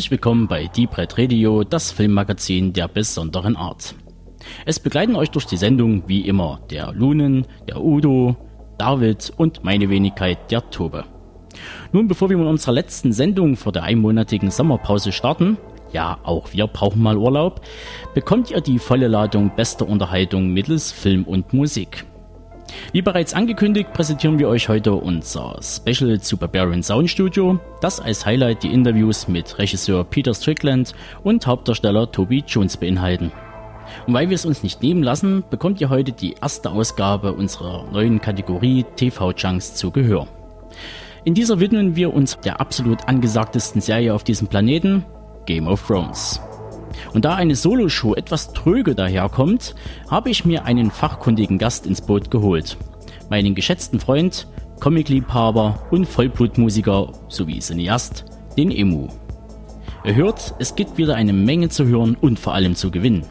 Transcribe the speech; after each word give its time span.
Herzlich 0.00 0.12
willkommen 0.12 0.48
bei 0.48 0.66
Deep 0.66 0.96
Red 0.96 1.18
Radio, 1.18 1.62
das 1.62 1.92
Filmmagazin 1.92 2.72
der 2.72 2.88
besonderen 2.88 3.54
Art. 3.54 3.94
Es 4.64 4.80
begleiten 4.80 5.14
euch 5.14 5.30
durch 5.30 5.44
die 5.44 5.58
Sendung 5.58 6.04
wie 6.06 6.26
immer 6.26 6.58
der 6.70 6.94
Lunen, 6.94 7.46
der 7.68 7.82
Udo, 7.82 8.34
David 8.78 9.30
und 9.36 9.62
meine 9.62 9.90
Wenigkeit, 9.90 10.50
der 10.50 10.70
Tobe. 10.70 11.04
Nun, 11.92 12.08
bevor 12.08 12.30
wir 12.30 12.38
mit 12.38 12.46
unserer 12.46 12.72
letzten 12.72 13.12
Sendung 13.12 13.56
vor 13.56 13.72
der 13.72 13.82
einmonatigen 13.82 14.50
Sommerpause 14.50 15.12
starten, 15.12 15.58
ja, 15.92 16.18
auch 16.22 16.54
wir 16.54 16.66
brauchen 16.66 17.02
mal 17.02 17.18
Urlaub, 17.18 17.60
bekommt 18.14 18.50
ihr 18.50 18.62
die 18.62 18.78
volle 18.78 19.06
Ladung 19.06 19.54
bester 19.54 19.86
Unterhaltung 19.86 20.48
mittels 20.48 20.92
Film 20.92 21.24
und 21.24 21.52
Musik. 21.52 22.06
Wie 22.92 23.02
bereits 23.02 23.34
angekündigt, 23.34 23.92
präsentieren 23.92 24.38
wir 24.38 24.48
euch 24.48 24.68
heute 24.68 24.92
unser 24.94 25.58
Special 25.62 26.20
zu 26.20 26.36
Barbarian 26.36 26.82
Sound 26.82 27.10
Studio, 27.10 27.60
das 27.80 28.00
als 28.00 28.26
Highlight 28.26 28.62
die 28.62 28.72
Interviews 28.72 29.28
mit 29.28 29.58
Regisseur 29.58 30.04
Peter 30.04 30.34
Strickland 30.34 30.94
und 31.22 31.46
Hauptdarsteller 31.46 32.10
Toby 32.10 32.44
Jones 32.46 32.76
beinhalten. 32.76 33.32
Und 34.06 34.14
weil 34.14 34.28
wir 34.28 34.34
es 34.34 34.46
uns 34.46 34.62
nicht 34.62 34.82
nehmen 34.82 35.02
lassen, 35.02 35.44
bekommt 35.50 35.80
ihr 35.80 35.90
heute 35.90 36.12
die 36.12 36.34
erste 36.40 36.70
Ausgabe 36.70 37.32
unserer 37.32 37.90
neuen 37.90 38.20
Kategorie 38.20 38.84
TV 38.96 39.32
Junks 39.32 39.74
zu 39.74 39.90
Gehör. 39.90 40.26
In 41.24 41.34
dieser 41.34 41.60
widmen 41.60 41.96
wir 41.96 42.14
uns 42.14 42.38
der 42.40 42.60
absolut 42.60 43.08
angesagtesten 43.08 43.80
Serie 43.80 44.14
auf 44.14 44.24
diesem 44.24 44.48
Planeten, 44.48 45.04
Game 45.46 45.66
of 45.66 45.86
Thrones. 45.86 46.40
Und 47.12 47.24
da 47.24 47.34
eine 47.34 47.56
Soloshow 47.56 48.14
etwas 48.14 48.52
tröge 48.52 48.94
daherkommt, 48.94 49.74
habe 50.08 50.30
ich 50.30 50.44
mir 50.44 50.64
einen 50.64 50.90
fachkundigen 50.90 51.58
Gast 51.58 51.86
ins 51.86 52.00
Boot 52.00 52.30
geholt. 52.30 52.76
Meinen 53.28 53.54
geschätzten 53.54 54.00
Freund, 54.00 54.46
Comicliebhaber 54.80 55.86
und 55.90 56.06
Vollblutmusiker 56.06 57.12
sowie 57.28 57.60
Cineast, 57.60 58.24
den 58.56 58.70
Emu. 58.70 59.08
Ihr 60.04 60.14
hört, 60.14 60.54
es 60.58 60.74
gibt 60.74 60.96
wieder 60.96 61.14
eine 61.14 61.32
Menge 61.32 61.68
zu 61.68 61.86
hören 61.86 62.16
und 62.20 62.38
vor 62.38 62.54
allem 62.54 62.74
zu 62.74 62.90
gewinnen. 62.90 63.24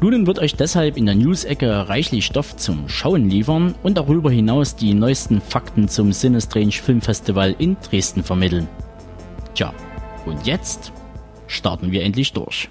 Lunen 0.00 0.26
wird 0.26 0.40
euch 0.40 0.56
deshalb 0.56 0.96
in 0.96 1.06
der 1.06 1.14
News-Ecke 1.14 1.88
reichlich 1.88 2.26
Stoff 2.26 2.56
zum 2.56 2.88
Schauen 2.88 3.30
liefern 3.30 3.74
und 3.82 3.96
darüber 3.96 4.30
hinaus 4.30 4.74
die 4.74 4.92
neuesten 4.92 5.40
Fakten 5.40 5.88
zum 5.88 6.12
Sinestrange 6.12 6.72
Filmfestival 6.72 7.54
in 7.58 7.76
Dresden 7.80 8.24
vermitteln. 8.24 8.68
Tja, 9.54 9.72
und 10.26 10.46
jetzt 10.46 10.92
starten 11.46 11.92
wir 11.92 12.02
endlich 12.02 12.32
durch. 12.32 12.68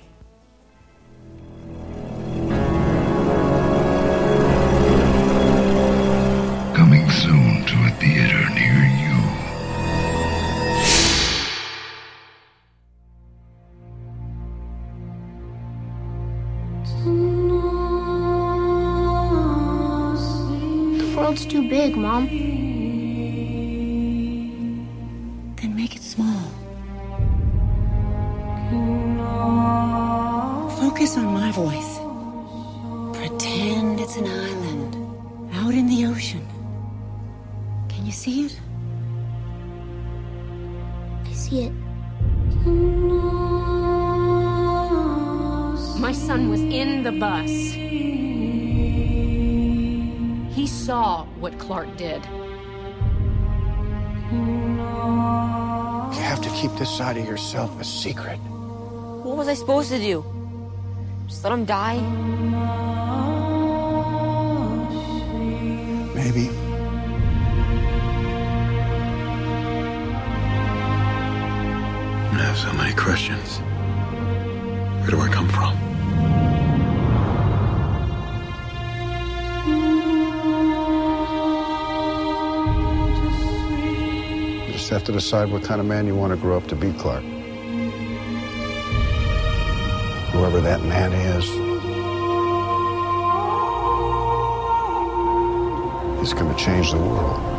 Saw 51.24 51.30
what 51.40 51.58
Clark 51.60 51.96
did. 51.98 52.24
You 56.16 56.22
have 56.22 56.42
to 56.42 56.50
keep 56.50 56.72
this 56.78 56.90
side 56.96 57.18
of 57.18 57.26
yourself 57.26 57.80
a 57.80 57.84
secret. 57.84 58.38
What 58.38 59.38
was 59.38 59.48
I 59.48 59.54
supposed 59.54 59.90
to 59.90 60.00
do? 60.00 60.24
Just 61.28 61.44
let 61.44 61.54
him 61.54 61.66
die? 61.66 62.00
Maybe. 66.14 66.50
I 72.32 72.38
have 72.38 72.58
so 72.58 72.74
many 72.74 72.94
questions. 72.96 73.60
Where 75.02 75.12
do 75.12 75.22
I 75.22 75.30
come 75.30 75.48
from? 75.50 75.93
You 84.94 85.00
have 85.00 85.08
to 85.08 85.12
decide 85.12 85.52
what 85.52 85.64
kind 85.64 85.82
of 85.82 85.88
man 85.88 86.06
you 86.06 86.16
want 86.16 86.34
to 86.34 86.38
grow 86.38 86.56
up 86.56 86.68
to 86.68 86.76
be, 86.76 86.94
Clark. 86.94 87.24
Whoever 90.34 90.62
that 90.62 90.84
man 90.84 91.12
is, 91.14 91.46
he's 96.20 96.34
going 96.36 96.56
to 96.56 96.64
change 96.64 96.92
the 96.92 97.00
world. 97.00 97.53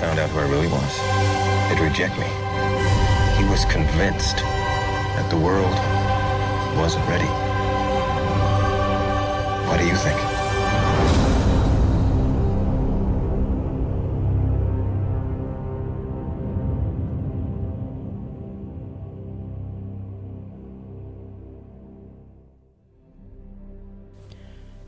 Found 0.00 0.18
out 0.18 0.30
who 0.30 0.38
I 0.38 0.48
really 0.48 0.68
was, 0.68 0.92
they'd 1.68 1.82
reject 1.82 2.18
me. 2.18 2.26
He 3.38 3.44
was 3.50 3.64
convinced 3.66 4.36
that 4.36 5.28
the 5.30 5.36
world 5.36 5.74
wasn't 6.78 7.06
ready. 7.08 7.24
What 9.68 9.78
do 9.78 9.86
you 9.86 9.96
think? 9.96 10.20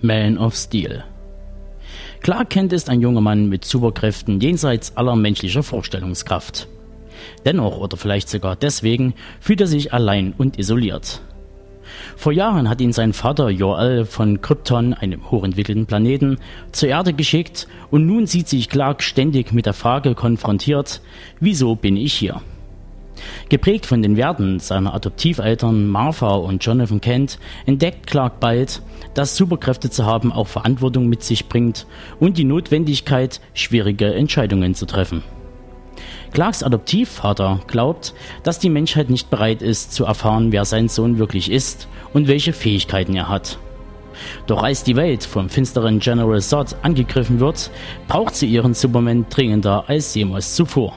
Man 0.02 0.38
of 0.38 0.54
Steel. 0.54 1.02
Clark 2.26 2.50
Kent 2.50 2.72
ist 2.72 2.90
ein 2.90 3.00
junger 3.00 3.20
Mann 3.20 3.48
mit 3.48 3.64
Superkräften 3.64 4.40
jenseits 4.40 4.96
aller 4.96 5.14
menschlicher 5.14 5.62
Vorstellungskraft. 5.62 6.66
Dennoch 7.44 7.78
oder 7.78 7.96
vielleicht 7.96 8.28
sogar 8.28 8.56
deswegen 8.56 9.14
fühlt 9.38 9.60
er 9.60 9.68
sich 9.68 9.92
allein 9.92 10.34
und 10.36 10.58
isoliert. 10.58 11.20
Vor 12.16 12.32
Jahren 12.32 12.68
hat 12.68 12.80
ihn 12.80 12.92
sein 12.92 13.12
Vater 13.12 13.48
Jor-El 13.48 14.06
von 14.06 14.40
Krypton, 14.40 14.92
einem 14.92 15.30
hochentwickelten 15.30 15.86
Planeten, 15.86 16.38
zur 16.72 16.88
Erde 16.88 17.12
geschickt 17.12 17.68
und 17.92 18.06
nun 18.06 18.26
sieht 18.26 18.48
sich 18.48 18.68
Clark 18.68 19.04
ständig 19.04 19.52
mit 19.52 19.66
der 19.66 19.72
Frage 19.72 20.16
konfrontiert, 20.16 21.02
wieso 21.38 21.76
bin 21.76 21.96
ich 21.96 22.14
hier? 22.14 22.42
Geprägt 23.48 23.86
von 23.86 24.02
den 24.02 24.16
Werten 24.16 24.58
seiner 24.60 24.94
Adoptiveltern 24.94 25.86
Martha 25.86 26.34
und 26.34 26.64
Jonathan 26.64 27.00
Kent 27.00 27.38
entdeckt 27.64 28.06
Clark 28.06 28.40
bald, 28.40 28.82
dass 29.14 29.36
Superkräfte 29.36 29.90
zu 29.90 30.04
haben 30.04 30.32
auch 30.32 30.48
Verantwortung 30.48 31.08
mit 31.08 31.22
sich 31.22 31.48
bringt 31.48 31.86
und 32.20 32.38
die 32.38 32.44
Notwendigkeit, 32.44 33.40
schwierige 33.54 34.14
Entscheidungen 34.14 34.74
zu 34.74 34.86
treffen. 34.86 35.22
Clarks 36.32 36.62
Adoptivvater 36.62 37.60
glaubt, 37.66 38.12
dass 38.42 38.58
die 38.58 38.68
Menschheit 38.68 39.08
nicht 39.08 39.30
bereit 39.30 39.62
ist 39.62 39.92
zu 39.92 40.04
erfahren, 40.04 40.52
wer 40.52 40.64
sein 40.64 40.88
Sohn 40.88 41.18
wirklich 41.18 41.50
ist 41.50 41.88
und 42.12 42.28
welche 42.28 42.52
Fähigkeiten 42.52 43.16
er 43.16 43.28
hat. 43.28 43.58
Doch 44.46 44.62
als 44.62 44.82
die 44.82 44.96
Welt 44.96 45.24
vom 45.24 45.48
finsteren 45.48 45.98
General 45.98 46.40
Zod 46.40 46.76
angegriffen 46.82 47.40
wird, 47.40 47.70
braucht 48.08 48.34
sie 48.34 48.46
ihren 48.46 48.74
Superman 48.74 49.26
dringender 49.30 49.84
als 49.88 50.14
jemals 50.14 50.54
zuvor. 50.54 50.96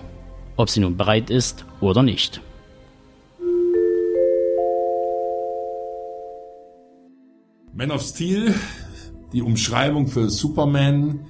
Ob 0.60 0.70
sie 0.70 0.82
nun 0.82 0.98
bereit 0.98 1.30
ist 1.30 1.64
oder 1.80 2.04
nicht. 2.04 2.42
Man 7.74 7.92
of 7.92 8.02
Steel, 8.02 8.54
die 9.32 9.42
Umschreibung 9.42 10.10
für 10.10 10.30
Superman, 10.30 11.22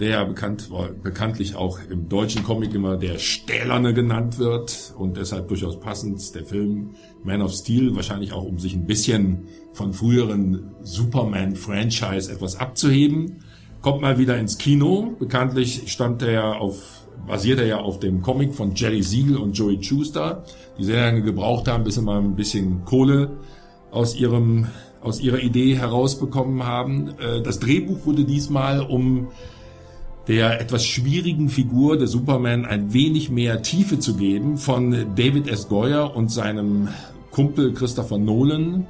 der 0.00 0.08
ja 0.08 0.24
bekannt, 0.24 0.70
bekanntlich 1.04 1.54
auch 1.54 1.78
im 1.88 2.08
deutschen 2.08 2.42
Comic 2.42 2.74
immer 2.74 2.96
der 2.96 3.18
Stählerne 3.18 3.94
genannt 3.94 4.40
wird 4.40 4.92
und 4.98 5.18
deshalb 5.18 5.46
durchaus 5.46 5.78
passend 5.78 6.34
der 6.34 6.44
Film 6.44 6.96
Man 7.22 7.42
of 7.42 7.52
Steel, 7.52 7.94
wahrscheinlich 7.94 8.32
auch 8.32 8.42
um 8.42 8.58
sich 8.58 8.74
ein 8.74 8.86
bisschen 8.86 9.46
von 9.72 9.92
früheren 9.92 10.74
Superman-Franchise 10.82 12.32
etwas 12.32 12.56
abzuheben. 12.56 13.36
Kommt 13.82 14.00
mal 14.00 14.18
wieder 14.18 14.36
ins 14.36 14.58
Kino. 14.58 15.14
Bekanntlich 15.16 15.92
stammt 15.92 16.22
er 16.22 16.60
auf, 16.60 17.03
basiert 17.26 17.58
er 17.58 17.66
ja 17.66 17.78
auf 17.78 18.00
dem 18.00 18.22
Comic 18.22 18.54
von 18.54 18.74
Jerry 18.74 19.02
Siegel 19.02 19.36
und 19.36 19.52
Joey 19.52 19.82
Schuster, 19.82 20.44
die 20.78 20.84
sehr 20.84 21.00
lange 21.04 21.22
gebraucht 21.22 21.68
haben, 21.68 21.84
bis 21.84 21.94
sie 21.96 22.02
mal 22.02 22.18
ein 22.18 22.36
bisschen 22.36 22.84
Kohle 22.84 23.30
aus 23.90 24.14
ihrem 24.16 24.66
aus 25.00 25.20
ihrer 25.20 25.38
Idee 25.38 25.76
herausbekommen 25.76 26.64
haben. 26.64 27.10
Äh, 27.18 27.42
das 27.42 27.60
Drehbuch 27.60 28.06
wurde 28.06 28.24
diesmal 28.24 28.80
um 28.80 29.28
der 30.26 30.60
etwas 30.60 30.86
schwierigen 30.86 31.50
Figur 31.50 31.98
der 31.98 32.06
Superman 32.06 32.64
ein 32.64 32.94
wenig 32.94 33.30
mehr 33.30 33.60
Tiefe 33.60 33.98
zu 33.98 34.16
geben 34.16 34.56
von 34.56 34.90
David 35.14 35.48
S. 35.48 35.68
Goyer 35.68 36.16
und 36.16 36.30
seinem 36.30 36.88
Kumpel 37.30 37.74
Christopher 37.74 38.16
Nolan 38.16 38.86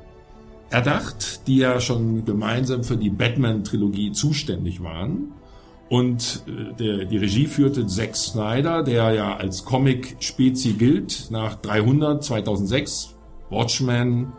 erdacht, 0.70 1.46
die 1.48 1.56
ja 1.56 1.80
schon 1.80 2.24
gemeinsam 2.24 2.84
für 2.84 2.96
die 2.96 3.10
Batman-Trilogie 3.10 4.12
zuständig 4.12 4.82
waren. 4.82 5.32
Und 5.88 6.44
äh, 6.46 6.74
der, 6.74 7.04
die 7.04 7.18
Regie 7.18 7.46
führte 7.46 7.86
Zack 7.86 8.16
Snyder, 8.16 8.82
der 8.82 9.12
ja 9.12 9.36
als 9.36 9.64
Comic-Spezi 9.64 10.74
gilt, 10.74 11.30
nach 11.30 11.56
300 11.56 12.24
2006, 12.24 13.14
Watchmen, 13.50 14.32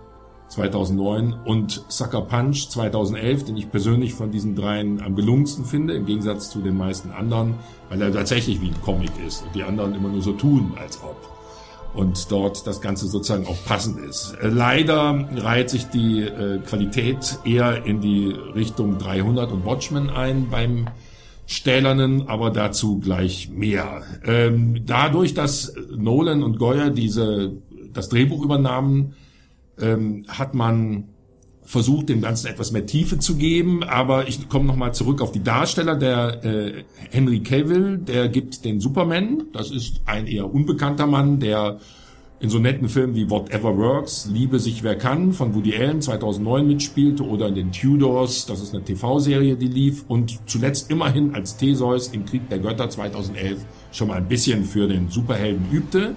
2009 0.50 1.34
und 1.46 1.84
Sucker 1.88 2.22
Punch 2.22 2.70
2011, 2.70 3.46
den 3.46 3.58
ich 3.58 3.70
persönlich 3.72 4.14
von 4.14 4.32
diesen 4.32 4.56
dreien 4.56 5.02
am 5.02 5.16
gelungensten 5.16 5.66
finde, 5.66 5.96
im 5.96 6.06
Gegensatz 6.06 6.50
zu 6.50 6.60
den 6.60 6.78
meisten 6.78 7.12
anderen, 7.12 7.56
weil 7.90 8.02
er 8.02 8.12
tatsächlich 8.14 8.62
wie 8.62 8.68
ein 8.68 8.82
Comic 8.82 9.12
ist 9.26 9.44
und 9.44 9.56
die 9.56 9.64
anderen 9.64 9.96
immer 9.96 10.10
nur 10.10 10.22
so 10.22 10.34
tun, 10.34 10.74
als 10.80 11.00
ob. 11.04 11.16
Und 11.94 12.30
dort 12.30 12.68
das 12.68 12.82
Ganze 12.82 13.08
sozusagen 13.08 13.48
auch 13.48 13.58
passend 13.66 14.00
ist. 14.00 14.36
Leider 14.42 15.28
reiht 15.38 15.70
sich 15.70 15.86
die 15.86 16.22
äh, 16.22 16.60
Qualität 16.60 17.40
eher 17.46 17.86
in 17.86 18.02
die 18.02 18.28
Richtung 18.28 18.98
300 18.98 19.52
und 19.52 19.66
Watchmen 19.66 20.10
ein 20.10 20.50
beim 20.50 20.88
Stählernen, 21.48 22.28
aber 22.28 22.50
dazu 22.50 23.00
gleich 23.00 23.50
mehr. 23.50 24.02
Ähm, 24.26 24.82
dadurch, 24.86 25.34
dass 25.34 25.74
Nolan 25.96 26.44
und 26.44 26.58
Goyer 26.58 26.90
diese, 26.90 27.54
das 27.94 28.10
Drehbuch 28.10 28.44
übernahmen, 28.44 29.14
ähm, 29.80 30.26
hat 30.28 30.56
man 30.56 31.06
versucht, 31.66 32.10
dem 32.10 32.22
Ganzen 32.22 32.48
etwas 32.48 32.72
mehr 32.72 32.86
Tiefe 32.86 33.20
zu 33.20 33.36
geben. 33.36 33.84
Aber 33.84 34.28
ich 34.28 34.48
komme 34.50 34.66
nochmal 34.66 34.94
zurück 34.94 35.22
auf 35.22 35.32
die 35.32 35.44
Darsteller. 35.44 35.96
Der 35.96 36.44
äh, 36.46 36.84
Henry 37.12 37.42
Cavill, 37.42 37.98
der 37.98 38.30
gibt 38.30 38.64
den 38.66 38.80
Superman. 38.80 39.46
Das 39.52 39.72
ist 39.72 40.02
ein 40.06 40.28
eher 40.28 40.54
unbekannter 40.54 41.08
Mann, 41.08 41.40
der 41.40 41.80
in 42.46 42.52
so 42.52 42.60
netten 42.60 42.90
Filmen 42.90 43.16
wie 43.16 43.28
Whatever 43.28 43.76
Works, 43.76 44.30
Liebe 44.32 44.60
sich 44.60 44.84
wer 44.84 44.96
kann 44.96 45.34
von 45.34 45.56
Woody 45.56 45.76
Allen 45.76 46.00
2009 46.00 46.68
mitspielte 46.68 47.24
oder 47.24 47.48
in 47.48 47.56
den 47.56 47.72
Tudors, 47.72 48.46
das 48.46 48.62
ist 48.62 48.76
eine 48.76 48.84
TV-Serie, 48.84 49.56
die 49.56 49.68
lief 49.68 50.06
und 50.08 50.38
zuletzt 50.46 50.92
immerhin 50.92 51.34
als 51.34 51.58
Theseus 51.58 52.10
im 52.10 52.24
Krieg 52.24 52.48
der 52.50 52.60
Götter 52.60 52.88
2011 52.88 53.66
schon 53.92 54.10
mal 54.10 54.18
ein 54.18 54.28
bisschen 54.28 54.64
für 54.64 54.88
den 54.88 55.10
Superhelden 55.10 55.66
übte. 55.72 56.16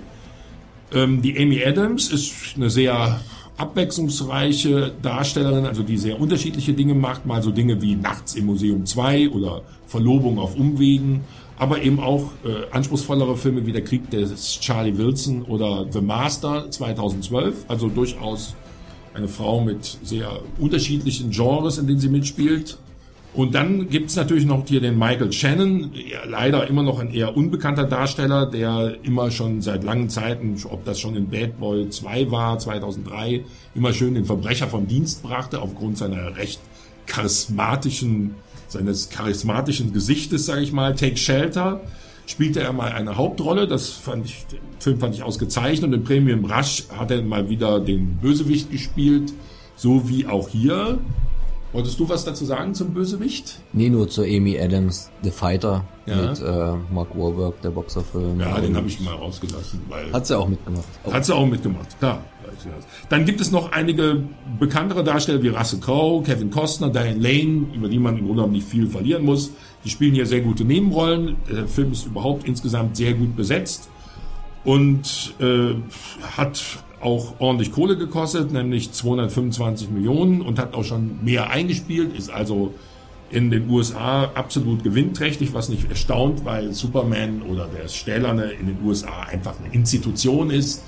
Ähm, 0.92 1.22
die 1.22 1.38
Amy 1.38 1.64
Adams 1.64 2.12
ist 2.12 2.56
eine 2.56 2.68
sehr 2.68 3.20
abwechslungsreiche 3.56 4.92
Darstellerin, 5.00 5.64
also 5.64 5.82
die 5.82 5.96
sehr 5.96 6.20
unterschiedliche 6.20 6.74
Dinge 6.74 6.92
macht, 6.92 7.24
mal 7.24 7.42
so 7.42 7.52
Dinge 7.52 7.80
wie 7.80 7.96
Nachts 7.96 8.34
im 8.34 8.44
Museum 8.44 8.84
2 8.84 9.30
oder 9.30 9.62
Verlobung 9.86 10.38
auf 10.38 10.56
Umwegen, 10.56 11.22
aber 11.58 11.82
eben 11.82 12.00
auch 12.00 12.30
äh, 12.44 12.70
anspruchsvollere 12.70 13.36
Filme 13.36 13.66
wie 13.66 13.72
Der 13.72 13.84
Krieg 13.84 14.10
des 14.10 14.60
Charlie 14.60 14.96
Wilson 14.96 15.42
oder 15.42 15.86
The 15.90 16.00
Master 16.00 16.70
2012, 16.70 17.64
also 17.68 17.88
durchaus 17.88 18.54
eine 19.14 19.28
Frau 19.28 19.60
mit 19.60 19.98
sehr 20.02 20.40
unterschiedlichen 20.58 21.30
Genres, 21.30 21.78
in 21.78 21.86
denen 21.86 21.98
sie 21.98 22.08
mitspielt. 22.08 22.78
Und 23.34 23.54
dann 23.54 23.88
gibt's 23.88 24.16
natürlich 24.16 24.46
noch 24.46 24.66
hier 24.66 24.80
den 24.80 24.98
Michael 24.98 25.32
Shannon, 25.32 25.92
leider 26.26 26.66
immer 26.66 26.82
noch 26.82 26.98
ein 26.98 27.12
eher 27.12 27.36
unbekannter 27.36 27.84
Darsteller, 27.84 28.46
der 28.46 28.96
immer 29.02 29.30
schon 29.30 29.60
seit 29.60 29.84
langen 29.84 30.08
Zeiten, 30.08 30.56
ob 30.68 30.84
das 30.84 30.98
schon 30.98 31.14
in 31.14 31.28
Bad 31.28 31.58
Boy 31.60 31.88
2 31.88 32.30
war, 32.30 32.58
2003, 32.58 33.44
immer 33.74 33.92
schön 33.92 34.14
den 34.14 34.24
Verbrecher 34.24 34.66
vom 34.66 34.88
Dienst 34.88 35.22
brachte, 35.22 35.60
aufgrund 35.60 35.98
seiner 35.98 36.36
recht 36.36 36.60
charismatischen, 37.06 38.34
seines 38.68 39.08
charismatischen 39.10 39.92
Gesichtes, 39.92 40.46
sage 40.46 40.62
ich 40.62 40.72
mal. 40.72 40.94
Take 40.94 41.16
Shelter 41.16 41.80
spielte 42.26 42.60
er 42.60 42.72
mal 42.72 42.92
eine 42.92 43.16
Hauptrolle, 43.16 43.66
das 43.66 43.88
fand 43.90 44.26
ich, 44.26 44.46
den 44.52 44.58
Film 44.78 45.00
fand 45.00 45.14
ich 45.14 45.22
ausgezeichnet 45.22 45.88
und 45.88 45.94
in 45.94 46.04
Premium 46.04 46.44
Rush 46.44 46.84
hat 46.96 47.10
er 47.10 47.22
mal 47.22 47.48
wieder 47.48 47.80
den 47.80 48.16
Bösewicht 48.18 48.70
gespielt, 48.70 49.32
so 49.76 50.08
wie 50.08 50.26
auch 50.26 50.48
hier. 50.48 50.98
Wolltest 51.72 52.00
du 52.00 52.08
was 52.08 52.24
dazu 52.24 52.46
sagen 52.46 52.72
zum 52.74 52.94
Bösewicht? 52.94 53.60
Nee, 53.74 53.90
nur 53.90 54.08
zu 54.08 54.22
Amy 54.22 54.58
Adams, 54.58 55.10
The 55.22 55.30
Fighter, 55.30 55.84
Ja. 56.06 56.16
mit 56.30 56.40
äh, 56.40 56.72
Mark 56.94 57.08
Wahlberg, 57.14 57.60
der 57.60 57.70
Boxerfilm. 57.70 58.40
Ja, 58.40 58.58
den 58.58 58.74
habe 58.74 58.88
ich 58.88 58.98
mal 59.00 59.14
rausgelassen, 59.14 59.80
weil 59.88 60.10
Hat 60.12 60.26
sie 60.26 60.38
auch 60.38 60.48
mitgemacht. 60.48 60.84
Hat 61.10 61.24
sie 61.26 61.34
auch 61.34 61.46
mitgemacht, 61.46 61.98
klar. 61.98 62.22
Dann 63.08 63.24
gibt 63.24 63.40
es 63.40 63.50
noch 63.50 63.72
einige 63.72 64.24
bekanntere 64.58 65.04
Darsteller 65.04 65.42
wie 65.42 65.48
Russell 65.48 65.80
Crowe, 65.80 66.22
Kevin 66.22 66.50
Costner, 66.50 66.90
Diane 66.90 67.18
Lane, 67.18 67.66
über 67.74 67.88
die 67.88 67.98
man 67.98 68.14
im 68.14 68.20
Grunde 68.20 68.36
genommen 68.36 68.52
nicht 68.52 68.68
viel 68.68 68.86
verlieren 68.86 69.24
muss. 69.24 69.52
Die 69.84 69.90
spielen 69.90 70.14
hier 70.14 70.26
sehr 70.26 70.40
gute 70.40 70.64
Nebenrollen. 70.64 71.36
Der 71.50 71.66
Film 71.68 71.92
ist 71.92 72.06
überhaupt 72.06 72.46
insgesamt 72.46 72.96
sehr 72.96 73.14
gut 73.14 73.36
besetzt 73.36 73.88
und 74.64 75.34
äh, 75.40 75.74
hat 76.36 76.62
auch 77.00 77.34
ordentlich 77.38 77.72
Kohle 77.72 77.96
gekostet, 77.96 78.52
nämlich 78.52 78.92
225 78.92 79.90
Millionen 79.90 80.42
und 80.42 80.58
hat 80.58 80.74
auch 80.74 80.84
schon 80.84 81.24
mehr 81.24 81.50
eingespielt, 81.50 82.16
ist 82.16 82.30
also 82.30 82.74
in 83.30 83.50
den 83.50 83.68
USA 83.68 84.24
absolut 84.34 84.82
gewinnträchtig, 84.82 85.52
was 85.52 85.68
nicht 85.68 85.88
erstaunt, 85.88 86.44
weil 86.44 86.72
Superman 86.72 87.42
oder 87.42 87.66
der 87.66 87.88
Stählerne 87.88 88.50
in 88.52 88.66
den 88.66 88.78
USA 88.84 89.22
einfach 89.22 89.54
eine 89.62 89.72
Institution 89.74 90.50
ist. 90.50 90.82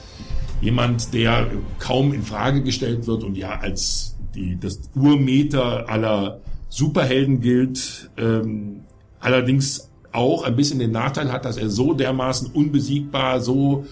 Jemand, 0.61 1.15
der 1.15 1.51
kaum 1.79 2.13
in 2.13 2.23
Frage 2.23 2.63
gestellt 2.63 3.07
wird 3.07 3.25
und 3.25 3.37
ja 3.37 3.59
als 3.59 4.17
die, 4.35 4.59
das 4.59 4.81
Urmeter 4.95 5.89
aller 5.89 6.41
Superhelden 6.69 7.41
gilt, 7.41 8.11
ähm, 8.17 8.83
allerdings 9.19 9.91
auch 10.13 10.45
ein 10.45 10.57
bisschen 10.57 10.79
den 10.79 10.93
Nachteil 10.93 11.33
hat, 11.33 11.45
dass 11.45 11.57
er 11.57 11.71
so 11.71 11.95
dermaßen 11.95 12.51
unbesiegbar, 12.53 13.41
so 13.41 13.87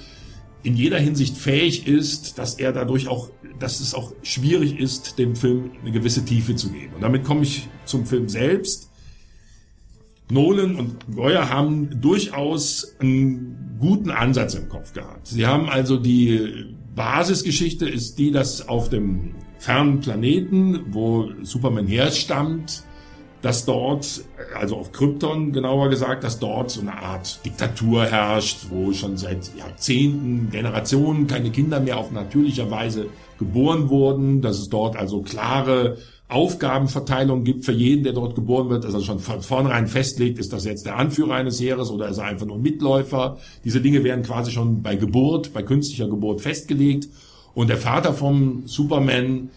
in 0.63 0.77
jeder 0.77 0.99
Hinsicht 0.99 1.37
fähig 1.37 1.87
ist, 1.87 2.39
dass 2.39 2.55
er 2.55 2.73
dadurch 2.73 3.09
auch, 3.09 3.31
dass 3.59 3.81
es 3.81 3.95
auch 3.95 4.13
schwierig 4.23 4.79
ist, 4.79 5.19
dem 5.19 5.37
Film 5.37 5.71
eine 5.83 5.93
gewisse 5.93 6.25
Tiefe 6.25 6.57
zu 6.57 6.71
geben. 6.71 6.95
Und 6.95 7.03
damit 7.03 7.25
komme 7.25 7.43
ich 7.43 7.69
zum 7.85 8.07
Film 8.07 8.29
selbst. 8.29 8.91
Nolan 10.31 10.77
und 10.77 11.15
Goyer 11.15 11.49
haben 11.49 12.01
durchaus 12.01 12.97
einen 13.01 13.68
guten 13.79 14.11
Ansatz 14.11 14.55
im 14.55 14.69
Kopf 14.69 14.93
gehabt. 14.93 15.27
Sie 15.27 15.47
haben 15.47 15.69
also 15.69 15.97
die 15.97 16.75
Basisgeschichte 16.95 17.89
ist 17.89 18.19
die, 18.19 18.33
dass 18.33 18.69
auf 18.69 18.89
dem 18.89 19.35
fernen 19.59 20.01
Planeten, 20.01 20.87
wo 20.91 21.31
Superman 21.43 21.87
herstammt, 21.87 22.83
dass 23.41 23.65
dort, 23.65 24.25
also 24.59 24.77
auf 24.77 24.91
Krypton 24.91 25.53
genauer 25.53 25.91
gesagt, 25.91 26.25
dass 26.25 26.41
dort 26.41 26.71
so 26.71 26.81
eine 26.81 27.01
Art 27.01 27.45
Diktatur 27.45 28.05
herrscht, 28.05 28.67
wo 28.71 28.93
schon 28.93 29.17
seit 29.17 29.57
Jahrzehnten, 29.57 30.51
Generationen 30.51 31.29
keine 31.29 31.51
Kinder 31.51 31.79
mehr 31.79 31.99
auf 31.99 32.11
natürlicher 32.11 32.71
Weise 32.71 33.07
geboren 33.39 33.89
wurden, 33.89 34.41
dass 34.43 34.59
es 34.59 34.69
dort 34.69 34.97
also 34.97 35.23
klare 35.23 35.99
Aufgabenverteilung 36.29 37.43
gibt 37.43 37.65
für 37.65 37.73
jeden, 37.73 38.05
der 38.05 38.13
dort 38.13 38.35
geboren 38.35 38.69
wird, 38.69 38.85
er 38.85 39.01
schon 39.01 39.19
von 39.19 39.41
vornherein 39.41 39.87
festlegt, 39.87 40.39
ist 40.39 40.53
das 40.53 40.67
jetzt 40.67 40.85
der 40.85 40.97
Anführer 40.97 41.35
eines 41.35 41.59
Heeres 41.59 41.91
oder 41.91 42.09
ist 42.09 42.19
er 42.19 42.25
einfach 42.25 42.47
nur 42.47 42.59
Mitläufer. 42.59 43.39
Diese 43.65 43.81
Dinge 43.81 44.05
werden 44.05 44.23
quasi 44.23 44.51
schon 44.51 44.83
bei 44.83 44.97
Geburt, 44.97 45.55
bei 45.55 45.63
künstlicher 45.63 46.07
Geburt 46.07 46.43
festgelegt. 46.43 47.09
Und 47.55 47.71
der 47.71 47.79
Vater 47.79 48.13
vom 48.13 48.65
Superman, 48.67 49.49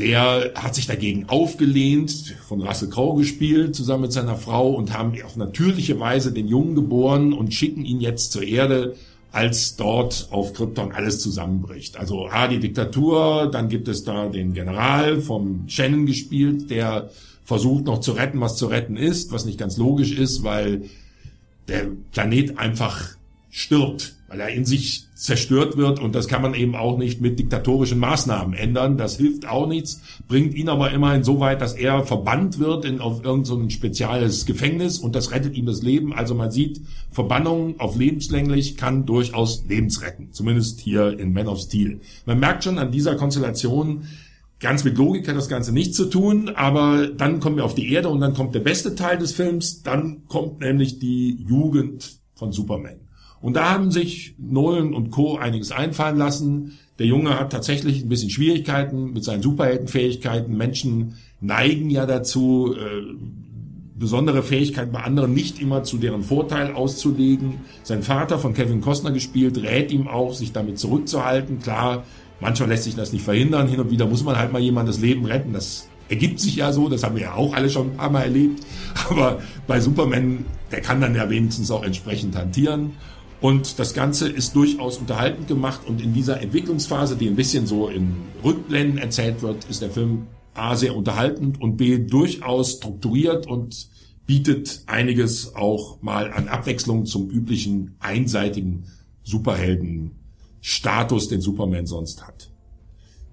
der 0.00 0.52
hat 0.56 0.74
sich 0.74 0.88
dagegen 0.88 1.28
aufgelehnt, 1.28 2.36
von 2.48 2.62
Russell 2.62 2.90
Crowe 2.90 3.18
gespielt, 3.18 3.76
zusammen 3.76 4.02
mit 4.02 4.12
seiner 4.12 4.36
Frau 4.36 4.70
und 4.70 4.92
haben 4.92 5.12
auf 5.24 5.36
natürliche 5.36 6.00
Weise 6.00 6.32
den 6.32 6.48
Jungen 6.48 6.74
geboren 6.74 7.32
und 7.32 7.54
schicken 7.54 7.84
ihn 7.84 8.00
jetzt 8.00 8.32
zur 8.32 8.42
Erde, 8.42 8.96
als 9.32 9.76
dort 9.76 10.28
auf 10.30 10.52
Krypton 10.52 10.92
alles 10.92 11.20
zusammenbricht. 11.20 11.96
Also 11.98 12.28
A, 12.28 12.48
die 12.48 12.60
Diktatur, 12.60 13.50
dann 13.50 13.68
gibt 13.68 13.88
es 13.88 14.04
da 14.04 14.28
den 14.28 14.52
General 14.54 15.20
vom 15.20 15.64
Shannon 15.68 16.06
gespielt, 16.06 16.70
der 16.70 17.10
versucht 17.44 17.84
noch 17.84 18.00
zu 18.00 18.12
retten, 18.12 18.40
was 18.40 18.56
zu 18.56 18.66
retten 18.66 18.96
ist, 18.96 19.32
was 19.32 19.44
nicht 19.44 19.58
ganz 19.58 19.76
logisch 19.76 20.12
ist, 20.12 20.42
weil 20.42 20.82
der 21.68 21.88
Planet 22.12 22.58
einfach 22.58 23.16
stirbt 23.50 24.17
weil 24.28 24.40
er 24.40 24.50
in 24.50 24.64
sich 24.64 25.06
zerstört 25.14 25.76
wird 25.76 26.00
und 26.00 26.14
das 26.14 26.28
kann 26.28 26.42
man 26.42 26.54
eben 26.54 26.76
auch 26.76 26.98
nicht 26.98 27.20
mit 27.20 27.38
diktatorischen 27.38 27.98
Maßnahmen 27.98 28.54
ändern. 28.54 28.98
Das 28.98 29.16
hilft 29.16 29.48
auch 29.48 29.66
nichts, 29.66 30.00
bringt 30.28 30.54
ihn 30.54 30.68
aber 30.68 30.90
immerhin 30.92 31.24
so 31.24 31.40
weit, 31.40 31.60
dass 31.62 31.72
er 31.72 32.04
verbannt 32.04 32.58
wird 32.58 32.84
in, 32.84 33.00
auf 33.00 33.24
irgendein 33.24 33.44
so 33.44 33.70
spezielles 33.70 34.44
Gefängnis 34.44 34.98
und 34.98 35.14
das 35.14 35.32
rettet 35.32 35.56
ihm 35.56 35.66
das 35.66 35.82
Leben. 35.82 36.12
Also 36.12 36.34
man 36.34 36.50
sieht, 36.50 36.80
Verbannung 37.10 37.80
auf 37.80 37.96
lebenslänglich 37.96 38.76
kann 38.76 39.06
durchaus 39.06 39.64
Lebensretten, 39.66 40.32
zumindest 40.32 40.80
hier 40.80 41.18
in 41.18 41.32
Man 41.32 41.48
of 41.48 41.58
Steel. 41.58 42.00
Man 42.26 42.38
merkt 42.38 42.64
schon 42.64 42.78
an 42.78 42.92
dieser 42.92 43.16
Konstellation, 43.16 44.04
Ganz 44.60 44.82
mit 44.82 44.98
Logik 44.98 45.28
hat 45.28 45.36
das 45.36 45.48
Ganze 45.48 45.72
nichts 45.72 45.96
zu 45.96 46.06
tun, 46.06 46.48
aber 46.48 47.06
dann 47.06 47.38
kommen 47.38 47.56
wir 47.56 47.64
auf 47.64 47.76
die 47.76 47.92
Erde 47.92 48.08
und 48.08 48.20
dann 48.20 48.34
kommt 48.34 48.56
der 48.56 48.60
beste 48.60 48.96
Teil 48.96 49.16
des 49.16 49.30
Films, 49.30 49.84
dann 49.84 50.26
kommt 50.26 50.58
nämlich 50.58 50.98
die 50.98 51.44
Jugend 51.46 52.18
von 52.34 52.50
Superman. 52.50 53.07
Und 53.40 53.54
da 53.54 53.70
haben 53.70 53.90
sich 53.90 54.34
Nolan 54.38 54.94
und 54.94 55.10
Co. 55.10 55.36
einiges 55.36 55.72
einfallen 55.72 56.16
lassen. 56.16 56.78
Der 56.98 57.06
Junge 57.06 57.38
hat 57.38 57.52
tatsächlich 57.52 58.02
ein 58.02 58.08
bisschen 58.08 58.30
Schwierigkeiten 58.30 59.12
mit 59.12 59.22
seinen 59.22 59.42
Superheldenfähigkeiten. 59.42 60.56
Menschen 60.56 61.14
neigen 61.40 61.90
ja 61.90 62.06
dazu, 62.06 62.74
äh, 62.74 63.02
besondere 63.98 64.42
Fähigkeiten 64.42 64.92
bei 64.92 65.02
anderen 65.02 65.34
nicht 65.34 65.60
immer 65.60 65.82
zu 65.82 65.98
deren 65.98 66.22
Vorteil 66.22 66.72
auszulegen. 66.72 67.54
Sein 67.82 68.02
Vater, 68.02 68.38
von 68.38 68.54
Kevin 68.54 68.80
Costner 68.80 69.10
gespielt, 69.10 69.58
rät 69.58 69.92
ihm 69.92 70.08
auch, 70.08 70.34
sich 70.34 70.52
damit 70.52 70.78
zurückzuhalten. 70.78 71.60
Klar, 71.60 72.04
manchmal 72.40 72.70
lässt 72.70 72.84
sich 72.84 72.94
das 72.94 73.12
nicht 73.12 73.24
verhindern. 73.24 73.68
Hin 73.68 73.80
und 73.80 73.90
wieder 73.90 74.06
muss 74.06 74.24
man 74.24 74.36
halt 74.36 74.52
mal 74.52 74.62
jemandes 74.62 75.00
Leben 75.00 75.24
retten. 75.24 75.52
Das 75.52 75.88
ergibt 76.08 76.40
sich 76.40 76.56
ja 76.56 76.72
so, 76.72 76.88
das 76.88 77.02
haben 77.02 77.16
wir 77.16 77.22
ja 77.22 77.34
auch 77.34 77.54
alle 77.54 77.70
schon 77.70 77.90
ein 77.90 77.96
paar 77.96 78.10
Mal 78.10 78.22
erlebt. 78.22 78.62
Aber 79.10 79.40
bei 79.66 79.80
Superman, 79.80 80.44
der 80.70 80.80
kann 80.80 81.00
dann 81.00 81.14
ja 81.14 81.28
wenigstens 81.28 81.70
auch 81.70 81.82
entsprechend 81.82 82.36
hantieren. 82.36 82.92
Und 83.40 83.78
das 83.78 83.94
Ganze 83.94 84.28
ist 84.28 84.56
durchaus 84.56 84.98
unterhaltend 84.98 85.46
gemacht 85.46 85.82
und 85.86 86.00
in 86.00 86.12
dieser 86.12 86.40
Entwicklungsphase, 86.40 87.14
die 87.16 87.28
ein 87.28 87.36
bisschen 87.36 87.68
so 87.68 87.86
in 87.88 88.16
Rückblenden 88.42 88.98
erzählt 88.98 89.42
wird, 89.42 89.64
ist 89.66 89.80
der 89.80 89.90
Film 89.90 90.26
A 90.54 90.74
sehr 90.74 90.96
unterhaltend 90.96 91.60
und 91.60 91.76
B 91.76 91.98
durchaus 91.98 92.72
strukturiert 92.72 93.46
und 93.46 93.90
bietet 94.26 94.82
einiges 94.86 95.54
auch 95.54 96.02
mal 96.02 96.32
an 96.32 96.48
Abwechslung 96.48 97.06
zum 97.06 97.30
üblichen 97.30 97.94
einseitigen 98.00 98.86
Superhelden-Status, 99.22 101.28
den 101.28 101.40
Superman 101.40 101.86
sonst 101.86 102.26
hat. 102.26 102.50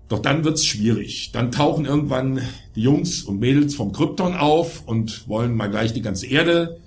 Doch 0.08 0.20
dann 0.20 0.44
wird's 0.44 0.66
schwierig. 0.66 1.32
Dann 1.32 1.52
tauchen 1.52 1.86
irgendwann 1.86 2.42
die 2.76 2.82
Jungs 2.82 3.24
und 3.24 3.40
Mädels 3.40 3.74
vom 3.74 3.92
Krypton 3.92 4.36
auf 4.36 4.84
und 4.86 5.28
wollen 5.28 5.56
mal 5.56 5.72
gleich 5.72 5.94
die 5.94 6.04
ganze 6.04 6.28
Erde 6.28 6.80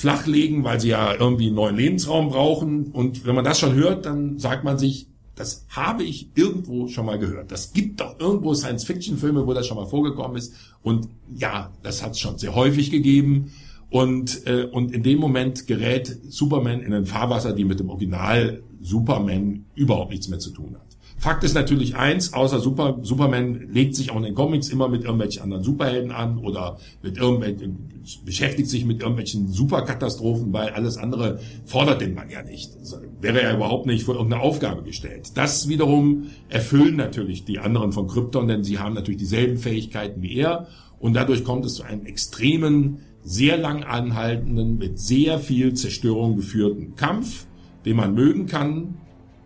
flachlegen, 0.00 0.64
weil 0.64 0.80
sie 0.80 0.88
ja 0.88 1.12
irgendwie 1.12 1.48
einen 1.48 1.56
neuen 1.56 1.76
Lebensraum 1.76 2.30
brauchen. 2.30 2.86
Und 2.86 3.26
wenn 3.26 3.34
man 3.34 3.44
das 3.44 3.60
schon 3.60 3.74
hört, 3.74 4.06
dann 4.06 4.38
sagt 4.38 4.64
man 4.64 4.78
sich, 4.78 5.08
das 5.34 5.66
habe 5.68 6.04
ich 6.04 6.30
irgendwo 6.34 6.88
schon 6.88 7.04
mal 7.04 7.18
gehört. 7.18 7.52
Das 7.52 7.74
gibt 7.74 8.00
doch 8.00 8.18
irgendwo 8.18 8.54
Science-Fiction-Filme, 8.54 9.46
wo 9.46 9.52
das 9.52 9.66
schon 9.66 9.76
mal 9.76 9.84
vorgekommen 9.84 10.38
ist. 10.38 10.54
Und 10.82 11.08
ja, 11.36 11.70
das 11.82 12.02
hat 12.02 12.12
es 12.12 12.20
schon 12.20 12.38
sehr 12.38 12.54
häufig 12.54 12.90
gegeben. 12.90 13.52
Und, 13.90 14.46
äh, 14.46 14.64
und 14.64 14.90
in 14.90 15.02
dem 15.02 15.18
Moment 15.18 15.66
gerät 15.66 16.18
Superman 16.30 16.80
in 16.80 16.94
ein 16.94 17.04
Fahrwasser, 17.04 17.52
die 17.52 17.66
mit 17.66 17.78
dem 17.78 17.90
Original 17.90 18.62
Superman 18.80 19.66
überhaupt 19.74 20.12
nichts 20.12 20.28
mehr 20.28 20.38
zu 20.38 20.50
tun 20.50 20.76
hat. 20.76 20.89
Fakt 21.20 21.44
ist 21.44 21.52
natürlich 21.52 21.96
eins, 21.96 22.32
außer 22.32 22.60
Super, 22.60 22.98
Superman 23.02 23.68
legt 23.70 23.94
sich 23.94 24.10
auch 24.10 24.16
in 24.16 24.22
den 24.22 24.34
Comics 24.34 24.70
immer 24.70 24.88
mit 24.88 25.04
irgendwelchen 25.04 25.42
anderen 25.42 25.62
Superhelden 25.62 26.12
an 26.12 26.38
oder 26.38 26.78
mit 27.02 27.18
irgendwelchen, 27.18 27.90
beschäftigt 28.24 28.70
sich 28.70 28.86
mit 28.86 29.00
irgendwelchen 29.00 29.48
Superkatastrophen, 29.48 30.50
weil 30.54 30.70
alles 30.70 30.96
andere 30.96 31.38
fordert 31.66 32.00
den 32.00 32.14
Mann 32.14 32.30
ja 32.30 32.42
nicht. 32.42 32.70
Also 32.78 32.96
wäre 33.20 33.42
er 33.42 33.54
überhaupt 33.54 33.84
nicht 33.84 34.04
vor 34.04 34.14
irgendeine 34.14 34.42
Aufgabe 34.42 34.82
gestellt. 34.82 35.32
Das 35.34 35.68
wiederum 35.68 36.28
erfüllen 36.48 36.96
natürlich 36.96 37.44
die 37.44 37.58
anderen 37.58 37.92
von 37.92 38.08
Krypton, 38.08 38.48
denn 38.48 38.64
sie 38.64 38.78
haben 38.78 38.94
natürlich 38.94 39.20
dieselben 39.20 39.58
Fähigkeiten 39.58 40.22
wie 40.22 40.36
er 40.36 40.68
und 41.00 41.12
dadurch 41.12 41.44
kommt 41.44 41.66
es 41.66 41.74
zu 41.74 41.82
einem 41.82 42.06
extremen, 42.06 43.00
sehr 43.22 43.58
lang 43.58 43.84
anhaltenden, 43.84 44.78
mit 44.78 44.98
sehr 44.98 45.38
viel 45.38 45.74
Zerstörung 45.74 46.36
geführten 46.36 46.94
Kampf, 46.96 47.44
den 47.84 47.96
man 47.96 48.14
mögen 48.14 48.46
kann, 48.46 48.94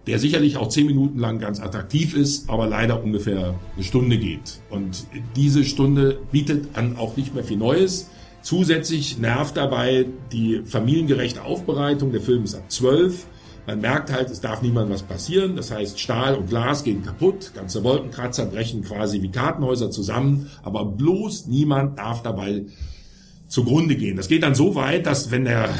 der 0.07 0.19
sicherlich 0.19 0.57
auch 0.57 0.69
zehn 0.69 0.87
Minuten 0.87 1.19
lang 1.19 1.39
ganz 1.39 1.61
attraktiv 1.61 2.15
ist, 2.15 2.51
aber 2.51 2.67
leider 2.67 3.03
ungefähr 3.03 3.55
eine 3.75 3.85
Stunde 3.85 4.19
geht. 4.19 4.61
Und 4.71 5.07
diese 5.37 5.65
Stunde 5.65 6.19
bietet 6.31 6.77
dann 6.77 6.97
auch 6.97 7.17
nicht 7.17 7.35
mehr 7.35 7.45
viel 7.45 7.57
Neues. 7.57 8.11
Zusätzlich 8.43 9.19
nervt 9.19 9.57
dabei 9.57 10.07
die 10.31 10.63
familiengerechte 10.67 11.43
Aufbereitung. 11.43 12.13
Der 12.13 12.21
Film 12.21 12.45
ist 12.45 12.55
ab 12.55 12.71
zwölf. 12.71 13.27
Man 13.67 13.81
merkt 13.81 14.13
halt, 14.13 14.29
es 14.29 14.43
darf 14.43 14.61
niemand 14.61 14.91
was 14.91 15.03
passieren. 15.03 15.57
Das 15.57 15.71
heißt, 15.71 15.99
Stahl 15.99 16.35
und 16.35 16.51
Glas 16.51 16.85
gehen 16.85 17.03
kaputt, 17.03 17.53
ganze 17.55 17.83
Wolkenkratzer 17.83 18.45
brechen 18.45 18.83
quasi 18.83 19.23
wie 19.23 19.31
Kartenhäuser 19.31 19.91
zusammen, 19.91 20.51
aber 20.63 20.85
bloß 20.85 21.47
niemand 21.47 21.99
darf 21.99 22.23
dabei 22.23 22.67
zugrunde 23.49 23.97
gehen. 23.97 24.19
Das 24.19 24.29
geht 24.29 24.43
dann 24.43 24.55
so 24.55 24.75
weit, 24.75 25.07
dass 25.07 25.31
wenn 25.31 25.47
der 25.47 25.71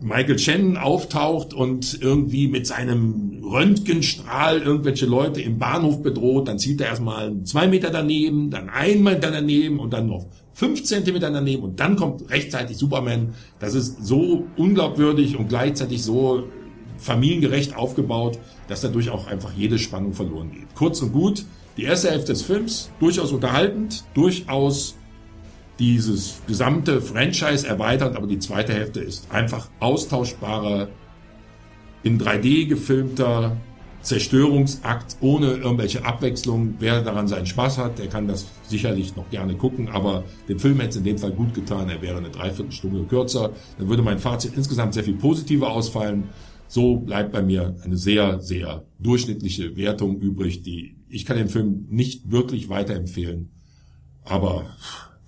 Michael 0.00 0.38
Shannon 0.38 0.76
auftaucht 0.76 1.52
und 1.54 2.00
irgendwie 2.00 2.48
mit 2.48 2.66
seinem 2.66 3.42
Röntgenstrahl 3.44 4.60
irgendwelche 4.60 5.06
Leute 5.06 5.40
im 5.40 5.58
Bahnhof 5.58 6.02
bedroht, 6.02 6.48
dann 6.48 6.58
zieht 6.58 6.80
er 6.80 6.88
erstmal 6.88 7.42
zwei 7.44 7.66
Meter 7.66 7.90
daneben, 7.90 8.50
dann 8.50 8.68
ein 8.68 9.02
Meter 9.02 9.30
daneben 9.30 9.80
und 9.80 9.92
dann 9.92 10.06
noch 10.06 10.26
fünf 10.52 10.84
Zentimeter 10.84 11.30
daneben 11.30 11.62
und 11.62 11.80
dann 11.80 11.96
kommt 11.96 12.30
rechtzeitig 12.30 12.76
Superman. 12.76 13.34
Das 13.58 13.74
ist 13.74 14.04
so 14.04 14.46
unglaubwürdig 14.56 15.36
und 15.36 15.48
gleichzeitig 15.48 16.02
so 16.02 16.44
familiengerecht 16.98 17.76
aufgebaut, 17.76 18.38
dass 18.68 18.80
dadurch 18.80 19.10
auch 19.10 19.26
einfach 19.26 19.52
jede 19.56 19.78
Spannung 19.78 20.12
verloren 20.12 20.50
geht. 20.52 20.74
Kurz 20.74 21.00
und 21.00 21.12
gut, 21.12 21.44
die 21.76 21.84
erste 21.84 22.10
Hälfte 22.10 22.32
des 22.32 22.42
Films 22.42 22.90
durchaus 22.98 23.32
unterhaltend, 23.32 24.04
durchaus 24.14 24.97
dieses 25.78 26.40
gesamte 26.46 27.00
Franchise 27.00 27.66
erweitert, 27.66 28.16
aber 28.16 28.26
die 28.26 28.38
zweite 28.38 28.72
Hälfte 28.72 29.00
ist 29.00 29.30
einfach 29.30 29.68
austauschbarer, 29.80 30.88
in 32.02 32.20
3D 32.20 32.66
gefilmter 32.68 33.56
Zerstörungsakt 34.02 35.16
ohne 35.20 35.54
irgendwelche 35.54 36.04
Abwechslung. 36.04 36.74
Wer 36.78 37.02
daran 37.02 37.28
seinen 37.28 37.46
Spaß 37.46 37.78
hat, 37.78 37.98
der 37.98 38.06
kann 38.06 38.28
das 38.28 38.46
sicherlich 38.62 39.16
noch 39.16 39.28
gerne 39.30 39.54
gucken, 39.54 39.88
aber 39.88 40.24
dem 40.48 40.58
Film 40.58 40.78
hätte 40.78 40.90
es 40.90 40.96
in 40.96 41.04
dem 41.04 41.18
Fall 41.18 41.32
gut 41.32 41.54
getan, 41.54 41.90
er 41.90 42.00
wäre 42.00 42.18
eine 42.18 42.30
Dreiviertelstunde 42.30 43.04
kürzer. 43.04 43.50
Dann 43.78 43.88
würde 43.88 44.02
mein 44.02 44.18
Fazit 44.18 44.54
insgesamt 44.54 44.94
sehr 44.94 45.04
viel 45.04 45.16
positiver 45.16 45.70
ausfallen. 45.70 46.28
So 46.68 46.96
bleibt 46.96 47.32
bei 47.32 47.42
mir 47.42 47.76
eine 47.82 47.96
sehr, 47.96 48.40
sehr 48.40 48.84
durchschnittliche 48.98 49.76
Wertung 49.76 50.20
übrig, 50.20 50.62
die 50.62 50.96
ich 51.08 51.24
kann 51.24 51.38
den 51.38 51.48
Film 51.48 51.86
nicht 51.88 52.30
wirklich 52.30 52.68
weiterempfehlen. 52.68 53.50
Aber 54.24 54.66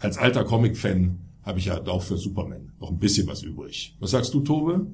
als 0.00 0.18
alter 0.18 0.44
Comic-Fan 0.44 1.18
habe 1.42 1.58
ich 1.58 1.66
ja 1.66 1.80
auch 1.86 2.02
für 2.02 2.16
Superman 2.16 2.72
noch 2.80 2.90
ein 2.90 2.98
bisschen 2.98 3.26
was 3.26 3.42
übrig. 3.42 3.96
Was 4.00 4.10
sagst 4.10 4.34
du, 4.34 4.40
Tobe? 4.40 4.86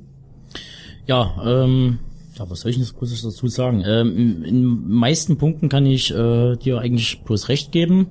Ja, 1.06 1.36
ähm, 1.44 1.98
ja, 2.38 2.48
was 2.50 2.60
soll 2.60 2.70
ich 2.70 2.76
jetzt 2.76 2.96
großes 2.96 3.22
dazu 3.22 3.48
sagen? 3.48 3.82
Ähm, 3.86 4.16
in, 4.16 4.44
in 4.44 4.88
meisten 4.88 5.38
Punkten 5.38 5.68
kann 5.68 5.86
ich 5.86 6.12
äh, 6.12 6.56
dir 6.56 6.80
eigentlich 6.80 7.22
bloß 7.24 7.48
recht 7.48 7.72
geben. 7.72 8.08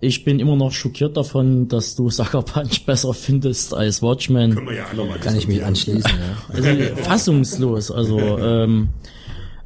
Ich 0.00 0.24
bin 0.24 0.38
immer 0.38 0.56
noch 0.56 0.72
schockiert 0.72 1.16
davon, 1.16 1.68
dass 1.68 1.94
du 1.96 2.10
Sucker 2.10 2.42
Punch 2.42 2.86
besser 2.86 3.14
findest 3.14 3.74
als 3.74 4.02
Watchmen. 4.02 4.54
Können 4.54 4.68
wir 4.68 4.76
ja 4.76 4.86
alle 4.86 5.04
mal 5.04 5.18
Kann 5.18 5.36
ich 5.36 5.48
mich 5.48 5.64
anschließen, 5.64 6.10
ja. 6.10 6.36
Also 6.54 6.96
fassungslos. 7.02 7.90
Also, 7.90 8.18
ähm, 8.18 8.88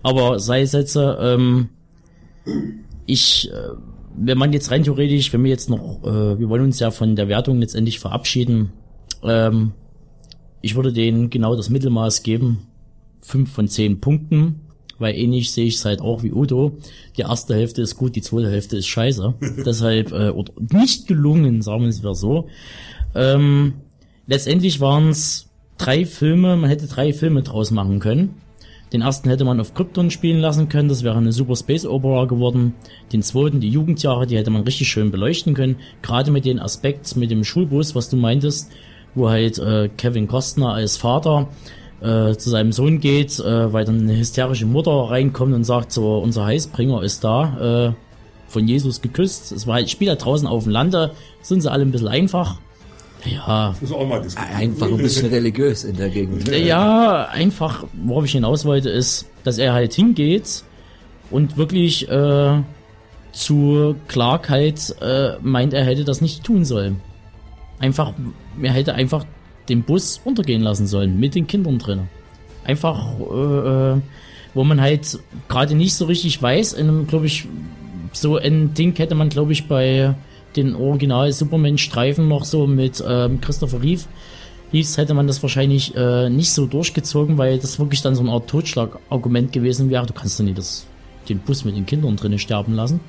aber 0.02 0.38
sei 0.38 0.64
Sätze, 0.64 1.18
ähm, 1.20 1.68
ich 3.06 3.50
äh, 3.50 3.74
wenn 4.20 4.38
man 4.38 4.52
jetzt 4.52 4.70
rein 4.70 4.82
theoretisch, 4.82 5.32
wenn 5.32 5.44
wir 5.44 5.50
jetzt 5.50 5.70
noch, 5.70 6.02
äh, 6.04 6.38
wir 6.38 6.48
wollen 6.48 6.64
uns 6.64 6.78
ja 6.80 6.90
von 6.90 7.16
der 7.16 7.28
Wertung 7.28 7.60
letztendlich 7.60 7.98
verabschieden, 7.98 8.72
ähm, 9.22 9.72
ich 10.60 10.74
würde 10.74 10.92
denen 10.92 11.30
genau 11.30 11.54
das 11.56 11.70
Mittelmaß 11.70 12.22
geben, 12.22 12.66
fünf 13.20 13.52
von 13.52 13.68
zehn 13.68 14.00
Punkten, 14.00 14.60
weil 14.98 15.14
ähnlich 15.14 15.52
sehe 15.52 15.66
ich 15.66 15.76
es 15.76 15.84
halt 15.84 16.00
auch 16.00 16.22
wie 16.22 16.32
Udo. 16.32 16.78
Die 17.16 17.22
erste 17.22 17.54
Hälfte 17.54 17.82
ist 17.82 17.96
gut, 17.96 18.16
die 18.16 18.22
zweite 18.22 18.50
Hälfte 18.50 18.76
ist 18.76 18.88
scheiße. 18.88 19.34
Deshalb, 19.64 20.12
äh, 20.12 20.30
oder 20.30 20.52
nicht 20.72 21.06
gelungen, 21.06 21.62
sagen 21.62 21.82
wir 21.82 21.88
es 21.88 22.00
wieder 22.00 22.14
so. 22.14 22.48
Ähm, 23.14 23.74
letztendlich 24.26 24.80
waren 24.80 25.10
es 25.10 25.48
drei 25.76 26.04
Filme, 26.04 26.56
man 26.56 26.68
hätte 26.68 26.88
drei 26.88 27.12
Filme 27.12 27.42
draus 27.42 27.70
machen 27.70 28.00
können. 28.00 28.34
Den 28.92 29.02
ersten 29.02 29.28
hätte 29.28 29.44
man 29.44 29.60
auf 29.60 29.74
Krypton 29.74 30.10
spielen 30.10 30.40
lassen 30.40 30.68
können, 30.68 30.88
das 30.88 31.02
wäre 31.02 31.16
eine 31.16 31.32
super 31.32 31.56
Space 31.56 31.84
Opera 31.84 32.24
geworden. 32.24 32.74
Den 33.12 33.22
zweiten, 33.22 33.60
die 33.60 33.68
Jugendjahre, 33.68 34.26
die 34.26 34.36
hätte 34.36 34.50
man 34.50 34.62
richtig 34.62 34.88
schön 34.88 35.10
beleuchten 35.10 35.54
können. 35.54 35.76
Gerade 36.02 36.30
mit 36.30 36.44
dem 36.44 36.58
Aspekt 36.58 37.14
mit 37.16 37.30
dem 37.30 37.44
Schulbus, 37.44 37.94
was 37.94 38.08
du 38.08 38.16
meintest, 38.16 38.70
wo 39.14 39.28
halt 39.28 39.58
äh, 39.58 39.90
Kevin 39.96 40.26
Costner 40.26 40.72
als 40.72 40.96
Vater 40.96 41.48
äh, 42.00 42.34
zu 42.34 42.50
seinem 42.50 42.72
Sohn 42.72 43.00
geht, 43.00 43.38
äh, 43.40 43.72
weil 43.72 43.84
dann 43.84 44.00
eine 44.00 44.16
hysterische 44.16 44.66
Mutter 44.66 44.92
reinkommt 44.92 45.54
und 45.54 45.64
sagt 45.64 45.92
so, 45.92 46.18
unser 46.18 46.46
Heißbringer 46.46 47.02
ist 47.02 47.24
da, 47.24 47.88
äh, 47.88 47.92
von 48.48 48.66
Jesus 48.66 49.02
geküsst. 49.02 49.52
Es 49.52 49.66
war 49.66 49.74
halt, 49.74 49.90
spielt 49.90 50.10
da 50.10 50.14
draußen 50.14 50.48
auf 50.48 50.64
dem 50.64 50.72
Lande, 50.72 51.12
sind 51.42 51.60
sie 51.60 51.70
alle 51.70 51.84
ein 51.84 51.90
bisschen 51.90 52.08
einfach. 52.08 52.58
Ja. 53.24 53.74
Einfach 54.36 54.86
ein 54.86 54.96
bisschen 54.96 55.28
religiös 55.28 55.84
in 55.84 55.96
der 55.96 56.08
Gegend. 56.08 56.48
Ja, 56.48 57.26
einfach, 57.26 57.84
worauf 58.04 58.24
ich 58.24 58.32
hinaus 58.32 58.64
wollte, 58.64 58.90
ist, 58.90 59.28
dass 59.44 59.58
er 59.58 59.72
halt 59.72 59.92
hingeht 59.92 60.62
und 61.30 61.56
wirklich 61.56 62.08
äh, 62.08 62.62
zu 63.32 63.96
Clark 64.08 64.50
äh, 64.50 64.72
meint, 65.42 65.74
er 65.74 65.84
hätte 65.84 66.04
das 66.04 66.20
nicht 66.20 66.44
tun 66.44 66.64
sollen. 66.64 67.00
Einfach, 67.78 68.12
er 68.62 68.72
hätte 68.72 68.94
einfach 68.94 69.24
den 69.68 69.82
Bus 69.82 70.20
untergehen 70.24 70.62
lassen 70.62 70.86
sollen, 70.86 71.18
mit 71.18 71.34
den 71.34 71.46
Kindern 71.46 71.78
drin. 71.78 72.08
Einfach, 72.64 73.18
äh, 73.18 73.94
äh 73.94 74.00
wo 74.54 74.64
man 74.64 74.80
halt 74.80 75.18
gerade 75.46 75.74
nicht 75.74 75.94
so 75.94 76.06
richtig 76.06 76.42
weiß, 76.42 76.72
in 76.72 76.88
einem, 76.88 77.06
glaube 77.06 77.26
ich, 77.26 77.46
so 78.12 78.38
ein 78.38 78.74
Ding 78.74 78.96
hätte 78.96 79.14
man, 79.14 79.28
glaube 79.28 79.52
ich, 79.52 79.68
bei 79.68 80.14
den 80.56 80.74
Original 80.74 81.32
Superman-Streifen 81.32 82.28
noch 82.28 82.44
so 82.44 82.66
mit 82.66 83.02
ähm, 83.06 83.40
Christopher 83.40 83.82
Reeve 83.82 84.02
Reeves 84.72 84.98
hätte 84.98 85.14
man 85.14 85.26
das 85.26 85.42
wahrscheinlich 85.42 85.94
äh, 85.96 86.28
nicht 86.28 86.52
so 86.52 86.66
durchgezogen, 86.66 87.38
weil 87.38 87.58
das 87.58 87.78
wirklich 87.78 88.02
dann 88.02 88.14
so 88.14 88.22
eine 88.22 88.32
Art 88.32 88.48
Totschlagargument 88.48 89.52
gewesen 89.52 89.88
wäre. 89.88 90.06
Du 90.06 90.12
kannst 90.12 90.38
doch 90.38 90.44
nicht 90.44 90.58
das, 90.58 90.86
den 91.28 91.38
Bus 91.38 91.64
mit 91.64 91.76
den 91.76 91.86
Kindern 91.86 92.16
drinnen 92.16 92.38
sterben 92.38 92.74
lassen. 92.74 93.00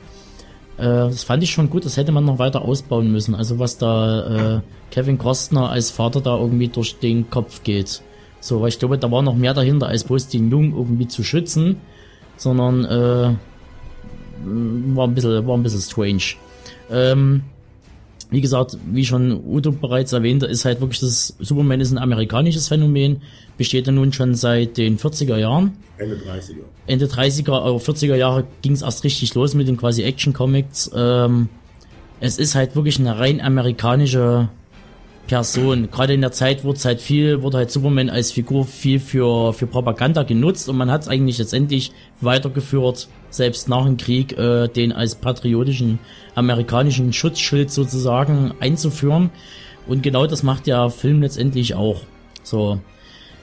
Äh, 0.77 0.83
das 0.83 1.23
fand 1.23 1.43
ich 1.43 1.51
schon 1.51 1.69
gut, 1.69 1.83
das 1.83 1.97
hätte 1.97 2.11
man 2.11 2.23
noch 2.23 2.39
weiter 2.39 2.61
ausbauen 2.61 3.11
müssen. 3.11 3.35
Also 3.35 3.59
was 3.59 3.77
da 3.77 4.57
äh, 4.57 4.61
Kevin 4.91 5.17
Costner 5.17 5.69
als 5.69 5.91
Vater 5.91 6.21
da 6.21 6.37
irgendwie 6.37 6.69
durch 6.69 6.97
den 6.99 7.29
Kopf 7.29 7.63
geht. 7.63 8.01
So, 8.39 8.61
weil 8.61 8.69
ich 8.69 8.79
glaube, 8.79 8.97
da 8.97 9.11
war 9.11 9.21
noch 9.21 9.35
mehr 9.35 9.53
dahinter, 9.53 9.87
als 9.87 10.05
bloß 10.05 10.29
den 10.29 10.49
Jungen 10.49 10.73
irgendwie 10.73 11.09
zu 11.09 11.23
schützen, 11.23 11.75
sondern 12.37 12.85
äh, 12.85 13.35
war 14.95 15.07
ein 15.07 15.13
bisschen, 15.13 15.45
war 15.45 15.57
ein 15.57 15.63
bisschen 15.63 15.81
strange. 15.81 16.37
Ähm, 16.91 17.43
wie 18.31 18.41
gesagt, 18.41 18.77
wie 18.91 19.05
schon 19.05 19.43
Udo 19.43 19.71
bereits 19.71 20.13
erwähnte, 20.13 20.45
ist 20.45 20.65
halt 20.65 20.81
wirklich 20.81 20.99
das 20.99 21.35
Superman 21.39 21.81
ist 21.81 21.91
ein 21.91 21.97
amerikanisches 21.97 22.67
Phänomen, 22.67 23.21
besteht 23.57 23.87
ja 23.87 23.93
nun 23.93 24.13
schon 24.13 24.35
seit 24.35 24.77
den 24.77 24.99
40er 24.99 25.37
Jahren. 25.37 25.77
Ende 25.97 26.15
30er. 26.15 26.63
Ende 26.85 27.07
30er, 27.07 27.49
oder 27.49 27.83
40er 27.83 28.15
Jahre 28.15 28.45
ging 28.61 28.73
es 28.73 28.83
erst 28.83 29.03
richtig 29.03 29.33
los 29.33 29.55
mit 29.55 29.67
den 29.67 29.77
quasi 29.77 30.03
Action-Comics. 30.03 30.91
Ähm, 30.95 31.49
es 32.19 32.37
ist 32.37 32.53
halt 32.53 32.75
wirklich 32.75 32.99
eine 32.99 33.17
rein 33.17 33.41
amerikanische 33.41 34.49
Person. 35.27 35.89
Gerade 35.89 36.13
in 36.13 36.21
der 36.21 36.31
Zeit 36.31 36.63
wurde 36.63 36.79
halt 36.83 37.01
viel, 37.01 37.41
wurde 37.41 37.57
halt 37.57 37.71
Superman 37.71 38.09
als 38.09 38.31
Figur 38.31 38.65
viel 38.65 38.99
für, 38.99 39.53
für 39.53 39.67
Propaganda 39.67 40.23
genutzt 40.23 40.69
und 40.69 40.77
man 40.77 40.91
hat 40.91 41.03
es 41.03 41.07
eigentlich 41.07 41.37
letztendlich 41.37 41.91
weitergeführt 42.21 43.07
selbst 43.29 43.69
nach 43.69 43.85
dem 43.85 43.97
Krieg 43.97 44.37
äh, 44.37 44.67
den 44.67 44.91
als 44.91 45.15
patriotischen 45.15 45.99
amerikanischen 46.35 47.13
Schutzschild 47.13 47.71
sozusagen 47.71 48.53
einzuführen. 48.59 49.29
Und 49.87 50.03
genau 50.03 50.27
das 50.27 50.43
macht 50.43 50.67
der 50.67 50.89
Film 50.89 51.21
letztendlich 51.21 51.73
auch. 51.75 52.01
So. 52.43 52.79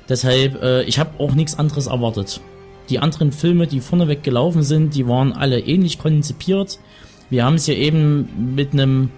Deshalb, 0.09 0.63
äh, 0.63 0.83
ich 0.85 0.99
habe 0.99 1.19
auch 1.19 1.35
nichts 1.35 1.59
anderes 1.59 1.87
erwartet. 1.87 2.41
Die 2.89 3.01
anderen 3.01 3.33
Filme, 3.33 3.67
die 3.67 3.81
vorneweg 3.81 4.23
gelaufen 4.23 4.63
sind, 4.63 4.95
die 4.95 5.09
waren 5.09 5.33
alle 5.33 5.59
ähnlich 5.59 5.99
konzipiert. 5.99 6.79
Wir 7.31 7.45
haben 7.45 7.55
es 7.55 7.67
hier 7.67 7.77
eben 7.77 8.55
mit 8.55 8.73
einem 8.73 9.11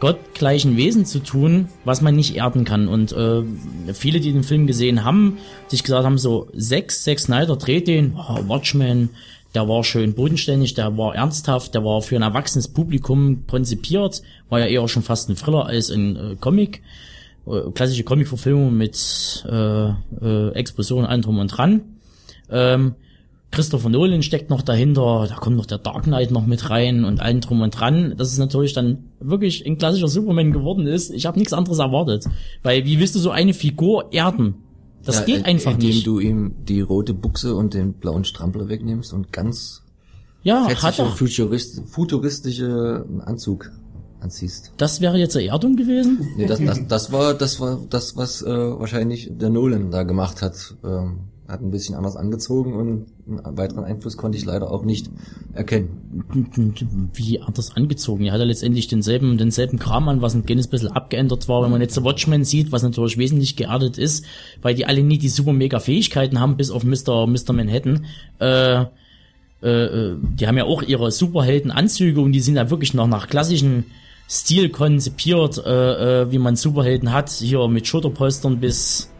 gottgleichen 0.00 0.76
Wesen 0.76 1.04
zu 1.04 1.18
tun, 1.18 1.68
was 1.84 2.00
man 2.00 2.14
nicht 2.14 2.36
erden 2.36 2.64
kann. 2.64 2.86
Und 2.86 3.12
äh, 3.12 3.42
viele, 3.92 4.20
die 4.20 4.32
den 4.32 4.44
Film 4.44 4.68
gesehen 4.68 5.04
haben, 5.04 5.38
sich 5.66 5.82
gesagt 5.82 6.04
haben, 6.04 6.18
so, 6.18 6.48
sechs, 6.52 7.02
sechs 7.02 7.24
Snyder 7.24 7.56
dreht 7.56 7.88
den, 7.88 8.14
oh, 8.16 8.48
Watchmen, 8.48 9.10
der 9.58 9.68
war 9.68 9.82
schön 9.82 10.14
bodenständig, 10.14 10.74
der 10.74 10.96
war 10.96 11.16
ernsthaft, 11.16 11.74
der 11.74 11.84
war 11.84 12.00
für 12.00 12.14
ein 12.14 12.22
erwachsenes 12.22 12.68
Publikum 12.68 13.44
konzipiert, 13.48 14.22
war 14.48 14.60
ja 14.60 14.66
eher 14.66 14.86
schon 14.86 15.02
fast 15.02 15.28
ein 15.28 15.34
Thriller 15.34 15.66
als 15.66 15.90
ein 15.90 16.14
äh, 16.14 16.36
Comic. 16.36 16.80
Äh, 17.44 17.72
klassische 17.72 18.04
Comic-Verfilmung 18.04 18.76
mit 18.76 19.44
äh, 19.50 19.88
äh, 19.88 20.52
Explosionen, 20.52 21.06
allem 21.06 21.22
drum 21.22 21.40
und 21.40 21.48
dran. 21.48 21.80
Ähm, 22.48 22.94
Christopher 23.50 23.88
Nolan 23.88 24.22
steckt 24.22 24.48
noch 24.48 24.62
dahinter, 24.62 25.26
da 25.28 25.34
kommt 25.34 25.56
noch 25.56 25.66
der 25.66 25.78
Dark 25.78 26.04
Knight 26.04 26.30
noch 26.30 26.46
mit 26.46 26.70
rein 26.70 27.04
und 27.04 27.20
allen 27.20 27.40
drum 27.40 27.60
und 27.60 27.70
dran, 27.70 28.14
dass 28.16 28.30
es 28.30 28.38
natürlich 28.38 28.74
dann 28.74 29.06
wirklich 29.18 29.66
ein 29.66 29.76
klassischer 29.76 30.06
Superman 30.06 30.52
geworden 30.52 30.86
ist. 30.86 31.10
Ich 31.10 31.26
habe 31.26 31.36
nichts 31.36 31.52
anderes 31.52 31.80
erwartet, 31.80 32.26
weil 32.62 32.84
wie 32.84 33.00
willst 33.00 33.16
du 33.16 33.18
so 33.18 33.32
eine 33.32 33.54
Figur 33.54 34.12
erden? 34.12 34.54
Das 35.04 35.20
ja, 35.20 35.24
geht 35.24 35.44
einfach 35.44 35.72
indem 35.72 35.88
nicht. 35.88 36.06
Indem 36.06 36.14
du 36.14 36.20
ihm 36.20 36.54
die 36.64 36.80
rote 36.80 37.14
Buchse 37.14 37.54
und 37.54 37.74
den 37.74 37.94
blauen 37.94 38.24
Strampler 38.24 38.68
wegnimmst 38.68 39.12
und 39.12 39.32
ganz 39.32 39.82
ja, 40.42 40.68
hat 40.68 40.98
doch. 40.98 41.16
Futurist, 41.16 41.82
futuristische 41.86 43.04
Anzug 43.24 43.70
anziehst. 44.20 44.72
Das 44.76 45.00
wäre 45.00 45.18
jetzt 45.18 45.36
Erdung 45.36 45.76
gewesen? 45.76 46.26
Nee, 46.36 46.46
das, 46.46 46.60
das, 46.60 46.86
das 46.86 47.12
war 47.12 47.34
das 47.34 47.60
war 47.60 47.78
das, 47.88 48.16
was 48.16 48.42
äh, 48.42 48.48
wahrscheinlich 48.48 49.30
der 49.30 49.50
Nolan 49.50 49.90
da 49.90 50.02
gemacht 50.02 50.42
hat. 50.42 50.76
Ähm, 50.84 51.20
hat 51.48 51.62
ein 51.62 51.70
bisschen 51.70 51.94
anders 51.94 52.14
angezogen 52.14 52.74
und 52.74 53.06
einen 53.26 53.56
weiteren 53.56 53.84
Einfluss 53.84 54.18
konnte 54.18 54.36
ich 54.36 54.44
leider 54.44 54.70
auch 54.70 54.84
nicht 54.84 55.10
erkennen. 55.54 57.08
Wie 57.14 57.40
anders 57.40 57.74
angezogen? 57.74 58.26
Er 58.26 58.34
hat 58.34 58.40
ja 58.40 58.44
letztendlich 58.44 58.86
denselben, 58.86 59.38
denselben 59.38 59.78
Kram 59.78 60.10
an, 60.10 60.20
was 60.20 60.34
ein 60.34 60.44
kleines 60.44 60.66
bisschen 60.66 60.92
abgeändert 60.92 61.48
war. 61.48 61.62
Wenn 61.62 61.70
man 61.70 61.80
jetzt 61.80 61.94
The 61.94 62.04
Watchmen 62.04 62.44
sieht, 62.44 62.70
was 62.70 62.82
natürlich 62.82 63.16
wesentlich 63.16 63.56
geerdet 63.56 63.96
ist, 63.96 64.26
weil 64.60 64.74
die 64.74 64.84
alle 64.84 65.02
nie 65.02 65.16
die 65.16 65.30
super 65.30 65.54
mega 65.54 65.80
Fähigkeiten 65.80 66.38
haben, 66.38 66.58
bis 66.58 66.70
auf 66.70 66.84
Mr. 66.84 67.26
Mr. 67.26 67.54
Manhattan, 67.54 68.04
äh, 68.40 68.82
äh, 69.62 70.16
die 70.20 70.46
haben 70.46 70.58
ja 70.58 70.64
auch 70.64 70.82
ihre 70.82 71.10
Superheldenanzüge 71.10 72.20
und 72.20 72.32
die 72.32 72.40
sind 72.40 72.56
ja 72.56 72.68
wirklich 72.68 72.92
noch 72.92 73.06
nach 73.06 73.26
klassischen 73.26 73.86
Stil 74.28 74.68
konzipiert, 74.68 75.56
äh, 75.64 76.22
äh, 76.22 76.30
wie 76.30 76.38
man 76.38 76.56
Superhelden 76.56 77.10
hat, 77.10 77.30
hier 77.30 77.66
mit 77.68 77.86
Schulterpolstern 77.86 78.60
bis 78.60 79.10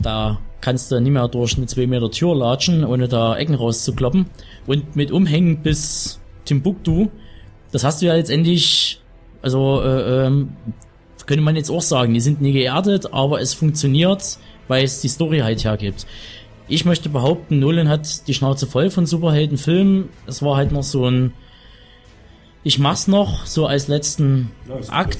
da 0.00 0.40
kannst 0.62 0.90
du 0.90 1.00
nicht 1.00 1.12
mehr 1.12 1.28
durch 1.28 1.56
eine 1.58 1.66
2 1.66 1.86
Meter 1.86 2.10
Tür 2.10 2.34
latschen, 2.34 2.84
ohne 2.84 3.08
da 3.08 3.36
Ecken 3.36 3.54
rauszukloppen. 3.54 4.26
Und 4.66 4.96
mit 4.96 5.10
Umhängen 5.10 5.62
bis 5.62 6.20
Timbuktu, 6.46 7.08
das 7.72 7.84
hast 7.84 8.00
du 8.00 8.06
ja 8.06 8.14
letztendlich, 8.14 9.02
also 9.42 9.82
äh, 9.82 10.26
ähm, 10.26 10.56
könnte 11.26 11.42
man 11.42 11.56
jetzt 11.56 11.70
auch 11.70 11.82
sagen, 11.82 12.14
die 12.14 12.20
sind 12.20 12.40
nie 12.40 12.52
geerdet, 12.52 13.12
aber 13.12 13.40
es 13.40 13.54
funktioniert, 13.54 14.38
weil 14.68 14.84
es 14.84 15.00
die 15.00 15.08
Story 15.08 15.40
halt 15.40 15.64
hergibt. 15.64 16.06
Ich 16.68 16.84
möchte 16.84 17.08
behaupten, 17.08 17.58
Nolan 17.58 17.88
hat 17.88 18.28
die 18.28 18.34
Schnauze 18.34 18.66
voll 18.66 18.88
von 18.90 19.04
Superheldenfilmen. 19.04 20.08
Es 20.26 20.42
war 20.42 20.56
halt 20.56 20.72
noch 20.72 20.84
so 20.84 21.06
ein, 21.08 21.32
ich 22.62 22.78
mach's 22.78 23.08
noch, 23.08 23.46
so 23.46 23.66
als 23.66 23.88
letzten 23.88 24.52
ja, 24.68 24.92
Akt. 24.92 25.18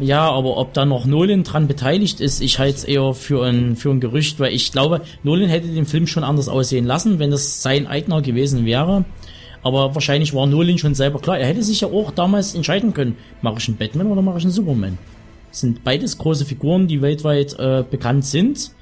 Ja, 0.00 0.30
aber 0.30 0.56
ob 0.56 0.74
da 0.74 0.84
noch 0.84 1.06
Nolan 1.06 1.44
dran 1.44 1.68
beteiligt 1.68 2.20
ist, 2.20 2.40
ich 2.40 2.58
halte 2.58 2.76
es 2.76 2.84
eher 2.84 3.14
für 3.14 3.44
ein, 3.44 3.76
für 3.76 3.90
ein 3.90 4.00
Gerücht, 4.00 4.40
weil 4.40 4.52
ich 4.52 4.72
glaube, 4.72 5.02
Nolan 5.22 5.48
hätte 5.48 5.68
den 5.68 5.86
Film 5.86 6.06
schon 6.06 6.24
anders 6.24 6.48
aussehen 6.48 6.84
lassen, 6.84 7.18
wenn 7.18 7.30
das 7.30 7.62
sein 7.62 7.86
eigener 7.86 8.22
gewesen 8.22 8.64
wäre. 8.64 9.04
Aber 9.62 9.94
wahrscheinlich 9.94 10.34
war 10.34 10.46
Nolan 10.46 10.78
schon 10.78 10.94
selber 10.94 11.20
klar. 11.20 11.38
Er 11.38 11.46
hätte 11.46 11.62
sich 11.62 11.82
ja 11.82 11.88
auch 11.88 12.10
damals 12.10 12.54
entscheiden 12.54 12.92
können, 12.94 13.16
mache 13.40 13.58
ich 13.58 13.68
einen 13.68 13.76
Batman 13.76 14.08
oder 14.08 14.22
mache 14.22 14.38
ich 14.38 14.44
einen 14.44 14.52
Superman. 14.52 14.98
Das 15.50 15.60
sind 15.60 15.84
beides 15.84 16.18
große 16.18 16.44
Figuren, 16.44 16.88
die 16.88 17.02
weltweit 17.02 17.58
äh, 17.58 17.84
bekannt 17.88 18.24
sind. 18.24 18.72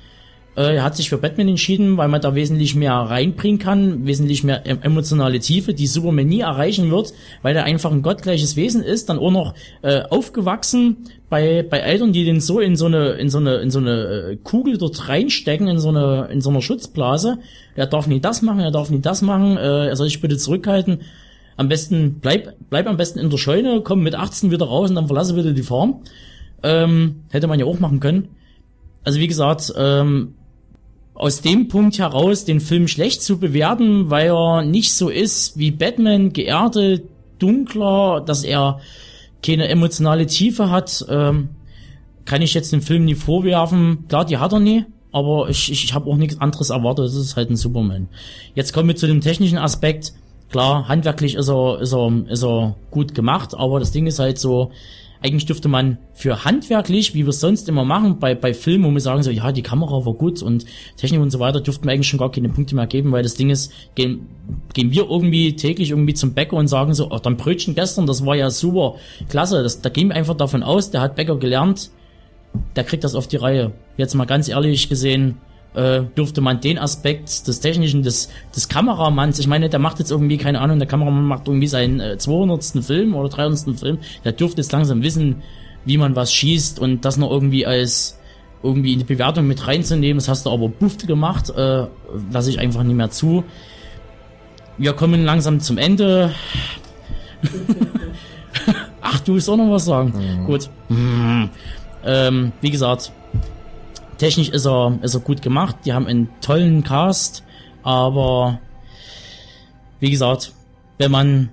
Äh, 0.56 0.76
er 0.76 0.84
hat 0.84 0.96
sich 0.96 1.08
für 1.08 1.18
Batman 1.18 1.48
entschieden, 1.48 1.96
weil 1.96 2.08
man 2.08 2.20
da 2.20 2.34
wesentlich 2.34 2.74
mehr 2.74 2.92
reinbringen 2.92 3.58
kann, 3.58 4.06
wesentlich 4.06 4.42
mehr 4.42 4.66
emotionale 4.84 5.38
Tiefe, 5.38 5.74
die 5.74 5.86
Superman 5.86 6.26
nie 6.26 6.40
erreichen 6.40 6.90
wird, 6.90 7.12
weil 7.42 7.56
er 7.56 7.64
einfach 7.64 7.92
ein 7.92 8.02
gottgleiches 8.02 8.56
Wesen 8.56 8.82
ist, 8.82 9.08
dann 9.08 9.18
auch 9.18 9.30
noch 9.30 9.54
äh, 9.82 10.02
aufgewachsen 10.02 10.98
bei, 11.28 11.62
bei 11.62 11.78
Eltern, 11.78 12.12
die 12.12 12.24
den 12.24 12.40
so 12.40 12.58
in 12.58 12.74
so 12.74 12.86
eine, 12.86 13.10
in 13.12 13.30
so 13.30 13.38
eine, 13.38 13.56
in 13.56 13.70
so 13.70 13.78
eine 13.78 14.32
äh, 14.32 14.36
Kugel 14.36 14.76
dort 14.76 15.08
reinstecken, 15.08 15.68
in 15.68 15.78
so 15.78 15.90
eine, 15.90 16.28
in 16.32 16.40
so 16.40 16.50
einer 16.50 16.62
Schutzblase. 16.62 17.38
Er 17.76 17.86
darf 17.86 18.08
nie 18.08 18.20
das 18.20 18.42
machen, 18.42 18.60
er 18.60 18.72
darf 18.72 18.90
nie 18.90 19.00
das 19.00 19.22
machen, 19.22 19.56
äh, 19.56 19.86
er 19.86 19.96
soll 19.96 20.08
sich 20.08 20.20
bitte 20.20 20.36
zurückhalten. 20.36 21.02
Am 21.56 21.68
besten, 21.68 22.18
bleib, 22.20 22.56
bleib 22.70 22.86
am 22.86 22.96
besten 22.96 23.18
in 23.18 23.30
der 23.30 23.36
Scheune, 23.36 23.82
komm 23.82 24.02
mit 24.02 24.14
18 24.14 24.50
wieder 24.50 24.66
raus 24.66 24.88
und 24.88 24.96
dann 24.96 25.06
verlasse 25.06 25.34
bitte 25.34 25.54
die 25.54 25.62
Farm. 25.62 26.02
Ähm, 26.62 27.22
hätte 27.30 27.46
man 27.46 27.58
ja 27.58 27.66
auch 27.66 27.78
machen 27.78 28.00
können. 28.00 28.28
Also 29.04 29.20
wie 29.20 29.28
gesagt, 29.28 29.72
ähm, 29.76 30.34
aus 31.20 31.42
dem 31.42 31.68
Punkt 31.68 31.98
heraus 31.98 32.46
den 32.46 32.61
Film 32.61 32.88
schlecht 32.88 33.22
zu 33.22 33.38
bewerten, 33.38 34.09
weil 34.09 34.28
er 34.28 34.62
nicht 34.62 34.94
so 34.94 35.11
ist 35.11 35.59
wie 35.59 35.70
Batman, 35.70 36.33
geerdet, 36.33 37.04
dunkler, 37.38 38.22
dass 38.24 38.42
er 38.42 38.80
keine 39.42 39.68
emotionale 39.68 40.26
Tiefe 40.26 40.70
hat, 40.70 41.04
ähm, 41.11 41.50
kann 42.24 42.40
ich 42.40 42.54
jetzt 42.54 42.72
den 42.72 42.80
Film 42.80 43.04
nie 43.04 43.14
vorwerfen. 43.14 44.06
Klar, 44.09 44.24
die 44.24 44.38
hat 44.38 44.54
er 44.54 44.61
nie, 44.61 44.87
aber 45.12 45.50
ich, 45.50 45.70
ich, 45.70 45.85
ich 45.85 45.94
habe 45.94 46.11
auch 46.11 46.16
nichts 46.16 46.40
anderes 46.40 46.70
erwartet. 46.70 47.04
Das 47.04 47.14
ist 47.14 47.37
halt 47.37 47.50
ein 47.50 47.56
Superman. 47.56 48.09
Jetzt 48.54 48.72
kommen 48.72 48.88
wir 48.88 48.96
zu 48.96 49.06
dem 49.06 49.20
technischen 49.20 49.59
Aspekt. 49.59 50.14
Klar, 50.50 50.88
handwerklich 50.88 51.35
ist 51.35 51.48
er, 51.48 51.80
ist 51.80 51.92
er, 51.92 52.12
ist 52.28 52.42
er 52.42 52.76
gut 52.90 53.14
gemacht, 53.14 53.54
aber 53.54 53.78
das 53.78 53.92
Ding 53.92 54.06
ist 54.06 54.20
halt 54.20 54.38
so, 54.38 54.72
eigentlich 55.22 55.46
dürfte 55.46 55.68
man 55.68 55.98
für 56.12 56.44
handwerklich, 56.44 57.14
wie 57.14 57.24
wir 57.24 57.28
es 57.28 57.40
sonst 57.40 57.68
immer 57.68 57.85
machen, 57.85 58.18
bei, 58.18 58.35
bei 58.35 58.54
Filmen, 58.54 58.85
wo 58.85 58.90
wir 58.90 59.00
sagen 59.00 59.22
so, 59.22 59.30
ja, 59.30 59.52
die 59.52 59.62
Kamera 59.62 60.04
war 60.04 60.14
gut 60.14 60.42
und 60.42 60.64
Technik 60.96 61.20
und 61.20 61.30
so 61.30 61.38
weiter, 61.40 61.61
dürften 61.61 61.85
wir 61.85 61.92
eigentlich 61.92 62.09
schon 62.09 62.18
gar 62.18 62.30
keine 62.30 62.48
Punkte 62.48 62.74
mehr 62.74 62.87
geben, 62.87 63.12
weil 63.12 63.22
das 63.22 63.35
Ding 63.35 63.50
ist, 63.50 63.72
gehen, 63.94 64.26
gehen 64.72 64.90
wir 64.92 65.11
irgendwie 65.11 65.56
täglich 65.56 65.90
irgendwie 65.90 66.14
zum 66.14 66.33
Bäcker 66.33 66.56
und 66.56 66.68
sagen 66.68 66.94
so, 66.94 67.11
ach, 67.11 67.20
dein 67.20 67.37
Brötchen 67.37 67.74
gestern, 67.74 68.06
das 68.06 68.24
war 68.24 68.35
ja 68.35 68.50
super, 68.50 68.94
klasse, 69.28 69.62
das, 69.62 69.83
da 69.83 69.90
gehen 69.90 70.09
wir 70.09 70.16
einfach 70.16 70.37
davon 70.37 70.62
aus, 70.62 70.90
der 70.90 71.02
hat 71.02 71.16
Bäcker 71.16 71.37
gelernt, 71.37 71.90
der 72.74 72.85
kriegt 72.85 73.04
das 73.04 73.14
auf 73.14 73.28
die 73.28 73.37
Reihe. 73.37 73.72
Jetzt 73.96 74.14
mal 74.14 74.24
ganz 74.24 74.48
ehrlich 74.48 74.88
gesehen, 74.88 75.37
äh, 75.74 76.02
dürfte 76.16 76.40
man 76.40 76.61
den 76.61 76.78
Aspekt 76.78 77.46
des 77.46 77.61
Technischen, 77.61 78.02
des, 78.02 78.28
des 78.54 78.68
Kameramanns, 78.68 79.38
ich 79.38 79.46
meine, 79.46 79.68
der 79.68 79.78
macht 79.78 79.98
jetzt 79.98 80.11
irgendwie, 80.11 80.37
keine 80.37 80.61
Ahnung, 80.61 80.78
der 80.78 80.88
Kameramann 80.88 81.24
macht 81.24 81.46
irgendwie 81.46 81.68
seinen 81.68 82.00
äh, 82.00 82.18
200. 82.18 82.85
Film 82.85 83.14
oder 83.14 83.28
300. 83.28 83.78
Film, 83.78 83.98
der 84.24 84.33
dürfte 84.33 84.61
jetzt 84.61 84.72
langsam 84.72 85.02
wissen, 85.02 85.42
wie 85.85 85.96
man 85.96 86.16
was 86.16 86.33
schießt 86.33 86.78
und 86.78 87.04
das 87.04 87.16
noch 87.16 87.30
irgendwie 87.30 87.66
als 87.66 88.18
irgendwie 88.62 88.92
in 88.92 88.98
die 88.98 89.04
Bewertung 89.04 89.46
mit 89.46 89.66
reinzunehmen, 89.66 90.18
das 90.18 90.28
hast 90.28 90.44
du 90.44 90.50
aber 90.50 90.68
bufft 90.68 91.06
gemacht, 91.06 91.50
äh, 91.50 91.87
lasse 92.30 92.50
ich 92.50 92.59
einfach 92.59 92.83
nicht 92.83 92.96
mehr 92.96 93.11
zu. 93.11 93.44
Wir 94.76 94.92
kommen 94.92 95.24
langsam 95.24 95.61
zum 95.61 95.78
Ende. 95.78 96.33
Ach, 99.00 99.20
du 99.20 99.35
willst 99.35 99.48
auch 99.48 99.56
noch 99.56 99.70
was 99.70 99.87
sagen? 99.87 100.12
Mhm. 100.14 100.44
Gut. 100.44 100.68
Mhm. 100.88 101.50
Ähm, 102.04 102.52
wie 102.61 102.70
gesagt, 102.70 103.12
technisch 104.20 104.50
ist 104.50 104.66
er, 104.66 104.98
ist 105.02 105.14
er 105.14 105.20
gut 105.20 105.42
gemacht. 105.42 105.76
Die 105.85 105.92
haben 105.92 106.06
einen 106.06 106.28
tollen 106.40 106.85
Cast, 106.85 107.42
aber 107.83 108.61
wie 109.98 110.11
gesagt, 110.11 110.52
wenn 110.98 111.11
man 111.11 111.48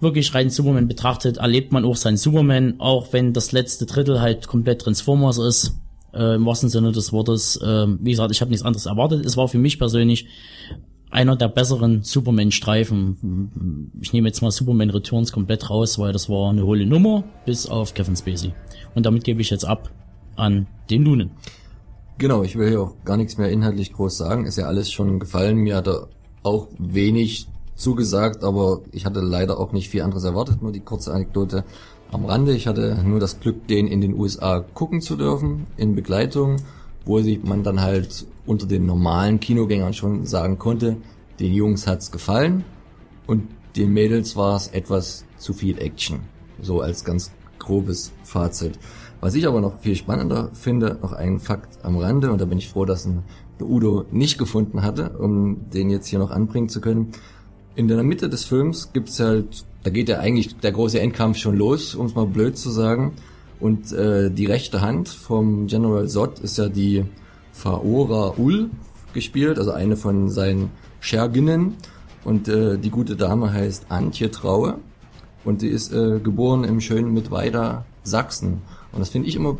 wirklich 0.00 0.34
rein 0.34 0.50
Superman 0.50 0.88
betrachtet, 0.88 1.36
erlebt 1.36 1.72
man 1.72 1.84
auch 1.84 1.96
seinen 1.96 2.16
Superman, 2.16 2.80
auch 2.80 3.12
wenn 3.12 3.32
das 3.32 3.52
letzte 3.52 3.86
Drittel 3.86 4.20
halt 4.20 4.48
komplett 4.48 4.82
Transformers 4.82 5.38
ist, 5.38 5.78
äh, 6.12 6.34
im 6.34 6.46
wahrsten 6.46 6.68
Sinne 6.68 6.90
des 6.90 7.12
Wortes. 7.12 7.56
Äh, 7.56 7.86
wie 8.00 8.10
gesagt, 8.10 8.32
ich 8.32 8.40
habe 8.40 8.50
nichts 8.50 8.66
anderes 8.66 8.86
erwartet. 8.86 9.24
Es 9.24 9.36
war 9.36 9.46
für 9.46 9.58
mich 9.58 9.78
persönlich 9.78 10.26
einer 11.10 11.36
der 11.36 11.48
besseren 11.48 12.02
Superman-Streifen. 12.02 13.92
Ich 14.00 14.12
nehme 14.12 14.28
jetzt 14.28 14.42
mal 14.42 14.50
Superman 14.50 14.90
Returns 14.90 15.32
komplett 15.32 15.70
raus, 15.70 15.98
weil 15.98 16.12
das 16.12 16.28
war 16.28 16.50
eine 16.50 16.64
hohle 16.64 16.86
Nummer, 16.86 17.24
bis 17.46 17.66
auf 17.66 17.94
Kevin 17.94 18.16
Spacey. 18.16 18.52
Und 18.94 19.06
damit 19.06 19.22
gebe 19.24 19.40
ich 19.40 19.50
jetzt 19.50 19.64
ab 19.64 19.90
an 20.36 20.66
den 20.88 21.04
Lunen. 21.04 21.30
Genau, 22.20 22.42
ich 22.42 22.58
will 22.58 22.68
hier 22.68 22.82
auch 22.82 22.96
gar 23.06 23.16
nichts 23.16 23.38
mehr 23.38 23.50
inhaltlich 23.50 23.94
groß 23.94 24.18
sagen. 24.18 24.44
Ist 24.44 24.58
ja 24.58 24.66
alles 24.66 24.92
schon 24.92 25.20
gefallen. 25.20 25.56
Mir 25.56 25.76
hat 25.76 25.88
er 25.88 26.08
auch 26.42 26.68
wenig 26.78 27.48
zugesagt, 27.76 28.44
aber 28.44 28.82
ich 28.92 29.06
hatte 29.06 29.20
leider 29.20 29.58
auch 29.58 29.72
nicht 29.72 29.88
viel 29.88 30.02
anderes 30.02 30.24
erwartet. 30.24 30.60
Nur 30.60 30.70
die 30.70 30.80
kurze 30.80 31.14
Anekdote 31.14 31.64
am 32.12 32.26
Rande. 32.26 32.54
Ich 32.54 32.66
hatte 32.66 33.02
nur 33.06 33.20
das 33.20 33.40
Glück, 33.40 33.66
den 33.68 33.86
in 33.86 34.02
den 34.02 34.12
USA 34.12 34.60
gucken 34.60 35.00
zu 35.00 35.16
dürfen, 35.16 35.66
in 35.78 35.94
Begleitung, 35.94 36.56
wo 37.06 37.22
sich 37.22 37.42
man 37.42 37.62
dann 37.62 37.80
halt 37.80 38.26
unter 38.44 38.66
den 38.66 38.84
normalen 38.84 39.40
Kinogängern 39.40 39.94
schon 39.94 40.26
sagen 40.26 40.58
konnte, 40.58 40.98
den 41.40 41.54
Jungs 41.54 41.86
hat's 41.86 42.10
gefallen 42.10 42.66
und 43.26 43.48
den 43.76 43.94
Mädels 43.94 44.36
war 44.36 44.56
es 44.56 44.68
etwas 44.68 45.24
zu 45.38 45.54
viel 45.54 45.78
Action. 45.78 46.20
So 46.60 46.82
als 46.82 47.02
ganz 47.02 47.30
grobes 47.58 48.12
Fazit. 48.24 48.78
Was 49.20 49.34
ich 49.34 49.46
aber 49.46 49.60
noch 49.60 49.80
viel 49.80 49.96
spannender 49.96 50.50
finde, 50.54 50.98
noch 51.02 51.12
ein 51.12 51.40
Fakt 51.40 51.84
am 51.84 51.98
Rande, 51.98 52.30
und 52.30 52.40
da 52.40 52.46
bin 52.46 52.58
ich 52.58 52.68
froh, 52.68 52.86
dass 52.86 53.04
ein 53.04 53.22
Udo 53.60 54.06
nicht 54.10 54.38
gefunden 54.38 54.82
hatte, 54.82 55.10
um 55.18 55.70
den 55.70 55.90
jetzt 55.90 56.06
hier 56.06 56.18
noch 56.18 56.30
anbringen 56.30 56.70
zu 56.70 56.80
können. 56.80 57.12
In 57.74 57.88
der 57.88 58.02
Mitte 58.02 58.28
des 58.28 58.44
Films 58.44 58.92
gibt's 58.92 59.20
halt, 59.20 59.64
da 59.82 59.90
geht 59.90 60.08
ja 60.08 60.18
eigentlich 60.18 60.56
der 60.56 60.72
große 60.72 60.98
Endkampf 60.98 61.36
schon 61.36 61.56
los, 61.56 61.94
um 61.94 62.06
es 62.06 62.14
mal 62.14 62.26
blöd 62.26 62.56
zu 62.56 62.70
sagen. 62.70 63.12
Und 63.60 63.92
äh, 63.92 64.30
die 64.30 64.46
rechte 64.46 64.80
Hand 64.80 65.08
vom 65.08 65.66
General 65.66 66.08
Zod 66.08 66.38
ist 66.40 66.56
ja 66.56 66.68
die 66.68 67.04
Faora 67.52 68.34
Ul 68.38 68.70
gespielt, 69.12 69.58
also 69.58 69.72
eine 69.72 69.96
von 69.96 70.30
seinen 70.30 70.70
Scherginnen. 71.00 71.74
Und 72.24 72.48
äh, 72.48 72.78
die 72.78 72.90
gute 72.90 73.16
Dame 73.16 73.52
heißt 73.52 73.86
Antje 73.90 74.30
Traue. 74.30 74.76
Und 75.44 75.62
die 75.62 75.68
ist 75.68 75.92
äh, 75.92 76.20
geboren 76.20 76.64
im 76.64 76.80
schönen 76.80 77.12
Mittweida, 77.12 77.84
Sachsen. 78.02 78.62
Und 78.92 79.00
das 79.00 79.10
finde 79.10 79.28
ich 79.28 79.36
immer 79.36 79.56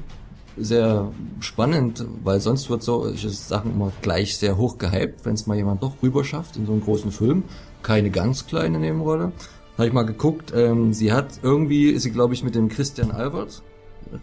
sehr 0.56 1.12
spannend, 1.40 2.04
weil 2.24 2.40
sonst 2.40 2.70
wird 2.70 2.82
solche 2.82 3.30
Sachen 3.30 3.72
immer 3.72 3.92
gleich 4.02 4.36
sehr 4.36 4.56
hoch 4.56 4.78
gehypt, 4.78 5.24
wenn 5.24 5.34
es 5.34 5.46
mal 5.46 5.56
jemand 5.56 5.82
doch 5.82 5.94
rüber 6.02 6.24
schafft 6.24 6.56
in 6.56 6.66
so 6.66 6.72
einen 6.72 6.82
großen 6.82 7.12
Film. 7.12 7.44
Keine 7.82 8.10
ganz 8.10 8.46
kleine 8.46 8.78
Nebenrolle. 8.78 9.32
Habe 9.78 9.86
ich 9.86 9.94
mal 9.94 10.04
geguckt, 10.04 10.52
ähm, 10.54 10.92
sie 10.92 11.12
hat 11.12 11.40
irgendwie, 11.42 11.90
ist 11.90 12.02
sie 12.02 12.10
glaube 12.10 12.34
ich 12.34 12.42
mit 12.42 12.54
dem 12.54 12.68
Christian 12.68 13.10
Albert 13.10 13.62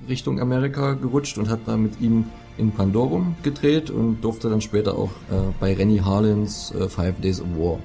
Richtung 0.08 0.40
Amerika 0.40 0.94
gerutscht 0.94 1.38
und 1.38 1.50
hat 1.50 1.62
da 1.66 1.78
mit 1.78 2.00
ihm 2.02 2.26
in 2.58 2.72
Pandorum 2.72 3.36
gedreht 3.44 3.90
und 3.90 4.22
durfte 4.22 4.50
dann 4.50 4.62
später 4.62 4.98
auch 4.98 5.12
äh, 5.32 5.52
bei 5.60 5.74
Rennie 5.74 6.02
Harlins 6.02 6.74
äh, 6.74 6.90
Five 6.90 7.22
Days 7.22 7.42
of 7.42 7.48
War 7.58 7.80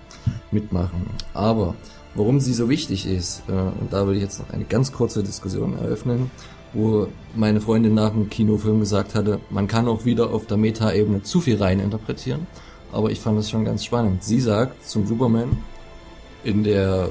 mitmachen. 0.51 1.07
Aber 1.35 1.75
warum 2.15 2.41
sie 2.41 2.55
so 2.55 2.69
wichtig 2.69 3.07
ist, 3.07 3.43
äh, 3.49 3.53
und 3.53 3.93
da 3.93 4.07
will 4.07 4.17
ich 4.17 4.23
jetzt 4.23 4.41
noch 4.41 4.51
eine 4.51 4.65
ganz 4.65 4.93
kurze 4.93 5.23
Diskussion 5.23 5.77
eröffnen, 5.77 6.31
wo 6.75 7.09
meine 7.35 7.61
Freundin 7.61 7.95
nach 7.95 8.11
dem 8.11 8.29
Kinofilm 8.29 8.81
gesagt 8.81 9.15
hatte, 9.15 9.41
man 9.51 9.67
kann 9.67 9.89
auch 9.89 10.05
wieder 10.05 10.33
auf 10.33 10.47
der 10.47 10.57
Meta-Ebene 10.57 11.23
zu 11.23 11.41
viel 11.41 11.57
rein 11.57 11.81
interpretieren. 11.81 12.47
Aber 12.93 13.11
ich 13.11 13.21
fand 13.21 13.39
das 13.39 13.51
schon 13.51 13.65
ganz 13.65 13.85
spannend. 13.85 14.23
Sie 14.23 14.41
sagt 14.41 14.87
zum 14.87 15.07
Superman 15.07 15.57
in 16.45 16.65
der 16.65 17.09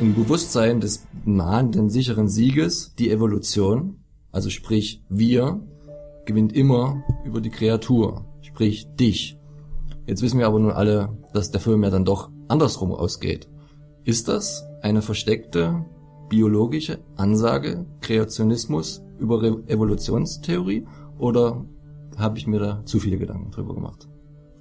im 0.00 0.14
Bewusstsein 0.14 0.80
des 0.80 1.06
nahenden 1.24 1.90
sicheren 1.90 2.28
Sieges 2.28 2.94
die 2.98 3.10
Evolution, 3.10 4.00
also 4.32 4.50
sprich 4.50 5.02
wir, 5.08 5.60
gewinnt 6.24 6.52
immer 6.52 7.04
über 7.24 7.40
die 7.40 7.50
Kreatur, 7.50 8.24
sprich 8.40 8.88
dich. 8.98 9.38
Jetzt 10.06 10.22
wissen 10.22 10.38
wir 10.38 10.46
aber 10.46 10.58
nun 10.58 10.72
alle, 10.72 11.16
dass 11.32 11.50
der 11.52 11.60
Film 11.60 11.84
ja 11.84 11.90
dann 11.90 12.04
doch 12.04 12.30
andersrum 12.48 12.92
ausgeht. 12.92 13.48
Ist 14.04 14.28
das 14.28 14.64
eine 14.82 15.02
versteckte 15.02 15.84
biologische 16.30 17.00
Ansage, 17.16 17.84
Kreationismus 18.00 19.02
über 19.18 19.42
Re 19.42 19.62
Evolutionstheorie 19.66 20.86
oder 21.18 21.66
habe 22.16 22.38
ich 22.38 22.46
mir 22.46 22.58
da 22.58 22.82
zu 22.86 22.98
viele 22.98 23.18
Gedanken 23.18 23.50
drüber 23.50 23.74
gemacht? 23.74 24.08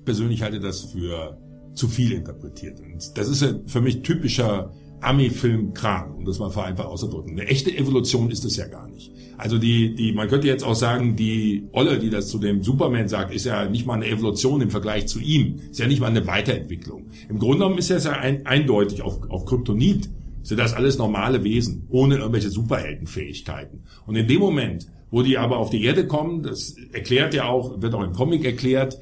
Persönlich 0.03 0.41
halte 0.41 0.59
das 0.59 0.81
für 0.81 1.37
zu 1.73 1.87
viel 1.87 2.11
interpretiert. 2.11 2.81
Und 2.81 3.17
das 3.17 3.29
ist 3.29 3.41
ja 3.41 3.53
für 3.65 3.79
mich 3.79 4.01
typischer 4.01 4.73
Ami-Film-Kram, 5.01 6.15
um 6.17 6.25
das 6.25 6.39
mal 6.39 6.49
vereinfacht 6.49 6.87
auszudrücken. 6.87 7.31
Eine 7.31 7.47
echte 7.47 7.75
Evolution 7.75 8.29
ist 8.31 8.43
es 8.43 8.57
ja 8.57 8.67
gar 8.67 8.89
nicht. 8.89 9.13
Also 9.37 9.57
die, 9.57 9.95
die, 9.95 10.11
man 10.11 10.27
könnte 10.27 10.47
jetzt 10.47 10.65
auch 10.65 10.75
sagen, 10.75 11.15
die 11.15 11.69
Olle, 11.71 11.99
die 11.99 12.09
das 12.09 12.27
zu 12.27 12.39
dem 12.39 12.61
Superman 12.63 13.07
sagt, 13.07 13.33
ist 13.33 13.45
ja 13.45 13.69
nicht 13.69 13.85
mal 13.85 13.93
eine 13.93 14.07
Evolution 14.07 14.59
im 14.59 14.69
Vergleich 14.69 15.07
zu 15.07 15.19
ihm. 15.19 15.55
Ist 15.71 15.79
ja 15.79 15.87
nicht 15.87 16.01
mal 16.01 16.07
eine 16.07 16.27
Weiterentwicklung. 16.27 17.05
Im 17.29 17.39
Grunde 17.39 17.59
genommen 17.59 17.77
ist 17.77 17.89
es 17.91 18.03
ja 18.03 18.11
ein, 18.11 18.45
eindeutig 18.45 19.01
auf, 19.01 19.29
auf 19.29 19.45
Kryptonit 19.45 20.09
sind 20.49 20.57
das 20.57 20.73
alles 20.73 20.97
normale 20.97 21.43
Wesen, 21.43 21.85
ohne 21.89 22.17
irgendwelche 22.17 22.49
Superheldenfähigkeiten. 22.49 23.83
Und 24.07 24.15
in 24.15 24.27
dem 24.27 24.39
Moment, 24.39 24.87
wo 25.11 25.21
die 25.21 25.37
aber 25.37 25.57
auf 25.57 25.69
die 25.69 25.83
Erde 25.83 26.07
kommen, 26.07 26.41
das 26.41 26.75
erklärt 26.91 27.35
ja 27.35 27.45
auch, 27.45 27.79
wird 27.83 27.93
auch 27.93 28.03
im 28.03 28.13
Comic 28.13 28.43
erklärt, 28.43 28.99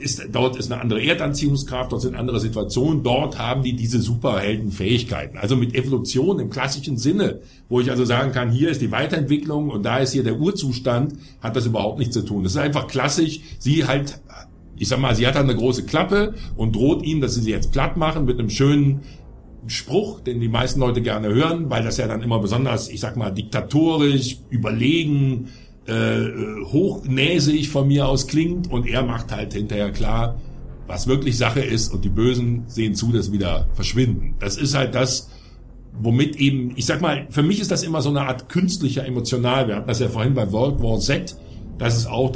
ist, 0.00 0.26
dort 0.32 0.56
ist 0.56 0.72
eine 0.72 0.80
andere 0.80 1.00
Erdanziehungskraft, 1.00 1.92
dort 1.92 2.02
sind 2.02 2.16
andere 2.16 2.40
Situationen, 2.40 3.04
dort 3.04 3.38
haben 3.38 3.62
die 3.62 3.74
diese 3.74 4.00
Superheldenfähigkeiten. 4.00 5.38
Also 5.38 5.54
mit 5.54 5.76
Evolution 5.76 6.40
im 6.40 6.50
klassischen 6.50 6.96
Sinne, 6.96 7.42
wo 7.68 7.78
ich 7.78 7.88
also 7.88 8.04
sagen 8.04 8.32
kann, 8.32 8.50
hier 8.50 8.68
ist 8.68 8.80
die 8.80 8.90
Weiterentwicklung 8.90 9.70
und 9.70 9.84
da 9.84 9.98
ist 9.98 10.12
hier 10.12 10.24
der 10.24 10.40
Urzustand, 10.40 11.14
hat 11.40 11.54
das 11.54 11.66
überhaupt 11.66 12.00
nichts 12.00 12.14
zu 12.14 12.22
tun. 12.22 12.42
Das 12.42 12.52
ist 12.52 12.58
einfach 12.58 12.88
klassisch, 12.88 13.40
sie 13.60 13.86
halt, 13.86 14.20
ich 14.76 14.88
sag 14.88 14.98
mal, 14.98 15.14
sie 15.14 15.28
hat 15.28 15.36
halt 15.36 15.48
eine 15.48 15.56
große 15.56 15.84
Klappe 15.84 16.34
und 16.56 16.74
droht 16.74 17.04
ihm, 17.04 17.20
dass 17.20 17.36
sie 17.36 17.42
sie 17.42 17.52
jetzt 17.52 17.70
platt 17.70 17.96
machen 17.96 18.24
mit 18.24 18.40
einem 18.40 18.50
schönen 18.50 19.02
Spruch, 19.66 20.20
den 20.20 20.40
die 20.40 20.48
meisten 20.48 20.80
Leute 20.80 21.02
gerne 21.02 21.28
hören, 21.28 21.70
weil 21.70 21.82
das 21.84 21.96
ja 21.96 22.08
dann 22.08 22.22
immer 22.22 22.38
besonders, 22.40 22.88
ich 22.88 23.00
sag 23.00 23.16
mal, 23.16 23.30
diktatorisch, 23.30 24.38
überlegen, 24.50 25.48
äh, 25.86 26.26
hochnäsig 26.64 27.68
von 27.68 27.88
mir 27.88 28.06
aus 28.06 28.26
klingt 28.26 28.70
und 28.70 28.86
er 28.86 29.02
macht 29.02 29.32
halt 29.32 29.52
hinterher 29.52 29.90
klar, 29.90 30.40
was 30.86 31.06
wirklich 31.06 31.36
Sache 31.36 31.60
ist 31.60 31.92
und 31.92 32.04
die 32.04 32.08
Bösen 32.08 32.64
sehen 32.66 32.94
zu, 32.94 33.12
dass 33.12 33.32
wieder 33.32 33.68
verschwinden. 33.74 34.34
Das 34.38 34.56
ist 34.56 34.74
halt 34.74 34.94
das, 34.94 35.30
womit 36.00 36.36
eben, 36.36 36.72
ich 36.76 36.86
sag 36.86 37.00
mal, 37.00 37.26
für 37.30 37.42
mich 37.42 37.60
ist 37.60 37.70
das 37.70 37.82
immer 37.82 38.02
so 38.02 38.10
eine 38.10 38.22
Art 38.22 38.48
künstlicher 38.48 39.06
emotional. 39.06 39.68
Wir 39.68 39.76
hatten 39.76 39.88
das 39.88 40.00
ja 40.00 40.08
vorhin 40.08 40.34
bei 40.34 40.50
World 40.52 40.82
War 40.82 40.98
Z. 40.98 41.36
Das 41.82 41.96
ist 41.96 42.06
auch, 42.06 42.30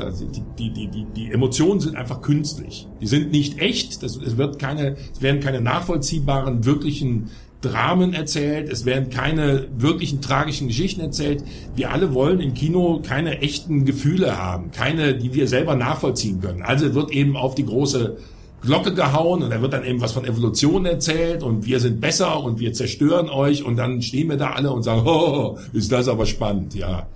die, 0.59 0.70
die, 0.70 0.88
die, 0.88 1.06
die 1.14 1.30
Emotionen 1.30 1.78
sind 1.78 1.94
einfach 1.94 2.20
künstlich. 2.20 2.88
Die 3.00 3.06
sind 3.06 3.30
nicht 3.30 3.61
echt. 3.61 4.02
Das, 4.02 4.16
es 4.16 4.37
wird 4.37 4.59
keine, 4.59 4.96
es 5.12 5.22
werden 5.22 5.40
keine 5.40 5.61
nachvollziehbaren, 5.61 6.64
wirklichen 6.64 7.30
Dramen 7.61 8.12
erzählt, 8.12 8.68
es 8.68 8.85
werden 8.87 9.09
keine 9.09 9.68
wirklichen 9.78 10.20
tragischen 10.20 10.66
Geschichten 10.66 11.00
erzählt. 11.00 11.44
Wir 11.76 11.92
alle 11.92 12.12
wollen 12.12 12.40
im 12.40 12.54
Kino 12.54 13.00
keine 13.06 13.40
echten 13.40 13.85
Gefühle 13.85 14.37
haben, 14.37 14.72
keine, 14.72 15.14
die 15.14 15.32
wir 15.32 15.46
selber 15.46 15.76
nachvollziehen 15.76 16.40
können. 16.40 16.62
Also 16.62 16.94
wird 16.94 17.12
eben 17.12 17.37
auf 17.37 17.54
die 17.54 17.66
große 17.66 18.16
Glocke 18.62 18.94
gehauen 18.94 19.44
und 19.44 19.50
da 19.50 19.62
wird 19.62 19.74
dann 19.74 19.85
eben 19.85 20.00
was 20.00 20.11
von 20.11 20.24
Evolution 20.24 20.87
erzählt 20.87 21.44
und 21.44 21.66
wir 21.66 21.78
sind 21.78 22.00
besser 22.00 22.42
und 22.42 22.59
wir 22.59 22.72
zerstören 22.72 23.28
euch 23.28 23.62
und 23.62 23.76
dann 23.76 24.02
stehen 24.02 24.28
wir 24.28 24.38
da 24.38 24.54
alle 24.54 24.72
und 24.72 24.82
sagen, 24.82 25.02
oh, 25.06 25.56
ist 25.72 25.92
das 25.92 26.09
aber 26.09 26.26
spannend, 26.26 26.74
ja. 26.74 27.06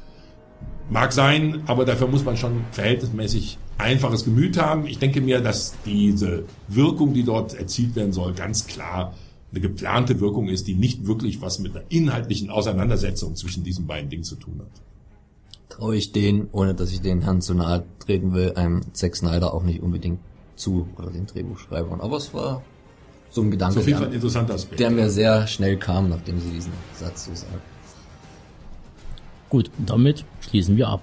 Mag 0.91 1.13
sein, 1.13 1.63
aber 1.67 1.85
dafür 1.85 2.09
muss 2.09 2.25
man 2.25 2.37
schon 2.37 2.65
verhältnismäßig 2.73 3.59
einfaches 3.79 4.25
Gemüt 4.25 4.61
haben. 4.61 4.87
Ich 4.87 4.99
denke 4.99 5.21
mir, 5.21 5.41
dass 5.41 5.75
diese 5.87 6.45
Wirkung, 6.67 7.15
die 7.15 7.23
dort 7.23 7.55
erzielt 7.55 7.95
werden 7.95 8.13
soll, 8.13 8.35
ganz 8.35 8.67
klar 8.67 9.15
eine 9.53 9.61
geplante 9.61 10.21
Wirkung 10.21 10.49
ist, 10.49 10.67
die 10.69 10.75
nicht 10.75 11.07
wirklich 11.07 11.41
was 11.41 11.59
mit 11.59 11.75
einer 11.75 11.85
inhaltlichen 11.89 12.51
Auseinandersetzung 12.51 13.35
zwischen 13.37 13.65
diesen 13.65 13.87
beiden 13.87 14.09
Dingen 14.11 14.25
zu 14.25 14.37
tun 14.37 14.61
hat. 14.61 14.81
Traue 15.69 15.97
ich 15.97 16.13
den, 16.13 16.49
ohne 16.53 16.75
dass 16.75 16.93
ich 16.93 17.01
den 17.01 17.23
Herrn 17.23 17.41
zu 17.41 17.55
nahe 17.55 17.85
treten 17.99 18.33
will, 18.33 18.53
einem 18.55 18.83
Zack 18.93 19.17
Snyder 19.17 19.55
auch 19.55 19.63
nicht 19.63 19.83
unbedingt 19.83 20.21
zu, 20.57 20.89
oder 20.97 21.11
den 21.11 21.27
Drehbuchschreibern. 21.27 22.01
Aber 22.01 22.17
es 22.17 22.35
war 22.35 22.63
so 23.31 23.43
ein 23.43 23.51
Gedanke, 23.51 23.75
so 23.75 23.81
viel 23.81 23.95
der, 23.95 24.07
ein 24.07 24.13
interessanter 24.13 24.55
Aspekt. 24.55 24.81
der 24.81 24.91
mir 24.91 25.09
sehr 25.11 25.47
schnell 25.47 25.77
kam, 25.77 26.09
nachdem 26.09 26.41
sie 26.41 26.51
diesen 26.51 26.73
Satz 26.99 27.27
so 27.27 27.35
sagt. 27.35 27.63
Gut, 29.49 29.71
damit 29.79 30.25
schließen 30.51 30.77
wir 30.77 30.89
ab. 30.89 31.01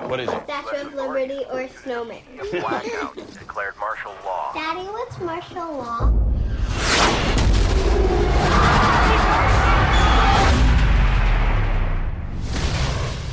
What 0.00 0.20
is 0.20 0.28
it? 0.28 0.42
Statue 0.44 0.86
of 0.86 0.94
Liberty 0.94 1.44
or 1.50 1.66
snowman? 1.82 2.20
Blackout. 2.50 3.16
Declared 3.16 3.74
martial 3.80 4.12
law. 4.24 4.52
Daddy, 4.52 4.86
what's 4.88 5.18
martial 5.20 5.78
law? 5.78 6.12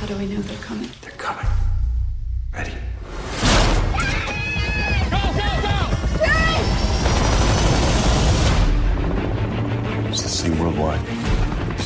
How 0.00 0.06
do 0.06 0.16
we 0.16 0.26
know 0.26 0.40
they're 0.40 0.56
coming? 0.58 0.88
They're 1.02 1.10
coming. 1.12 1.46
Ready? 2.54 2.72
Go, 5.10 5.20
go, 5.20 5.48
go! 5.62 5.74
It's 10.08 10.22
the 10.22 10.28
same 10.28 10.58
worldwide. 10.58 11.23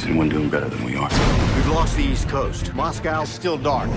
Is 0.08 0.12
anyone 0.12 0.30
doing 0.30 0.48
better 0.48 0.70
than 0.70 0.82
we 0.84 0.96
are? 0.96 1.10
We've 1.54 1.68
lost 1.68 1.94
the 1.94 2.02
East 2.02 2.30
Coast. 2.30 2.72
Moscow's 2.72 3.28
still 3.28 3.58
dark. 3.58 3.90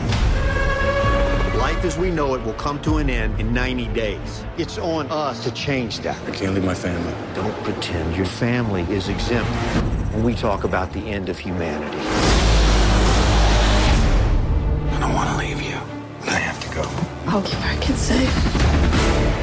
Life 1.56 1.86
as 1.86 1.98
we 1.98 2.12
know 2.12 2.36
it 2.36 2.44
will 2.44 2.56
come 2.56 2.82
to 2.82 2.98
an 2.98 3.10
end 3.10 3.40
in 3.40 3.54
90 3.54 3.88
days. 3.94 4.44
It's 4.58 4.78
on 4.78 5.10
us 5.10 5.42
to 5.46 5.52
change 5.52 6.00
that. 6.00 6.22
I 6.28 6.32
can't 6.32 6.54
leave 6.54 6.66
my 6.66 6.76
family. 6.76 7.14
Don't 7.34 7.56
pretend 7.64 8.18
your 8.18 8.26
family 8.26 8.82
is 8.94 9.08
exempt 9.08 9.50
when 10.14 10.26
we 10.26 10.36
talk 10.36 10.66
about 10.66 10.92
the 10.92 11.00
end 11.00 11.30
of 11.30 11.40
humanity. 11.40 11.98
I 14.90 14.98
don't 15.00 15.14
want 15.14 15.30
to 15.30 15.38
leave 15.38 15.62
you, 15.62 15.80
but 16.20 16.28
I 16.28 16.40
have 16.40 16.60
to 16.60 16.76
go. 16.76 16.82
I'll 17.28 17.42
keep 17.42 17.66
our 17.66 17.78
kids 17.80 18.02
safe. 18.02 18.36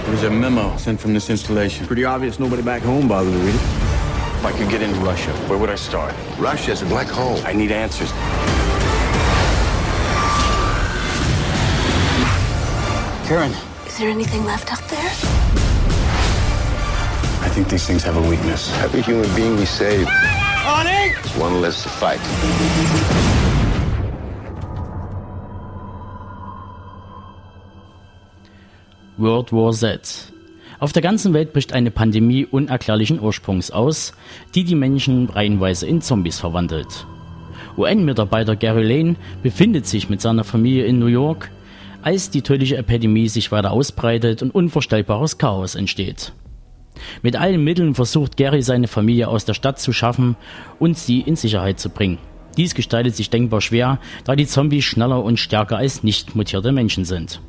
There's 0.05 0.25
a 0.25 0.31
memo 0.31 0.77
sent 0.77 1.01
from 1.01 1.15
this 1.15 1.31
installation. 1.31 1.87
Pretty 1.87 2.05
obvious 2.05 2.39
nobody 2.39 2.61
back 2.61 2.83
home 2.83 3.09
bothered 3.09 3.33
to 3.33 3.39
read 3.39 3.55
it. 3.55 3.88
If 4.39 4.45
I 4.45 4.53
could 4.53 4.71
get 4.71 4.83
into 4.83 5.01
Russia, 5.01 5.33
where 5.49 5.59
would 5.59 5.69
I 5.69 5.75
start? 5.75 6.15
Russia 6.39 6.71
is 6.71 6.83
a 6.83 6.87
black 6.87 7.09
hole. 7.09 7.41
I 7.45 7.53
need 7.53 7.73
answers. 7.73 8.13
Karen, 13.27 13.53
Is 13.85 13.99
there 13.99 14.09
anything 14.09 14.45
left 14.45 14.73
out 14.73 14.89
there? 14.89 15.11
I 17.43 17.49
think 17.51 17.69
these 17.69 17.85
things 17.85 18.05
have 18.05 18.17
a 18.17 18.31
weakness. 18.31 18.73
Every 18.79 19.03
human 19.03 19.29
being 19.35 19.57
we 19.57 19.65
save 19.65 20.03
is 20.03 21.37
one 21.37 21.61
less 21.61 21.83
to 21.83 21.89
fight. 21.89 22.21
World 29.19 29.51
War 29.51 29.73
Z. 29.73 29.99
Auf 30.81 30.93
der 30.93 31.03
ganzen 31.03 31.35
Welt 31.35 31.53
bricht 31.53 31.73
eine 31.73 31.91
Pandemie 31.91 32.47
unerklärlichen 32.47 33.21
Ursprungs 33.21 33.73
aus, 33.73 34.13
die 34.55 34.63
die 34.63 34.77
Menschen 34.77 35.29
reihenweise 35.29 35.87
in 35.87 36.01
Zombies 36.01 36.39
verwandelt. 36.39 37.07
UN-Mitarbeiter 37.77 38.55
Gary 38.55 38.85
Lane 38.85 39.17
befindet 39.43 39.87
sich 39.87 40.09
mit 40.09 40.21
seiner 40.21 40.45
Familie 40.45 40.85
in 40.85 40.99
New 40.99 41.07
York, 41.07 41.51
als 42.03 42.31
die 42.31 42.43
tödliche 42.43 42.77
Epidemie 42.77 43.29
sich 43.29 43.51
weiter 43.51 43.73
ausbreitet 43.73 44.41
und 44.43 44.55
unvorstellbares 44.55 45.39
Chaos 45.39 45.75
entsteht. 45.75 46.33
Mit 47.23 47.37
allen 47.37 47.63
Mitteln 47.63 47.95
versucht 47.95 48.37
Gary 48.37 48.63
seine 48.63 48.89
Familie 48.89 49.29
aus 49.29 49.45
der 49.45 49.55
Stadt 49.55 49.81
zu 49.81 49.93
schaffen 49.93 50.37
und 50.79 50.97
sie 50.97 51.21
in 51.21 51.37
Sicherheit 51.37 51.81
zu 51.81 51.91
bringen. 51.91 52.19
Dies 52.57 52.75
gestaltet 52.75 53.15
sich 53.15 53.31
denkbar 53.31 53.61
schwer, 53.61 53.99
da 54.25 54.37
die 54.37 54.47
Zombies 54.47 54.85
schneller 54.85 55.23
und 55.23 55.39
stärker 55.39 55.77
als 55.77 56.03
nicht 56.03 56.35
mutierte 56.35 56.73
Menschen 56.73 57.05
sind. 57.05 57.41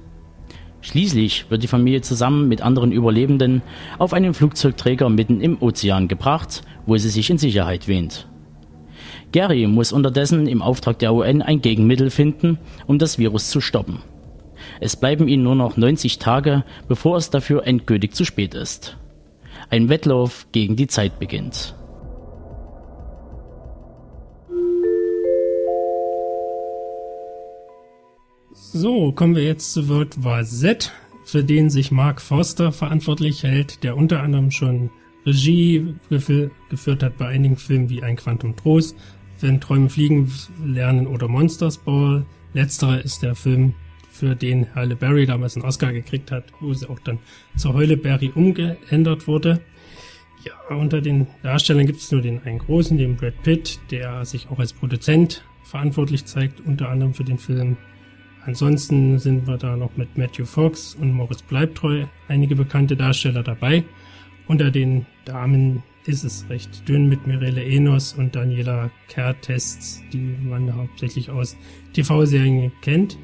Schließlich 0.82 1.50
wird 1.50 1.62
die 1.62 1.68
Familie 1.68 2.02
zusammen 2.02 2.48
mit 2.48 2.62
anderen 2.62 2.92
Überlebenden 2.92 3.62
auf 3.98 4.14
einen 4.14 4.34
Flugzeugträger 4.34 5.10
mitten 5.10 5.42
im 5.42 5.62
Ozean 5.62 6.08
gebracht, 6.08 6.62
wo 6.86 6.96
sie 6.98 7.10
sich 7.10 7.30
in 7.30 7.38
Sicherheit 7.38 7.88
wähnt. 7.88 8.28
Gary 9.32 9.68
muss 9.68 9.92
unterdessen 9.92 10.48
im 10.48 10.62
Auftrag 10.62 11.00
der 11.00 11.14
UN 11.14 11.42
ein 11.42 11.62
Gegenmittel 11.62 12.10
finden, 12.10 12.58
um 12.88 12.98
das 12.98 13.20
Virus 13.20 13.50
zu 13.50 13.62
stoppen. 13.62 14.00
Es 14.80 14.96
bleiben 14.96 15.28
ihnen 15.28 15.44
nur 15.44 15.56
noch 15.56 15.78
90 15.78 16.20
Tage, 16.20 16.64
bevor 16.88 17.18
es 17.18 17.30
dafür 17.30 17.68
endgültig 17.68 18.14
zu 18.14 18.26
spät 18.26 18.54
ist. 18.54 18.98
Ein 19.70 19.90
Wettlauf 19.90 20.48
gegen 20.52 20.76
die 20.76 20.88
Zeit 20.88 21.20
beginnt. 21.20 21.76
So, 28.72 29.12
kommen 29.12 29.36
wir 29.36 29.44
jetzt 29.44 29.74
zu 29.74 29.90
World 29.90 30.24
War 30.24 30.44
Z, 30.46 30.92
für 31.24 31.44
den 31.44 31.72
sich 31.72 31.92
Mark 31.92 32.22
Forster 32.22 32.72
verantwortlich 32.72 33.42
hält, 33.42 33.84
der 33.84 33.98
unter 33.98 34.22
anderem 34.22 34.52
schon 34.52 34.92
Regie 35.26 35.96
gefü 36.10 36.52
geführt 36.70 37.02
hat 37.02 37.18
bei 37.18 37.30
einigen 37.30 37.58
Filmen 37.58 37.90
wie 37.90 38.04
Ein 38.04 38.16
Quantum 38.16 38.56
Trost, 38.56 38.96
Wenn 39.40 39.60
Träume 39.60 39.90
fliegen 39.90 40.32
lernen 40.64 41.08
oder 41.08 41.28
Monsters 41.28 41.80
Ball. 41.80 42.28
Letzterer 42.54 43.04
ist 43.04 43.24
der 43.24 43.34
Film, 43.34 43.74
für 44.12 44.36
den 44.36 44.68
Halle 44.76 44.96
Berry 44.96 45.26
damals 45.26 45.56
einen 45.56 45.66
Oscar 45.66 45.92
gekriegt 45.92 46.32
hat, 46.32 46.44
wo 46.60 46.72
sie 46.72 46.88
auch 46.88 47.00
dann 47.00 47.18
zur 47.58 47.74
Heule 47.74 47.98
Berry 47.98 48.32
umgeändert 48.36 49.28
wurde. 49.28 49.62
Ja, 50.46 50.76
unter 50.76 51.02
den 51.02 51.26
Darstellern 51.42 51.88
gibt 51.88 52.02
es 52.02 52.12
nur 52.12 52.22
den 52.22 52.44
einen 52.44 52.60
großen, 52.60 53.00
den 53.00 53.16
Brad 53.16 53.42
Pitt, 53.42 53.80
der 53.90 54.26
sich 54.26 54.48
auch 54.52 54.60
als 54.60 54.74
Produzent 54.74 55.44
verantwortlich 55.64 56.26
zeigt, 56.26 56.62
unter 56.62 56.90
anderem 56.90 57.16
für 57.16 57.24
den 57.24 57.40
Film. 57.40 57.76
Ansonsten 58.50 59.20
sind 59.20 59.46
wir 59.46 59.58
da 59.58 59.78
noch 59.78 59.96
mit 59.96 60.18
Matthew 60.18 60.46
Fox 60.46 60.96
und 61.00 61.14
Morris 61.14 61.44
Bleibtreu 61.44 62.06
einige 62.30 62.56
bekannte 62.56 62.98
Darsteller 62.98 63.44
dabei. 63.44 63.84
Unter 64.48 64.72
den 64.72 65.06
Damen 65.24 65.84
ist 66.08 66.24
es 66.24 66.50
recht 66.50 66.90
dünn 66.90 67.08
mit 67.08 67.28
Mirelle 67.28 67.64
Enos 67.64 68.14
und 68.14 68.36
Daniela 68.36 68.90
Kertests, 69.08 70.02
die 70.12 70.36
man 70.42 70.76
hauptsächlich 70.76 71.30
aus 71.30 71.56
TV-Serien 71.94 72.72
kennt. 72.82 73.20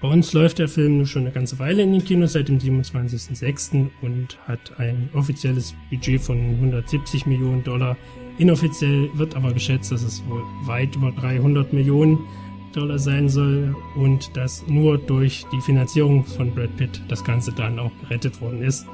Bei 0.00 0.06
uns 0.06 0.32
läuft 0.32 0.60
der 0.60 0.68
Film 0.68 1.04
schon 1.04 1.22
eine 1.22 1.32
ganze 1.32 1.58
Weile 1.58 1.82
in 1.82 1.90
den 1.90 2.04
Kinos 2.04 2.34
seit 2.34 2.46
dem 2.46 2.58
27.06. 2.58 3.90
und 4.02 4.38
hat 4.46 4.78
ein 4.78 5.08
offizielles 5.14 5.74
Budget 5.90 6.20
von 6.20 6.38
170 6.38 7.26
Millionen 7.26 7.64
Dollar. 7.64 7.96
Inoffiziell 8.38 9.10
wird 9.14 9.34
aber 9.34 9.52
geschätzt, 9.52 9.90
dass 9.90 10.04
es 10.04 10.24
wohl 10.28 10.44
weit 10.66 10.94
über 10.94 11.10
300 11.10 11.72
Millionen 11.72 12.18
Dollar 12.18 12.43
sein 12.98 13.28
soll 13.28 13.74
und 13.94 14.36
dass 14.36 14.66
nur 14.66 14.98
durch 14.98 15.46
die 15.52 15.60
Finanzierung 15.60 16.24
von 16.24 16.54
Brad 16.54 16.76
Pitt 16.76 17.00
das 17.08 17.24
Ganze 17.24 17.52
dann 17.52 17.78
auch 17.78 17.92
gerettet 18.02 18.40
worden 18.40 18.62
ist. 18.62 18.86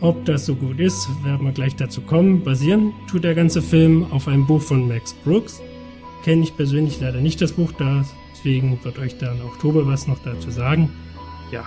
Ob 0.00 0.24
das 0.24 0.46
so 0.46 0.54
gut 0.54 0.80
ist, 0.80 1.08
werden 1.24 1.46
wir 1.46 1.52
gleich 1.52 1.76
dazu 1.76 2.00
kommen. 2.00 2.42
Basieren 2.42 2.92
tut 3.10 3.24
der 3.24 3.34
ganze 3.34 3.62
Film 3.62 4.06
auf 4.10 4.28
einem 4.28 4.46
Buch 4.46 4.60
von 4.60 4.88
Max 4.88 5.14
Brooks. 5.24 5.62
Kenne 6.24 6.42
ich 6.42 6.56
persönlich 6.56 7.00
leider 7.00 7.20
nicht 7.20 7.40
das 7.40 7.52
Buch, 7.52 7.72
deswegen 7.78 8.78
wird 8.82 8.98
euch 8.98 9.18
da 9.18 9.32
im 9.32 9.40
Oktober 9.42 9.86
was 9.86 10.06
noch 10.06 10.18
dazu 10.24 10.50
sagen. 10.50 10.90
Ja, 11.52 11.64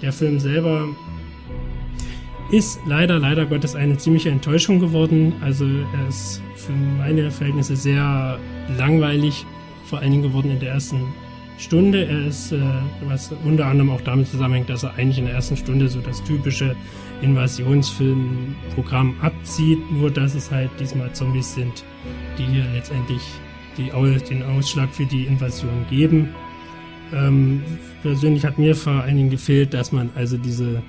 der 0.00 0.12
Film 0.12 0.38
selber 0.38 0.88
ist 2.50 2.80
leider, 2.86 3.18
leider 3.18 3.46
Gottes 3.46 3.74
eine 3.74 3.98
ziemliche 3.98 4.30
Enttäuschung 4.30 4.80
geworden. 4.80 5.34
Also 5.40 5.66
er 5.66 6.08
ist 6.08 6.42
für 6.56 6.72
meine 6.72 7.30
Verhältnisse 7.30 7.76
sehr 7.76 8.38
langweilig, 8.78 9.44
vor 9.88 10.00
allen 10.00 10.10
Dingen 10.10 10.22
geworden 10.22 10.50
in 10.50 10.60
der 10.60 10.70
ersten 10.70 11.00
Stunde. 11.58 12.04
Er 12.06 12.26
ist, 12.26 12.52
äh, 12.52 12.60
was 13.06 13.32
unter 13.44 13.66
anderem 13.66 13.90
auch 13.90 14.00
damit 14.02 14.28
zusammenhängt, 14.28 14.70
dass 14.70 14.84
er 14.84 14.94
eigentlich 14.94 15.18
in 15.18 15.24
der 15.24 15.34
ersten 15.34 15.56
Stunde 15.56 15.88
so 15.88 16.00
das 16.00 16.22
typische 16.22 16.76
Invasionsfilmprogramm 17.20 19.16
abzieht, 19.20 19.78
nur 19.90 20.10
dass 20.10 20.34
es 20.34 20.50
halt 20.50 20.70
diesmal 20.78 21.12
Zombies 21.12 21.54
sind, 21.54 21.84
die 22.38 22.44
hier 22.44 22.64
letztendlich 22.72 23.22
die, 23.76 23.90
den 24.28 24.42
Ausschlag 24.44 24.94
für 24.94 25.06
die 25.06 25.24
Invasion 25.24 25.84
geben. 25.90 26.28
Ähm, 27.12 27.62
persönlich 28.02 28.44
hat 28.44 28.58
mir 28.58 28.76
vor 28.76 29.02
allen 29.02 29.16
Dingen 29.16 29.30
gefehlt, 29.30 29.74
dass 29.74 29.92
man 29.92 30.10
also 30.14 30.36
diese 30.36 30.82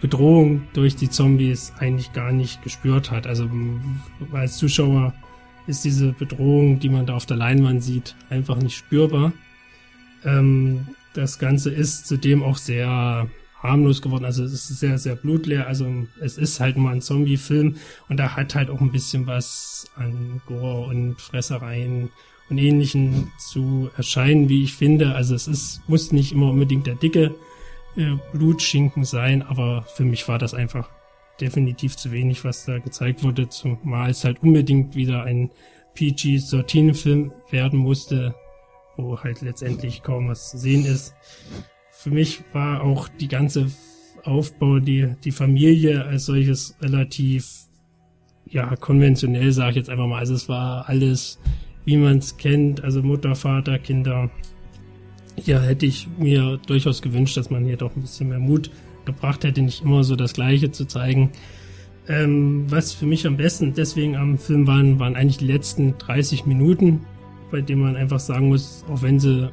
Bedrohung 0.00 0.62
durch 0.72 0.96
die 0.96 1.10
Zombies 1.10 1.72
eigentlich 1.78 2.12
gar 2.12 2.32
nicht 2.32 2.62
gespürt 2.62 3.10
hat. 3.10 3.26
Also 3.26 3.48
als 4.32 4.56
Zuschauer 4.56 5.12
ist 5.68 5.84
diese 5.84 6.12
Bedrohung, 6.12 6.80
die 6.80 6.88
man 6.88 7.06
da 7.06 7.14
auf 7.14 7.26
der 7.26 7.36
Leinwand 7.36 7.84
sieht, 7.84 8.16
einfach 8.30 8.56
nicht 8.56 8.76
spürbar. 8.76 9.32
Ähm, 10.24 10.88
das 11.14 11.38
Ganze 11.38 11.70
ist 11.70 12.06
zudem 12.06 12.42
auch 12.42 12.56
sehr 12.56 13.28
harmlos 13.62 14.02
geworden. 14.02 14.24
Also 14.24 14.44
es 14.44 14.52
ist 14.52 14.80
sehr, 14.80 14.98
sehr 14.98 15.16
blutleer. 15.16 15.66
Also 15.66 16.06
es 16.20 16.38
ist 16.38 16.60
halt 16.60 16.76
nur 16.76 16.90
ein 16.90 17.00
Zombie-Film 17.00 17.76
und 18.08 18.16
da 18.16 18.36
hat 18.36 18.54
halt 18.54 18.70
auch 18.70 18.80
ein 18.80 18.92
bisschen 18.92 19.26
was 19.26 19.90
an 19.96 20.40
Gore 20.46 20.86
und 20.86 21.20
Fressereien 21.20 22.10
und 22.48 22.58
Ähnlichen 22.58 23.30
zu 23.38 23.90
erscheinen, 23.96 24.48
wie 24.48 24.64
ich 24.64 24.74
finde. 24.74 25.14
Also 25.14 25.34
es 25.34 25.48
ist, 25.48 25.82
muss 25.88 26.12
nicht 26.12 26.32
immer 26.32 26.50
unbedingt 26.50 26.86
der 26.86 26.94
dicke 26.94 27.34
äh, 27.96 28.16
Blutschinken 28.32 29.04
sein, 29.04 29.42
aber 29.42 29.84
für 29.94 30.04
mich 30.04 30.26
war 30.28 30.38
das 30.38 30.54
einfach 30.54 30.88
definitiv 31.40 31.96
zu 31.96 32.12
wenig, 32.12 32.44
was 32.44 32.64
da 32.64 32.78
gezeigt 32.78 33.22
wurde, 33.22 33.48
zumal 33.48 34.10
es 34.10 34.24
halt 34.24 34.42
unbedingt 34.42 34.94
wieder 34.94 35.22
ein 35.22 35.50
PG-13-Film 35.94 37.32
werden 37.50 37.78
musste, 37.78 38.34
wo 38.96 39.18
halt 39.18 39.40
letztendlich 39.42 40.02
kaum 40.02 40.28
was 40.28 40.50
zu 40.50 40.58
sehen 40.58 40.84
ist. 40.84 41.14
Für 41.92 42.10
mich 42.10 42.42
war 42.52 42.82
auch 42.82 43.08
die 43.08 43.28
ganze 43.28 43.70
Aufbau, 44.24 44.78
die, 44.78 45.14
die 45.24 45.32
Familie 45.32 46.04
als 46.04 46.26
solches 46.26 46.76
relativ, 46.80 47.66
ja, 48.46 48.76
konventionell, 48.76 49.52
sage 49.52 49.70
ich 49.70 49.76
jetzt 49.76 49.90
einfach 49.90 50.06
mal. 50.06 50.18
Also 50.18 50.34
es 50.34 50.48
war 50.48 50.88
alles, 50.88 51.40
wie 51.84 51.96
man 51.96 52.18
es 52.18 52.36
kennt, 52.36 52.84
also 52.84 53.02
Mutter, 53.02 53.34
Vater, 53.34 53.78
Kinder. 53.78 54.30
Hier 55.36 55.60
hätte 55.60 55.86
ich 55.86 56.08
mir 56.18 56.58
durchaus 56.66 57.02
gewünscht, 57.02 57.36
dass 57.36 57.50
man 57.50 57.64
hier 57.64 57.76
doch 57.76 57.94
ein 57.96 58.02
bisschen 58.02 58.28
mehr 58.28 58.40
Mut 58.40 58.70
gebracht 59.08 59.42
hätte, 59.42 59.62
nicht 59.62 59.82
immer 59.82 60.04
so 60.04 60.14
das 60.14 60.34
Gleiche 60.34 60.70
zu 60.70 60.84
zeigen. 60.84 61.30
Ähm, 62.06 62.64
was 62.68 62.92
für 62.92 63.06
mich 63.06 63.26
am 63.26 63.36
besten 63.36 63.74
deswegen 63.74 64.16
am 64.16 64.38
Film 64.38 64.66
waren, 64.66 64.98
waren 64.98 65.16
eigentlich 65.16 65.38
die 65.38 65.46
letzten 65.46 65.98
30 65.98 66.46
Minuten, 66.46 67.00
bei 67.50 67.60
denen 67.60 67.82
man 67.82 67.96
einfach 67.96 68.20
sagen 68.20 68.48
muss, 68.48 68.84
auch 68.88 69.02
wenn 69.02 69.18
sie 69.18 69.50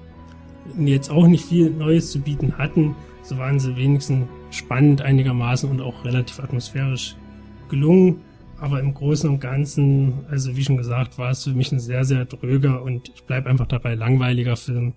jetzt 0.77 1.09
auch 1.09 1.27
nicht 1.27 1.45
viel 1.45 1.69
Neues 1.69 2.11
zu 2.11 2.19
bieten 2.19 2.57
hatten, 2.57 2.95
so 3.23 3.37
waren 3.37 3.59
sie 3.59 3.75
wenigstens 3.75 4.27
spannend 4.51 5.01
einigermaßen 5.01 5.69
und 5.69 5.81
auch 5.81 6.05
relativ 6.05 6.39
atmosphärisch 6.39 7.15
gelungen. 7.69 8.21
Aber 8.57 8.79
im 8.79 8.93
Großen 8.93 9.29
und 9.29 9.41
Ganzen, 9.41 10.25
also 10.29 10.55
wie 10.55 10.63
schon 10.63 10.77
gesagt, 10.77 11.17
war 11.17 11.31
es 11.31 11.43
für 11.43 11.51
mich 11.51 11.71
ein 11.71 11.79
sehr, 11.79 12.05
sehr 12.05 12.25
dröger 12.25 12.83
und 12.83 13.09
ich 13.13 13.23
bleibe 13.23 13.49
einfach 13.49 13.67
dabei 13.67 13.95
langweiliger 13.95 14.55
Film, 14.55 14.93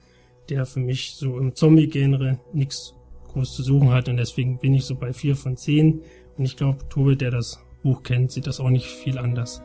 der 0.48 0.64
für 0.64 0.80
mich 0.80 1.14
so 1.16 1.38
im 1.38 1.54
Zombie-Genre 1.54 2.38
nichts 2.52 2.94
groß 3.28 3.54
zu 3.54 3.62
suchen 3.62 3.90
hat 3.90 4.08
und 4.08 4.16
deswegen 4.16 4.58
bin 4.58 4.74
ich 4.74 4.84
so 4.84 4.94
bei 4.94 5.12
vier 5.12 5.36
von 5.36 5.56
zehn. 5.56 6.02
Und 6.36 6.44
ich 6.44 6.56
glaube, 6.56 6.78
Tobe, 6.88 7.16
der 7.16 7.30
das 7.30 7.60
Buch 7.82 8.02
kennt, 8.02 8.32
sieht 8.32 8.46
das 8.46 8.60
auch 8.60 8.70
nicht 8.70 8.86
viel 8.86 9.18
anders. 9.18 9.62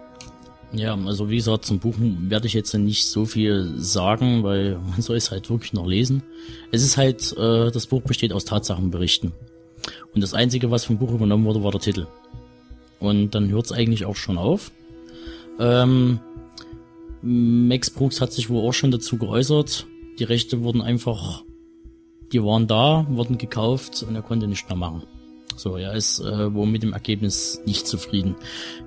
Ja, 0.73 0.97
also 1.05 1.29
wie 1.29 1.35
gesagt, 1.35 1.65
zum 1.65 1.79
Buch 1.79 1.93
werde 1.99 2.47
ich 2.47 2.53
jetzt 2.53 2.73
nicht 2.73 3.05
so 3.05 3.25
viel 3.25 3.73
sagen, 3.77 4.43
weil 4.43 4.79
man 4.79 5.01
soll 5.01 5.17
es 5.17 5.29
halt 5.29 5.49
wirklich 5.49 5.73
noch 5.73 5.85
lesen. 5.85 6.23
Es 6.71 6.83
ist 6.83 6.97
halt, 6.97 7.31
äh, 7.37 7.69
das 7.69 7.85
Buch 7.85 8.01
besteht 8.01 8.33
aus 8.33 8.45
Tatsachenberichten. 8.45 9.33
Und 10.15 10.21
das 10.21 10.33
Einzige, 10.33 10.71
was 10.71 10.85
vom 10.85 10.97
Buch 10.97 11.11
übernommen 11.11 11.45
wurde, 11.45 11.63
war 11.63 11.71
der 11.71 11.81
Titel. 11.81 12.07
Und 12.99 13.35
dann 13.35 13.49
hört 13.49 13.65
es 13.65 13.71
eigentlich 13.71 14.05
auch 14.05 14.15
schon 14.15 14.39
auf. 14.39 14.71
Ähm, 15.59 16.19
Max 17.21 17.91
Brooks 17.91 18.19
hat 18.19 18.33
sich 18.33 18.49
wohl 18.49 18.67
auch 18.67 18.73
schon 18.73 18.91
dazu 18.91 19.17
geäußert. 19.17 19.85
Die 20.17 20.23
Rechte 20.23 20.63
wurden 20.63 20.81
einfach, 20.81 21.43
die 22.33 22.43
waren 22.43 22.67
da, 22.67 23.05
wurden 23.09 23.37
gekauft 23.37 24.03
und 24.07 24.15
er 24.15 24.21
konnte 24.21 24.47
nicht 24.47 24.67
mehr 24.67 24.77
machen. 24.77 25.03
So, 25.55 25.77
er 25.77 25.93
ist 25.93 26.19
äh, 26.19 26.53
wohl 26.53 26.65
mit 26.65 26.83
dem 26.83 26.93
Ergebnis 26.93 27.61
nicht 27.65 27.87
zufrieden. 27.87 28.35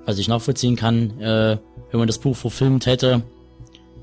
Was 0.05 0.19
ich 0.19 0.27
nachvollziehen 0.27 0.75
kann, 0.75 1.19
äh, 1.19 1.57
wenn 1.91 1.99
man 1.99 2.07
das 2.07 2.19
Buch 2.19 2.35
verfilmt 2.35 2.85
hätte, 2.85 3.23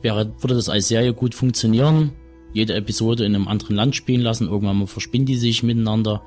wäre, 0.00 0.33
würde 0.40 0.54
das 0.54 0.68
als 0.68 0.88
Serie 0.88 1.12
gut 1.12 1.35
funktionieren. 1.35 2.12
Jede 2.52 2.74
Episode 2.74 3.24
in 3.24 3.35
einem 3.35 3.48
anderen 3.48 3.76
Land 3.76 3.96
spielen 3.96 4.22
lassen, 4.22 4.48
irgendwann 4.48 4.78
mal 4.78 4.87
verspinnen 4.87 5.26
die 5.26 5.37
sich 5.37 5.62
miteinander. 5.62 6.22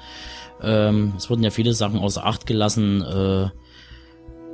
Ähm, 0.62 1.13
es 1.17 1.30
wurden 1.30 1.43
ja 1.43 1.49
viele 1.49 1.73
Sachen 1.73 1.99
außer 1.99 2.25
Acht 2.25 2.45
gelassen, 2.45 3.01
äh, 3.01 3.49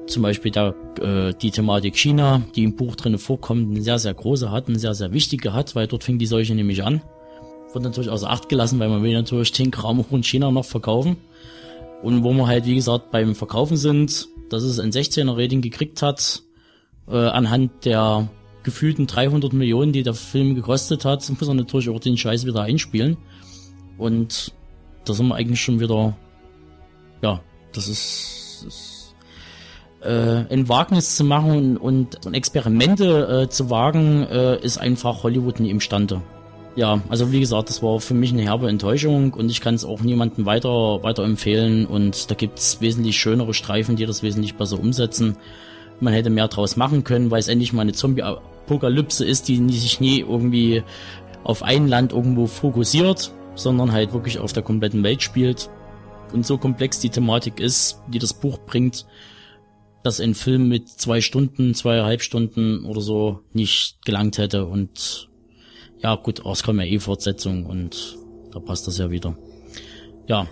zum 0.06 0.21
Beispiel 0.21 0.52
der, 0.52 0.76
äh, 1.02 1.34
die 1.34 1.52
Thematik 1.52 1.97
China, 1.97 2.41
die 2.56 2.63
im 2.63 2.76
Buch 2.76 2.95
drinne 2.95 3.17
vorkommt, 3.17 3.71
eine 3.71 3.82
sehr, 3.82 3.99
sehr 3.99 4.13
große 4.13 4.52
hat, 4.52 4.67
eine 4.67 4.80
sehr, 4.80 4.93
sehr 4.93 5.13
wichtige 5.13 5.54
hat, 5.54 5.76
weil 5.76 5.88
dort 5.88 6.04
fing 6.04 6.17
die 6.17 6.26
Seuche 6.26 6.54
nämlich 6.56 6.84
an. 6.84 7.02
Wird 7.74 7.84
natürlich 7.84 8.10
außer 8.10 8.30
Acht 8.30 8.50
gelassen, 8.50 8.80
weil 8.80 8.90
man 8.90 9.02
will 9.02 9.14
natürlich 9.14 9.52
den 9.52 9.72
Kram 9.72 10.00
auch 10.00 10.12
in 10.12 10.24
China 10.24 10.52
noch 10.52 10.66
verkaufen. 10.66 11.18
Und 12.04 12.24
wo 12.24 12.34
wir 12.34 12.48
halt, 12.48 12.66
wie 12.66 12.76
gesagt, 12.76 13.12
beim 13.12 13.34
Verkaufen 13.34 13.78
sind, 13.78 14.28
dass 14.50 14.64
es 14.64 14.80
ein 14.80 14.92
16er 14.92 15.38
Rating 15.38 15.62
gekriegt 15.62 16.02
hat, 16.02 16.44
äh, 17.08 17.16
anhand 17.16 17.86
der 17.86 18.30
gefühlten 18.62 19.08
300 19.08 19.54
Millionen, 19.54 19.92
die 19.92 20.04
der 20.04 20.14
Film 20.14 20.54
gekostet 20.56 21.06
hat, 21.06 21.28
muss 21.30 21.48
er 21.48 21.54
natürlich 21.54 21.90
auch 21.90 22.00
den 22.00 22.18
Scheiß 22.18 22.46
wieder 22.46 22.62
einspielen. 22.62 23.18
Und 23.98 24.54
da 25.06 25.14
sind 25.14 25.28
wir 25.28 25.36
eigentlich 25.36 25.62
schon 25.62 25.80
wieder, 25.80 26.16
ja, 27.22 27.42
das 27.74 27.88
ist, 27.88 28.66
ist 28.68 29.16
äh, 30.02 30.46
ein 30.54 30.70
Wagnis 30.70 31.16
zu 31.16 31.24
machen 31.24 31.78
und, 31.78 32.26
und 32.26 32.34
Experimente 32.34 33.44
äh, 33.44 33.50
zu 33.50 33.70
wagen, 33.70 34.24
äh, 34.24 34.60
ist 34.62 34.78
einfach 34.78 35.24
Hollywood 35.24 35.60
nie 35.60 35.70
imstande 35.70 36.22
ja, 36.76 37.02
also 37.10 37.32
wie 37.32 37.40
gesagt, 37.40 37.70
das 37.70 37.84
war 37.84 38.00
für 38.00 38.14
mich 38.14 38.32
eine 38.32 38.42
herbe 38.42 38.68
Enttäuschung 38.68 39.34
und 39.34 39.52
ich 39.52 39.62
kann 39.62 39.76
es 39.76 39.86
auch 39.86 40.02
niemandem 40.02 40.46
weiter, 40.46 41.04
weiter 41.04 41.24
empfehlen 41.24 41.86
und 41.86 42.32
da 42.32 42.36
gibt's 42.36 42.82
wesentlich 42.82 43.18
schönere 43.18 43.54
Streifen, 43.54 43.96
die 43.96 44.06
das 44.06 44.24
wesentlich 44.24 44.56
besser 44.56 44.80
umsetzen. 44.80 45.38
Man 46.00 46.14
hätte 46.14 46.32
mehr 46.32 46.48
draus 46.48 46.76
machen 46.76 47.04
können, 47.04 47.30
weil 47.30 47.40
es 47.40 47.48
endlich 47.48 47.74
mal 47.74 47.84
eine 47.84 47.94
Zombie-Apokalypse 47.94 49.24
ist, 49.24 49.48
die 49.48 49.70
sich 49.70 50.00
nie 50.00 50.22
irgendwie 50.22 50.84
auf 51.44 51.62
ein 51.62 51.88
Land 51.88 52.12
irgendwo 52.12 52.48
fokussiert, 52.48 53.32
sondern 53.54 53.92
halt 53.92 54.14
wirklich 54.14 54.40
auf 54.40 54.54
der 54.54 54.64
kompletten 54.64 55.04
Welt 55.04 55.22
spielt. 55.22 55.70
Und 56.34 56.48
so 56.48 56.58
komplex 56.58 57.00
die 57.00 57.10
Thematik 57.10 57.60
ist, 57.60 58.02
die 58.08 58.18
das 58.18 58.34
Buch 58.34 58.58
bringt, 58.66 59.06
dass 60.02 60.20
ein 60.20 60.34
Film 60.34 60.68
mit 60.68 60.90
zwei 60.90 61.22
Stunden, 61.22 61.76
zweieinhalb 61.76 62.24
Stunden 62.24 62.86
oder 62.86 63.02
so 63.02 63.42
nicht 63.54 64.04
gelangt 64.04 64.40
hätte 64.40 64.66
und 64.66 65.30
ja, 66.04 66.16
gut, 66.16 66.46
es 66.46 66.63
kommt 66.63 66.80
ja 66.80 66.86
eh 66.86 67.00
Fortsetzung 67.00 67.66
und 67.66 68.18
da 68.52 68.60
passt 68.60 68.88
das 68.88 68.98
ja 68.98 69.10
wieder. 69.10 69.36
Ja, 70.28 70.46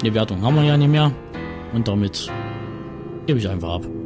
eine 0.00 0.14
Wertung 0.14 0.42
haben 0.42 0.56
wir 0.56 0.64
ja 0.64 0.76
nicht 0.76 0.88
mehr 0.88 1.12
und 1.74 1.86
damit 1.88 2.30
gebe 3.26 3.38
ich 3.38 3.48
einfach 3.48 3.74
ab. 3.74 3.99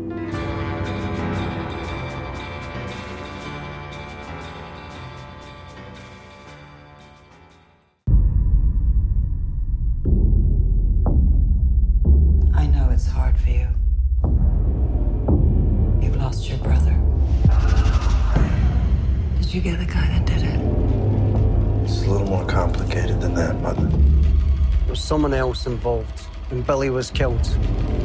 Else 25.54 25.66
involved, 25.66 26.26
and 26.50 26.66
Billy 26.66 26.90
was 26.90 27.12
killed. 27.12 27.46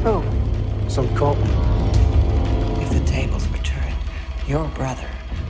Oh. 0.04 0.22
Some 0.86 1.12
cop. 1.16 1.36
If 2.80 2.90
the 2.90 3.04
tables 3.04 3.48
were 3.48 3.58
turned, 3.58 3.96
your 4.46 4.68
brother 4.68 5.08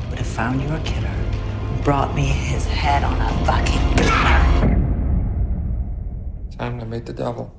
would 0.09 0.19
have 0.19 0.27
found 0.27 0.63
your 0.63 0.79
killer, 0.79 1.09
and 1.09 1.85
brought 1.85 2.15
me 2.15 2.23
his 2.25 2.65
head 2.65 3.05
on 3.05 3.21
a 3.21 3.31
fucking 3.45 3.85
platter. 3.99 4.69
Time 6.57 6.81
to 6.81 6.87
meet 6.87 7.05
the 7.05 7.13
devil. 7.13 7.53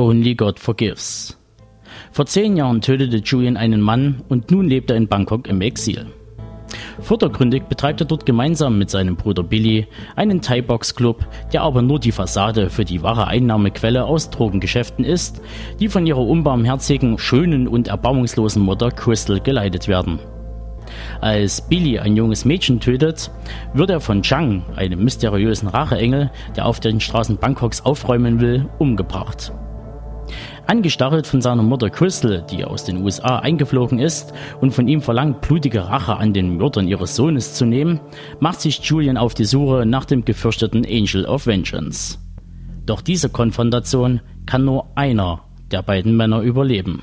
Only 0.00 0.34
God 0.34 0.58
Forgives. 0.58 1.36
Vor 2.10 2.24
zehn 2.24 2.56
Jahren 2.56 2.80
tötete 2.80 3.18
Julian 3.18 3.58
einen 3.58 3.82
Mann 3.82 4.22
und 4.30 4.50
nun 4.50 4.66
lebt 4.66 4.88
er 4.88 4.96
in 4.96 5.08
Bangkok 5.08 5.46
im 5.46 5.60
Exil. 5.60 6.06
Vordergründig 7.02 7.64
betreibt 7.64 8.00
er 8.00 8.06
dort 8.06 8.24
gemeinsam 8.24 8.78
mit 8.78 8.88
seinem 8.88 9.16
Bruder 9.16 9.42
Billy 9.42 9.88
einen 10.16 10.40
Thai-Box-Club, 10.40 11.26
der 11.52 11.60
aber 11.60 11.82
nur 11.82 12.00
die 12.00 12.12
Fassade 12.12 12.70
für 12.70 12.86
die 12.86 13.02
wahre 13.02 13.26
Einnahmequelle 13.26 14.06
aus 14.06 14.30
Drogengeschäften 14.30 15.04
ist, 15.04 15.42
die 15.80 15.88
von 15.88 16.06
ihrer 16.06 16.26
unbarmherzigen, 16.26 17.18
schönen 17.18 17.68
und 17.68 17.88
erbarmungslosen 17.88 18.62
Mutter 18.62 18.90
Crystal 18.90 19.38
geleitet 19.38 19.86
werden. 19.86 20.18
Als 21.20 21.60
Billy 21.60 21.98
ein 21.98 22.16
junges 22.16 22.46
Mädchen 22.46 22.80
tötet, 22.80 23.30
wird 23.74 23.90
er 23.90 24.00
von 24.00 24.22
Chang, 24.22 24.62
einem 24.76 25.04
mysteriösen 25.04 25.68
Racheengel, 25.68 26.30
der 26.56 26.64
auf 26.64 26.80
den 26.80 27.00
Straßen 27.00 27.36
Bangkoks 27.36 27.82
aufräumen 27.82 28.40
will, 28.40 28.66
umgebracht. 28.78 29.52
Angestachelt 30.70 31.26
von 31.26 31.42
seiner 31.42 31.64
Mutter 31.64 31.90
Crystal, 31.90 32.46
die 32.48 32.64
aus 32.64 32.84
den 32.84 33.02
USA 33.02 33.40
eingeflogen 33.40 33.98
ist 33.98 34.32
und 34.60 34.70
von 34.70 34.86
ihm 34.86 35.00
verlangt, 35.00 35.40
blutige 35.40 35.88
Rache 35.88 36.16
an 36.16 36.32
den 36.32 36.56
Mördern 36.58 36.86
ihres 36.86 37.16
Sohnes 37.16 37.54
zu 37.54 37.64
nehmen, 37.64 37.98
macht 38.38 38.60
sich 38.60 38.78
Julian 38.78 39.16
auf 39.16 39.34
die 39.34 39.46
Suche 39.46 39.84
nach 39.84 40.04
dem 40.04 40.24
gefürchteten 40.24 40.86
Angel 40.86 41.26
of 41.26 41.48
Vengeance. 41.48 42.20
Doch 42.86 43.00
diese 43.00 43.30
Konfrontation 43.30 44.20
kann 44.46 44.64
nur 44.64 44.86
einer 44.94 45.40
der 45.72 45.82
beiden 45.82 46.16
Männer 46.16 46.40
überleben. 46.42 47.02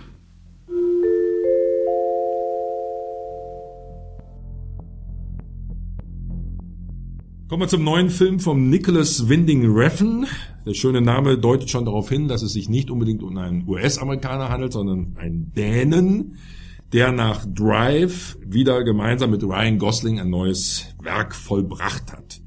Kommen 7.49 7.61
wir 7.61 7.69
zum 7.69 7.85
neuen 7.85 8.09
Film 8.09 8.41
von 8.41 8.69
Nicholas 8.69 9.29
Winding 9.29 9.71
Refn. 9.73 10.25
Der 10.65 10.73
schöne 10.73 10.99
Name 10.99 11.37
deutet 11.37 11.69
schon 11.69 11.85
darauf 11.85 12.09
hin, 12.09 12.27
dass 12.27 12.41
es 12.41 12.51
sich 12.51 12.67
nicht 12.67 12.91
unbedingt 12.91 13.23
um 13.23 13.37
einen 13.37 13.65
US-Amerikaner 13.65 14.49
handelt, 14.49 14.73
sondern 14.73 15.15
einen 15.17 15.53
Dänen, 15.53 16.39
der 16.91 17.13
nach 17.13 17.45
Drive 17.45 18.37
wieder 18.45 18.83
gemeinsam 18.83 19.31
mit 19.31 19.43
Ryan 19.43 19.79
Gosling 19.79 20.19
ein 20.19 20.29
neues 20.29 20.87
Werk 21.01 21.33
vollbracht 21.33 22.11
hat. 22.11 22.41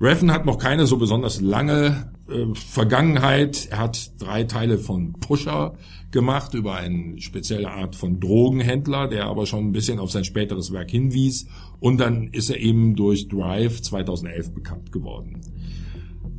Refn 0.00 0.32
hat 0.32 0.44
noch 0.44 0.58
keine 0.58 0.86
so 0.86 0.96
besonders 0.96 1.40
lange 1.40 2.11
äh, 2.32 2.54
Vergangenheit. 2.54 3.68
Er 3.70 3.78
hat 3.78 4.12
drei 4.20 4.44
Teile 4.44 4.78
von 4.78 5.12
Pusher 5.14 5.74
gemacht 6.10 6.54
über 6.54 6.74
eine 6.74 7.20
spezielle 7.20 7.70
Art 7.70 7.96
von 7.96 8.20
Drogenhändler, 8.20 9.08
der 9.08 9.26
aber 9.26 9.46
schon 9.46 9.68
ein 9.68 9.72
bisschen 9.72 9.98
auf 9.98 10.10
sein 10.10 10.24
späteres 10.24 10.72
Werk 10.72 10.90
hinwies. 10.90 11.46
Und 11.80 11.98
dann 11.98 12.28
ist 12.32 12.50
er 12.50 12.58
eben 12.58 12.94
durch 12.94 13.28
Drive 13.28 13.82
2011 13.82 14.52
bekannt 14.52 14.92
geworden. 14.92 15.40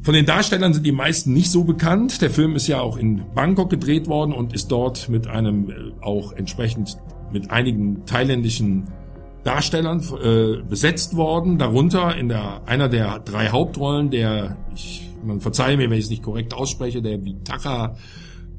Von 0.04 0.14
den 0.14 0.26
Darstellern 0.26 0.74
sind 0.74 0.86
die 0.86 0.92
meisten 0.92 1.34
nicht 1.34 1.50
so 1.50 1.64
bekannt. 1.64 2.22
Der 2.22 2.30
Film 2.30 2.56
ist 2.56 2.68
ja 2.68 2.82
auch 2.82 2.98
in 2.98 3.24
Bangkok 3.34 3.70
gedreht 3.70 4.08
worden 4.08 4.34
und 4.34 4.54
ist 4.54 4.70
dort 4.70 5.08
mit 5.08 5.28
einem 5.28 5.70
äh, 5.70 5.74
auch 6.02 6.34
entsprechend 6.34 6.98
mit 7.32 7.50
einigen 7.50 8.06
thailändischen 8.06 8.84
Darstellern 9.44 10.02
äh, 10.24 10.62
besetzt 10.64 11.16
worden. 11.16 11.58
Darunter 11.58 12.16
in 12.16 12.30
der 12.30 12.62
einer 12.66 12.90
der 12.90 13.20
drei 13.20 13.50
Hauptrollen, 13.50 14.10
der 14.10 14.58
ich, 14.76 15.10
man 15.26 15.40
verzeihe 15.40 15.78
mir, 15.78 15.90
wenn 15.90 15.98
ich 15.98 16.06
es 16.06 16.10
nicht 16.10 16.24
korrekt 16.24 16.54
ausspreche, 16.54 17.02
der 17.02 17.24
Vitaka 17.24 17.96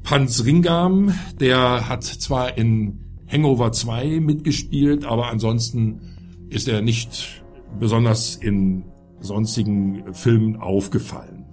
Pansringam, 0.03 1.13
der 1.39 1.89
hat 1.89 2.03
zwar 2.03 2.57
in 2.57 2.99
Hangover 3.27 3.71
2 3.71 4.19
mitgespielt, 4.19 5.05
aber 5.05 5.27
ansonsten 5.27 6.47
ist 6.49 6.67
er 6.67 6.81
nicht 6.81 7.43
besonders 7.79 8.35
in 8.35 8.85
sonstigen 9.19 10.13
Filmen 10.13 10.57
aufgefallen. 10.57 11.45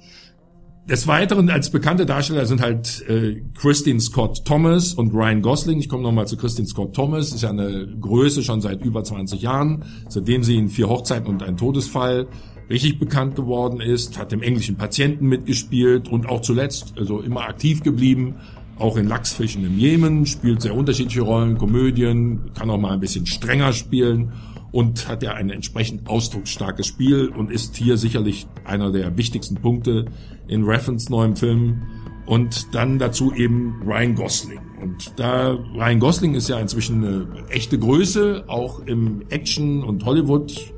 Des 0.89 1.07
Weiteren 1.07 1.49
als 1.49 1.71
bekannte 1.71 2.05
Darsteller 2.05 2.45
sind 2.45 2.61
halt 2.61 3.09
äh, 3.09 3.41
Christine 3.55 4.01
Scott 4.01 4.45
Thomas 4.45 4.95
und 4.95 5.15
Ryan 5.15 5.41
Gosling. 5.41 5.79
Ich 5.79 5.89
komme 5.89 6.03
nochmal 6.03 6.27
zu 6.27 6.37
Christine 6.37 6.67
Scott 6.67 6.93
Thomas, 6.95 7.33
ist 7.33 7.43
ja 7.43 7.51
eine 7.51 7.87
Größe 8.01 8.43
schon 8.43 8.61
seit 8.61 8.85
über 8.85 9.05
20 9.05 9.41
Jahren, 9.41 9.85
seitdem 10.09 10.43
sie 10.43 10.57
in 10.57 10.69
Vier 10.69 10.89
Hochzeiten 10.89 11.29
und 11.29 11.43
ein 11.45 11.57
Todesfall 11.57 12.27
richtig 12.71 12.99
bekannt 12.99 13.37
geworden 13.37 13.81
ist, 13.81 14.19
hat 14.19 14.33
dem 14.33 14.43
englischen 14.43 14.77
Patienten 14.77 15.29
mitgespielt 15.29 16.09
und 16.09 16.29
auch 16.29 16.41
zuletzt 16.41 16.95
also 16.97 17.21
immer 17.21 17.43
aktiv 17.43 17.83
geblieben, 17.83 18.37
auch 18.79 18.97
in 18.97 19.07
Lachsfischen 19.07 19.65
im 19.65 19.79
Jemen, 19.79 20.27
spielt 20.27 20.63
sehr 20.63 20.75
unterschiedliche 20.75 21.23
Rollen, 21.23 21.59
Komödien, 21.59 22.51
kann 22.55 22.71
auch 22.71 22.79
mal 22.79 22.93
ein 22.93 23.01
bisschen 23.01 23.27
strenger 23.27 23.73
spielen 23.73 24.33
und 24.73 25.07
hat 25.07 25.23
ja 25.23 25.35
ein 25.35 25.51
entsprechend 25.51 26.09
ausdrucksstarkes 26.09 26.87
Spiel 26.87 27.29
und 27.29 27.51
ist 27.51 27.77
hier 27.77 27.97
sicherlich 27.97 28.47
einer 28.65 28.91
der 28.91 29.17
wichtigsten 29.17 29.57
Punkte 29.57 30.07
in 30.49 30.65
Reference 30.65 31.11
neuem 31.11 31.37
Film. 31.37 31.83
Und 32.25 32.75
dann 32.75 32.99
dazu 32.99 33.35
eben 33.35 33.83
Ryan 33.85 34.15
Gosling. 34.15 34.61
Und 34.81 35.13
da 35.17 35.53
Ryan 35.53 36.01
Gosling 36.01 36.35
ist 36.35 36.49
ja 36.49 36.59
inzwischen 36.59 37.05
eine 37.05 37.49
echte 37.51 37.79
Größe, 37.79 38.45
auch 38.47 38.81
im 38.87 39.23
Action- 39.29 39.83
und 39.83 40.05
Hollywood 40.05 40.73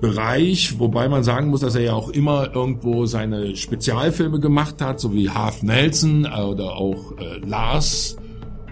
Bereich, 0.00 0.78
wobei 0.78 1.08
man 1.08 1.24
sagen 1.24 1.48
muss, 1.48 1.60
dass 1.60 1.74
er 1.74 1.82
ja 1.82 1.94
auch 1.94 2.10
immer 2.10 2.54
irgendwo 2.54 3.06
seine 3.06 3.56
Spezialfilme 3.56 4.38
gemacht 4.38 4.80
hat, 4.80 5.00
so 5.00 5.12
wie 5.12 5.28
Half 5.28 5.62
Nelson 5.62 6.24
oder 6.26 6.76
auch 6.76 7.18
äh, 7.18 7.38
Lars 7.44 8.16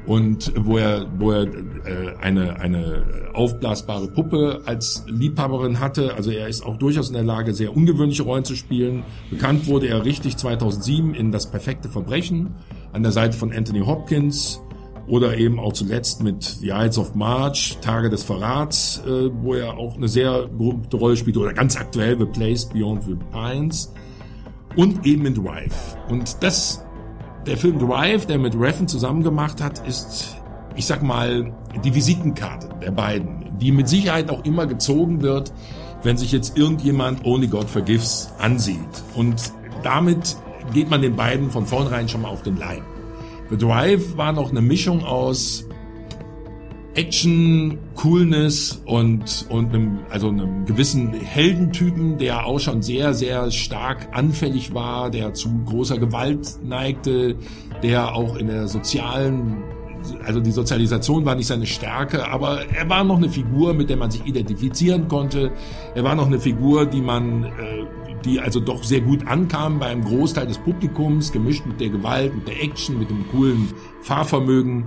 und 0.07 0.53
wo 0.57 0.79
er, 0.79 1.07
wo 1.18 1.33
er 1.33 1.43
äh, 1.43 2.16
eine, 2.20 2.61
eine 2.61 3.03
aufblasbare 3.35 4.09
Puppe 4.09 4.62
als 4.64 5.05
Liebhaberin 5.09 5.81
hatte. 5.81 6.14
Also 6.14 6.31
er 6.31 6.49
ist 6.49 6.64
auch 6.64 6.77
durchaus 6.77 7.09
in 7.09 7.14
der 7.14 7.24
Lage, 7.24 7.53
sehr 7.53 7.77
ungewöhnliche 7.77 8.22
Rollen 8.22 8.45
zu 8.45 8.55
spielen. 8.55 9.03
Bekannt 9.31 9.66
wurde 9.66 9.89
er 9.89 10.05
richtig 10.05 10.37
2007 10.37 11.14
in 11.14 11.33
Das 11.33 11.51
perfekte 11.51 11.89
Verbrechen 11.89 12.55
an 12.93 13.03
der 13.03 13.12
Seite 13.12 13.37
von 13.37 13.53
Anthony 13.53 13.81
Hopkins 13.81 14.61
oder 15.09 15.36
eben 15.36 15.59
auch 15.59 15.72
zuletzt 15.72 16.22
mit 16.22 16.42
The 16.42 16.70
Ides 16.70 16.98
of 16.98 17.14
March, 17.14 17.78
Tage 17.80 18.11
des 18.11 18.22
Verrats, 18.22 19.02
äh, 19.07 19.30
wo 19.42 19.54
er 19.54 19.76
auch 19.78 19.96
eine 19.96 20.09
sehr 20.09 20.48
gute 20.48 20.96
Rolle 20.96 21.16
spielt 21.16 21.36
oder 21.36 21.52
ganz 21.52 21.76
aktuell 21.76 22.18
The 22.18 22.26
Place 22.26 22.66
Beyond 22.66 23.04
the 23.04 23.16
Pines 23.30 23.92
und 24.76 25.07
eben 25.07 25.26
in 25.26 25.34
Drive. 25.34 25.96
Und 26.09 26.42
das 26.42 26.84
der 27.46 27.57
Film 27.57 27.78
Drive, 27.78 28.26
der 28.26 28.38
mit 28.38 28.59
Reffen 28.59 28.88
zusammen 28.88 29.22
gemacht 29.22 29.62
hat, 29.62 29.86
ist, 29.86 30.36
ich 30.74 30.84
sag 30.84 31.02
mal, 31.02 31.52
die 31.84 31.94
Visitenkarte 31.94 32.68
der 32.82 32.90
beiden, 32.90 33.57
die 33.61 33.70
mit 33.70 33.88
Sicherheit 33.88 34.30
auch 34.30 34.44
immer 34.44 34.66
gezogen 34.66 35.22
wird, 35.22 35.52
wenn 36.02 36.16
sich 36.16 36.32
jetzt 36.32 36.59
irgendjemand 36.59 37.24
Only 37.24 37.46
God 37.46 37.70
Forgives 37.70 38.32
ansieht. 38.38 38.78
Und 39.14 39.52
damit 39.82 40.36
geht 40.72 40.90
man 40.90 41.02
den 41.02 41.14
beiden 41.14 41.50
von 41.50 41.66
vornherein 41.66 42.09
schon 42.09 42.22
mal 42.22 42.28
auf 42.28 42.42
den 42.42 42.57
Leim. 42.57 42.82
The 43.51 43.57
Drive 43.57 44.16
war 44.16 44.32
noch 44.32 44.51
eine 44.51 44.61
Mischung 44.61 45.05
aus 45.05 45.66
Action, 46.97 47.78
Coolness 47.94 48.82
und, 48.86 49.47
und 49.51 49.74
einem, 49.74 49.99
also 50.11 50.28
einem 50.28 50.64
gewissen 50.64 51.12
Heldentypen, 51.12 52.16
der 52.16 52.47
auch 52.47 52.59
schon 52.59 52.80
sehr, 52.80 53.12
sehr 53.12 53.51
stark 53.51 54.09
anfällig 54.12 54.72
war, 54.72 55.11
der 55.11 55.34
zu 55.34 55.51
großer 55.66 55.99
Gewalt 55.99 56.57
neigte, 56.64 57.36
der 57.82 58.14
auch 58.14 58.36
in 58.36 58.47
der 58.47 58.66
sozialen, 58.66 59.62
also 60.24 60.40
die 60.40 60.51
Sozialisation 60.51 61.26
war 61.26 61.34
nicht 61.34 61.49
seine 61.49 61.66
Stärke, 61.66 62.26
aber 62.28 62.61
er 62.74 62.88
war 62.88 63.05
noch 63.05 63.18
eine 63.18 63.28
Figur, 63.28 63.74
mit 63.74 63.90
der 63.90 63.99
man 63.99 64.11
sich 64.11 64.24
identifizieren 64.24 65.07
konnte. 65.07 65.53
Er 65.94 66.03
war 66.03 66.14
noch 66.14 66.26
eine 66.26 66.40
Figur, 66.40 66.86
die 66.86 67.03
man, 67.03 67.44
äh, 67.44 67.51
die 68.27 68.41
also 68.41 68.61
doch 68.61 68.85
sehr 68.85 69.01
gut 69.01 69.27
ankam 69.27 69.79
bei 69.79 69.87
einem 69.87 70.05
Großteil 70.05 70.47
des 70.47 70.59
Publikums, 70.59 71.33
gemischt 71.33 71.64
mit 71.64 71.81
der 71.81 71.89
Gewalt, 71.89 72.35
mit 72.35 72.47
der 72.49 72.62
Action, 72.62 72.99
mit 72.99 73.09
dem 73.09 73.27
coolen 73.29 73.68
Fahrvermögen 74.03 74.85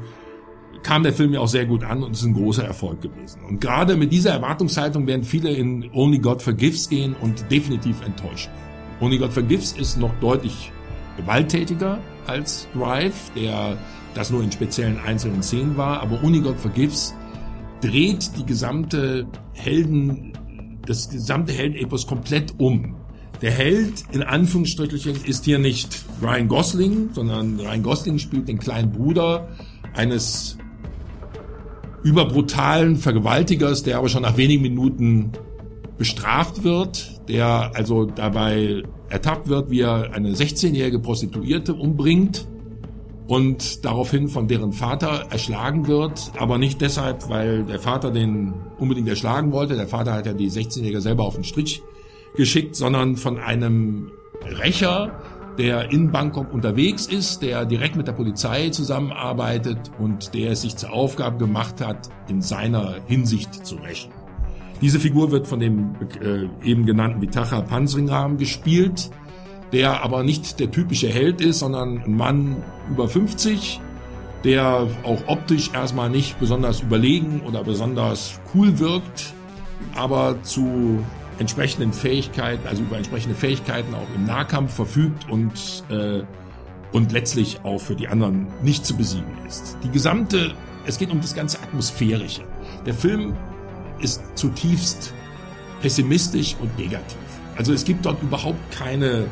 kam 0.83 1.03
der 1.03 1.13
Film 1.13 1.33
ja 1.33 1.39
auch 1.39 1.47
sehr 1.47 1.65
gut 1.65 1.83
an 1.83 2.03
und 2.03 2.11
ist 2.13 2.23
ein 2.23 2.33
großer 2.33 2.63
Erfolg 2.63 3.01
gewesen. 3.01 3.41
Und 3.47 3.59
gerade 3.59 3.95
mit 3.95 4.11
dieser 4.11 4.31
Erwartungshaltung 4.31 5.07
werden 5.07 5.23
viele 5.23 5.51
in 5.51 5.89
Only 5.93 6.19
God 6.19 6.41
Forgives 6.41 6.89
gehen 6.89 7.15
und 7.19 7.49
definitiv 7.51 8.01
enttäuschen. 8.05 8.51
Only 9.01 9.17
God 9.17 9.33
Forgives 9.33 9.73
ist 9.73 9.97
noch 9.97 10.13
deutlich 10.19 10.71
gewalttätiger 11.17 11.99
als 12.27 12.67
Drive, 12.73 13.31
der 13.35 13.77
das 14.13 14.31
nur 14.31 14.43
in 14.43 14.51
speziellen 14.51 14.99
einzelnen 14.99 15.43
Szenen 15.43 15.77
war, 15.77 16.01
aber 16.01 16.23
Only 16.23 16.39
God 16.39 16.57
Forgives 16.57 17.13
dreht 17.81 18.37
die 18.37 18.45
gesamte 18.45 19.27
Helden, 19.53 20.33
das 20.85 21.09
gesamte 21.09 21.53
Heldenepos 21.53 22.07
komplett 22.07 22.53
um. 22.57 22.95
Der 23.41 23.51
Held, 23.51 24.03
in 24.11 24.21
Anführungsstrichen, 24.21 25.23
ist 25.23 25.45
hier 25.45 25.59
nicht 25.59 26.03
Ryan 26.21 26.49
Gosling, 26.49 27.09
sondern 27.13 27.59
Ryan 27.59 27.83
Gosling 27.83 28.19
spielt 28.19 28.49
den 28.49 28.59
kleinen 28.59 28.91
Bruder 28.91 29.47
eines 29.93 30.57
überbrutalen 32.03 32.97
Vergewaltigers, 32.97 33.83
der 33.83 33.97
aber 33.97 34.09
schon 34.09 34.23
nach 34.23 34.35
wenigen 34.35 34.61
Minuten 34.61 35.31
bestraft 35.97 36.63
wird, 36.63 37.21
der 37.29 37.71
also 37.75 38.05
dabei 38.05 38.83
ertappt 39.09 39.47
wird, 39.47 39.69
wie 39.69 39.81
er 39.81 40.13
eine 40.13 40.31
16-jährige 40.31 40.99
Prostituierte 40.99 41.73
umbringt 41.73 42.45
und 43.27 43.85
daraufhin 43.85 44.27
von 44.27 44.47
deren 44.47 44.73
Vater 44.73 45.27
erschlagen 45.29 45.87
wird, 45.87 46.31
aber 46.37 46.57
nicht 46.57 46.81
deshalb, 46.81 47.29
weil 47.29 47.63
der 47.63 47.79
Vater 47.79 48.11
den 48.11 48.53
unbedingt 48.79 49.07
erschlagen 49.07 49.51
wollte. 49.51 49.75
Der 49.75 49.87
Vater 49.87 50.13
hat 50.13 50.25
ja 50.25 50.33
die 50.33 50.49
16-Jährige 50.49 51.01
selber 51.01 51.23
auf 51.23 51.35
den 51.35 51.43
Strich 51.43 51.81
geschickt, 52.35 52.75
sondern 52.75 53.15
von 53.15 53.37
einem 53.37 54.11
Rächer, 54.59 55.11
der 55.57 55.91
in 55.91 56.11
Bangkok 56.11 56.53
unterwegs 56.53 57.05
ist, 57.05 57.41
der 57.41 57.65
direkt 57.65 57.95
mit 57.95 58.07
der 58.07 58.13
Polizei 58.13 58.69
zusammenarbeitet 58.69 59.91
und 59.99 60.33
der 60.33 60.51
es 60.51 60.61
sich 60.61 60.77
zur 60.77 60.93
Aufgabe 60.93 61.37
gemacht 61.37 61.81
hat, 61.81 62.09
in 62.29 62.41
seiner 62.41 62.95
Hinsicht 63.07 63.65
zu 63.65 63.75
rächen. 63.75 64.11
Diese 64.81 64.99
Figur 64.99 65.31
wird 65.31 65.47
von 65.47 65.59
dem 65.59 65.95
äh, 66.21 66.47
eben 66.63 66.85
genannten 66.85 67.21
Vitacha 67.21 67.61
Pansringram 67.61 68.37
gespielt, 68.37 69.09
der 69.73 70.01
aber 70.03 70.23
nicht 70.23 70.59
der 70.59 70.71
typische 70.71 71.09
Held 71.09 71.41
ist, 71.41 71.59
sondern 71.59 72.01
ein 72.03 72.15
Mann 72.15 72.63
über 72.89 73.09
50, 73.09 73.81
der 74.45 74.87
auch 75.03 75.27
optisch 75.27 75.71
erstmal 75.73 76.09
nicht 76.09 76.39
besonders 76.39 76.79
überlegen 76.79 77.41
oder 77.45 77.63
besonders 77.65 78.39
cool 78.55 78.79
wirkt, 78.79 79.33
aber 79.95 80.41
zu 80.43 81.03
entsprechenden 81.39 81.93
Fähigkeiten, 81.93 82.67
also 82.67 82.83
über 82.83 82.97
entsprechende 82.97 83.35
Fähigkeiten 83.35 83.93
auch 83.95 84.15
im 84.15 84.25
Nahkampf 84.25 84.73
verfügt 84.73 85.29
und 85.29 85.83
äh, 85.89 86.23
und 86.91 87.11
letztlich 87.11 87.59
auch 87.63 87.79
für 87.79 87.95
die 87.95 88.07
anderen 88.07 88.47
nicht 88.63 88.85
zu 88.85 88.95
besiegen 88.95 89.31
ist. 89.47 89.77
Die 89.83 89.89
gesamte, 89.89 90.53
es 90.85 90.97
geht 90.97 91.11
um 91.11 91.21
das 91.21 91.35
ganze 91.35 91.61
Atmosphärische. 91.61 92.41
Der 92.85 92.93
Film 92.93 93.35
ist 93.99 94.21
zutiefst 94.35 95.13
pessimistisch 95.81 96.55
und 96.59 96.77
negativ. 96.77 97.17
Also 97.57 97.73
es 97.73 97.83
gibt 97.83 98.05
dort 98.05 98.21
überhaupt 98.23 98.59
keine 98.71 99.27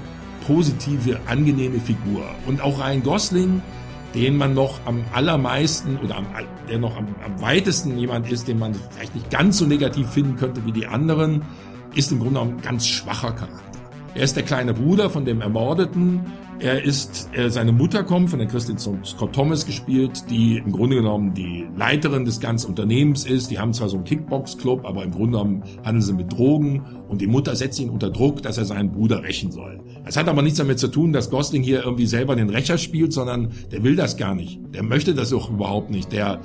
positive, 0.45 1.19
angenehme 1.25 1.79
Figur. 1.79 2.23
Und 2.45 2.61
auch 2.61 2.79
Ryan 2.79 3.03
Gosling, 3.03 3.61
den 4.13 4.37
man 4.37 4.53
noch 4.53 4.79
am 4.85 5.03
allermeisten 5.13 5.97
oder 5.97 6.17
am, 6.17 6.27
der 6.69 6.79
noch 6.79 6.95
am, 6.95 7.07
am 7.25 7.41
weitesten 7.41 7.97
jemand 7.97 8.29
ist, 8.31 8.47
den 8.47 8.59
man 8.59 8.73
vielleicht 8.73 9.15
nicht 9.15 9.29
ganz 9.29 9.57
so 9.57 9.65
negativ 9.65 10.09
finden 10.09 10.37
könnte 10.37 10.65
wie 10.65 10.71
die 10.71 10.87
anderen, 10.87 11.43
ist 11.97 12.11
im 12.11 12.19
Grunde 12.19 12.35
genommen 12.35 12.57
ein 12.57 12.61
ganz 12.61 12.87
schwacher 12.87 13.31
Charakter. 13.31 13.79
Er 14.13 14.23
ist 14.23 14.35
der 14.35 14.43
kleine 14.43 14.73
Bruder 14.73 15.09
von 15.09 15.25
dem 15.25 15.41
Ermordeten. 15.41 16.21
Er 16.59 16.83
ist, 16.83 17.29
er, 17.33 17.51
seine 17.51 17.71
Mutter 17.71 18.03
kommt 18.03 18.31
von 18.31 18.39
der 18.39 18.47
Christine 18.47 18.79
Scott 18.79 19.33
Thomas 19.33 19.65
gespielt, 19.65 20.23
die 20.29 20.57
im 20.57 20.71
Grunde 20.71 20.95
genommen 20.95 21.33
die 21.33 21.67
Leiterin 21.75 22.25
des 22.25 22.39
ganzen 22.39 22.69
Unternehmens 22.69 23.25
ist. 23.25 23.51
Die 23.51 23.59
haben 23.59 23.73
zwar 23.73 23.89
so 23.89 23.97
einen 23.97 24.05
Kickbox-Club, 24.05 24.85
aber 24.85 25.03
im 25.03 25.11
Grunde 25.11 25.37
genommen 25.37 25.63
handeln 25.83 26.01
sie 26.01 26.13
mit 26.13 26.31
Drogen 26.31 26.83
und 27.09 27.21
die 27.21 27.27
Mutter 27.27 27.55
setzt 27.55 27.79
ihn 27.79 27.89
unter 27.89 28.09
Druck, 28.09 28.41
dass 28.41 28.57
er 28.57 28.65
seinen 28.65 28.91
Bruder 28.91 29.21
rächen 29.21 29.51
soll. 29.51 29.79
Es 30.05 30.17
hat 30.17 30.27
aber 30.27 30.41
nichts 30.41 30.57
damit 30.57 30.79
zu 30.79 30.87
tun, 30.87 31.13
dass 31.13 31.29
Gosling 31.29 31.61
hier 31.61 31.83
irgendwie 31.83 32.07
selber 32.07 32.35
den 32.35 32.49
Rächer 32.49 32.79
spielt, 32.79 33.13
sondern 33.13 33.51
der 33.71 33.83
will 33.83 33.95
das 33.95 34.17
gar 34.17 34.33
nicht. 34.33 34.59
Der 34.73 34.83
möchte 34.83 35.13
das 35.13 35.33
auch 35.33 35.51
überhaupt 35.51 35.91
nicht. 35.91 36.11
Der 36.11 36.41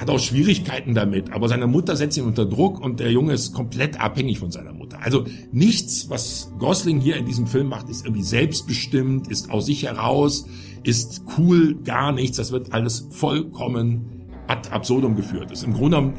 hat 0.00 0.08
auch 0.08 0.18
Schwierigkeiten 0.18 0.94
damit, 0.94 1.30
aber 1.30 1.48
seine 1.48 1.66
Mutter 1.66 1.94
setzt 1.94 2.16
ihn 2.16 2.24
unter 2.24 2.46
Druck 2.46 2.80
und 2.80 3.00
der 3.00 3.12
Junge 3.12 3.34
ist 3.34 3.52
komplett 3.52 4.00
abhängig 4.00 4.38
von 4.38 4.50
seiner 4.50 4.72
Mutter. 4.72 4.98
Also 5.02 5.26
nichts, 5.52 6.08
was 6.08 6.50
Gosling 6.58 7.00
hier 7.00 7.16
in 7.16 7.26
diesem 7.26 7.46
Film 7.46 7.68
macht, 7.68 7.90
ist 7.90 8.06
irgendwie 8.06 8.22
selbstbestimmt, 8.22 9.28
ist 9.28 9.50
aus 9.50 9.66
sich 9.66 9.82
heraus, 9.82 10.46
ist 10.84 11.22
cool, 11.36 11.74
gar 11.84 12.12
nichts. 12.12 12.38
Das 12.38 12.50
wird 12.50 12.72
alles 12.72 13.08
vollkommen 13.10 14.06
ad 14.46 14.70
absurdum 14.70 15.16
geführt. 15.16 15.50
Das 15.50 15.58
ist 15.58 15.64
im 15.66 15.74
Grunde 15.74 16.14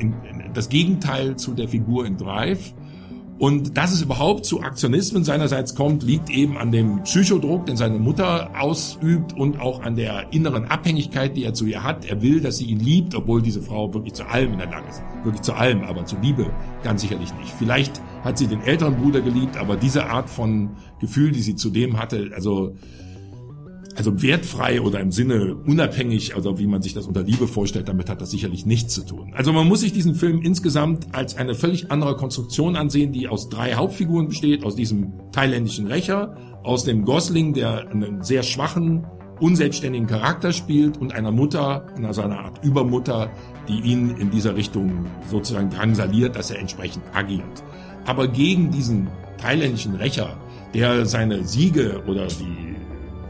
das 0.54 0.70
Gegenteil 0.70 1.36
zu 1.38 1.54
der 1.54 1.68
Figur 1.68 2.06
in 2.06 2.18
Drive. 2.18 2.76
Und 3.42 3.76
dass 3.76 3.92
es 3.92 4.04
überhaupt 4.04 4.46
zu 4.46 4.62
Aktionismen 4.62 5.24
seinerseits 5.24 5.74
kommt, 5.74 6.04
liegt 6.04 6.30
eben 6.30 6.60
an 6.60 6.72
dem 6.72 7.02
Psychodruck, 7.02 7.66
den 7.66 7.76
seine 7.76 7.98
Mutter 7.98 8.52
ausübt 8.62 9.34
und 9.34 9.60
auch 9.60 9.82
an 9.82 9.96
der 9.96 10.32
inneren 10.32 10.66
Abhängigkeit, 10.66 11.36
die 11.36 11.44
er 11.44 11.56
zu 11.56 11.66
ihr 11.66 11.84
hat. 11.84 12.06
Er 12.06 12.22
will, 12.22 12.40
dass 12.40 12.58
sie 12.58 12.66
ihn 12.66 12.80
liebt, 12.80 13.16
obwohl 13.16 13.42
diese 13.42 13.64
Frau 13.64 13.92
wirklich 13.96 14.14
zu 14.14 14.28
allem 14.28 14.54
in 14.54 14.60
der 14.60 14.70
Lage 14.70 14.88
ist. 14.90 15.02
Wirklich 15.24 15.42
zu 15.42 15.54
allem, 15.54 15.82
aber 15.82 16.06
zu 16.06 16.18
Liebe 16.22 16.52
ganz 16.84 17.02
sicherlich 17.02 17.34
nicht. 17.34 17.52
Vielleicht 17.58 18.00
hat 18.24 18.38
sie 18.38 18.46
den 18.46 18.62
älteren 18.62 18.96
Bruder 18.98 19.22
geliebt, 19.22 19.58
aber 19.58 19.76
diese 19.76 20.06
Art 20.06 20.30
von 20.30 20.70
Gefühl, 21.00 21.32
die 21.32 21.42
sie 21.42 21.56
zu 21.56 21.72
dem 21.72 21.98
hatte, 21.98 22.30
also 22.36 22.76
also 23.96 24.22
wertfrei 24.22 24.82
oder 24.82 25.00
im 25.00 25.12
Sinne 25.12 25.56
unabhängig, 25.56 26.36
also 26.36 26.60
wie 26.60 26.68
man 26.68 26.82
sich 26.82 26.94
das 26.94 27.08
unter 27.08 27.24
Liebe 27.24 27.48
vorstellt, 27.48 27.88
damit 27.88 28.10
hat 28.10 28.22
das 28.22 28.32
sicherlich 28.32 28.66
nichts 28.66 28.94
zu 28.94 29.06
tun. 29.06 29.34
Also 29.36 29.54
man 29.54 29.68
muss 29.68 29.82
sich 29.82 29.94
diesen 29.94 30.16
Film 30.16 30.42
insgesamt 30.42 31.08
als 31.14 31.38
eine 31.38 31.56
völlig 31.56 31.92
andere 31.92 32.16
Konstruktion 32.16 32.76
ansehen, 32.76 33.12
die 33.12 33.28
aus 33.28 33.50
drei 33.50 33.74
Hauptfiguren 33.74 34.28
besteht, 34.28 34.64
aus 34.64 34.76
diesem 34.76 35.14
thailändischen 35.32 35.88
Rächer, 35.88 36.36
aus 36.64 36.84
dem 36.84 37.06
Gosling, 37.06 37.54
der 37.54 37.90
einen 37.90 38.24
sehr 38.24 38.44
schwachen, 38.44 39.06
unselbstständigen 39.40 40.08
Charakter 40.08 40.54
spielt 40.54 40.98
und 40.98 41.14
einer 41.14 41.32
Mutter, 41.32 41.88
einer 41.98 42.14
seiner 42.14 42.40
Art 42.40 42.64
Übermutter, 42.64 43.32
die 43.68 43.80
ihn 43.80 44.16
in 44.18 44.30
dieser 44.30 44.56
Richtung 44.56 45.06
sozusagen 45.30 45.70
drangsaliert, 45.70 46.36
dass 46.36 46.52
er 46.52 46.60
entsprechend 46.60 47.04
agiert. 47.14 47.64
Aber 48.06 48.28
gegen 48.28 48.72
diesen 48.72 49.08
thailändischen 49.40 49.96
Rächer, 49.96 50.38
der 50.74 51.06
seine 51.06 51.44
Siege 51.44 52.04
oder 52.08 52.28
die 52.28 52.76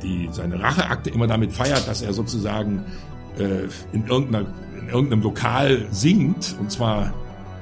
die 0.03 0.29
seine 0.31 0.61
Racheakte 0.61 1.09
immer 1.09 1.27
damit 1.27 1.53
feiert, 1.53 1.87
dass 1.87 2.01
er 2.01 2.13
sozusagen 2.13 2.85
äh, 3.37 3.63
in, 3.93 4.05
in 4.05 4.89
irgendeinem 4.89 5.21
Lokal 5.21 5.87
singt, 5.91 6.55
und 6.59 6.71
zwar 6.71 7.13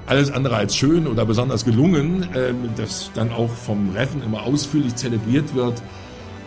alles 0.08 0.32
andere 0.32 0.56
als 0.56 0.76
schön 0.76 1.06
oder 1.08 1.26
besonders 1.26 1.66
gelungen, 1.66 2.24
äh, 2.34 2.54
das 2.76 3.12
dann 3.14 3.32
auch 3.32 3.50
vom 3.50 3.92
Reffen 3.92 4.24
immer 4.24 4.44
ausführlich 4.44 4.96
zelebriert 4.96 5.54
wird. 5.54 5.82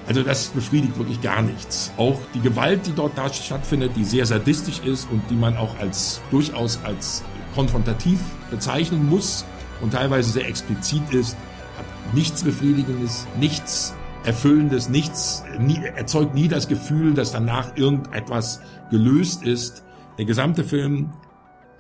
Also 0.07 0.25
das 0.25 0.49
befriedigt 0.49 0.99
wirklich 0.99 1.23
gar 1.23 1.43
nichts. 1.43 1.93
Auch 1.97 2.19
die 2.35 2.41
Gewalt, 2.41 2.87
die 2.87 2.93
dort 2.93 3.17
da 3.17 3.33
stattfindet, 3.33 3.93
die 3.95 4.03
sehr 4.03 4.27
sadistisch 4.27 4.81
ist 4.81 5.09
und 5.11 5.23
die 5.31 5.37
man 5.37 5.57
auch 5.57 5.79
als 5.79 6.21
durchaus 6.33 6.81
als 6.85 7.23
konfrontativ 7.55 8.19
bezeichnen 8.51 9.09
muss 9.09 9.45
und 9.81 9.93
teilweise 9.93 10.31
sehr 10.31 10.49
explizit 10.49 11.03
ist, 11.13 11.37
hat 11.79 12.15
nichts 12.15 12.43
Befriedigendes, 12.43 13.29
nichts 13.39 13.95
Erfüllendes, 14.25 14.89
nichts, 14.89 15.43
nie, 15.59 15.79
erzeugt 15.97 16.35
nie 16.35 16.47
das 16.47 16.69
Gefühl, 16.69 17.15
dass 17.15 17.33
danach 17.33 17.77
irgendetwas 17.77 18.61
gelöst 18.91 19.43
ist. 19.43 19.85
Der 20.17 20.27
gesamte 20.27 20.63
Film 20.63 21.11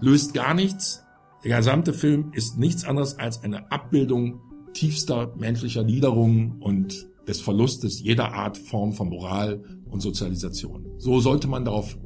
löst 0.00 0.34
gar 0.34 0.52
nichts. 0.52 1.04
Der 1.44 1.56
gesamte 1.56 1.92
Film 1.92 2.32
ist 2.32 2.58
nichts 2.58 2.84
anderes 2.84 3.18
als 3.18 3.44
eine 3.44 3.70
Abbildung 3.70 4.40
tiefster 4.74 5.32
menschlicher 5.36 5.84
Niederung 5.84 6.56
und 6.60 7.06
des 7.28 7.40
Verlustes 7.40 8.00
jeder 8.00 8.32
Art 8.32 8.58
Form 8.58 8.92
von 8.92 9.08
Moral 9.08 9.62
und 9.88 10.00
Sozialisation. 10.00 10.86
So 10.98 11.20
sollte 11.20 11.46
man 11.46 11.64
darauf 11.64 11.96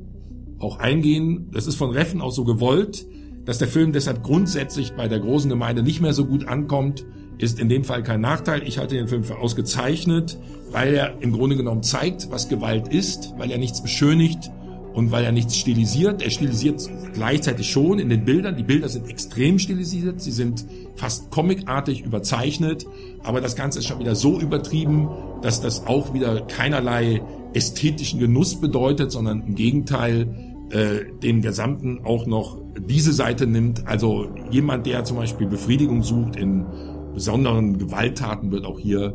auch 0.59 0.79
eingehen. 0.79 1.49
Das 1.53 1.67
ist 1.67 1.77
von 1.77 1.91
Reffen 1.91 2.21
auch 2.21 2.33
so 2.33 2.45
gewollt, 2.45 3.07
dass 3.47 3.59
der 3.59 3.69
Film 3.69 3.93
deshalb 3.93 4.23
grundsätzlich 4.23 4.93
bei 4.93 5.09
der 5.09 5.21
großen 5.21 5.49
Gemeinde 5.49 5.83
nicht 5.83 6.03
mehr 6.03 6.13
so 6.13 6.27
gut 6.27 6.47
ankommt, 6.47 7.07
ist 7.39 7.61
in 7.61 7.69
dem 7.69 7.85
Fall 7.85 8.03
kein 8.03 8.21
Nachteil. 8.21 8.63
Ich 8.67 8.79
halte 8.79 8.95
den 8.95 9.09
Film 9.09 9.25
für 9.25 9.39
ausgezeichnet, 9.39 10.39
weil 10.71 10.95
er 10.95 11.21
im 11.21 11.33
Grunde 11.33 11.57
genommen 11.57 11.83
zeigt, 11.83 12.31
was 12.31 12.49
Gewalt 12.49 12.89
ist, 12.89 13.35
weil 13.37 13.51
er 13.51 13.59
nichts 13.59 13.83
beschönigt 13.83 14.51
und 14.95 15.11
weil 15.11 15.25
er 15.25 15.33
nichts 15.33 15.57
stilisiert. 15.57 16.23
Er 16.23 16.31
stilisiert 16.31 16.89
gleichzeitig 17.13 17.71
schon 17.71 17.99
in 17.99 18.09
den 18.09 18.25
Bildern. 18.25 18.57
Die 18.57 18.63
Bilder 18.63 18.89
sind 18.89 19.09
extrem 19.11 19.59
stilisiert, 19.59 20.23
sie 20.23 20.31
sind 20.31 20.65
fast 20.95 21.31
comicartig 21.31 22.03
überzeichnet, 22.03 22.87
aber 23.23 23.43
das 23.43 23.57
Ganze 23.57 23.81
ist 23.81 23.87
schon 23.87 23.99
wieder 23.99 24.15
so 24.15 24.41
übertrieben, 24.41 25.11
dass 25.43 25.61
das 25.61 25.87
auch 25.87 26.15
wieder 26.15 26.41
keinerlei 26.43 27.21
ästhetischen 27.53 28.21
Genuss 28.21 28.59
bedeutet, 28.59 29.13
sondern 29.13 29.43
im 29.47 29.55
Gegenteil 29.55 30.55
äh, 30.71 31.05
den 31.23 31.43
Gesamten 31.43 32.01
auch 32.05 32.27
noch 32.27 32.59
diese 32.79 33.13
Seite 33.13 33.47
nimmt. 33.47 33.87
Also 33.87 34.31
jemand, 34.51 34.87
der 34.87 35.05
zum 35.05 35.19
Beispiel 35.19 35.47
Befriedigung 35.47 36.03
sucht 36.03 36.37
in 36.37 36.65
besonderen 37.17 37.79
Gewalttaten 37.79 38.53
wird 38.53 38.67
auch 38.67 38.79
hier 38.79 39.15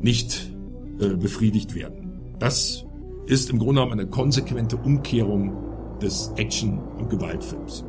nicht 0.00 0.50
äh, 0.98 1.08
befriedigt 1.08 1.74
werden. 1.74 2.34
Das 2.38 2.86
ist 3.26 3.50
im 3.50 3.58
Grunde 3.58 3.82
genommen 3.82 4.00
eine 4.00 4.06
konsequente 4.06 4.78
Umkehrung 4.78 5.52
des 6.00 6.32
Action- 6.36 6.78
und 6.96 7.10
Gewaltfilms. 7.10 7.84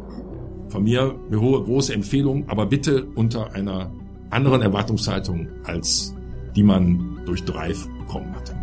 Von 0.68 0.84
mir 0.84 1.16
eine 1.28 1.40
hohe, 1.40 1.64
große 1.64 1.94
Empfehlung, 1.94 2.50
aber 2.50 2.66
bitte 2.66 3.06
unter 3.16 3.54
einer 3.54 3.92
anderen 4.30 4.62
Erwartungshaltung, 4.62 5.48
als 5.64 6.14
die 6.54 6.64
man 6.64 7.22
durch 7.26 7.46
Drive 7.46 7.88
bekommen 8.00 8.36
hatte. 8.36 8.58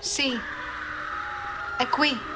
Sì. 0.00 0.34
È 1.78 1.86
qui. 1.86 2.31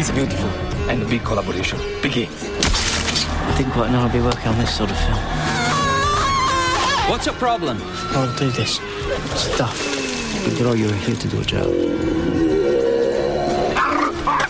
It's 0.00 0.10
beautiful. 0.10 0.48
And 0.88 1.02
a 1.02 1.04
big 1.04 1.22
collaboration. 1.24 1.78
Begin. 2.00 2.26
I 2.32 3.54
didn't 3.58 3.72
quite 3.72 3.90
know 3.90 4.00
I'd 4.00 4.10
be 4.10 4.22
working 4.22 4.48
on 4.48 4.56
this 4.56 4.74
sort 4.74 4.90
of 4.90 4.96
film. 4.96 5.18
What's 7.10 7.26
your 7.26 7.34
problem? 7.34 7.76
I'll 8.16 8.34
do 8.38 8.50
this 8.50 8.76
stuff. 9.34 9.76
After 10.46 10.68
all, 10.68 10.74
you're 10.74 10.90
here 10.90 11.16
to 11.16 11.28
do 11.28 11.40
a 11.42 11.44
job. 11.44 11.66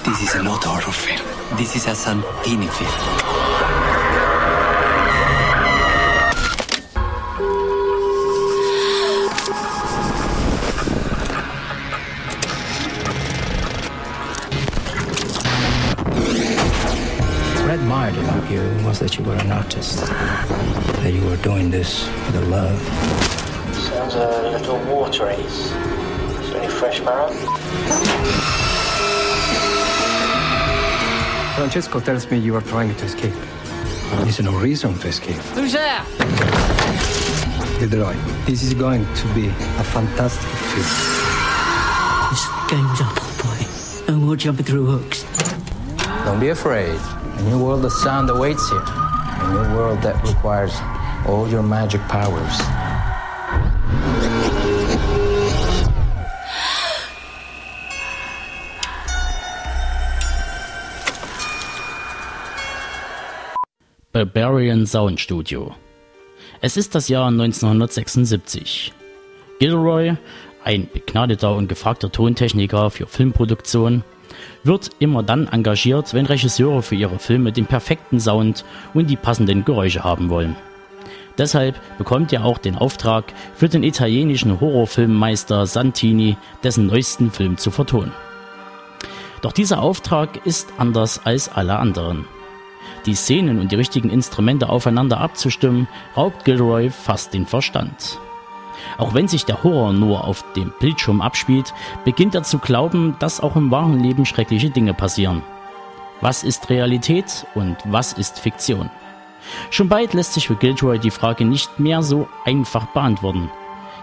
This 0.04 0.22
is 0.22 0.40
not 0.40 0.64
a 0.64 0.68
horror 0.68 0.92
film. 0.92 1.58
This 1.58 1.74
is 1.74 1.88
a 1.88 1.96
Santini 1.96 2.68
film. 2.68 3.49
You 18.50 18.60
was 18.84 18.98
that 18.98 19.16
you 19.16 19.24
were 19.24 19.36
an 19.36 19.50
artist. 19.52 20.04
That 20.06 21.12
you 21.14 21.24
were 21.24 21.36
doing 21.36 21.70
this 21.70 22.06
with 22.26 22.36
a 22.36 22.44
love. 22.46 22.80
Sounds 23.74 24.14
a 24.14 24.50
little 24.50 24.78
watery. 24.92 25.34
Is 25.34 25.70
there 26.50 26.62
any 26.62 26.72
fresh 26.72 27.00
marrow? 27.02 27.30
Francesco 31.54 32.00
tells 32.00 32.30
me 32.30 32.38
you 32.38 32.56
are 32.56 32.62
trying 32.62 32.94
to 32.94 33.04
escape. 33.04 33.34
There's 34.22 34.40
no 34.40 34.58
reason 34.58 34.98
to 34.98 35.08
escape. 35.08 35.36
Who's 35.54 35.72
there? 35.72 36.04
Leroy, 37.80 38.14
this 38.46 38.62
is 38.62 38.74
going 38.74 39.06
to 39.14 39.34
be 39.34 39.46
a 39.48 39.84
fantastic 39.84 40.50
film. 40.70 40.86
This 42.30 42.44
game's 42.68 43.00
up, 43.00 43.16
old 43.22 43.36
boy. 43.42 44.12
No 44.12 44.18
more 44.18 44.36
jumping 44.36 44.66
through 44.66 44.86
hooks. 44.86 45.24
Don't 46.24 46.40
be 46.40 46.48
afraid. 46.48 47.00
A 47.40 47.42
new 47.44 47.64
world 47.64 47.86
of 47.86 47.92
sound 47.92 48.28
awaits 48.28 48.70
you. 48.70 48.78
A 48.78 49.48
new 49.54 49.74
world 49.74 50.02
that 50.02 50.22
requires 50.28 50.74
all 51.26 51.48
your 51.48 51.62
magic 51.62 52.02
powers. 52.02 52.60
Barbarian 64.12 64.84
Sound 64.84 65.18
Studio. 65.18 65.74
Es 66.60 66.76
ist 66.76 66.94
das 66.94 67.08
Jahr 67.08 67.28
1976. 67.28 68.92
Gilroy, 69.58 70.14
ein 70.62 70.90
begnadeter 70.92 71.54
und 71.56 71.68
gefragter 71.68 72.12
Tontechniker 72.12 72.90
für 72.90 73.06
Filmproduktion, 73.06 74.04
wird 74.64 74.90
immer 74.98 75.22
dann 75.22 75.48
engagiert, 75.48 76.14
wenn 76.14 76.26
Regisseure 76.26 76.82
für 76.82 76.94
ihre 76.94 77.18
Filme 77.18 77.52
den 77.52 77.66
perfekten 77.66 78.20
Sound 78.20 78.64
und 78.94 79.08
die 79.08 79.16
passenden 79.16 79.64
Geräusche 79.64 80.04
haben 80.04 80.28
wollen. 80.28 80.56
Deshalb 81.38 81.80
bekommt 81.96 82.32
er 82.32 82.44
auch 82.44 82.58
den 82.58 82.76
Auftrag, 82.76 83.32
für 83.54 83.68
den 83.68 83.82
italienischen 83.82 84.60
Horrorfilmmeister 84.60 85.66
Santini 85.66 86.36
dessen 86.62 86.86
neuesten 86.86 87.30
Film 87.30 87.56
zu 87.56 87.70
vertonen. 87.70 88.12
Doch 89.42 89.52
dieser 89.52 89.80
Auftrag 89.82 90.44
ist 90.46 90.68
anders 90.76 91.24
als 91.24 91.48
alle 91.48 91.78
anderen. 91.78 92.26
Die 93.06 93.14
Szenen 93.14 93.58
und 93.58 93.72
die 93.72 93.76
richtigen 93.76 94.10
Instrumente 94.10 94.68
aufeinander 94.68 95.18
abzustimmen, 95.18 95.88
raubt 96.16 96.44
Gilroy 96.44 96.90
fast 96.90 97.32
den 97.32 97.46
Verstand. 97.46 98.18
Auch 98.98 99.14
wenn 99.14 99.28
sich 99.28 99.44
der 99.44 99.62
Horror 99.62 99.92
nur 99.92 100.24
auf 100.24 100.44
dem 100.54 100.72
Bildschirm 100.80 101.20
abspielt, 101.20 101.74
beginnt 102.04 102.34
er 102.34 102.42
zu 102.42 102.58
glauben, 102.58 103.16
dass 103.18 103.40
auch 103.40 103.56
im 103.56 103.70
wahren 103.70 104.00
Leben 104.00 104.26
schreckliche 104.26 104.70
Dinge 104.70 104.94
passieren. 104.94 105.42
Was 106.20 106.44
ist 106.44 106.68
Realität 106.68 107.46
und 107.54 107.76
was 107.84 108.12
ist 108.12 108.38
Fiktion? 108.38 108.90
Schon 109.70 109.88
bald 109.88 110.12
lässt 110.12 110.34
sich 110.34 110.48
für 110.48 110.56
Gilroy 110.56 110.98
die 110.98 111.10
Frage 111.10 111.44
nicht 111.44 111.80
mehr 111.80 112.02
so 112.02 112.28
einfach 112.44 112.86
beantworten. 112.86 113.50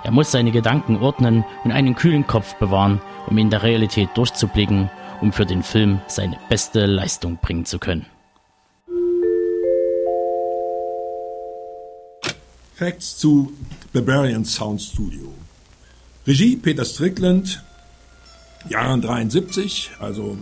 Er 0.04 0.12
muss 0.12 0.32
seine 0.32 0.52
Gedanken 0.52 0.98
ordnen 0.98 1.44
und 1.64 1.72
einen 1.72 1.96
kühlen 1.96 2.26
Kopf 2.26 2.56
bewahren, 2.56 3.02
um 3.28 3.38
in 3.38 3.50
der 3.50 3.64
Realität 3.64 4.10
durchzublicken, 4.16 4.90
um 5.22 5.32
für 5.34 5.46
den 5.46 5.64
Film 5.64 6.02
seine 6.08 6.38
beste 6.50 6.86
Leistung 6.86 7.38
bringen 7.38 7.66
zu 7.66 7.78
können. 7.78 8.06
Facts 12.74 13.18
zu 13.18 13.52
Barbarian 13.94 14.44
Sound 14.44 14.82
Studio. 14.82 15.34
Regie 16.26 16.58
Peter 16.58 16.84
Strickland, 16.84 17.64
Jahren 18.68 19.02
73, 19.02 19.92
also 20.00 20.38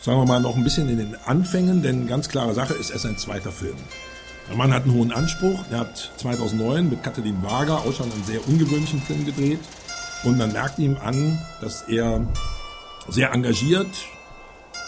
sagen 0.00 0.18
wir 0.20 0.26
mal 0.26 0.40
noch 0.40 0.56
ein 0.56 0.62
bisschen 0.62 0.88
in 0.88 0.98
den 0.98 1.16
Anfängen, 1.26 1.82
denn 1.82 2.06
ganz 2.06 2.28
klare 2.28 2.54
Sache 2.54 2.74
ist, 2.74 2.90
er 2.90 2.96
ist 2.96 3.06
ein 3.06 3.18
zweiter 3.18 3.50
Film. 3.50 3.76
Der 4.48 4.56
Mann 4.56 4.72
hat 4.72 4.84
einen 4.84 4.94
hohen 4.94 5.12
Anspruch, 5.12 5.64
er 5.70 5.80
hat 5.80 6.12
2009 6.16 6.90
mit 6.90 7.02
Katharine 7.02 7.42
Wager 7.42 7.78
auch 7.78 7.92
schon 7.92 8.10
einen 8.10 8.24
sehr 8.24 8.46
ungewöhnlichen 8.46 9.02
Film 9.02 9.24
gedreht 9.26 9.60
und 10.24 10.38
man 10.38 10.52
merkt 10.52 10.78
ihm 10.78 10.96
an, 11.02 11.40
dass 11.60 11.82
er 11.82 12.24
sehr 13.08 13.32
engagiert, 13.32 13.88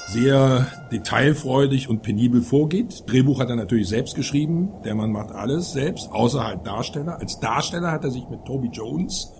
sehr 0.08 0.66
detailfreudig 0.92 1.88
und 1.88 2.02
penibel 2.02 2.42
vorgeht. 2.42 3.04
Drehbuch 3.06 3.40
hat 3.40 3.50
er 3.50 3.56
natürlich 3.56 3.88
selbst 3.88 4.14
geschrieben. 4.14 4.70
Der 4.84 4.94
Mann 4.94 5.12
macht 5.12 5.32
alles 5.32 5.72
selbst, 5.72 6.10
außer 6.10 6.44
halt 6.44 6.66
Darsteller. 6.66 7.18
Als 7.18 7.40
Darsteller 7.40 7.90
hat 7.90 8.04
er 8.04 8.10
sich 8.10 8.28
mit 8.28 8.44
Toby 8.44 8.68
Jones 8.68 9.32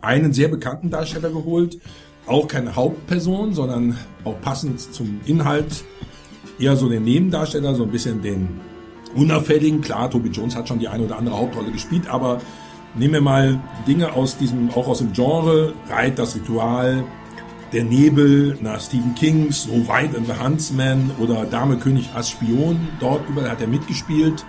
einen 0.00 0.32
sehr 0.32 0.48
bekannten 0.48 0.90
Darsteller 0.90 1.30
geholt. 1.30 1.78
Auch 2.26 2.46
keine 2.46 2.76
Hauptperson, 2.76 3.52
sondern 3.52 3.96
auch 4.24 4.40
passend 4.40 4.80
zum 4.80 5.20
Inhalt 5.26 5.84
eher 6.58 6.76
so 6.76 6.88
den 6.88 7.04
Nebendarsteller, 7.04 7.74
so 7.74 7.82
ein 7.82 7.90
bisschen 7.90 8.22
den 8.22 8.60
unauffälligen. 9.14 9.80
Klar, 9.80 10.10
Toby 10.10 10.28
Jones 10.30 10.56
hat 10.56 10.68
schon 10.68 10.78
die 10.78 10.88
eine 10.88 11.04
oder 11.04 11.18
andere 11.18 11.36
Hauptrolle 11.36 11.72
gespielt, 11.72 12.08
aber 12.08 12.40
nehmen 12.94 13.14
wir 13.14 13.20
mal 13.20 13.60
Dinge 13.86 14.12
aus 14.12 14.38
diesem, 14.38 14.70
auch 14.70 14.86
aus 14.86 14.98
dem 14.98 15.12
Genre, 15.12 15.74
Reit, 15.88 16.18
das 16.18 16.36
Ritual, 16.36 17.04
der 17.72 17.84
Nebel 17.84 18.58
nach 18.60 18.80
Stephen 18.80 19.14
King, 19.14 19.50
So 19.50 19.70
White 19.88 20.16
and 20.16 20.26
the 20.26 20.34
Huntsman 20.34 21.10
oder 21.18 21.44
Dame 21.46 21.78
König 21.78 22.10
als 22.14 22.30
Spion. 22.30 22.78
Dort 23.00 23.26
überall 23.28 23.50
hat 23.50 23.60
er 23.60 23.66
mitgespielt. 23.66 24.44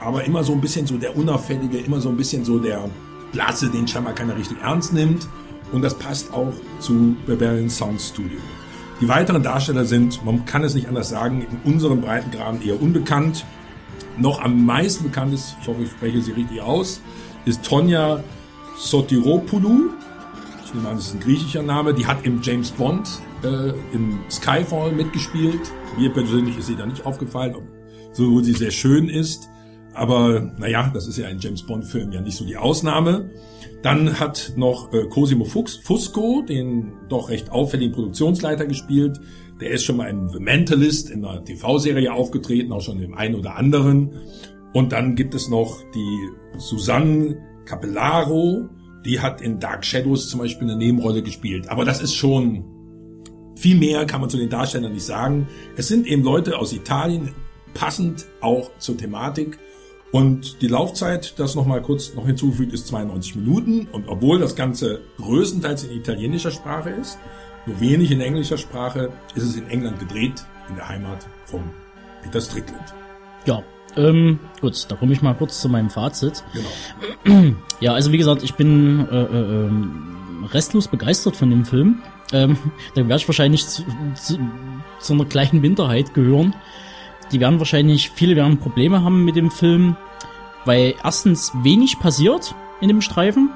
Aber 0.00 0.24
immer 0.24 0.42
so 0.44 0.52
ein 0.52 0.60
bisschen 0.60 0.86
so 0.86 0.98
der 0.98 1.16
Unauffällige, 1.16 1.78
immer 1.78 2.00
so 2.00 2.08
ein 2.08 2.16
bisschen 2.16 2.44
so 2.44 2.58
der 2.58 2.88
Blasse, 3.32 3.68
den 3.68 3.86
scheinbar 3.86 4.14
keiner 4.14 4.36
richtig 4.36 4.58
ernst 4.62 4.92
nimmt. 4.92 5.28
Und 5.72 5.82
das 5.82 5.94
passt 5.94 6.32
auch 6.32 6.52
zu 6.80 7.16
Barbarian 7.26 7.70
Sound 7.70 8.00
Studio. 8.00 8.38
Die 9.00 9.08
weiteren 9.08 9.42
Darsteller 9.42 9.84
sind, 9.84 10.24
man 10.24 10.44
kann 10.44 10.64
es 10.64 10.74
nicht 10.74 10.88
anders 10.88 11.08
sagen, 11.08 11.42
in 11.42 11.72
unserem 11.72 12.00
Breitengraden 12.00 12.62
eher 12.62 12.80
unbekannt. 12.80 13.44
Noch 14.16 14.40
am 14.40 14.64
meisten 14.64 15.04
bekannt 15.04 15.34
ist, 15.34 15.56
ich 15.60 15.68
hoffe, 15.68 15.82
ich 15.82 15.90
spreche 15.90 16.22
sie 16.22 16.32
richtig 16.32 16.62
aus, 16.62 17.00
ist 17.44 17.62
Tonja 17.62 18.22
Sotiropoulou 18.78 19.90
ich 20.80 20.86
an, 20.86 20.96
das 20.96 21.08
ist 21.08 21.14
ein 21.14 21.20
griechischer 21.20 21.62
Name, 21.62 21.94
die 21.94 22.06
hat 22.06 22.24
im 22.24 22.40
James 22.42 22.70
Bond 22.70 23.08
äh, 23.42 23.70
im 23.92 24.18
Skyfall 24.30 24.92
mitgespielt. 24.92 25.60
Mir 25.98 26.12
persönlich 26.12 26.58
ist 26.58 26.66
sie 26.66 26.76
da 26.76 26.86
nicht 26.86 27.04
aufgefallen, 27.04 27.54
obwohl 28.12 28.44
sie 28.44 28.52
sehr 28.52 28.70
schön 28.70 29.08
ist. 29.08 29.48
Aber 29.94 30.52
naja, 30.58 30.90
das 30.92 31.08
ist 31.08 31.16
ja 31.16 31.26
ein 31.26 31.38
James 31.38 31.62
Bond-Film 31.62 32.12
ja 32.12 32.20
nicht 32.20 32.36
so 32.36 32.44
die 32.44 32.56
Ausnahme. 32.56 33.30
Dann 33.82 34.18
hat 34.20 34.52
noch 34.56 34.92
äh, 34.92 35.06
Cosimo 35.06 35.44
Fuchs, 35.44 35.76
Fusco, 35.76 36.42
den 36.42 36.92
doch 37.08 37.30
recht 37.30 37.50
auffälligen 37.50 37.94
Produktionsleiter 37.94 38.66
gespielt. 38.66 39.18
Der 39.60 39.70
ist 39.70 39.84
schon 39.84 39.96
mal 39.96 40.10
in 40.10 40.28
The 40.28 40.38
Mentalist 40.38 41.10
in 41.10 41.24
einer 41.24 41.42
TV-Serie 41.44 42.12
aufgetreten, 42.12 42.72
auch 42.72 42.82
schon 42.82 43.00
im 43.00 43.14
einen 43.14 43.36
oder 43.36 43.56
anderen. 43.56 44.20
Und 44.74 44.92
dann 44.92 45.14
gibt 45.14 45.34
es 45.34 45.48
noch 45.48 45.80
die 45.94 46.58
Susanne 46.58 47.38
Capellaro, 47.64 48.68
die 49.06 49.20
hat 49.20 49.40
in 49.40 49.60
Dark 49.60 49.84
Shadows 49.84 50.28
zum 50.28 50.40
Beispiel 50.40 50.68
eine 50.68 50.76
Nebenrolle 50.76 51.22
gespielt. 51.22 51.68
Aber 51.68 51.84
das 51.84 52.00
ist 52.00 52.14
schon 52.14 52.64
viel 53.56 53.76
mehr 53.76 54.04
kann 54.04 54.20
man 54.20 54.30
zu 54.30 54.36
den 54.36 54.50
Darstellern 54.50 54.92
nicht 54.92 55.06
sagen. 55.06 55.48
Es 55.76 55.88
sind 55.88 56.06
eben 56.06 56.22
Leute 56.22 56.58
aus 56.58 56.72
Italien, 56.72 57.34
passend 57.74 58.26
auch 58.40 58.70
zur 58.78 58.96
Thematik. 58.96 59.58
Und 60.12 60.62
die 60.62 60.68
Laufzeit, 60.68 61.38
das 61.38 61.54
nochmal 61.54 61.82
kurz 61.82 62.14
noch 62.14 62.26
hinzufügt, 62.26 62.72
ist 62.72 62.86
92 62.88 63.36
Minuten. 63.36 63.88
Und 63.90 64.08
obwohl 64.08 64.38
das 64.38 64.54
Ganze 64.54 65.00
größtenteils 65.16 65.84
in 65.84 65.96
italienischer 65.96 66.50
Sprache 66.50 66.90
ist, 66.90 67.18
nur 67.66 67.80
wenig 67.80 68.10
in 68.10 68.20
englischer 68.20 68.58
Sprache, 68.58 69.10
ist 69.34 69.42
es 69.42 69.56
in 69.56 69.68
England 69.68 69.98
gedreht, 69.98 70.44
in 70.68 70.76
der 70.76 70.88
Heimat 70.88 71.26
von 71.46 71.62
Peter 72.22 72.40
Strickland. 72.40 72.94
Ja, 73.46 73.62
ähm, 73.96 74.38
gut, 74.60 74.86
da 74.88 74.96
komme 74.96 75.12
ich 75.12 75.22
mal 75.22 75.34
kurz 75.34 75.60
zu 75.60 75.68
meinem 75.68 75.90
Fazit. 75.90 76.44
Genau. 77.24 77.54
Ja, 77.80 77.92
also 77.92 78.12
wie 78.12 78.18
gesagt, 78.18 78.42
ich 78.42 78.54
bin 78.54 79.06
äh, 79.10 79.22
äh, 79.22 79.70
restlos 80.52 80.88
begeistert 80.88 81.36
von 81.36 81.50
dem 81.50 81.64
Film. 81.64 82.02
Ähm, 82.32 82.56
da 82.94 83.02
werde 83.02 83.16
ich 83.16 83.28
wahrscheinlich 83.28 83.66
zu, 83.66 83.84
zu, 84.14 84.38
zu 84.98 85.12
einer 85.12 85.24
kleinen 85.24 85.60
Minderheit 85.60 86.14
gehören. 86.14 86.54
Die 87.32 87.40
werden 87.40 87.58
wahrscheinlich, 87.58 88.10
viele 88.10 88.36
werden 88.36 88.58
Probleme 88.58 89.02
haben 89.02 89.24
mit 89.24 89.36
dem 89.36 89.50
Film, 89.50 89.96
weil 90.64 90.94
erstens 91.02 91.52
wenig 91.62 91.98
passiert 91.98 92.54
in 92.80 92.88
dem 92.88 93.00
Streifen. 93.00 93.50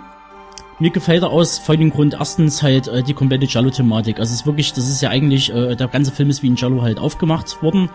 Mir 0.79 0.91
gefällt 0.91 1.23
er 1.23 1.31
aus 1.31 1.59
folgendem 1.59 1.95
Grund. 1.95 2.15
Erstens 2.15 2.63
halt 2.63 2.89
äh, 2.89 3.03
die 3.03 3.15
komplette 3.15 3.47
Jallo-Thematik. 3.47 4.19
Also 4.19 4.33
es 4.33 4.41
ist 4.41 4.47
wirklich, 4.47 4.73
das 4.73 4.89
ist 4.89 5.03
ja 5.03 5.11
eigentlich, 5.11 5.53
äh, 5.53 5.77
der 5.77 5.89
ganze 5.89 6.11
Film 6.11 6.31
ist 6.31 6.43
wie 6.43 6.51
ein 6.51 6.57
Jallo 6.57 6.83
halt 6.83 6.99
aufgemacht 6.99 7.63
worden 7.63 7.91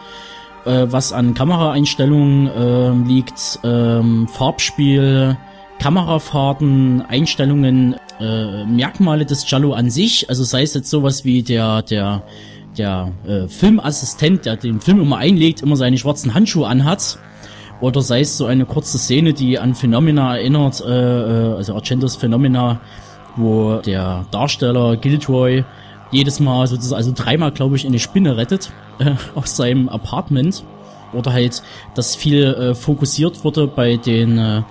äh, 0.66 0.92
was 0.92 1.14
an 1.14 1.34
Kameraeinstellungen 1.34 2.48
äh, 2.48 3.08
liegt, 3.08 3.60
ähm, 3.64 4.28
Farbspiel, 4.28 5.38
Kamerafahrten, 5.80 7.02
Einstellungen, 7.02 7.96
äh, 8.20 8.66
Merkmale 8.66 9.26
des 9.26 9.50
Jallo 9.50 9.74
an 9.74 9.90
sich, 9.90 10.30
also 10.30 10.44
sei 10.44 10.64
es 10.64 10.74
jetzt 10.74 10.90
sowas 10.90 11.26
wie 11.26 11.44
der, 11.44 11.82
der, 11.82 12.24
der 12.78 13.12
äh, 13.28 13.48
Filmassistent, 13.48 14.46
der 14.46 14.56
den 14.56 14.80
Film 14.82 15.02
immer 15.02 15.18
einlegt, 15.18 15.62
immer 15.62 15.76
seine 15.76 15.98
schwarzen 15.98 16.34
Handschuhe 16.34 16.68
anhat, 16.68 17.20
oder 17.82 18.02
sei 18.02 18.22
es 18.22 18.38
so 18.38 18.46
eine 18.46 18.66
kurze 18.66 18.98
Szene, 18.98 19.34
die 19.34 19.60
an 19.60 19.76
Phenomena 19.76 20.38
erinnert, 20.38 20.82
äh, 20.82 20.90
äh 20.90 21.56
also 21.56 21.76
Argentos 21.76 22.16
Phenomena, 22.16 22.80
wo 23.36 23.76
der 23.78 24.26
Darsteller 24.32 24.96
Giltroy 24.96 25.66
jedes 26.12 26.40
Mal 26.40 26.68
sozusagen, 26.68 26.98
also 26.98 27.12
dreimal 27.14 27.52
glaube 27.52 27.76
ich, 27.76 27.86
eine 27.86 28.00
Spinne 28.00 28.38
rettet 28.38 28.72
äh, 29.00 29.16
aus 29.36 29.56
seinem 29.56 29.90
Apartment. 29.90 30.64
Oder 31.14 31.32
halt, 31.32 31.64
dass 31.94 32.16
viel 32.16 32.44
äh, 32.44 32.76
fokussiert 32.76 33.44
wurde 33.44 33.68
bei 33.68 33.96
den 33.96 34.38
äh, 34.38 34.64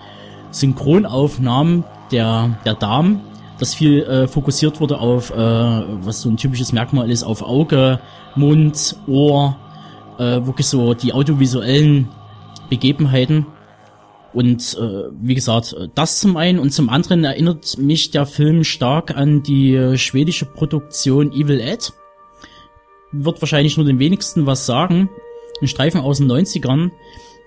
Synchronaufnahmen 0.51 1.85
der, 2.11 2.59
der 2.65 2.75
Damen, 2.75 3.21
dass 3.59 3.75
viel 3.75 4.03
äh, 4.03 4.27
fokussiert 4.27 4.81
wurde 4.81 4.99
auf, 4.99 5.31
äh, 5.31 5.37
was 5.37 6.21
so 6.21 6.29
ein 6.29 6.37
typisches 6.37 6.73
Merkmal 6.73 7.11
ist, 7.11 7.23
auf 7.23 7.43
Auge, 7.43 7.99
Mund, 8.35 8.97
Ohr, 9.07 9.57
äh, 10.19 10.45
wirklich 10.45 10.67
so 10.67 10.95
die 10.95 11.13
audiovisuellen 11.13 12.09
Begebenheiten. 12.69 13.47
Und 14.35 14.77
äh, 14.81 15.11
wie 15.23 15.37
gesagt, 15.37 15.77
das 15.95 16.21
zum 16.21 16.37
einen 16.37 16.59
und 16.59 16.71
zum 16.71 16.91
anderen 16.91 17.23
erinnert 17.23 17.79
mich 17.79 18.11
der 18.11 18.27
Film 18.27 18.65
stark 18.65 19.17
an 19.17 19.45
die 19.45 19.75
äh, 19.75 19.97
schwedische 19.97 20.45
Produktion 20.45 21.33
Evil 21.33 21.61
Ed. 21.61 21.93
Wird 23.13 23.41
wahrscheinlich 23.41 23.77
nur 23.77 23.87
den 23.87 24.01
wenigsten 24.01 24.45
was 24.45 24.67
sagen. 24.67 25.09
Ein 25.61 25.69
Streifen 25.69 26.01
aus 26.01 26.19
den 26.19 26.31
90ern, 26.31 26.91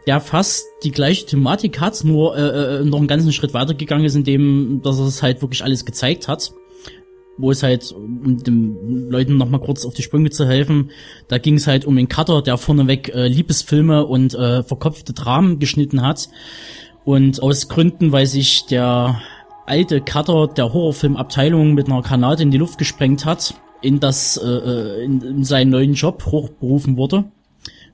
der 0.08 0.22
fast 0.22 0.66
die 0.84 0.92
gleiche 0.92 1.26
Thematik 1.26 1.82
hat, 1.82 2.06
nur 2.06 2.38
äh, 2.38 2.78
äh, 2.80 2.86
noch 2.86 3.00
einen 3.00 3.08
ganzen 3.08 3.34
Schritt 3.34 3.54
weitergegangen 3.54 4.06
ist, 4.06 4.16
indem 4.16 4.82
dass 4.82 4.98
er 4.98 5.08
es 5.08 5.22
halt 5.22 5.42
wirklich 5.42 5.66
alles 5.66 5.84
gezeigt 5.84 6.30
hat. 6.30 6.54
Wo 7.38 7.52
es 7.52 7.62
halt, 7.62 7.92
um 7.92 8.38
den 8.38 9.10
Leuten 9.10 9.38
nochmal 9.38 9.60
kurz 9.60 9.86
auf 9.86 9.94
die 9.94 10.02
Sprünge 10.02 10.32
zu 10.32 10.48
helfen, 10.48 10.90
da 11.28 11.38
ging 11.38 11.56
es 11.56 11.68
halt 11.68 11.86
um 11.86 11.96
den 11.96 12.10
Cutter, 12.10 12.42
der 12.42 12.58
vorneweg 12.58 13.14
äh, 13.14 13.28
Liebesfilme 13.28 14.06
und 14.06 14.34
äh, 14.34 14.64
verkopfte 14.64 15.14
Dramen 15.14 15.60
geschnitten 15.60 16.02
hat. 16.02 16.30
Und 17.06 17.42
aus 17.42 17.70
Gründen, 17.70 18.12
weil 18.12 18.26
sich 18.26 18.66
der 18.66 19.22
alte 19.66 20.02
Cutter 20.02 20.48
der 20.48 20.74
Horrorfilmabteilung 20.74 21.74
mit 21.74 21.88
einer 21.88 22.02
Granate 22.02 22.44
in 22.44 22.52
die 22.52 22.58
Luft 22.58 22.78
gesprengt 22.78 23.26
hat, 23.26 23.54
in 23.82 24.00
das 24.00 24.38
äh, 24.38 24.48
äh 24.48 25.04
in, 25.04 25.22
in 25.22 25.44
seinen 25.44 25.70
neuen 25.70 25.94
Job 25.94 26.26
hochberufen 26.26 26.98
wurde 26.98 27.26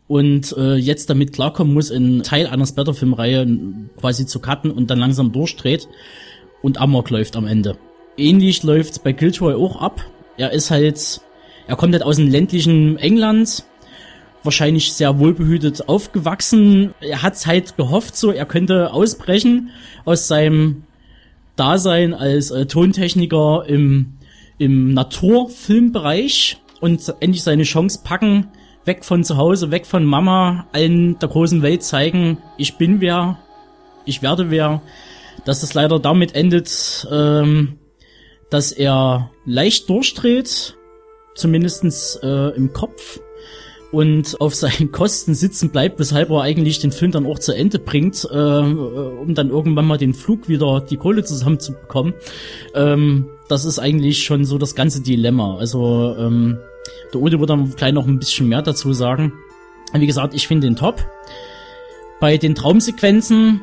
und 0.07 0.55
äh, 0.57 0.75
jetzt 0.75 1.09
damit 1.09 1.33
klarkommen 1.33 1.73
muss, 1.73 1.91
einen 1.91 2.23
Teil 2.23 2.47
einer 2.47 2.65
Splatter-Filmreihe 2.65 3.47
quasi 3.99 4.25
zu 4.25 4.39
cutten 4.39 4.71
und 4.71 4.89
dann 4.89 4.99
langsam 4.99 5.31
durchdreht 5.31 5.87
und 6.61 6.79
Amok 6.79 7.09
läuft 7.09 7.35
am 7.35 7.47
Ende. 7.47 7.77
Ähnlich 8.17 8.63
läuft's 8.63 8.99
bei 8.99 9.11
Giltroy 9.11 9.55
auch 9.55 9.81
ab. 9.81 10.01
Er 10.37 10.51
ist 10.51 10.71
halt, 10.71 11.21
er 11.67 11.75
kommt 11.75 11.93
halt 11.93 12.03
aus 12.03 12.17
dem 12.17 12.29
ländlichen 12.29 12.97
England, 12.97 13.63
wahrscheinlich 14.43 14.93
sehr 14.93 15.19
wohlbehütet 15.19 15.87
aufgewachsen. 15.87 16.93
Er 17.01 17.23
hat's 17.23 17.47
halt 17.47 17.77
gehofft, 17.77 18.15
so 18.15 18.31
er 18.31 18.45
könnte 18.45 18.93
ausbrechen 18.93 19.71
aus 20.05 20.27
seinem 20.27 20.83
Dasein 21.55 22.13
als 22.13 22.51
äh, 22.51 22.65
Tontechniker 22.65 23.65
im, 23.67 24.13
im 24.57 24.93
Naturfilmbereich 24.93 26.57
und 26.81 27.13
endlich 27.19 27.43
seine 27.43 27.63
Chance 27.63 28.01
packen, 28.03 28.47
weg 28.85 29.05
von 29.05 29.23
zu 29.23 29.37
Hause, 29.37 29.71
weg 29.71 29.85
von 29.85 30.03
Mama, 30.03 30.67
allen 30.73 31.17
der 31.19 31.29
großen 31.29 31.61
Welt 31.61 31.83
zeigen, 31.83 32.39
ich 32.57 32.75
bin 32.77 33.01
wer, 33.01 33.39
ich 34.05 34.21
werde 34.21 34.49
wer. 34.49 34.81
Dass 35.45 35.63
es 35.63 35.73
leider 35.73 35.99
damit 35.99 36.35
endet, 36.35 37.07
ähm, 37.11 37.79
dass 38.53 38.71
er 38.71 39.31
leicht 39.45 39.89
durchdreht, 39.89 40.77
zumindestens 41.33 42.19
äh, 42.21 42.55
im 42.55 42.71
Kopf 42.71 43.19
und 43.91 44.39
auf 44.39 44.53
seinen 44.53 44.91
Kosten 44.91 45.33
sitzen 45.33 45.71
bleibt, 45.71 45.99
weshalb 45.99 46.29
er 46.29 46.41
eigentlich 46.41 46.77
den 46.77 46.91
Film 46.91 47.11
dann 47.11 47.25
auch 47.25 47.39
zu 47.39 47.51
Ende 47.51 47.79
bringt, 47.79 48.27
äh, 48.31 48.35
um 48.35 49.33
dann 49.33 49.49
irgendwann 49.49 49.85
mal 49.85 49.97
den 49.97 50.13
Flug 50.13 50.49
wieder 50.49 50.81
die 50.81 50.97
Kohle 50.97 51.23
zusammenzubekommen. 51.23 52.13
Ähm, 52.75 53.25
das 53.47 53.65
ist 53.65 53.79
eigentlich 53.79 54.23
schon 54.23 54.45
so 54.45 54.59
das 54.59 54.75
ganze 54.75 55.01
Dilemma. 55.01 55.57
Also 55.57 56.15
ähm, 56.15 56.59
der 57.11 57.21
Ude 57.21 57.39
wird 57.39 57.49
dann 57.49 57.75
gleich 57.75 57.93
noch 57.93 58.05
ein 58.05 58.19
bisschen 58.19 58.49
mehr 58.49 58.61
dazu 58.61 58.93
sagen. 58.93 59.33
Wie 59.93 60.07
gesagt, 60.07 60.35
ich 60.35 60.47
finde 60.47 60.67
den 60.67 60.75
top. 60.75 61.03
Bei 62.19 62.37
den 62.37 62.53
Traumsequenzen, 62.53 63.61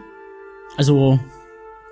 also 0.76 1.20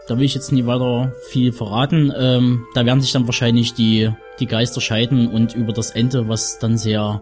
da 0.09 0.16
will 0.16 0.24
ich 0.24 0.34
jetzt 0.34 0.52
nie 0.52 0.66
weiter 0.66 1.12
viel 1.28 1.52
verraten. 1.52 2.12
Ähm, 2.18 2.66
da 2.74 2.84
werden 2.86 3.00
sich 3.00 3.12
dann 3.12 3.26
wahrscheinlich 3.26 3.74
die, 3.74 4.11
die 4.40 4.46
Geister 4.46 4.80
scheiden 4.80 5.28
und 5.28 5.54
über 5.54 5.72
das 5.72 5.90
Ende, 5.90 6.28
was 6.28 6.59
dann 6.59 6.78
sehr 6.78 7.20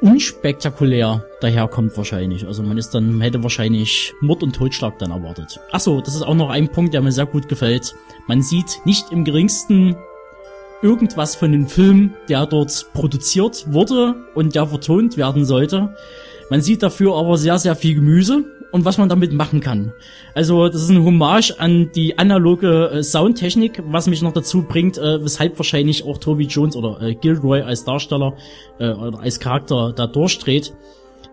unspektakulär 0.00 1.26
daherkommt 1.40 1.96
wahrscheinlich. 1.96 2.46
Also 2.46 2.62
man 2.62 2.78
ist 2.78 2.94
dann, 2.94 3.20
hätte 3.20 3.42
wahrscheinlich 3.42 4.14
Mord 4.20 4.42
und 4.42 4.54
Totschlag 4.54 4.98
dann 4.98 5.10
erwartet. 5.10 5.60
Achso, 5.72 6.00
das 6.00 6.14
ist 6.14 6.22
auch 6.22 6.34
noch 6.34 6.48
ein 6.48 6.70
Punkt, 6.70 6.94
der 6.94 7.02
mir 7.02 7.12
sehr 7.12 7.26
gut 7.26 7.48
gefällt. 7.48 7.94
Man 8.26 8.40
sieht 8.40 8.80
nicht 8.84 9.12
im 9.12 9.24
geringsten 9.24 9.96
irgendwas 10.80 11.34
von 11.34 11.52
dem 11.52 11.66
Film, 11.66 12.14
der 12.28 12.46
dort 12.46 12.86
produziert 12.94 13.66
wurde 13.70 14.14
und 14.34 14.54
der 14.54 14.66
vertont 14.66 15.16
werden 15.18 15.44
sollte. 15.44 15.94
Man 16.48 16.62
sieht 16.62 16.82
dafür 16.82 17.16
aber 17.16 17.36
sehr, 17.36 17.58
sehr 17.58 17.76
viel 17.76 17.96
Gemüse 17.96 18.44
und 18.72 18.84
was 18.84 18.98
man 18.98 19.08
damit 19.08 19.32
machen 19.32 19.60
kann. 19.60 19.92
Also 20.34 20.68
das 20.68 20.82
ist 20.82 20.90
ein 20.90 21.04
Hommage 21.04 21.52
an 21.58 21.90
die 21.94 22.18
analoge 22.18 22.90
äh, 22.90 23.02
Soundtechnik, 23.02 23.82
was 23.86 24.06
mich 24.06 24.22
noch 24.22 24.32
dazu 24.32 24.62
bringt, 24.62 24.98
äh, 24.98 25.22
weshalb 25.22 25.58
wahrscheinlich 25.58 26.04
auch 26.04 26.18
Toby 26.18 26.44
Jones 26.44 26.76
oder 26.76 27.00
äh, 27.02 27.14
Gilroy 27.14 27.62
als 27.62 27.84
Darsteller 27.84 28.34
äh, 28.78 28.90
oder 28.90 29.20
als 29.20 29.40
Charakter 29.40 29.92
da 29.94 30.06
durchdreht. 30.06 30.72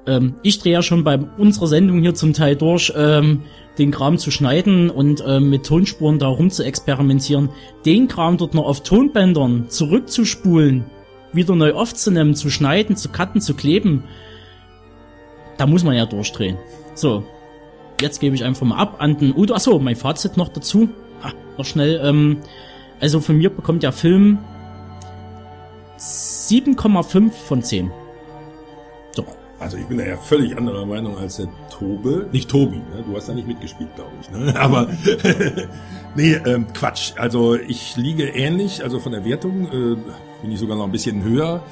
Ähm, 0.07 0.35
ich 0.41 0.59
drehe 0.59 0.73
ja 0.73 0.81
schon 0.81 1.03
bei 1.03 1.19
unserer 1.37 1.67
Sendung 1.67 2.01
hier 2.01 2.15
zum 2.15 2.33
Teil 2.33 2.55
durch, 2.55 2.91
ähm, 2.95 3.43
den 3.77 3.91
Kram 3.91 4.17
zu 4.17 4.31
schneiden 4.31 4.89
und 4.89 5.21
äh, 5.21 5.39
mit 5.39 5.65
Tonspuren 5.65 6.17
da 6.17 6.27
rum 6.27 6.49
zu 6.49 6.63
experimentieren, 6.63 7.49
den 7.85 8.07
Kram 8.07 8.37
dort 8.37 8.55
noch 8.55 8.65
auf 8.65 8.81
Tonbändern 8.81 9.69
zurückzuspulen, 9.69 10.85
wieder 11.31 11.55
neu 11.55 11.73
aufzunehmen, 11.73 12.33
zu 12.33 12.49
schneiden, 12.49 12.95
zu 12.95 13.09
cutten, 13.09 13.41
zu 13.41 13.53
kleben, 13.53 14.03
da 15.57 15.67
muss 15.67 15.83
man 15.83 15.95
ja 15.95 16.05
durchdrehen. 16.05 16.57
So, 16.97 17.23
jetzt 18.01 18.19
gebe 18.19 18.35
ich 18.35 18.43
einfach 18.43 18.65
mal 18.65 18.77
ab 18.77 18.95
an 18.97 19.17
den 19.17 19.35
Udo. 19.37 19.53
Achso, 19.53 19.77
mein 19.77 19.95
Fazit 19.95 20.35
noch 20.35 20.49
dazu. 20.49 20.89
Ah, 21.21 21.31
noch 21.55 21.65
schnell. 21.65 22.01
Ähm, 22.03 22.39
also 22.99 23.19
von 23.19 23.37
mir 23.37 23.51
bekommt 23.51 23.83
der 23.83 23.91
Film 23.91 24.39
7,5 25.99 27.31
von 27.31 27.61
10. 27.61 27.91
Also 29.59 29.77
ich 29.77 29.87
bin 29.87 29.97
da 29.97 30.05
ja 30.05 30.17
völlig 30.17 30.55
anderer 30.55 30.85
Meinung 30.85 31.17
als 31.17 31.37
der 31.37 31.47
Tobe. 31.71 32.29
Nicht 32.31 32.49
Tobi, 32.49 32.77
ne? 32.77 33.03
du 33.07 33.15
hast 33.15 33.27
da 33.27 33.33
nicht 33.33 33.47
mitgespielt, 33.47 33.89
glaube 33.95 34.11
ich. 34.21 34.29
Ne? 34.29 34.55
Aber 34.59 34.87
nee, 36.15 36.33
ähm, 36.33 36.67
Quatsch. 36.73 37.13
Also 37.17 37.55
ich 37.55 37.95
liege 37.95 38.27
ähnlich, 38.27 38.83
also 38.83 38.99
von 38.99 39.13
der 39.13 39.25
Wertung 39.25 39.65
äh, 39.65 39.95
bin 40.41 40.51
ich 40.51 40.59
sogar 40.59 40.77
noch 40.77 40.83
ein 40.83 40.91
bisschen 40.91 41.23
höher. 41.23 41.63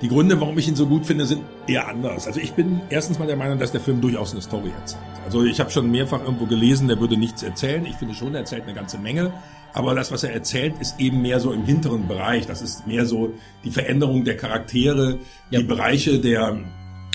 Die 0.00 0.08
Gründe, 0.08 0.40
warum 0.40 0.58
ich 0.58 0.66
ihn 0.66 0.76
so 0.76 0.86
gut 0.86 1.04
finde, 1.04 1.26
sind 1.26 1.42
eher 1.66 1.86
anders. 1.86 2.26
Also 2.26 2.40
ich 2.40 2.52
bin 2.52 2.80
erstens 2.88 3.18
mal 3.18 3.26
der 3.26 3.36
Meinung, 3.36 3.58
dass 3.58 3.70
der 3.70 3.80
Film 3.80 4.00
durchaus 4.00 4.32
eine 4.32 4.40
Story 4.40 4.70
erzählt. 4.80 5.02
Also 5.24 5.44
ich 5.44 5.60
habe 5.60 5.70
schon 5.70 5.90
mehrfach 5.90 6.22
irgendwo 6.22 6.46
gelesen, 6.46 6.88
der 6.88 6.98
würde 7.00 7.18
nichts 7.18 7.42
erzählen. 7.42 7.84
Ich 7.84 7.96
finde 7.96 8.14
schon, 8.14 8.34
er 8.34 8.40
erzählt 8.40 8.64
eine 8.64 8.74
ganze 8.74 8.98
Menge. 8.98 9.32
Aber 9.74 9.94
das, 9.94 10.10
was 10.10 10.24
er 10.24 10.32
erzählt, 10.32 10.74
ist 10.80 10.98
eben 10.98 11.20
mehr 11.20 11.38
so 11.38 11.52
im 11.52 11.64
hinteren 11.64 12.08
Bereich. 12.08 12.46
Das 12.46 12.62
ist 12.62 12.86
mehr 12.86 13.04
so 13.04 13.34
die 13.62 13.70
Veränderung 13.70 14.24
der 14.24 14.36
Charaktere, 14.36 15.18
ja. 15.50 15.60
die 15.60 15.66
Bereiche 15.66 16.18
der 16.18 16.58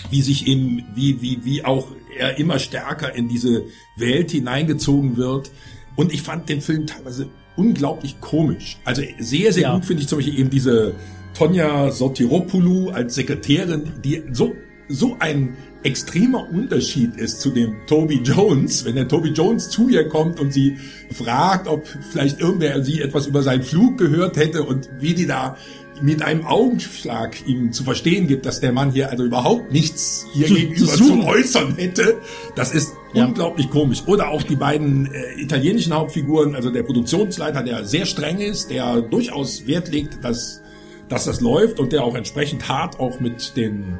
wie 0.09 0.21
sich 0.21 0.47
eben, 0.47 0.83
wie, 0.93 1.21
wie, 1.21 1.43
wie 1.43 1.65
auch 1.65 1.87
er 2.17 2.37
immer 2.37 2.59
stärker 2.59 3.15
in 3.15 3.27
diese 3.27 3.63
Welt 3.95 4.31
hineingezogen 4.31 5.17
wird. 5.17 5.51
Und 5.95 6.13
ich 6.13 6.21
fand 6.21 6.49
den 6.49 6.61
Film 6.61 6.87
teilweise 6.87 7.27
unglaublich 7.55 8.19
komisch. 8.19 8.77
Also 8.83 9.01
sehr, 9.19 9.53
sehr 9.53 9.63
ja. 9.63 9.73
gut 9.73 9.85
finde 9.85 10.03
ich 10.03 10.07
zum 10.07 10.19
Beispiel 10.19 10.39
eben 10.39 10.49
diese 10.49 10.93
Tonja 11.35 11.91
Sotiropoulou 11.91 12.89
als 12.89 13.15
Sekretärin, 13.15 13.91
die 14.03 14.23
so, 14.31 14.55
so 14.87 15.17
ein 15.19 15.55
extremer 15.83 16.49
Unterschied 16.49 17.15
ist 17.17 17.41
zu 17.41 17.51
dem 17.51 17.75
Toby 17.85 18.21
Jones, 18.23 18.85
wenn 18.85 18.95
der 18.95 19.07
Toby 19.07 19.29
Jones 19.29 19.69
zu 19.69 19.87
ihr 19.89 20.09
kommt 20.09 20.39
und 20.39 20.51
sie 20.51 20.77
fragt, 21.11 21.67
ob 21.67 21.87
vielleicht 22.11 22.39
irgendwer 22.39 22.83
sie 22.83 23.01
etwas 23.01 23.27
über 23.27 23.43
seinen 23.43 23.63
Flug 23.63 23.97
gehört 23.97 24.37
hätte 24.37 24.63
und 24.63 24.89
wie 24.99 25.13
die 25.13 25.27
da 25.27 25.57
mit 26.01 26.21
einem 26.21 26.45
Augenschlag 26.45 27.47
ihm 27.47 27.71
zu 27.71 27.83
verstehen 27.83 28.27
gibt, 28.27 28.45
dass 28.45 28.59
der 28.59 28.71
Mann 28.73 28.91
hier 28.91 29.09
also 29.09 29.23
überhaupt 29.23 29.71
nichts 29.71 30.25
hier 30.33 30.47
zu, 30.47 30.55
gegenüber 30.55 30.91
zu, 30.91 31.05
zu, 31.05 31.23
äußern 31.25 31.75
hätte, 31.77 32.17
das 32.55 32.73
ist 32.73 32.93
ja. 33.13 33.25
unglaublich 33.25 33.69
komisch. 33.69 34.03
Oder 34.05 34.29
auch 34.29 34.43
die 34.43 34.55
beiden 34.55 35.13
äh, 35.13 35.41
italienischen 35.41 35.93
Hauptfiguren, 35.93 36.55
also 36.55 36.69
der 36.69 36.83
Produktionsleiter, 36.83 37.63
der 37.63 37.85
sehr 37.85 38.05
streng 38.05 38.39
ist, 38.39 38.71
der 38.71 39.01
durchaus 39.01 39.67
Wert 39.67 39.89
legt, 39.91 40.23
dass, 40.23 40.61
dass 41.09 41.25
das 41.25 41.41
läuft 41.41 41.79
und 41.79 41.93
der 41.93 42.03
auch 42.03 42.15
entsprechend 42.15 42.67
hart 42.67 42.99
auch 42.99 43.19
mit 43.19 43.55
den 43.55 43.97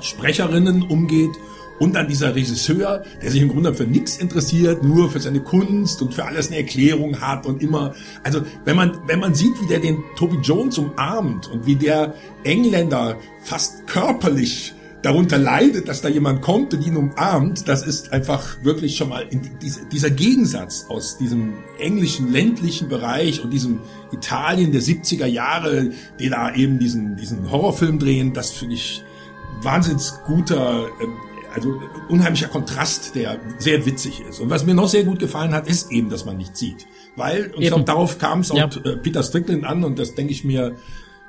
Sprecherinnen 0.00 0.82
umgeht 0.82 1.30
und 1.78 1.94
dann 1.94 2.06
dieser 2.06 2.34
Regisseur, 2.34 3.02
der 3.22 3.30
sich 3.30 3.42
im 3.42 3.48
Grunde 3.48 3.74
für 3.74 3.84
nichts 3.84 4.16
interessiert, 4.18 4.84
nur 4.84 5.10
für 5.10 5.20
seine 5.20 5.40
Kunst 5.40 6.00
und 6.02 6.14
für 6.14 6.24
alles 6.24 6.48
eine 6.48 6.58
Erklärung 6.58 7.20
hat 7.20 7.46
und 7.46 7.62
immer, 7.62 7.94
also 8.22 8.42
wenn 8.64 8.76
man, 8.76 8.98
wenn 9.06 9.18
man 9.18 9.34
sieht, 9.34 9.60
wie 9.60 9.66
der 9.66 9.80
den 9.80 9.98
Toby 10.16 10.36
Jones 10.42 10.78
umarmt 10.78 11.48
und 11.48 11.66
wie 11.66 11.76
der 11.76 12.14
Engländer 12.44 13.16
fast 13.42 13.86
körperlich 13.86 14.74
darunter 15.02 15.36
leidet, 15.36 15.88
dass 15.88 16.00
da 16.00 16.08
jemand 16.08 16.42
kommt 16.42 16.72
und 16.74 16.86
ihn 16.86 16.96
umarmt, 16.96 17.68
das 17.68 17.84
ist 17.84 18.12
einfach 18.12 18.62
wirklich 18.62 18.96
schon 18.96 19.08
mal 19.08 19.26
diese, 19.60 19.84
dieser 19.86 20.10
Gegensatz 20.10 20.86
aus 20.88 21.18
diesem 21.18 21.54
englischen 21.78 22.32
ländlichen 22.32 22.88
Bereich 22.88 23.42
und 23.42 23.50
diesem 23.50 23.80
Italien 24.12 24.72
der 24.72 24.80
70er 24.80 25.26
Jahre, 25.26 25.90
die 26.20 26.28
da 26.28 26.54
eben 26.54 26.78
diesen, 26.78 27.16
diesen 27.16 27.50
Horrorfilm 27.50 27.98
drehen, 27.98 28.32
das 28.32 28.52
finde 28.52 28.76
ich 28.76 29.02
wahnsinns 29.60 30.20
guter 30.24 30.86
äh, 30.86 31.06
also 31.54 31.80
unheimlicher 32.08 32.48
Kontrast, 32.48 33.14
der 33.14 33.38
sehr 33.58 33.84
witzig 33.84 34.22
ist. 34.26 34.40
Und 34.40 34.48
was 34.48 34.64
mir 34.64 34.74
noch 34.74 34.88
sehr 34.88 35.04
gut 35.04 35.18
gefallen 35.18 35.52
hat, 35.52 35.68
ist 35.68 35.92
eben, 35.92 36.08
dass 36.08 36.24
man 36.24 36.38
nichts 36.38 36.58
sieht. 36.58 36.86
Weil, 37.14 37.52
und 37.54 37.60
ich 37.60 37.68
glaube, 37.68 37.84
darauf 37.84 38.18
kam 38.18 38.40
es 38.40 38.50
auch 38.50 38.56
ja. 38.56 38.70
Äh, 38.84 38.96
Peter 38.96 39.22
Strickland 39.22 39.64
an, 39.64 39.84
und 39.84 39.98
das 39.98 40.14
denke 40.14 40.32
ich 40.32 40.44
mir, 40.44 40.76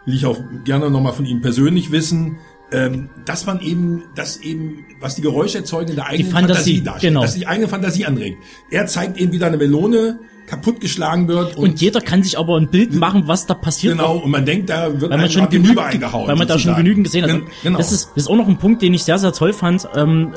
will 0.06 0.16
ich 0.16 0.26
auch 0.26 0.38
gerne 0.64 0.90
nochmal 0.90 1.14
von 1.14 1.26
ihm 1.26 1.42
persönlich 1.42 1.92
wissen, 1.92 2.38
ähm, 2.74 3.10
dass 3.26 3.46
man 3.46 3.62
eben, 3.62 4.04
dass 4.16 4.38
eben, 4.38 4.86
was 5.00 5.16
die 5.16 5.22
Geräusche 5.22 5.60
erzeugen, 5.60 5.92
in 5.92 5.96
der 5.96 6.08
eigenen 6.08 6.26
die 6.26 6.32
Fantasie, 6.32 6.54
Fantasie 6.54 6.84
darstellt, 6.84 7.12
genau. 7.12 7.22
dass 7.22 7.36
die 7.36 7.48
eigene 7.48 7.68
Fantasie 7.68 8.06
anregt. 8.06 8.38
Er 8.72 8.88
zeigt 8.88 9.18
eben 9.18 9.32
wieder 9.32 9.48
eine 9.48 9.58
Melone, 9.58 10.20
kaputtgeschlagen 10.48 11.28
wird. 11.28 11.56
Und, 11.56 11.70
und, 11.70 11.82
jeder 11.82 12.02
kann 12.02 12.24
sich 12.24 12.38
aber 12.38 12.58
ein 12.58 12.70
Bild 12.70 12.94
machen, 12.94 13.24
was 13.28 13.46
da 13.46 13.54
passiert. 13.54 13.98
Genau, 13.98 14.18
und 14.18 14.32
man 14.32 14.46
denkt, 14.46 14.70
da 14.70 15.00
wird 15.00 15.12
weil 15.12 15.18
man 15.18 15.30
schon 15.30 15.50
genügend, 15.50 15.80
eingehauen. 15.80 16.28
Weil 16.28 16.36
man 16.36 16.48
da 16.48 16.60
schon 16.60 16.76
genügend 16.76 17.06
gesehen 17.06 17.32
hat. 17.32 17.42
Genau. 17.64 17.78
Das, 17.78 17.92
ist, 17.92 18.10
das 18.16 18.24
ist 18.24 18.28
auch 18.28 18.36
noch 18.36 18.48
ein 18.48 18.58
Punkt, 18.58 18.82
den 18.82 18.94
ich 18.94 19.04
sehr, 19.04 19.20
sehr 19.20 19.32
toll 19.32 19.54
fand. 19.54 19.88
Ähm, 19.96 20.34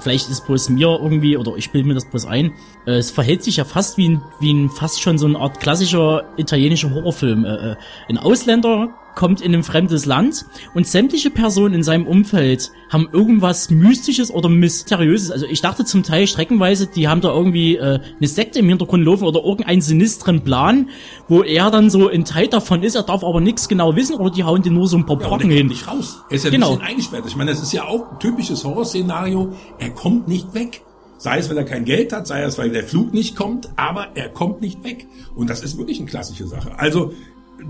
vielleicht 0.00 0.28
ist 0.28 0.46
bloß 0.46 0.70
mir 0.70 0.98
irgendwie, 1.00 1.36
oder 1.36 1.52
ich 1.56 1.70
bilde 1.70 1.86
mir 1.86 1.94
das 1.94 2.06
bloß 2.06 2.26
ein, 2.26 2.52
äh, 2.86 2.92
es 2.92 3.10
verhält 3.10 3.44
sich 3.44 3.58
ja 3.58 3.64
fast 3.64 3.96
wie 3.96 4.08
ein, 4.08 4.22
wie 4.40 4.52
ein 4.52 4.70
fast 4.70 5.02
schon 5.02 5.18
so 5.18 5.26
eine 5.26 5.38
Art 5.38 5.60
klassischer 5.60 6.24
italienischer 6.36 6.90
Horrorfilm. 6.90 7.44
Äh, 7.44 7.72
äh, 7.72 7.76
ein 8.08 8.18
Ausländer 8.18 8.94
kommt 9.14 9.40
in 9.40 9.54
ein 9.54 9.62
fremdes 9.62 10.06
Land 10.06 10.44
und 10.74 10.86
sämtliche 10.86 11.30
Personen 11.30 11.74
in 11.74 11.82
seinem 11.82 12.06
Umfeld 12.06 12.70
haben 12.90 13.08
irgendwas 13.12 13.70
Mystisches 13.70 14.30
oder 14.30 14.48
Mysteriöses. 14.48 15.30
Also 15.30 15.46
ich 15.46 15.60
dachte 15.60 15.84
zum 15.84 16.02
Teil 16.02 16.26
streckenweise, 16.26 16.86
die 16.86 17.08
haben 17.08 17.20
da 17.20 17.28
irgendwie 17.32 17.76
äh, 17.76 18.00
eine 18.18 18.28
Sekte 18.28 18.58
im 18.60 18.68
Hintergrund 18.68 19.04
laufen 19.04 19.24
oder 19.24 19.42
irgendeinen 19.44 19.80
sinistren 19.80 20.42
Plan, 20.42 20.88
wo 21.28 21.42
er 21.42 21.70
dann 21.70 21.90
so 21.90 22.08
ein 22.08 22.24
Teil 22.24 22.48
davon 22.48 22.82
ist, 22.82 22.94
er 22.94 23.02
darf 23.02 23.24
aber 23.24 23.40
nichts 23.40 23.68
genau 23.68 23.96
wissen 23.96 24.16
oder 24.16 24.30
die 24.30 24.44
hauen 24.44 24.62
den 24.62 24.74
nur 24.74 24.88
so 24.88 24.96
ein 24.96 25.06
paar 25.06 25.20
Ja, 25.20 25.28
Brocken 25.28 25.50
er 25.50 25.58
hin. 25.58 25.66
nicht 25.68 25.86
raus. 25.88 26.22
Er 26.30 26.36
ist 26.36 26.44
ja 26.44 26.50
Genau. 26.50 26.72
ein 26.72 26.78
bisschen 26.78 26.88
eingesperrt. 26.90 27.24
Ich 27.26 27.36
meine, 27.36 27.50
das 27.50 27.62
ist 27.62 27.72
ja 27.72 27.84
auch 27.84 28.12
ein 28.12 28.18
typisches 28.18 28.64
Horrorszenario. 28.64 29.52
Er 29.78 29.90
kommt 29.90 30.28
nicht 30.28 30.54
weg. 30.54 30.82
Sei 31.16 31.38
es, 31.38 31.48
weil 31.48 31.56
er 31.56 31.64
kein 31.64 31.84
Geld 31.86 32.12
hat, 32.12 32.26
sei 32.26 32.42
es, 32.42 32.58
weil 32.58 32.70
der 32.70 32.84
Flug 32.84 33.14
nicht 33.14 33.34
kommt, 33.34 33.70
aber 33.76 34.08
er 34.14 34.28
kommt 34.28 34.60
nicht 34.60 34.84
weg. 34.84 35.06
Und 35.34 35.48
das 35.48 35.62
ist 35.62 35.78
wirklich 35.78 35.98
eine 35.98 36.08
klassische 36.08 36.46
Sache. 36.46 36.72
Also 36.78 37.12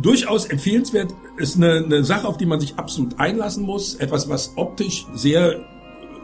durchaus 0.00 0.46
empfehlenswert, 0.46 1.14
ist 1.36 1.56
eine, 1.56 1.84
eine 1.84 2.04
Sache, 2.04 2.26
auf 2.26 2.36
die 2.36 2.46
man 2.46 2.60
sich 2.60 2.76
absolut 2.76 3.18
einlassen 3.18 3.64
muss. 3.64 3.94
Etwas, 3.94 4.28
was 4.28 4.52
optisch 4.56 5.06
sehr 5.14 5.64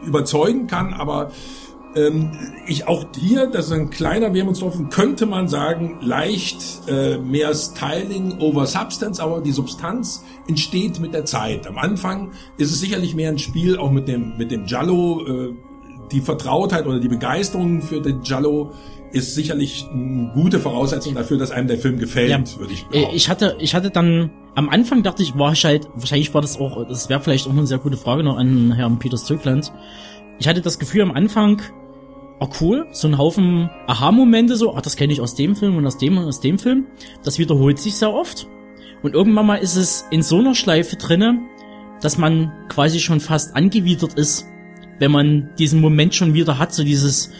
überzeugen 0.05 0.67
kann, 0.67 0.93
aber 0.93 1.31
ähm, 1.95 2.31
ich 2.67 2.87
auch 2.87 3.05
hier, 3.17 3.47
das 3.47 3.65
ist 3.65 3.73
ein 3.73 3.89
kleiner 3.89 4.33
Wermutstropfen, 4.33 4.89
könnte 4.89 5.25
man 5.25 5.47
sagen, 5.47 5.97
leicht 6.01 6.57
äh, 6.87 7.17
mehr 7.17 7.53
Styling 7.53 8.39
over 8.39 8.65
Substance, 8.65 9.19
aber 9.19 9.41
die 9.41 9.51
Substanz 9.51 10.23
entsteht 10.47 10.99
mit 10.99 11.13
der 11.13 11.25
Zeit. 11.25 11.67
Am 11.67 11.77
Anfang 11.77 12.31
ist 12.57 12.71
es 12.71 12.79
sicherlich 12.79 13.15
mehr 13.15 13.29
ein 13.29 13.39
Spiel 13.39 13.77
auch 13.77 13.91
mit 13.91 14.07
dem 14.07 14.37
mit 14.37 14.51
dem 14.51 14.65
Giallo, 14.65 15.25
äh, 15.27 15.53
die 16.11 16.21
Vertrautheit 16.21 16.87
oder 16.87 16.99
die 16.99 17.09
Begeisterung 17.09 17.81
für 17.81 18.01
den 18.01 18.21
Giallo 18.21 18.71
ist 19.11 19.35
sicherlich 19.35 19.85
eine 19.91 20.31
gute 20.33 20.59
Voraussetzung 20.59 21.15
dafür, 21.15 21.37
dass 21.37 21.51
einem 21.51 21.67
der 21.67 21.77
Film 21.77 21.97
gefällt, 21.99 22.29
würde 22.59 22.73
ich 22.73 22.85
Äh, 22.91 23.07
Ich 23.13 23.29
hatte, 23.29 23.57
ich 23.59 23.75
hatte 23.75 23.89
dann, 23.89 24.31
am 24.55 24.69
Anfang 24.69 25.03
dachte 25.03 25.23
ich, 25.23 25.37
war 25.37 25.53
ich 25.53 25.63
halt, 25.65 25.89
wahrscheinlich 25.95 26.33
war 26.33 26.41
das 26.41 26.57
auch, 26.59 26.87
das 26.87 27.09
wäre 27.09 27.19
vielleicht 27.19 27.47
auch 27.47 27.51
eine 27.51 27.67
sehr 27.67 27.77
gute 27.79 27.97
Frage 27.97 28.23
noch 28.23 28.37
an 28.37 28.71
Herrn 28.73 28.99
Peter 28.99 29.17
Strickland. 29.17 29.71
Ich 30.39 30.47
hatte 30.47 30.61
das 30.61 30.79
Gefühl 30.79 31.01
am 31.01 31.11
Anfang, 31.11 31.61
oh 32.39 32.47
cool, 32.61 32.87
so 32.91 33.07
ein 33.07 33.17
Haufen 33.17 33.69
Aha-Momente 33.87 34.55
so, 34.55 34.75
ach, 34.75 34.81
das 34.81 34.95
kenne 34.95 35.13
ich 35.13 35.21
aus 35.21 35.35
dem 35.35 35.55
Film 35.55 35.75
und 35.77 35.85
aus 35.85 35.97
dem 35.97 36.17
und 36.17 36.25
aus 36.25 36.39
dem 36.39 36.57
Film. 36.57 36.87
Das 37.23 37.37
wiederholt 37.37 37.79
sich 37.79 37.95
sehr 37.95 38.13
oft. 38.13 38.47
Und 39.03 39.13
irgendwann 39.13 39.45
mal 39.45 39.55
ist 39.57 39.75
es 39.75 40.05
in 40.11 40.21
so 40.23 40.39
einer 40.39 40.55
Schleife 40.55 40.95
drinne, 40.95 41.39
dass 42.01 42.17
man 42.17 42.51
quasi 42.69 42.99
schon 42.99 43.19
fast 43.19 43.55
angewidert 43.55 44.13
ist, 44.15 44.47
wenn 44.99 45.11
man 45.11 45.49
diesen 45.57 45.81
Moment 45.81 46.13
schon 46.15 46.33
wieder 46.33 46.59
hat, 46.59 46.73
so 46.73 46.83
dieses, 46.83 47.31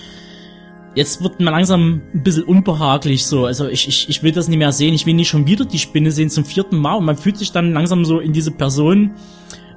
jetzt 0.96 1.24
wird 1.24 1.40
man 1.40 1.54
langsam 1.54 2.02
ein 2.14 2.24
bisschen 2.24 2.44
unbehaglich 2.44 3.26
so. 3.26 3.46
Also 3.46 3.68
ich, 3.68 3.88
ich, 3.88 4.10
ich 4.10 4.24
will 4.24 4.32
das 4.32 4.48
nicht 4.48 4.58
mehr 4.58 4.72
sehen. 4.72 4.94
Ich 4.94 5.06
will 5.06 5.14
nicht 5.14 5.30
schon 5.30 5.48
wieder 5.48 5.66
die 5.66 5.80
Spinne 5.80 6.12
sehen 6.12 6.30
zum 6.30 6.46
vierten 6.46 6.78
Mal. 6.78 6.96
Und 6.96 7.06
man 7.06 7.18
fühlt 7.18 7.38
sich 7.38 7.52
dann 7.52 7.74
langsam 7.74 8.06
so 8.06 8.20
in 8.20 8.34
diese 8.34 8.52
Person 8.52 9.12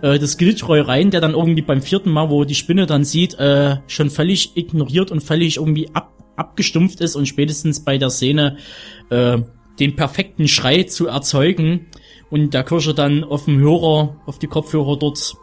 äh, 0.03 0.19
des 0.19 0.37
Giltroy 0.37 0.81
rein, 0.81 1.11
der 1.11 1.21
dann 1.21 1.35
irgendwie 1.35 1.63
beim 1.63 1.83
vierten 1.83 2.11
Mal, 2.11 2.31
wo 2.31 2.45
die 2.45 2.55
Spinne 2.55 2.87
dann 2.87 3.05
sieht, 3.05 3.35
äh, 3.35 3.77
schon 3.87 4.11
völlig 4.11 4.57
ignoriert 4.57 5.11
und 5.11 5.23
völlig 5.23 5.57
irgendwie 5.57 5.89
ab, 5.95 6.13
abgestumpft 6.37 7.01
ist 7.01 7.17
und 7.17 7.27
spätestens 7.27 7.85
bei 7.85 7.99
der 7.99 8.11
Szene 8.11 8.57
äh, 9.11 9.39
den 9.81 9.97
perfekten 9.97 10.49
Schrei 10.49 10.85
zu 10.85 11.07
erzeugen 11.07 11.87
und 12.31 12.55
der 12.55 12.65
Kirsche 12.65 12.95
dann 12.95 13.25
auf 13.25 13.45
dem 13.45 13.59
Hörer, 13.59 14.17
auf 14.27 14.39
die 14.39 14.47
Kopfhörer 14.47 14.99
dort 14.99 15.35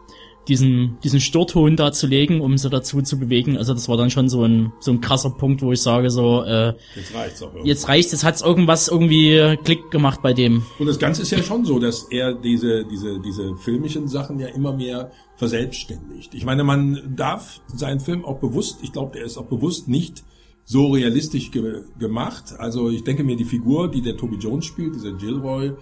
diesen, 0.48 0.98
diesen 1.04 1.20
Störton 1.20 1.76
da 1.76 1.92
zu 1.92 2.06
legen, 2.06 2.40
um 2.40 2.58
sie 2.58 2.68
dazu 2.68 3.00
zu 3.02 3.18
bewegen. 3.18 3.56
Also 3.56 3.74
das 3.74 3.88
war 3.88 3.96
dann 3.96 4.10
schon 4.10 4.28
so 4.28 4.44
ein, 4.44 4.72
so 4.80 4.90
ein 4.90 5.00
krasser 5.00 5.30
Punkt, 5.30 5.62
wo 5.62 5.72
ich 5.72 5.80
sage 5.80 6.10
so, 6.10 6.42
äh, 6.42 6.74
Jetzt 6.96 7.14
reicht's 7.14 7.42
auch 7.42 7.52
irgendwie. 7.52 7.68
jetzt 7.68 7.88
reicht's, 7.88 8.12
jetzt 8.12 8.24
hat's 8.24 8.42
irgendwas 8.42 8.88
irgendwie 8.88 9.56
Klick 9.64 9.90
gemacht 9.90 10.20
bei 10.22 10.32
dem. 10.32 10.64
Und 10.78 10.86
das 10.86 10.98
Ganze 10.98 11.22
ist 11.22 11.30
ja 11.30 11.42
schon 11.42 11.64
so, 11.64 11.78
dass 11.78 12.04
er 12.10 12.34
diese, 12.34 12.84
diese, 12.84 13.20
diese 13.20 13.54
filmischen 13.56 14.08
Sachen 14.08 14.38
ja 14.40 14.48
immer 14.48 14.72
mehr 14.72 15.12
verselbstständigt. 15.36 16.34
Ich 16.34 16.44
meine, 16.44 16.64
man 16.64 17.14
darf 17.16 17.60
seinen 17.74 18.00
Film 18.00 18.24
auch 18.24 18.38
bewusst, 18.38 18.78
ich 18.82 18.92
glaube, 18.92 19.12
der 19.14 19.24
ist 19.24 19.38
auch 19.38 19.46
bewusst 19.46 19.88
nicht 19.88 20.24
so 20.64 20.92
realistisch 20.92 21.50
ge 21.50 21.82
gemacht. 21.98 22.54
Also 22.58 22.90
ich 22.90 23.04
denke 23.04 23.24
mir, 23.24 23.36
die 23.36 23.44
Figur, 23.44 23.90
die 23.90 24.02
der 24.02 24.16
Toby 24.16 24.36
Jones 24.36 24.64
spielt, 24.64 24.94
dieser 24.94 25.12
Gilroy, 25.12 25.72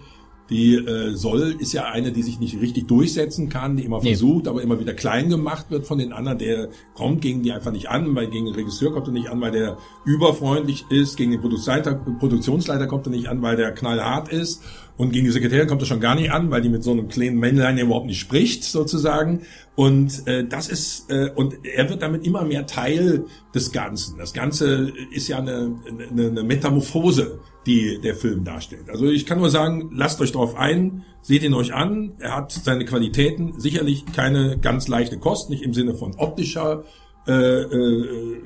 die 0.50 0.74
äh, 0.74 1.14
soll, 1.14 1.54
ist 1.58 1.72
ja 1.72 1.84
eine, 1.84 2.10
die 2.12 2.22
sich 2.22 2.40
nicht 2.40 2.60
richtig 2.60 2.88
durchsetzen 2.88 3.48
kann, 3.48 3.76
die 3.76 3.84
immer 3.84 4.00
Nee. 4.02 4.10
versucht, 4.10 4.48
aber 4.48 4.62
immer 4.62 4.80
wieder 4.80 4.94
klein 4.94 5.28
gemacht 5.28 5.66
wird 5.70 5.86
von 5.86 5.98
den 5.98 6.12
anderen. 6.12 6.38
Der 6.38 6.68
kommt 6.94 7.22
gegen 7.22 7.42
die 7.42 7.52
einfach 7.52 7.70
nicht 7.72 7.88
an, 7.88 8.14
weil 8.16 8.26
gegen 8.28 8.46
den 8.46 8.54
Regisseur 8.54 8.92
kommt 8.92 9.06
er 9.06 9.12
nicht 9.12 9.30
an, 9.30 9.40
weil 9.40 9.52
der 9.52 9.78
überfreundlich 10.04 10.84
ist, 10.90 11.16
gegen 11.16 11.30
den 11.30 11.40
Produktionsleiter, 11.40 11.94
Produktionsleiter 11.94 12.86
kommt 12.86 13.06
er 13.06 13.10
nicht 13.10 13.28
an, 13.28 13.40
weil 13.42 13.56
der 13.56 13.72
knallhart 13.72 14.28
ist. 14.28 14.62
Und 14.96 15.12
gegen 15.12 15.24
die 15.24 15.32
Sekretärin 15.32 15.66
kommt 15.66 15.82
er 15.82 15.86
schon 15.86 16.00
gar 16.00 16.14
nicht 16.14 16.30
an, 16.30 16.50
weil 16.50 16.60
die 16.60 16.68
mit 16.68 16.82
so 16.84 16.92
einem 16.92 17.08
kleinen 17.08 17.38
Männlein 17.38 17.78
überhaupt 17.78 18.06
nicht 18.06 18.20
spricht, 18.20 18.64
sozusagen. 18.64 19.42
Und 19.76 20.26
äh, 20.26 20.46
das 20.46 20.68
ist, 20.68 21.10
äh, 21.10 21.30
und 21.34 21.64
er 21.64 21.88
wird 21.88 22.02
damit 22.02 22.26
immer 22.26 22.44
mehr 22.44 22.66
Teil 22.66 23.24
des 23.54 23.72
Ganzen. 23.72 24.18
Das 24.18 24.32
Ganze 24.32 24.92
ist 25.12 25.28
ja 25.28 25.38
eine, 25.38 25.76
eine, 26.10 26.26
eine 26.28 26.42
Metamorphose, 26.42 27.40
die 27.66 27.98
der 28.02 28.14
Film 28.14 28.44
darstellt. 28.44 28.90
Also 28.90 29.06
ich 29.06 29.26
kann 29.26 29.38
nur 29.38 29.50
sagen, 29.50 29.90
lasst 29.94 30.20
euch 30.20 30.32
drauf 30.32 30.56
ein, 30.56 31.04
seht 31.22 31.42
ihn 31.42 31.54
euch 31.54 31.72
an. 31.72 32.12
Er 32.18 32.36
hat 32.36 32.52
seine 32.52 32.84
Qualitäten, 32.84 33.58
sicherlich 33.58 34.06
keine 34.06 34.58
ganz 34.58 34.88
leichte 34.88 35.18
Kost, 35.18 35.50
nicht 35.50 35.62
im 35.62 35.72
Sinne 35.72 35.94
von 35.94 36.14
optischer 36.16 36.84
äh, 37.26 37.32
äh, 37.32 38.38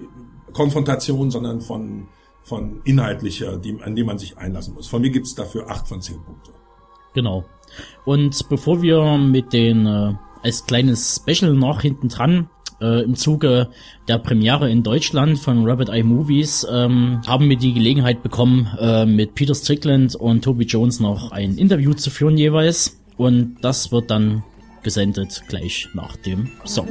Konfrontation, 0.53 1.31
sondern 1.31 1.61
von 1.61 2.09
von 2.45 2.83
inhaltlicher, 2.85 3.57
die, 3.57 3.77
an 3.83 3.97
die 3.97 4.05
man 4.05 4.19
sich 4.19 4.39
einlassen 4.39 4.75
muss. 4.75 4.87
Von 4.87 5.03
mir 5.03 5.11
gibt's 5.11 5.35
dafür 5.35 5.71
acht 5.71 5.89
von 5.89 6.01
zehn 6.01 6.23
Punkte. 6.23 6.53
Genau. 7.15 7.45
Und 8.05 8.49
bevor 8.49 8.83
wir 8.83 9.19
mit 9.19 9.53
den 9.53 9.87
äh, 9.87 10.15
als 10.43 10.67
kleines 10.67 11.17
Special 11.17 11.55
noch 11.55 11.81
hinten 11.81 12.09
dran 12.09 12.49
äh, 12.81 13.03
im 13.03 13.15
Zuge 13.15 13.71
der 14.09 14.19
Premiere 14.19 14.71
in 14.71 14.83
Deutschland 14.83 15.39
von 15.39 15.67
Rabbit 15.67 15.89
Eye 15.89 16.03
Movies 16.03 16.67
ähm, 16.71 17.23
haben 17.27 17.49
wir 17.49 17.57
die 17.57 17.73
Gelegenheit 17.73 18.23
bekommen, 18.23 18.69
äh, 18.79 19.07
mit 19.07 19.35
Peter 19.35 19.55
Strickland 19.55 20.15
und 20.15 20.45
Toby 20.45 20.65
Jones 20.65 21.01
noch 21.01 21.33
ein 21.33 21.57
Interview 21.57 21.95
zu 21.95 22.11
führen 22.11 22.37
jeweils. 22.37 23.01
Und 23.17 23.57
das 23.63 23.91
wird 23.93 24.11
dann 24.11 24.43
gesendet 24.83 25.43
gleich 25.49 25.89
nach 25.95 26.17
dem 26.17 26.51
Song. 26.65 26.89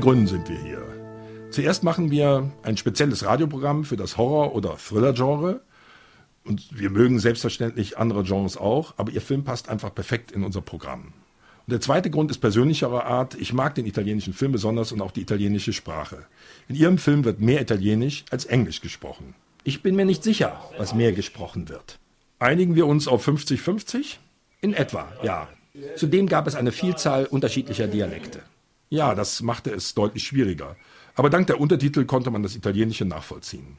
Gründen 0.00 0.26
sind 0.26 0.48
wir 0.48 0.58
hier. 0.58 0.82
Zuerst 1.50 1.82
machen 1.82 2.10
wir 2.10 2.50
ein 2.62 2.76
spezielles 2.76 3.24
Radioprogramm 3.24 3.84
für 3.84 3.96
das 3.96 4.16
Horror- 4.16 4.54
oder 4.54 4.76
Thriller-Genre. 4.76 5.60
Und 6.44 6.78
wir 6.78 6.90
mögen 6.90 7.18
selbstverständlich 7.18 7.98
andere 7.98 8.22
Genres 8.22 8.56
auch, 8.56 8.94
aber 8.96 9.12
Ihr 9.12 9.20
Film 9.20 9.44
passt 9.44 9.68
einfach 9.68 9.94
perfekt 9.94 10.32
in 10.32 10.44
unser 10.44 10.60
Programm. 10.60 11.12
Und 11.66 11.72
der 11.72 11.80
zweite 11.80 12.10
Grund 12.10 12.30
ist 12.30 12.38
persönlicherer 12.38 13.04
Art. 13.04 13.34
Ich 13.34 13.52
mag 13.52 13.74
den 13.74 13.86
italienischen 13.86 14.32
Film 14.32 14.52
besonders 14.52 14.92
und 14.92 15.00
auch 15.02 15.10
die 15.10 15.20
italienische 15.20 15.72
Sprache. 15.72 16.24
In 16.68 16.74
Ihrem 16.74 16.98
Film 16.98 17.24
wird 17.24 17.40
mehr 17.40 17.60
Italienisch 17.60 18.24
als 18.30 18.44
Englisch 18.46 18.80
gesprochen. 18.80 19.34
Ich 19.64 19.82
bin 19.82 19.96
mir 19.96 20.06
nicht 20.06 20.22
sicher, 20.22 20.60
was 20.78 20.94
mehr 20.94 21.12
gesprochen 21.12 21.68
wird. 21.68 21.98
Einigen 22.38 22.74
wir 22.74 22.86
uns 22.86 23.08
auf 23.08 23.26
50-50? 23.26 24.16
In 24.60 24.72
etwa, 24.72 25.12
ja. 25.22 25.48
Zudem 25.96 26.26
gab 26.26 26.46
es 26.46 26.54
eine 26.54 26.72
Vielzahl 26.72 27.26
unterschiedlicher 27.26 27.86
Dialekte. 27.86 28.40
Ja, 28.90 29.14
das 29.14 29.42
machte 29.42 29.70
es 29.70 29.94
deutlich 29.94 30.24
schwieriger. 30.24 30.76
Aber 31.18 31.30
dank 31.30 31.48
der 31.48 31.60
Untertitel 31.60 32.04
konnte 32.04 32.30
man 32.30 32.44
das 32.44 32.54
Italienische 32.54 33.04
nachvollziehen. 33.04 33.76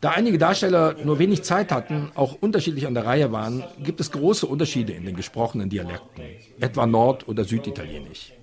Da 0.00 0.10
einige 0.10 0.38
Darsteller 0.38 0.94
nur 1.02 1.18
wenig 1.18 1.42
Zeit 1.42 1.72
hatten, 1.72 2.12
auch 2.14 2.36
unterschiedlich 2.40 2.86
an 2.86 2.94
der 2.94 3.04
Reihe 3.04 3.32
waren, 3.32 3.64
gibt 3.82 4.00
es 4.00 4.12
große 4.12 4.46
Unterschiede 4.46 4.92
in 4.92 5.04
den 5.04 5.16
gesprochenen 5.16 5.68
Dialekten, 5.68 6.22
etwa 6.60 6.86
Nord- 6.86 7.26
oder 7.26 7.42
Süditalienisch. 7.42 8.34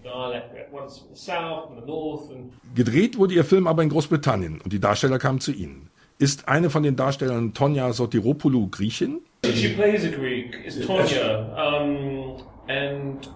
Gedreht 2.76 3.18
wurde 3.18 3.34
ihr 3.34 3.46
Film 3.46 3.66
aber 3.66 3.84
in 3.84 3.90
Großbritannien 3.90 4.60
und 4.60 4.74
die 4.74 4.82
Darsteller 4.82 5.20
kamen 5.20 5.40
zu 5.40 5.54
ihnen. 5.54 5.90
Ist 6.18 6.50
eine 6.50 6.70
von 6.70 6.84
den 6.84 6.98
Darstellern 6.98 7.54
Tonja 7.54 7.94
Sotiropoulou 7.94 8.68
Griechin? 8.68 9.22
She 9.46 9.70
plays 9.70 10.04
a 10.04 10.10
Greek, 10.10 10.66
is 10.66 10.86
Tonya, 10.86 11.80
um, 11.80 12.36
and 12.68 13.30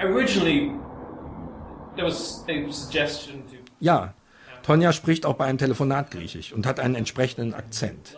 originally 0.00 0.72
there 1.96 2.06
was 2.06 2.44
a 2.48 2.72
suggestion 2.72 3.46
to 3.48 3.56
Ja, 3.80 4.14
Tonja 4.62 4.92
spricht 4.92 5.24
auch 5.24 5.34
bei 5.34 5.46
einem 5.46 5.58
Telefonat 5.58 6.10
Griechisch 6.10 6.52
und 6.52 6.66
hat 6.66 6.80
einen 6.80 6.94
entsprechenden 6.94 7.54
Akzent. 7.54 8.16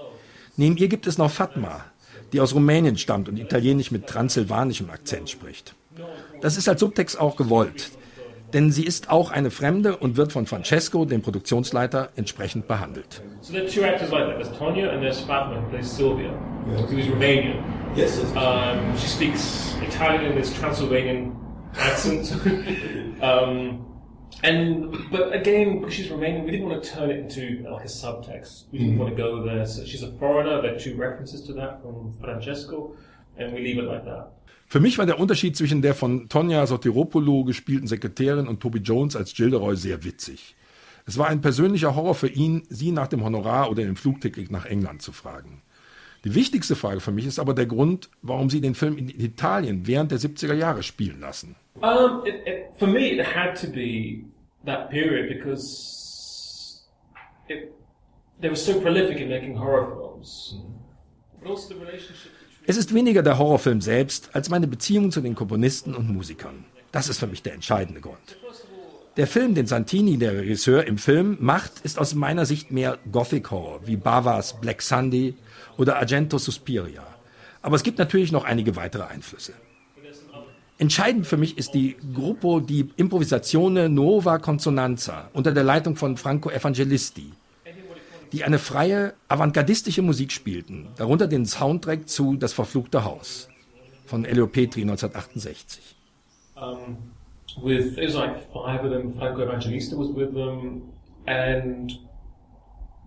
Neben 0.57 0.77
ihr 0.77 0.89
gibt 0.89 1.07
es 1.07 1.17
noch 1.19 1.31
Fatma, 1.31 1.85
die 2.33 2.41
aus 2.41 2.55
Rumänien 2.55 2.99
stammt 2.99 3.29
und 3.29 3.39
Italienisch 3.39 3.91
mit 3.91 4.07
transsilvanischem 4.07 4.91
Akzent 4.91 5.31
spricht. 5.31 5.75
Das 6.41 6.57
ist 6.57 6.69
als 6.69 6.81
Subtext 6.81 7.21
auch 7.21 7.37
gewollt, 7.37 7.93
denn 8.53 8.73
sie 8.73 8.85
ist 8.85 9.11
auch 9.11 9.31
eine 9.31 9.51
Fremde 9.51 9.97
und 9.97 10.17
wird 10.17 10.33
von 10.33 10.47
Francesco, 10.47 11.05
dem 11.05 11.23
Produktionsleiter, 11.23 12.11
entsprechend 12.17 12.67
behandelt. 12.67 13.23
So 13.41 13.53
there 13.53 13.65
are 13.65 13.71
two 13.71 13.83
actors 13.83 14.11
like 14.11 14.27
that. 14.27 14.43
There's 14.43 14.59
Tonya 14.59 14.91
and 14.91 15.01
there's 15.01 15.21
Fatma 15.21 15.61
who 15.61 15.69
plays 15.71 15.91
Sylvia, 15.91 16.31
who 16.67 16.97
is 16.97 17.07
Romanian. 17.07 17.63
Yes, 17.95 18.19
yes. 18.19 18.31
Um, 18.35 18.97
she 18.99 19.07
speaks 19.07 19.77
Italian 19.83 20.33
in 20.33 20.39
this 20.39 20.53
Transylvanian 20.59 21.37
accent. 21.77 22.33
um, 23.23 23.87
and 24.43 24.93
but 25.11 25.33
again, 25.35 25.81
because 25.81 25.95
she's 25.95 26.09
Romanian, 26.09 26.45
we 26.45 26.51
didn't 26.51 26.69
want 26.69 26.83
to 26.83 26.91
turn 26.91 27.11
it 27.11 27.19
into 27.19 27.69
like 27.71 27.85
a 27.85 27.89
subtext. 27.89 28.67
We 28.73 28.79
didn't 28.79 28.95
Mhm. 28.95 28.99
want 28.99 29.17
to 29.17 29.23
go 29.23 29.45
there. 29.45 29.65
So 29.67 29.85
she's 29.85 30.03
a 30.03 30.13
foreigner. 30.19 30.61
There 30.63 30.75
are 30.75 30.79
two 30.79 30.97
references 30.97 31.45
to 31.47 31.53
that 31.55 31.81
from 31.83 32.13
Francesco, 32.21 32.95
and 33.39 33.53
we 33.53 33.61
leave 33.61 33.79
it 33.79 33.87
like 33.87 34.05
that. 34.05 34.33
Für 34.67 34.81
mich 34.81 34.97
war 34.97 35.05
der 35.07 35.19
Unterschied 35.21 35.55
zwischen 35.57 35.83
der 35.83 35.95
von 35.95 36.29
Tonja 36.31 36.67
Sotiropoulou 36.67 37.45
gespielten 37.45 37.87
Sekretärin 37.87 38.49
und 38.49 38.61
Toby 38.61 38.79
Jones 38.79 39.17
als 39.17 39.35
Gilderoy 39.35 39.77
sehr 39.77 40.03
witzig. 40.03 40.57
Es 41.05 41.19
war 41.19 41.27
ein 41.29 41.41
persönlicher 41.43 41.95
Horror 41.95 42.15
für 42.15 42.29
ihn, 42.29 42.63
sie 42.71 42.91
nach 42.91 43.09
dem 43.09 43.23
Honorar 43.23 43.71
oder 43.71 43.83
dem 43.83 43.97
Flugticket 43.97 44.51
nach 44.51 44.65
England 44.65 45.03
zu 45.03 45.13
fragen. 45.13 45.61
Die 46.25 46.35
wichtigste 46.35 46.75
Frage 46.77 47.01
für 47.01 47.11
mich 47.11 47.27
ist 47.27 47.39
aber 47.41 47.53
der 47.53 47.67
Grund, 47.67 48.09
warum 48.23 48.49
sie 48.49 48.61
den 48.61 48.75
Film 48.75 48.97
in 48.97 49.09
Italien 49.11 49.87
während 49.87 50.11
der 50.13 50.19
70er 50.21 50.55
Jahre 50.55 50.83
spielen 50.85 51.21
lassen. 51.21 51.57
Um, 51.81 52.27
it, 52.27 52.47
it, 52.47 52.73
for 52.79 52.87
me, 52.87 53.19
it 53.19 53.25
had 53.25 53.57
to 53.57 53.67
be 53.67 54.27
that 54.65 54.91
period 54.91 55.29
because 55.29 56.85
it, 57.49 57.73
they 58.41 58.49
were 58.49 58.57
so 58.57 58.81
prolific 58.81 59.19
in 59.19 59.29
making 59.29 59.57
horror 59.57 59.87
films. 59.87 60.57
But 61.41 61.51
also 61.51 61.75
the 61.75 61.81
relationship 61.81 62.33
Es 62.65 62.77
ist 62.77 62.95
weniger 62.95 63.25
der 63.25 63.39
Horrorfilm 63.39 63.81
selbst 63.81 64.37
als 64.37 64.49
meine 64.49 64.69
Beziehung 64.69 65.11
zu 65.11 65.21
den 65.21 65.35
Komponisten 65.35 65.97
und 65.97 66.09
Musikern. 66.09 66.65
Das 66.93 67.09
ist 67.09 67.19
für 67.19 67.27
mich 67.27 67.43
der 67.43 67.55
entscheidende 67.55 68.01
Grund. 68.01 68.37
Der 69.17 69.27
Film, 69.27 69.57
den 69.57 69.67
Santini, 69.67 70.17
der 70.17 70.37
Regisseur, 70.37 70.87
im 70.87 70.97
Film 70.97 71.39
macht, 71.41 71.81
ist 71.83 71.99
aus 71.99 72.15
meiner 72.15 72.47
Sicht 72.47 72.71
mehr 72.71 72.99
Gothic 73.11 73.51
Horror, 73.51 73.81
wie 73.85 73.97
Bavas 73.97 74.61
Black 74.61 74.81
Sunday 74.81 75.35
oder 75.77 75.97
Argento 75.97 76.39
Suspiria. 76.39 77.05
Aber 77.63 77.75
es 77.75 77.83
gibt 77.83 77.99
natürlich 77.99 78.31
noch 78.31 78.45
einige 78.45 78.77
weitere 78.77 79.05
Einflüsse. 79.05 79.55
Entscheidend 80.83 81.29
für 81.29 81.37
mich 81.37 81.59
ist 81.59 81.75
die 81.75 81.95
Gruppo 82.13 82.59
di 82.59 82.91
Improvisazione 82.97 83.89
Nuova 83.89 84.39
Consonanza 84.39 85.31
unter 85.33 85.53
der 85.53 85.63
Leitung 85.63 85.95
von 85.95 86.17
Franco 86.17 86.51
Evangelisti, 86.51 87.31
die 88.33 88.43
eine 88.43 88.59
freie, 88.59 89.15
avantgardistische 89.29 90.03
Musik 90.03 90.33
spielten, 90.33 90.89
darunter 90.97 91.29
den 91.29 91.47
Soundtrack 91.47 92.09
zu 92.09 92.35
Das 92.35 92.53
verfluchte 92.53 93.05
Haus 93.05 93.49
von 94.07 94.25
Elio 94.25 94.49
Petri 94.49 94.81
1968. 94.81 95.95
um, 96.57 96.97
with 97.63 97.97
it 97.97 98.07
was 98.07 98.17
like 98.17 98.35
five 98.53 98.85
of 98.85 98.91
them. 98.91 99.15
Franco 99.17 99.43
Evangelista 99.43 99.95
was 99.97 100.09
with 100.09 100.35
them, 100.35 100.83
and 101.29 101.93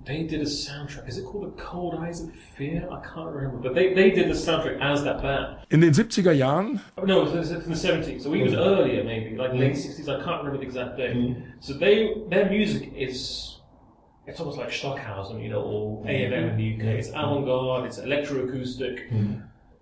they 0.05 0.23
did 0.23 0.41
a 0.41 0.45
soundtrack. 0.45 1.07
Is 1.07 1.17
it 1.17 1.25
called 1.25 1.45
The 1.45 1.61
Cold 1.61 1.95
Eyes 1.95 2.21
of 2.21 2.29
Fear? 2.57 2.87
I 2.91 3.01
can't 3.01 3.29
remember, 3.31 3.57
but 3.57 3.75
they, 3.75 3.93
they 3.93 4.11
did 4.11 4.29
the 4.29 4.33
soundtrack 4.33 4.79
as 4.79 5.03
that 5.03 5.21
band. 5.21 5.57
In 5.69 5.81
den 5.81 5.93
70er 5.93 6.31
Jahren 6.31 6.79
No, 7.05 7.25
from 7.25 7.41
the 7.43 7.75
seventies, 7.75 8.23
so 8.23 8.35
even 8.35 8.55
earlier, 8.55 9.03
maybe 9.03 9.35
like 9.35 9.53
late 9.53 9.75
sixties. 9.75 10.07
I 10.07 10.21
can't 10.23 10.43
remember 10.43 10.57
the 10.59 10.65
exact 10.65 10.97
date. 10.97 11.37
So 11.59 11.73
they 11.73 12.13
their 12.29 12.49
music 12.49 12.91
is. 12.95 13.51
It's 14.27 14.39
almost 14.39 14.57
like 14.57 14.71
Stockhausen, 14.71 15.39
you 15.39 15.49
know, 15.49 15.61
or 15.61 16.03
AFM 16.05 16.51
in 16.51 16.57
the 16.57 16.73
UK. 16.75 16.97
It's 16.97 17.09
avant-garde, 17.09 17.85
it's 17.85 17.99
electroacoustic, 17.99 18.97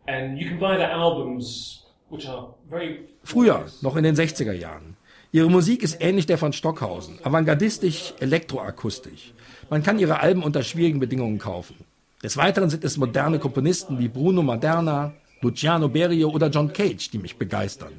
and 0.08 0.38
you 0.38 0.50
can 0.50 0.60
buy 0.60 0.76
their 0.76 0.92
albums, 0.92 1.86
which 2.10 2.28
are 2.28 2.54
very 2.70 3.06
Früher, 3.24 3.66
noch 3.82 3.96
in 3.96 4.04
den 4.04 4.16
60er 4.16 4.52
Jahren. 4.52 4.98
Ihre 5.32 5.50
Musik 5.50 5.82
ist 5.82 6.00
ähnlich 6.02 6.26
der 6.28 6.38
von 6.38 6.52
Stockhausen, 6.54 7.20
avantgardistisch, 7.24 8.14
elektroakustisch. 8.20 9.34
Man 9.74 9.82
kann 9.82 9.98
ihre 9.98 10.20
Alben 10.20 10.44
unter 10.44 10.62
schwierigen 10.62 11.00
Bedingungen 11.00 11.40
kaufen. 11.40 11.76
Des 12.22 12.38
Weiteren 12.38 12.70
sind 12.70 12.84
es 12.84 12.96
moderne 12.98 13.40
Komponisten 13.40 13.98
wie 13.98 14.08
Bruno 14.08 14.44
Maderna, 14.44 15.14
Luciano 15.42 15.90
Berio 15.90 16.30
oder 16.30 16.52
John 16.52 16.72
Cage, 16.72 17.10
die 17.10 17.18
mich 17.18 17.38
begeistern. 17.38 17.94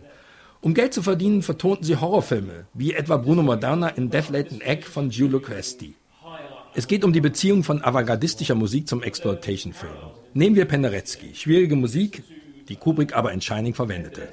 Um 0.61 0.73
Geld 0.73 0.95
zu 0.95 1.03
verdienen, 1.03 1.43
vertonten 1.43 1.83
sie 1.83 1.97
Horrorfilme, 1.97 2.67
wie 2.75 2.93
etwa 2.93 3.17
Bruno 3.17 3.43
Maderna 3.43 3.89
in 3.89 4.09
Death 4.09 4.31
Latent 4.31 4.63
Egg 4.63 4.87
von 4.87 5.11
Giulio 5.11 5.41
Questi. 5.41 5.95
Es 6.77 6.87
geht 6.87 7.03
um 7.03 7.13
die 7.13 7.21
Beziehung 7.21 7.65
von 7.65 7.83
avantgardistischer 7.83 8.55
Musik 8.55 8.87
zum 8.87 9.03
Exploitation-Film. 9.03 9.97
Nehmen 10.33 10.55
wir 10.55 10.67
Penderecki, 10.67 11.35
schwierige 11.35 11.75
Musik, 11.75 12.23
die 12.69 12.77
Kubrick 12.77 13.17
aber 13.17 13.33
in 13.33 13.41
Shining 13.41 13.75
verwendete. 13.75 14.29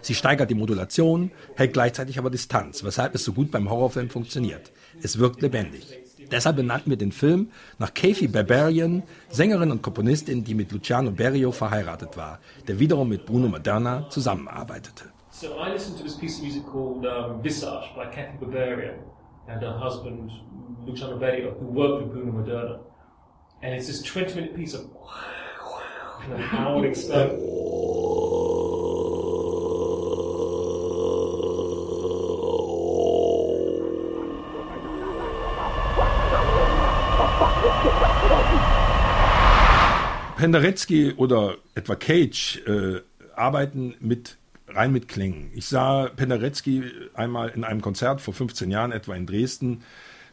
Sie 0.00 0.14
steigert 0.14 0.48
die 0.48 0.54
Modulation, 0.54 1.32
hält 1.56 1.72
gleichzeitig 1.72 2.20
aber 2.20 2.30
Distanz, 2.30 2.84
weshalb 2.84 3.16
es 3.16 3.24
so 3.24 3.32
gut 3.32 3.50
beim 3.50 3.68
Horrorfilm 3.68 4.10
funktioniert. 4.10 4.70
Es 5.02 5.18
wirkt 5.18 5.42
lebendig. 5.42 6.07
Deshalb 6.30 6.56
benannten 6.56 6.90
wir 6.90 6.98
den 6.98 7.12
Film 7.12 7.50
nach 7.78 7.94
Kathy 7.94 8.28
Barbarian, 8.28 9.02
Sängerin 9.30 9.70
und 9.70 9.82
Komponistin, 9.82 10.44
die 10.44 10.54
mit 10.54 10.72
Luciano 10.72 11.10
Berio 11.10 11.52
verheiratet 11.52 12.16
war, 12.16 12.38
der 12.66 12.78
wiederum 12.78 13.08
mit 13.08 13.24
Bruno 13.24 13.48
Maderna 13.48 14.08
zusammenarbeitete. 14.10 15.04
So 15.30 15.48
I 15.58 15.70
listened 15.72 15.96
to 15.98 16.02
this 16.02 16.16
piece 16.16 16.38
of 16.38 16.42
music 16.42 16.64
called 16.66 17.06
um, 17.06 17.42
Visage 17.42 17.94
by 17.94 18.06
Kathy 18.06 18.36
Barbarian 18.40 18.96
and 19.46 19.62
her 19.62 19.78
husband 19.78 20.30
Luciano 20.84 21.18
Berio, 21.18 21.54
who 21.58 21.66
worked 21.66 22.02
with 22.02 22.12
Bruno 22.12 22.32
Moderna. 22.32 22.80
And 23.62 23.74
it's 23.74 23.86
this 23.86 24.02
20 24.02 24.34
minute 24.34 24.56
piece 24.56 24.74
of 24.74 24.82
kind 26.20 26.32
of 26.32 26.40
howling 26.40 26.94
stuff. 27.04 27.30
Penderecki 40.38 41.14
oder 41.16 41.56
etwa 41.74 41.96
Cage 41.96 42.62
äh, 42.64 43.00
arbeiten 43.34 43.96
mit 43.98 44.36
rein 44.68 44.92
mit 44.92 45.08
Klängen. 45.08 45.50
Ich 45.52 45.66
sah 45.66 46.10
Penderecki 46.14 46.84
einmal 47.14 47.48
in 47.48 47.64
einem 47.64 47.80
Konzert 47.80 48.20
vor 48.20 48.32
15 48.34 48.70
Jahren 48.70 48.92
etwa 48.92 49.16
in 49.16 49.26
Dresden. 49.26 49.82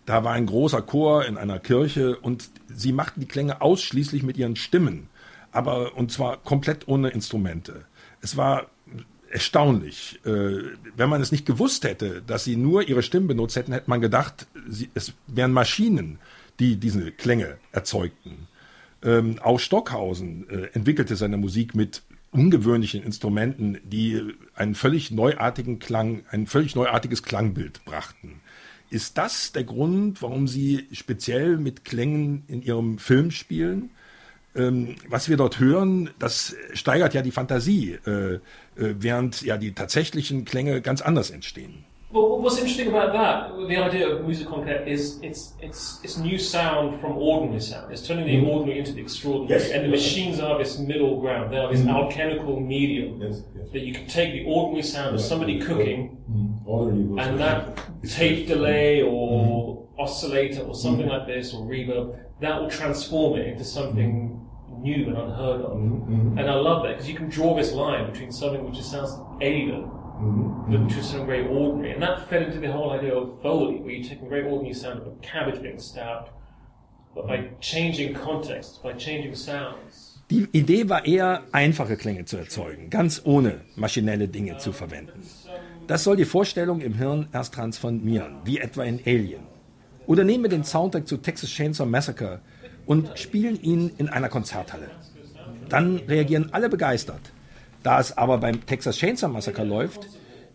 Da 0.06 0.24
war 0.24 0.34
ein 0.34 0.46
großer 0.46 0.84
Chor 0.84 1.26
in 1.26 1.38
einer 1.38 1.58
Kirche 1.58 2.18
und 2.18 2.52
sie 2.68 2.92
machten 2.92 3.20
die 3.20 3.28
Klänge 3.28 3.62
ausschließlich 3.62 4.22
mit 4.22 4.38
ihren 4.38 4.56
Stimmen, 4.56 5.10
aber 5.52 5.98
und 5.98 6.12
zwar 6.12 6.38
komplett 6.38 6.88
ohne 6.88 7.10
Instrumente. 7.10 7.86
Es 8.22 8.38
war 8.38 8.68
erstaunlich. 9.32 10.20
Äh, 10.24 10.66
wenn 10.96 11.10
man 11.10 11.22
es 11.24 11.32
nicht 11.32 11.48
gewusst 11.48 11.84
hätte, 11.84 12.22
dass 12.22 12.44
sie 12.44 12.58
nur 12.58 12.88
ihre 12.88 13.02
Stimmen 13.02 13.28
benutzt 13.28 13.56
hätten, 13.56 13.74
hätte 13.74 13.90
man 13.90 14.02
gedacht, 14.02 14.46
es 14.94 15.14
wären 15.26 15.52
Maschinen, 15.52 16.20
die 16.60 16.76
diese 16.76 17.12
Klänge 17.12 17.58
erzeugten. 17.72 18.48
Ähm, 19.06 19.38
auch 19.40 19.60
Stockhausen 19.60 20.50
äh, 20.50 20.70
entwickelte 20.74 21.16
seine 21.16 21.38
Musik 21.38 21.76
mit 21.76 22.02
ungewöhnlichen 22.32 23.04
Instrumenten, 23.04 23.78
die 23.84 24.34
einen 24.56 24.76
völlig 24.76 25.12
neuartigen 25.12 25.80
Klang, 25.80 26.24
ein 26.32 26.48
völlig 26.48 26.76
neuartiges 26.76 27.24
Klangbild 27.24 27.86
brachten. 27.86 28.42
Ist 28.90 29.18
das 29.18 29.52
der 29.52 29.64
Grund, 29.64 30.22
warum 30.22 30.48
Sie 30.48 30.88
speziell 30.92 31.58
mit 31.58 31.86
Klängen 31.86 32.44
in 32.48 32.62
Ihrem 32.62 32.98
Film 32.98 33.32
spielen? 33.32 33.92
Ähm, 34.56 34.96
was 35.08 35.30
wir 35.30 35.38
dort 35.38 35.60
hören, 35.60 36.10
das 36.18 36.56
steigert 36.74 37.14
ja 37.14 37.22
die 37.22 37.32
Fantasie, 37.32 37.98
äh, 38.06 38.36
äh, 38.36 38.40
während 38.76 39.42
ja 39.42 39.58
die 39.58 39.74
tatsächlichen 39.74 40.46
Klänge 40.46 40.82
ganz 40.82 41.02
anders 41.02 41.30
entstehen. 41.30 41.84
Well, 42.16 42.40
what's 42.40 42.58
interesting 42.58 42.88
about 42.88 43.12
that, 43.12 43.68
the 43.68 43.76
idea 43.76 44.08
of 44.08 44.24
music 44.26 44.48
conquête 44.48 44.88
is 44.88 45.20
it's 45.22 45.54
it's 45.62 46.00
it's 46.02 46.18
new 46.18 46.38
sound 46.38 47.02
from 47.02 47.18
ordinary 47.18 47.60
sound. 47.60 47.92
It's 47.92 48.08
turning 48.08 48.26
the 48.26 48.38
Mhm. 48.38 48.48
ordinary 48.54 48.80
into 48.80 48.94
the 48.94 49.02
extraordinary. 49.02 49.60
Yes. 49.62 49.72
And 49.72 49.84
the 49.84 49.90
machines 49.90 50.40
are 50.40 50.58
this 50.58 50.80
middle 50.80 51.20
ground. 51.20 51.52
They 51.52 51.58
are 51.58 51.70
this 51.70 51.82
Mhm. 51.82 51.90
alchemical 51.94 52.58
medium 52.62 53.20
that 53.20 53.82
you 53.88 53.92
can 53.94 54.08
take 54.08 54.32
the 54.32 54.46
ordinary 54.50 54.84
sound 54.84 55.14
of 55.16 55.20
somebody 55.22 55.60
cooking 55.60 56.18
Ordinary 56.66 57.20
and 57.24 57.38
that 57.40 57.62
tape 58.18 58.48
delay 58.48 59.02
or 59.04 59.84
oscillator 60.00 60.62
or 60.70 60.74
something 60.74 61.08
like 61.08 61.28
this 61.28 61.54
or 61.54 61.66
reverb, 61.66 62.16
that 62.40 62.62
will 62.62 62.70
transform 62.70 63.38
it 63.40 63.46
into 63.48 63.66
something 63.66 64.40
new 64.82 65.08
and 65.10 65.18
unheard 65.18 65.62
of. 65.62 65.74
And 66.40 66.50
I 66.50 66.56
love 66.56 66.84
that 66.84 66.92
because 66.94 67.10
you 67.10 67.16
can 67.16 67.28
draw 67.30 67.56
this 67.56 67.74
line 67.74 68.06
between 68.12 68.32
something 68.32 68.64
which 68.66 68.76
just 68.76 68.92
sounds 68.92 69.12
alien 69.42 69.84
but 70.20 70.90
to 70.90 71.04
something 71.04 71.28
very 71.28 71.48
ordinary. 71.48 71.94
And 71.94 72.02
that 72.02 72.30
fed 72.30 72.44
into 72.44 72.60
the 72.60 72.72
whole 72.72 72.92
idea 72.92 73.14
of 73.14 73.42
Foley, 73.42 73.80
where 73.80 73.92
you're 73.92 74.08
taking 74.08 74.28
a 74.28 74.30
very 74.30 74.44
ordinary 74.44 74.74
sound 74.74 75.02
of 75.02 75.08
a 75.08 75.16
cabbage 75.22 75.62
being 75.62 75.80
stabbed, 75.80 76.30
but 77.14 77.28
by 77.28 77.50
changing 77.60 78.14
context, 78.14 78.82
by 78.84 78.94
changing 78.94 79.36
sounds. 79.36 80.22
Die 80.32 80.48
Idee 80.54 80.90
war 80.90 81.06
eher, 81.06 81.44
einfache 81.52 81.98
Klänge 81.98 82.26
zu 82.26 82.38
erzeugen, 82.38 82.90
ganz 82.90 83.22
ohne 83.26 83.62
maschinelle 83.76 84.28
Dinge 84.28 84.58
zu 84.58 84.72
verwenden. 84.72 85.22
Das 85.86 86.04
soll 86.04 86.16
die 86.16 86.26
Vorstellung 86.26 86.82
im 86.82 86.96
Hirn 86.96 87.28
erst 87.32 87.54
transformieren, 87.54 88.38
wie 88.44 88.58
etwa 88.58 88.84
in 88.84 89.00
Alien. 89.06 89.44
Oder 90.08 90.24
nehmen 90.24 90.44
wir 90.44 90.50
den 90.50 90.64
Soundtrack 90.64 91.08
zu 91.08 91.18
Texas 91.18 91.52
Chainsaw 91.52 91.88
Massacre 91.88 92.42
und 92.88 93.20
spielen 93.20 93.62
ihn 93.62 93.92
in 93.98 94.10
einer 94.10 94.30
Konzerthalle. 94.30 94.90
Dann 95.70 95.98
reagieren 96.08 96.50
alle 96.54 96.70
begeistert. 96.70 97.32
Da 97.86 98.00
es 98.00 98.18
aber 98.18 98.40
beim 98.40 98.66
Texas 98.66 98.98
Chainsaw 98.98 99.32
Massacre 99.32 99.64
läuft, 99.64 100.08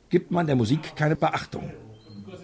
gibt 0.09 0.33
man 0.33 0.49
der 0.49 0.57
Musik 0.57 0.97
keine 0.97 1.15
Beachtung. 1.15 1.71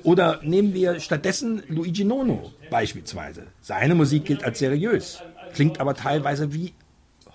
Oder 0.05 0.39
nehmen 0.45 0.75
wir 0.75 1.01
stattdessen 1.01 1.65
Luigi 1.67 2.05
Nono 2.05 2.53
beispielsweise. 2.71 3.49
Seine 3.61 3.97
Musik 3.97 4.27
gilt 4.27 4.45
als 4.45 4.61
seriös, 4.61 5.25
klingt 5.55 5.81
aber 5.81 5.95
teilweise 5.97 6.55
wie 6.55 6.73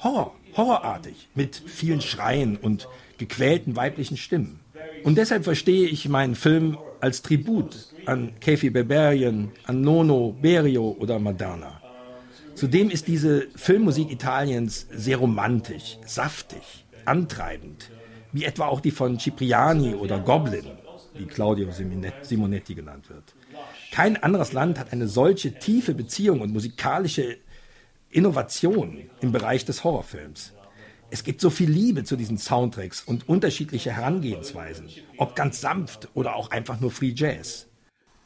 Horror, 0.02 0.34
horrorartig, 0.56 1.28
mit 1.36 1.62
vielen 1.66 2.00
Schreien 2.00 2.56
und 2.56 2.88
gequälten 3.18 3.76
weiblichen 3.76 4.16
Stimmen. 4.16 4.62
Und 5.04 5.18
deshalb 5.18 5.44
verstehe 5.44 5.90
ich 5.90 6.08
meinen 6.08 6.36
Film 6.36 6.78
als 7.02 7.22
Tribut 7.22 7.90
an 8.06 8.32
Kefi 8.40 8.70
Berberian, 8.70 9.52
an 9.66 9.82
Nono, 9.82 10.38
Berio 10.42 10.96
oder 10.98 11.20
Moderna. 11.20 11.82
Zudem 12.56 12.90
ist 12.90 13.10
diese 13.10 13.50
Filmmusik 13.58 14.10
Italiens 14.10 14.88
sehr 14.90 15.18
romantisch, 15.18 15.98
saftig, 16.06 16.86
antreibend, 17.06 17.92
wie 18.32 18.46
etwa 18.46 18.68
auch 18.68 18.82
die 18.82 18.92
von 18.92 19.20
Cipriani 19.20 19.96
oder 19.96 20.20
Goblin, 20.20 20.66
wie 21.14 21.26
Claudio 21.26 21.70
Simonetti 21.72 22.76
genannt 22.76 23.10
wird. 23.10 23.36
Kein 23.92 24.22
anderes 24.22 24.54
Land 24.54 24.80
hat 24.80 24.94
eine 24.94 25.08
solche 25.08 25.54
tiefe 25.60 25.94
Beziehung 25.94 26.42
und 26.42 26.54
musikalische 26.54 27.38
Innovation 28.10 29.10
im 29.22 29.32
Bereich 29.32 29.66
des 29.66 29.84
Horrorfilms. 29.84 30.54
Es 31.10 31.24
gibt 31.24 31.42
so 31.42 31.50
viel 31.50 31.70
Liebe 31.70 32.06
zu 32.06 32.16
diesen 32.16 32.38
Soundtracks 32.38 33.04
und 33.04 33.28
unterschiedliche 33.28 33.92
Herangehensweisen, 33.92 34.88
ob 35.18 35.36
ganz 35.36 35.60
sanft 35.60 36.08
oder 36.14 36.36
auch 36.36 36.52
einfach 36.52 36.80
nur 36.80 36.92
Free 36.92 37.14
Jazz. 37.14 37.68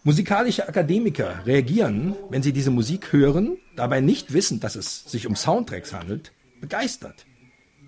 Musikalische 0.03 0.67
Akademiker 0.69 1.47
reagieren, 1.47 2.15
wenn 2.29 2.43
sie 2.43 2.53
diese 2.53 2.69
Musik 2.69 3.11
hören, 3.11 3.57
dabei 3.75 4.01
nicht 4.01 4.33
wissen, 4.33 4.59
dass 4.59 4.75
es 4.75 5.03
sich 5.05 5.25
um 5.25 5.35
Soundtracks 5.35 5.93
handelt, 5.93 6.31
begeistert. 6.61 7.25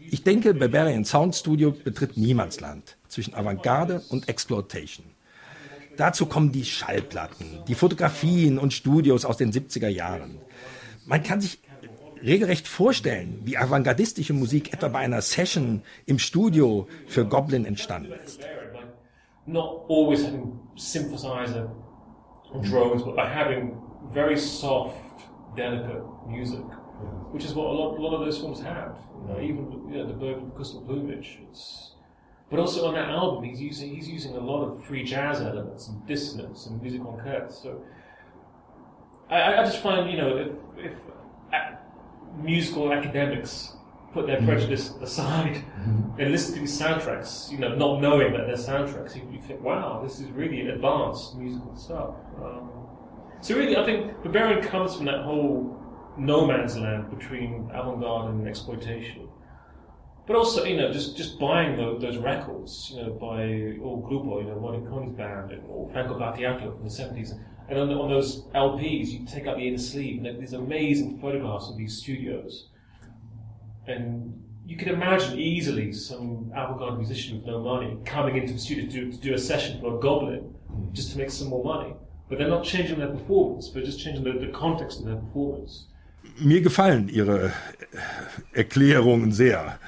Ich 0.09 0.23
denke, 0.23 0.53
Barbarian 0.53 1.03
Sound 1.03 1.35
Studio 1.35 1.71
betritt 1.71 2.17
Niemandsland 2.17 2.97
zwischen 3.07 3.33
Avantgarde 3.33 4.01
und 4.09 4.29
Exploitation. 4.29 5.05
Dazu 5.97 6.27
kommen 6.27 6.51
die 6.51 6.63
Schallplatten, 6.63 7.63
die 7.67 7.75
Fotografien 7.75 8.57
und 8.57 8.73
Studios 8.73 9.25
aus 9.25 9.37
den 9.37 9.51
70er 9.51 9.87
Jahren. 9.87 10.37
Man 11.05 11.23
kann 11.23 11.41
sich 11.41 11.59
regelrecht 12.23 12.67
vorstellen, 12.67 13.41
wie 13.43 13.57
avantgardistische 13.57 14.33
Musik 14.33 14.73
etwa 14.73 14.87
bei 14.89 14.99
einer 14.99 15.21
Session 15.21 15.81
im 16.05 16.19
Studio 16.19 16.87
für 17.07 17.25
Goblin 17.25 17.65
entstanden 17.65 18.13
ist. 18.25 18.41
Not 19.45 19.85
always 19.89 20.25
having 20.25 20.59
synthesizer 20.75 21.71
drones, 22.69 23.03
but 23.03 23.15
by 23.15 23.27
having 23.27 23.77
very 24.13 24.37
soft, 24.37 24.95
delicate 25.55 26.03
music, 26.27 26.65
which 27.31 27.43
is 27.43 27.53
what 27.53 27.67
a 27.67 27.71
lot, 27.71 27.97
a 27.97 28.01
lot 28.01 28.13
of 28.13 28.25
those 28.25 28.37
films 28.39 28.61
have. 28.61 28.95
You 29.21 29.33
know, 29.33 29.41
even 29.41 29.89
you 29.89 29.97
know, 29.97 30.07
the 30.07 30.13
Bird 30.13 30.41
with 30.41 30.55
Crystal 30.55 30.81
Plumage. 30.81 31.39
It's, 31.49 31.93
but 32.49 32.59
also 32.59 32.87
on 32.87 32.93
that 32.93 33.09
album, 33.09 33.43
he's 33.43 33.61
using 33.61 33.93
he's 33.93 34.07
using 34.07 34.35
a 34.35 34.39
lot 34.39 34.63
of 34.63 34.83
free 34.85 35.03
jazz 35.03 35.41
elements 35.41 35.87
and 35.87 36.05
dissonance 36.07 36.65
and 36.65 36.81
music 36.81 37.01
on 37.01 37.19
curves. 37.19 37.57
So 37.61 37.81
I, 39.29 39.55
I 39.55 39.63
just 39.63 39.81
find 39.81 40.09
you 40.09 40.17
know 40.17 40.37
if 40.37 40.51
if 40.77 40.93
uh, 41.53 41.75
musical 42.41 42.93
academics 42.93 43.73
put 44.13 44.27
their 44.27 44.37
mm-hmm. 44.37 44.47
prejudice 44.47 44.91
aside 45.01 45.55
mm-hmm. 45.55 46.19
and 46.19 46.31
listen 46.31 46.53
to 46.53 46.59
these 46.61 46.79
soundtracks, 46.79 47.51
you 47.51 47.57
know, 47.57 47.75
not 47.75 48.01
knowing 48.01 48.33
that 48.33 48.47
they're 48.47 48.55
soundtracks, 48.55 49.15
you, 49.15 49.21
you 49.31 49.41
think, 49.41 49.61
wow, 49.61 50.01
this 50.03 50.19
is 50.19 50.29
really 50.31 50.69
advanced 50.69 51.35
musical 51.35 51.75
stuff. 51.75 52.15
Um, 52.43 52.69
so 53.41 53.55
really, 53.55 53.77
I 53.77 53.85
think 53.85 54.23
Barbarian 54.23 54.63
comes 54.63 54.95
from 54.95 55.05
that 55.05 55.23
whole 55.23 55.79
no 56.17 56.45
man's 56.45 56.77
land 56.77 57.09
between 57.17 57.69
avant-garde 57.73 58.31
and 58.31 58.47
exploitation. 58.47 59.27
But 60.25 60.35
also, 60.35 60.65
you 60.65 60.75
know, 60.75 60.91
just, 60.91 61.15
just 61.15 61.39
buying 61.39 61.77
those, 61.77 62.01
those 62.01 62.17
records, 62.17 62.91
you 62.93 63.01
know, 63.01 63.11
by 63.13 63.43
Il 63.43 64.03
Grupo, 64.05 64.41
you 64.41 64.49
know, 64.49 64.59
Morricone's 64.59 65.15
band, 65.15 65.51
and, 65.51 65.63
or 65.69 65.89
Franco 65.89 66.19
Battiato 66.19 66.75
from 66.75 66.83
the 66.83 66.89
70s. 66.89 67.31
And 67.69 67.79
on, 67.79 67.89
on 67.91 68.09
those 68.09 68.43
LPs, 68.47 69.07
you 69.07 69.25
take 69.25 69.47
out 69.47 69.55
the 69.57 69.67
inner 69.67 69.77
sleeve, 69.77 70.17
and 70.17 70.25
there- 70.25 70.33
there's 70.33 70.53
amazing 70.53 71.17
photographs 71.19 71.69
of 71.69 71.77
these 71.77 71.97
studios. 71.97 72.67
And 73.87 74.43
you 74.65 74.75
can 74.75 74.89
imagine 74.89 75.39
easily 75.39 75.93
some 75.93 76.51
avant-garde 76.53 76.97
musician 76.97 77.37
with 77.37 77.45
no 77.45 77.61
money 77.61 77.97
coming 78.03 78.35
into 78.35 78.51
the 78.51 78.59
studio 78.59 78.85
to 78.85 78.91
do, 78.91 79.11
to 79.11 79.17
do 79.17 79.33
a 79.33 79.37
session 79.37 79.79
for 79.79 79.95
a 79.95 79.99
goblin 79.99 80.39
hmm. 80.39 80.91
just 80.91 81.13
to 81.13 81.17
make 81.17 81.29
some 81.29 81.47
more 81.47 81.63
money. 81.63 81.95
But 82.27 82.37
they're 82.37 82.49
not 82.49 82.65
changing 82.65 82.99
their 82.99 83.07
performance, 83.07 83.71
they're 83.71 83.83
just 83.83 84.01
changing 84.01 84.25
the, 84.25 84.33
the 84.45 84.51
context 84.51 84.99
of 84.99 85.05
their 85.05 85.15
performance. 85.15 85.87
Mir 86.39 86.61
gefallen 86.61 87.09
Ihre 87.09 87.51
Erklärungen 88.53 89.31
sehr, 89.31 89.79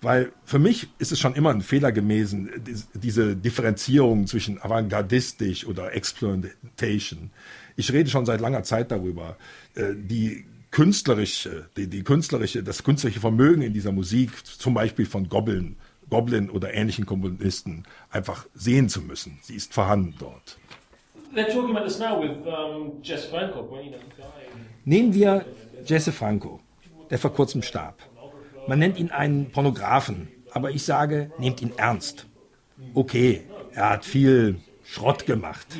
weil 0.00 0.32
für 0.44 0.58
mich 0.58 0.88
ist 0.98 1.12
es 1.12 1.18
schon 1.20 1.34
immer 1.34 1.50
ein 1.50 1.60
Fehler 1.60 1.92
gewesen, 1.92 2.50
dies- 2.66 2.88
diese 2.94 3.36
Differenzierung 3.36 4.26
zwischen 4.26 4.60
avantgardistisch 4.62 5.66
oder 5.66 5.94
Exploitation. 5.94 7.30
Ich 7.76 7.92
rede 7.92 8.08
schon 8.10 8.26
seit 8.26 8.40
langer 8.40 8.62
Zeit 8.62 8.90
darüber. 8.90 9.36
Äh, 9.74 9.94
Die 9.96 10.44
künstlerische, 10.70 11.68
die, 11.76 11.86
die 11.88 12.02
künstlerische, 12.02 12.62
das 12.62 12.84
künstlerische 12.84 13.20
Vermögen 13.20 13.62
in 13.62 13.72
dieser 13.72 13.90
Musik, 13.92 14.30
zum 14.44 14.74
Beispiel 14.74 15.06
von 15.06 15.28
Goblin, 15.28 15.76
Goblin 16.10 16.50
oder 16.50 16.74
ähnlichen 16.74 17.06
Komponisten, 17.06 17.84
einfach 18.10 18.46
sehen 18.54 18.88
zu 18.88 19.00
müssen. 19.02 19.38
Sie 19.42 19.54
ist 19.56 19.72
vorhanden 19.74 20.14
dort. 20.18 20.58
They're 21.34 21.46
talking 21.52 21.74
about 21.76 21.84
this 21.86 21.98
now 21.98 22.20
with 22.22 22.30
um, 22.46 23.02
Jess 23.02 23.24
Franco, 23.26 23.62
when, 23.70 23.84
you 23.86 23.90
know, 23.90 23.98
the 24.16 24.22
guy. 24.22 24.28
Nehmen 24.84 25.12
wir 25.12 25.44
Jesse 25.84 26.12
Franco, 26.12 26.60
der 27.10 27.18
vor 27.18 27.32
kurzem 27.32 27.62
starb. 27.62 27.96
Man 28.66 28.78
nennt 28.78 28.98
ihn 28.98 29.10
einen 29.10 29.50
Pornografen, 29.50 30.28
aber 30.50 30.70
ich 30.70 30.84
sage, 30.84 31.30
nehmt 31.38 31.62
ihn 31.62 31.72
ernst. 31.76 32.26
Okay, 32.94 33.42
er 33.72 33.90
hat 33.90 34.04
viel 34.04 34.56
Schrott 34.84 35.26
gemacht. 35.26 35.66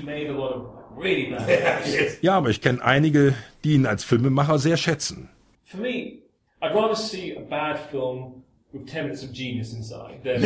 Ja, 2.22 2.36
aber 2.36 2.50
ich 2.50 2.60
kenne 2.60 2.82
einige, 2.84 3.34
die 3.62 3.74
ihn 3.74 3.86
als 3.86 4.02
Filmemacher 4.02 4.58
sehr 4.58 4.76
schätzen. 4.76 5.28
For 5.64 5.78
me, 5.78 6.18
I'd 6.60 6.74
rather 6.74 6.96
see 6.96 7.36
a 7.36 7.40
bad 7.40 7.78
film 7.78 8.42
with 8.72 8.86
10 8.86 9.04
minutes 9.04 9.22
of 9.22 9.32
genius 9.32 9.72
inside 9.74 10.20
than, 10.24 10.42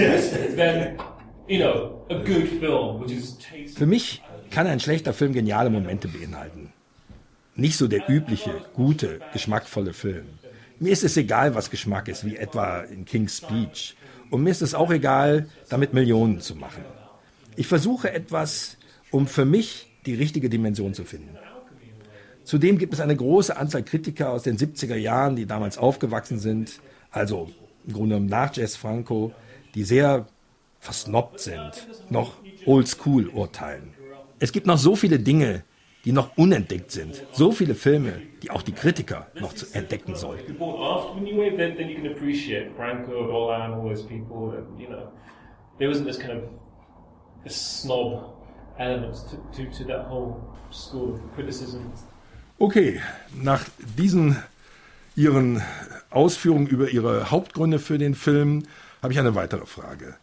than 0.56 0.98
you 1.46 1.58
know, 1.58 2.04
a 2.10 2.16
good 2.16 2.48
film 2.60 3.00
which 3.00 3.12
is 3.12 3.38
tasty. 3.38 3.68
Für 3.68 3.86
mich 3.86 4.20
kann 4.50 4.66
ein 4.66 4.78
schlechter 4.78 5.14
Film 5.14 5.32
geniale 5.32 5.70
Momente 5.70 6.06
beinhalten. 6.08 6.61
Nicht 7.54 7.76
so 7.76 7.86
der 7.86 8.08
übliche, 8.08 8.64
gute, 8.74 9.20
geschmackvolle 9.32 9.92
Film. 9.92 10.26
Mir 10.78 10.92
ist 10.92 11.04
es 11.04 11.16
egal, 11.16 11.54
was 11.54 11.70
Geschmack 11.70 12.08
ist, 12.08 12.24
wie 12.24 12.36
etwa 12.36 12.80
in 12.80 13.04
King's 13.04 13.36
Speech. 13.38 13.94
Und 14.30 14.42
mir 14.42 14.50
ist 14.50 14.62
es 14.62 14.74
auch 14.74 14.90
egal, 14.90 15.46
damit 15.68 15.92
Millionen 15.92 16.40
zu 16.40 16.56
machen. 16.56 16.84
Ich 17.54 17.66
versuche 17.66 18.10
etwas, 18.12 18.78
um 19.10 19.26
für 19.26 19.44
mich 19.44 19.92
die 20.06 20.14
richtige 20.14 20.48
Dimension 20.48 20.94
zu 20.94 21.04
finden. 21.04 21.36
Zudem 22.44 22.78
gibt 22.78 22.94
es 22.94 23.00
eine 23.00 23.14
große 23.14 23.56
Anzahl 23.56 23.82
Kritiker 23.82 24.30
aus 24.30 24.42
den 24.42 24.56
70er 24.56 24.96
Jahren, 24.96 25.36
die 25.36 25.46
damals 25.46 25.78
aufgewachsen 25.78 26.38
sind, 26.38 26.80
also 27.10 27.50
im 27.86 27.92
Grunde 27.92 28.14
genommen 28.14 28.30
nach 28.30 28.56
Jess 28.56 28.74
Franco, 28.74 29.32
die 29.74 29.84
sehr 29.84 30.26
versnobbt 30.80 31.40
sind, 31.40 31.86
noch 32.10 32.38
oldschool 32.66 33.28
urteilen. 33.28 33.94
Es 34.40 34.50
gibt 34.50 34.66
noch 34.66 34.78
so 34.78 34.96
viele 34.96 35.20
Dinge, 35.20 35.62
die 36.04 36.12
noch 36.12 36.36
unentdeckt 36.36 36.90
sind. 36.90 37.22
So 37.32 37.52
viele 37.52 37.74
Filme, 37.74 38.14
die 38.42 38.50
auch 38.50 38.62
die 38.62 38.72
Kritiker 38.72 39.28
noch 39.40 39.52
zu 39.54 39.66
entdecken 39.72 40.14
sollten. 40.14 40.56
Okay, 52.58 53.00
nach 53.34 53.64
diesen 53.98 54.36
Ihren 55.14 55.62
Ausführungen 56.10 56.66
über 56.66 56.88
Ihre 56.88 57.30
Hauptgründe 57.30 57.78
für 57.78 57.98
den 57.98 58.14
Film 58.14 58.64
habe 59.02 59.12
ich 59.12 59.18
eine 59.18 59.34
weitere 59.34 59.66
Frage. 59.66 60.14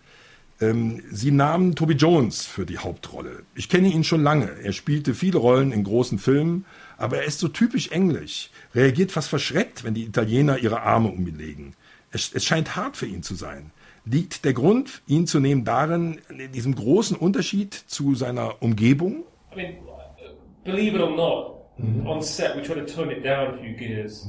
Ähm, 0.61 1.02
Sie 1.11 1.31
nahmen 1.31 1.76
Toby 1.76 1.94
Jones 1.94 2.45
für 2.45 2.65
die 2.65 2.77
Hauptrolle. 2.77 3.44
Ich 3.56 3.69
kenne 3.69 3.88
ihn 3.88 4.03
schon 4.03 4.23
lange. 4.23 4.49
Er 4.61 4.73
spielte 4.73 5.14
viele 5.14 5.38
Rollen 5.38 5.72
in 5.72 5.84
großen 5.84 6.19
Filmen, 6.19 6.65
aber 6.98 7.18
er 7.18 7.23
ist 7.23 7.40
so 7.40 7.48
typisch 7.48 7.91
englisch, 7.91 8.49
reagiert 8.76 9.11
fast 9.11 9.30
verschreckt, 9.30 9.84
wenn 9.84 9.94
die 9.94 10.03
Italiener 10.03 10.57
ihre 10.57 10.81
Arme 10.81 11.10
um 11.10 11.26
ihn 11.26 11.38
legen. 11.38 11.76
Es, 12.11 12.34
es 12.34 12.44
scheint 12.44 12.76
hart 12.76 12.98
für 12.98 13.06
ihn 13.06 13.23
zu 13.23 13.36
sein. 13.36 13.72
Liegt 14.06 14.44
der 14.44 14.53
Grund, 14.53 15.02
ihn 15.07 15.27
zu 15.27 15.40
nehmen, 15.40 15.64
darin, 15.64 16.19
in 16.30 16.52
diesem 16.52 16.76
großen 16.76 17.15
Unterschied 17.15 17.73
zu 17.73 18.15
seiner 18.15 18.61
Umgebung? 18.61 19.23
I 19.53 19.56
mean, 19.56 19.77
believe 20.64 20.95
it 20.95 21.02
or 21.02 21.15
not, 21.15 21.56
on 22.06 22.22
set 22.22 22.56
we 22.56 22.61
tried 22.61 22.86
to 22.86 22.94
tone 22.94 23.11
it 23.11 23.23
down 23.23 23.53
a 23.53 23.57
few 23.57 23.76
gears 23.76 24.27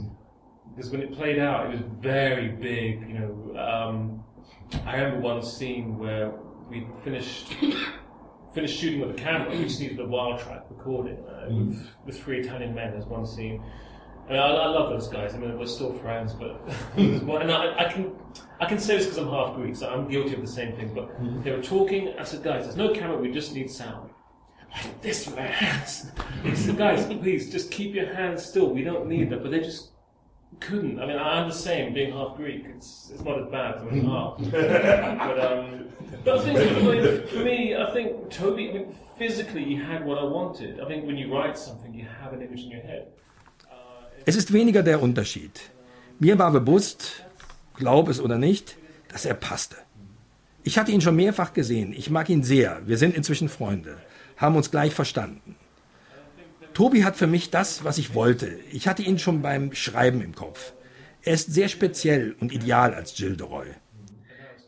because 0.81 0.93
when 0.93 1.03
it 1.03 1.13
played 1.13 1.39
out, 1.39 1.67
it 1.67 1.79
was 1.79 1.87
very 2.01 2.49
big. 2.49 3.07
You 3.09 3.19
know, 3.19 3.59
um, 3.59 4.25
I 4.87 4.97
remember 4.97 5.21
one 5.21 5.43
scene 5.43 5.99
where 5.99 6.33
we 6.69 6.87
finished 7.03 7.55
finished 8.55 8.79
shooting 8.79 9.01
with 9.01 9.11
a 9.11 9.15
camera. 9.15 9.51
We 9.51 9.65
just 9.65 9.81
needed 9.81 10.01
a 10.01 10.07
wild 10.07 10.41
track 10.41 10.65
recording 10.71 11.19
uh, 11.29 11.47
with, 11.51 11.87
with 12.07 12.21
three 12.23 12.41
Italian 12.41 12.75
men. 12.75 12.93
There's 12.93 13.07
one 13.07 13.27
scene. 13.27 13.63
I, 14.29 14.33
mean, 14.33 14.41
I, 14.41 14.47
I 14.47 14.67
love 14.67 14.91
those 14.91 15.09
guys. 15.09 15.35
I 15.35 15.39
mean, 15.39 15.59
we're 15.59 15.67
still 15.67 15.93
friends, 15.95 16.33
but 16.35 16.53
one- 17.25 17.43
and 17.43 17.51
I, 17.53 17.87
I 17.87 17.93
can 17.93 18.13
I 18.61 18.67
can 18.67 18.79
say 18.79 18.97
this 18.97 19.07
because 19.07 19.19
I'm 19.19 19.29
half 19.29 19.55
Greek, 19.57 19.75
so 19.75 19.89
I'm 19.89 20.09
guilty 20.09 20.35
of 20.35 20.41
the 20.41 20.47
same 20.47 20.73
thing. 20.77 20.95
But 20.95 21.11
they 21.45 21.51
were 21.51 21.63
talking. 21.63 22.15
I 22.19 22.25
said, 22.25 22.43
guys, 22.43 22.65
there's 22.65 22.77
no 22.77 22.93
camera. 22.93 23.17
We 23.19 23.31
just 23.33 23.55
need 23.55 23.71
sound. 23.71 24.11
Like 24.73 25.03
this 25.03 25.27
with 25.27 25.35
their 25.35 25.49
hands. 25.49 26.13
I 26.45 26.55
said, 26.55 26.79
guys, 26.79 27.05
please 27.05 27.51
just 27.51 27.73
keep 27.73 27.93
your 27.93 28.15
hands 28.15 28.45
still. 28.45 28.71
We 28.73 28.85
don't 28.85 29.09
need 29.09 29.31
that. 29.31 29.43
But 29.43 29.51
they 29.51 29.59
just 29.59 29.91
couldn't. 30.59 30.99
I 31.01 31.07
mean, 31.07 31.19
I'm 31.19 31.49
the 31.49 31.55
same, 31.55 31.95
being 31.95 32.13
half 32.13 32.37
Greek. 32.37 32.65
It's 32.77 33.11
it's 33.13 33.23
not 33.23 33.39
as 33.41 33.49
bad 33.51 33.77
as 33.77 33.83
being 33.85 34.07
half. 34.17 34.37
but 34.39 35.39
um, 35.53 35.87
but 36.25 36.39
I 36.39 36.45
think 36.45 36.59
I 36.59 36.81
mean, 36.83 37.27
for 37.29 37.39
me, 37.45 37.77
I 37.77 37.91
think 37.93 38.31
Toby. 38.31 38.71
I 38.71 38.73
mean, 38.75 38.95
physically, 39.17 39.65
he 39.65 39.77
had 39.77 40.05
what 40.05 40.19
I 40.19 40.25
wanted. 40.25 40.81
I 40.81 40.87
think 40.87 41.07
when 41.07 41.17
you 41.17 41.33
write 41.35 41.57
something, 41.57 41.95
you 41.95 42.07
have 42.23 42.33
an 42.33 42.43
image 42.43 42.65
in 42.65 42.71
your 42.71 42.83
head. 42.83 43.07
Es 44.27 44.37
ist 44.37 44.53
weniger 44.53 44.83
der 44.83 45.01
Unterschied. 45.03 45.61
Mir 46.19 46.39
war 46.39 46.51
bewusst, 46.53 47.25
glaub 47.75 48.09
es 48.09 48.21
oder 48.21 48.37
nicht, 48.37 48.77
dass 49.09 49.25
er 49.25 49.35
passte. 49.35 49.77
Ich 50.63 50.79
hatte 50.79 50.93
ihn 50.93 51.01
schon 51.01 51.17
mehrfach 51.17 51.55
gesehen. 51.55 51.95
Ich 51.97 52.11
mag 52.11 52.29
ihn 52.29 52.43
sehr. 52.43 52.83
Wir 52.87 52.99
sind 52.99 53.17
inzwischen 53.17 53.49
Freunde, 53.49 53.97
haben 54.37 54.57
uns 54.57 54.71
gleich 54.71 54.95
verstanden. 54.95 55.57
Tobi 56.75 57.05
hat 57.05 57.17
für 57.17 57.27
mich 57.27 57.51
das, 57.51 57.85
was 57.85 57.99
ich 57.99 58.15
wollte. 58.15 58.59
Ich 58.73 58.89
hatte 58.89 59.03
ihn 59.03 59.19
schon 59.19 59.43
beim 59.43 59.75
Schreiben 59.75 60.23
im 60.23 60.35
Kopf. 60.35 60.73
Er 61.23 61.35
ist 61.35 61.53
sehr 61.53 61.69
speziell 61.69 62.35
und 62.41 62.53
ideal 62.53 62.95
als 62.95 63.15
Gilderoy. 63.15 63.67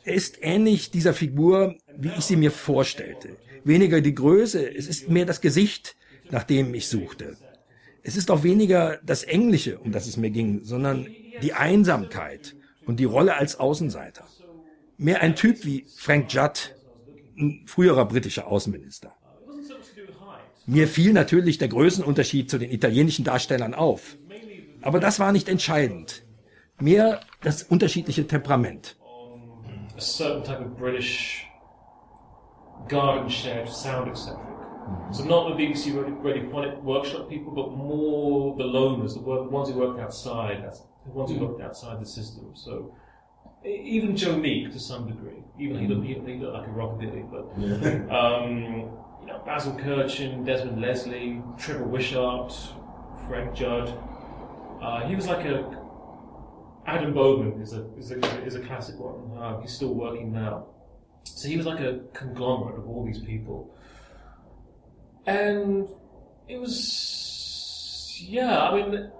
Er 0.05 0.15
ist 0.15 0.39
ähnlich 0.43 0.91
dieser 0.91 1.15
Figur, 1.15 1.77
wie 1.97 2.11
ich 2.19 2.25
sie 2.25 2.37
mir 2.37 2.51
vorstellte. 2.51 3.37
Weniger 3.65 4.01
die 4.01 4.15
Größe, 4.15 4.75
es 4.75 4.89
ist 4.89 5.09
mehr 5.09 5.25
das 5.25 5.41
Gesicht, 5.41 5.97
nach 6.31 6.43
dem 6.43 6.75
ich 6.75 6.89
suchte. 6.89 7.37
Es 8.03 8.17
ist 8.17 8.31
auch 8.31 8.43
weniger 8.43 8.99
das 9.05 9.23
Englische, 9.23 9.79
um 9.79 9.93
das 9.93 10.09
es 10.09 10.17
mir 10.17 10.31
ging, 10.31 10.65
sondern 10.65 11.07
die 11.41 11.53
Einsamkeit 11.53 12.57
und 12.85 12.99
die 12.99 13.05
Rolle 13.05 13.37
als 13.37 13.61
Außenseiter. 13.61 14.27
Mehr 14.99 15.23
ein 15.23 15.37
Typ 15.37 15.65
wie 15.65 15.87
Frank 15.97 16.33
Judd, 16.33 16.75
ein 17.39 17.63
früherer 17.67 18.07
britischer 18.07 18.49
Außenminister. 18.49 19.15
Mir 20.67 20.87
fiel 20.89 21.13
natürlich 21.13 21.59
der 21.59 21.69
Größenunterschied 21.69 22.51
zu 22.51 22.59
den 22.59 22.71
italienischen 22.71 23.25
Darstellern 23.25 23.75
auf. 23.75 24.17
Aber 24.83 25.01
das 25.01 25.19
war 25.21 25.33
nicht 25.33 25.49
entscheidend. 25.49 26.25
Mehr 26.81 27.21
das 27.43 27.63
unterschiedliche 27.63 28.27
Temperament. 28.27 28.97
a 29.95 30.01
certain 30.01 30.43
type 30.43 30.65
of 30.65 30.75
British 30.79 31.47
garden 32.89 33.29
shed 33.29 33.69
sound 33.69 34.09
eccentric. 34.09 34.47
So 35.13 35.25
not 35.25 35.49
the 35.49 35.55
BBC 35.55 35.93
radio- 35.95 36.17
radiophonic 36.23 36.83
workshop 36.83 37.29
people, 37.29 37.53
but 37.55 37.71
more 37.77 38.57
the 38.57 38.65
loners, 38.65 39.15
the 39.15 39.21
ones 39.21 39.69
who 39.71 39.79
worked 39.79 40.01
outside, 40.01 40.63
that's- 40.63 40.83
the 41.05 41.13
ones 41.13 41.31
who 41.31 41.39
worked 41.47 41.61
outside 41.63 42.01
the 42.01 42.07
system. 42.07 42.47
So 42.55 42.95
e- 43.65 43.69
even 43.97 44.17
Joe 44.17 44.37
Meek 44.39 44.73
to 44.73 44.79
some 44.79 45.07
degree, 45.07 45.45
even 45.59 45.79
he 45.79 45.87
looked, 45.87 46.07
he, 46.07 46.15
he 46.15 46.39
looked 46.41 46.55
like 46.55 46.67
a 46.67 46.73
rockabilly, 46.73 47.23
but 47.31 47.45
um, 48.11 48.91
you 49.23 49.29
know 49.29 49.43
Basil 49.47 49.73
Kirchin, 49.75 50.45
Desmond 50.45 50.81
Leslie, 50.81 51.43
Trevor 51.59 51.85
Wishart, 51.85 52.55
Frank 53.27 53.55
Judd. 53.55 53.99
Uh, 54.83 55.07
he 55.07 55.15
was 55.15 55.29
like 55.29 55.47
a 55.47 55.83
Adam 56.87 57.15
Bowman 57.15 57.63
is 57.63 57.73
a 57.73 57.87
is 57.97 58.11
a, 58.11 58.45
is 58.45 58.57
a 58.57 58.61
classic 58.61 58.99
one. 58.99 59.39
Uh, 59.39 59.61
he's 59.61 59.73
still 59.73 59.95
working 59.95 60.33
now. 60.33 60.67
So 61.25 61.49
he 61.49 61.57
was 61.57 61.67
like 61.67 61.81
a 61.81 62.01
conglomerate 62.13 62.79
of 62.79 62.89
all 62.89 63.05
these 63.05 63.21
people, 63.21 63.73
and 65.27 65.89
it 66.49 66.59
was 66.59 68.19
yeah. 68.27 68.61
I 68.61 68.75
mean, 68.75 69.11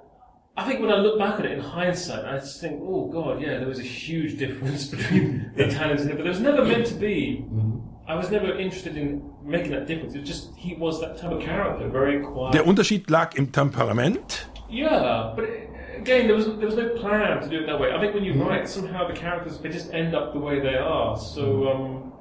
I 0.57 0.65
think 0.65 0.81
when 0.81 0.91
I 0.91 0.97
look 0.97 1.19
back 1.19 1.39
at 1.39 1.47
it 1.47 1.53
in 1.53 1.61
hindsight, 1.61 2.25
I 2.25 2.39
just 2.39 2.61
think, 2.61 2.81
oh 2.83 3.07
god, 3.07 3.41
yeah, 3.41 3.59
there 3.59 3.69
was 3.69 3.79
a 3.79 3.85
huge 3.85 4.37
difference 4.45 4.87
between 4.87 5.53
the 5.57 5.67
Italians 5.69 6.01
and 6.03 6.11
him, 6.11 6.17
but 6.17 6.25
there 6.25 6.33
was 6.33 6.41
never 6.41 6.65
meant 6.65 6.87
to 6.87 6.95
be. 6.95 7.45
I 8.09 8.17
was 8.17 8.31
never 8.33 8.59
interested 8.59 8.97
in 8.97 9.32
making 9.45 9.73
that 9.73 9.87
difference. 9.87 10.15
It 10.15 10.21
was 10.21 10.29
just 10.29 10.51
he 10.57 10.75
was 10.79 11.01
that 11.01 11.19
type 11.19 11.33
of 11.33 11.43
character, 11.43 11.89
very 11.89 12.21
quiet. 12.23 12.55
Der 12.55 12.67
Unterschied 12.67 13.09
lag 13.11 13.37
im 13.37 13.53
Temperament. 13.53 14.47
Yeah, 14.71 15.33
but 15.35 15.45
it, 15.45 15.69
again, 15.99 16.27
there 16.27 16.37
was 16.37 16.47
there 16.47 16.67
was 16.67 16.77
no 16.77 16.89
plan 17.01 17.41
to 17.41 17.49
do 17.49 17.57
it 17.61 17.67
that 17.67 17.79
way. 17.79 17.93
I 17.93 18.01
think 18.01 18.15
when 18.15 18.25
you 18.25 18.35
write, 18.35 18.69
somehow 18.69 19.07
the 19.07 19.15
characters 19.15 19.59
they 19.59 19.71
just 19.71 19.93
end 19.93 20.15
up 20.15 20.33
the 20.33 20.41
way 20.41 20.61
they 20.61 20.77
are. 20.77 21.17
So 21.17 21.69
um, 21.69 22.13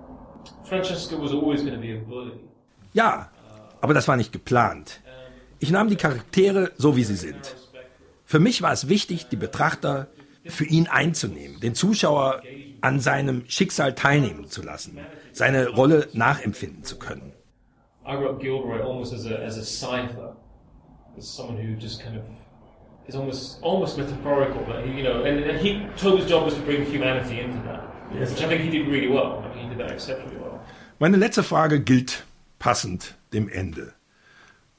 Francesca 0.64 1.16
was 1.16 1.32
always 1.32 1.62
going 1.62 1.76
to 1.76 1.82
be 1.82 1.94
a 1.94 2.00
bully. 2.00 2.40
Ja, 2.94 3.30
aber 3.82 3.94
das 3.94 4.08
war 4.08 4.18
nicht 4.18 4.32
geplant. 4.32 5.00
Ich 5.60 5.72
nahm 5.72 5.90
die 5.90 5.96
Charaktere 5.96 6.72
so, 6.78 6.96
wie 6.96 7.04
sie 7.04 7.16
sind. 7.16 7.56
Für 8.26 8.40
mich 8.40 8.62
war 8.62 8.72
es 8.72 8.90
wichtig, 8.90 9.28
die 9.30 9.36
Betrachter 9.36 10.08
für 10.46 10.66
ihn 10.66 10.88
einzunehmen, 10.88 11.60
den 11.60 11.76
Zuschauer 11.76 12.42
an 12.82 13.00
seinem 13.00 13.44
Schicksal 13.48 13.94
teilnehmen 13.96 14.48
zu 14.48 14.62
lassen, 14.64 14.98
seine 15.32 15.70
Rolle 15.70 16.08
nachempfinden 16.14 16.84
zu 16.84 16.98
können. 16.98 17.34
I 18.06 18.16
wrote 18.16 18.40
Gilroy 18.40 18.82
almost 18.82 19.14
as 19.14 19.26
a 19.26 19.36
as 19.44 19.58
a 19.58 19.64
cipher, 19.64 20.36
as 21.18 21.26
someone 21.28 21.58
who 21.58 21.76
just 21.80 22.02
kind 22.04 22.18
of 22.18 22.24
is 23.08 23.16
almost 23.16 23.62
almost 23.62 23.98
metaphorical, 23.98 24.64
but 24.66 24.84
he, 24.84 24.92
you 24.98 25.04
know, 25.04 25.24
and, 25.24 25.44
and 25.44 25.60
he 25.60 25.86
Toby's 25.98 26.26
job 26.28 26.46
was 26.46 26.56
to 26.56 26.62
bring 26.62 26.84
humanity 26.86 27.40
into 27.40 27.62
that, 27.68 27.84
Yes. 28.14 28.32
which 28.32 28.44
I 28.44 28.48
think 28.48 28.62
he 28.64 28.70
did 28.70 28.88
really 28.88 29.08
well. 29.08 29.44
I 29.46 29.56
mean, 29.56 29.70
he 29.70 29.76
did 29.76 29.80
that 29.80 29.92
exceptionally 29.92 30.38
well. 30.38 30.60
Meine 31.00 31.18
letzte 31.18 31.44
Frage 31.44 31.80
gilt 31.80 32.24
passend 32.60 33.16
dem 33.34 33.48
Ende. 33.50 33.94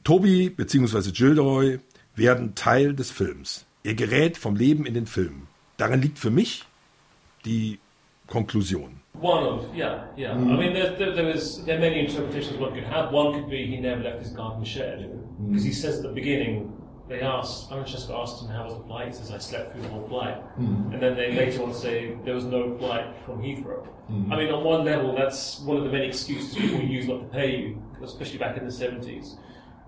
Toby 0.04 0.50
bzw. 0.50 1.12
Gilderoy 1.12 1.78
werden 2.16 2.54
Teil 2.56 2.92
des 2.94 3.10
Films. 3.12 3.64
Ihr 3.84 3.94
gerät 3.94 4.36
vom 4.36 4.56
Leben 4.56 4.84
in 4.84 4.94
den 4.94 5.06
Film. 5.06 5.46
Darin 5.76 6.02
liegt 6.02 6.18
für 6.18 6.30
mich 6.30 6.64
die 7.44 7.78
Konklusion. 8.32 8.94
One 9.12 9.44
of 9.44 9.76
yeah, 9.76 10.06
yeah. 10.16 10.30
Mm. 10.30 10.52
I 10.54 10.56
mean, 10.59 10.72
there, 10.72 10.96
there, 10.96 11.12
there 11.14 11.26
was 11.26 11.64
there 11.66 11.76
are 11.76 11.80
many 11.80 12.00
interpretations 12.06 12.56
one 12.59 12.72
could 12.74 12.84
have. 12.84 13.12
One 13.12 13.34
could 13.34 13.48
be 13.50 13.66
he 13.66 13.76
never 13.78 14.02
left 14.02 14.20
his 14.20 14.30
garden 14.32 14.64
shed 14.64 14.98
because 15.48 15.62
he 15.64 15.72
says 15.72 15.98
at 15.98 16.02
the 16.02 16.09
beginning 16.09 16.72
they 17.09 17.20
asked 17.20 17.68
Francesco 17.68 18.20
asked 18.22 18.42
him 18.42 18.48
how 18.48 18.64
was 18.64 18.74
the 18.78 18.84
flight. 18.84 19.09
He 19.09 19.12
says 19.12 19.30
I 19.30 19.38
slept 19.38 19.72
through 19.72 19.82
the 19.82 19.88
whole 19.88 20.09
flight, 20.09 20.38
Mm. 20.59 20.94
and 20.94 21.02
then 21.02 21.14
they 21.14 21.32
later 21.34 21.62
on 21.62 21.74
say 21.74 22.16
there 22.24 22.34
was 22.34 22.44
no 22.44 22.76
flight 22.78 23.06
from 23.26 23.42
Heathrow. 23.42 23.86
Mm. 24.10 24.32
I 24.32 24.36
mean, 24.38 24.50
on 24.50 24.64
one 24.64 24.82
level, 24.86 25.14
that's 25.14 25.60
one 25.60 25.76
of 25.76 25.84
the 25.84 25.90
many 25.90 26.06
excuses 26.06 26.54
people 26.54 26.80
use 26.80 27.06
not 27.06 27.20
to 27.20 27.26
pay 27.26 27.48
you, 27.60 27.82
especially 28.02 28.38
back 28.38 28.56
in 28.56 28.64
the 28.64 28.72
seventies. 28.72 29.36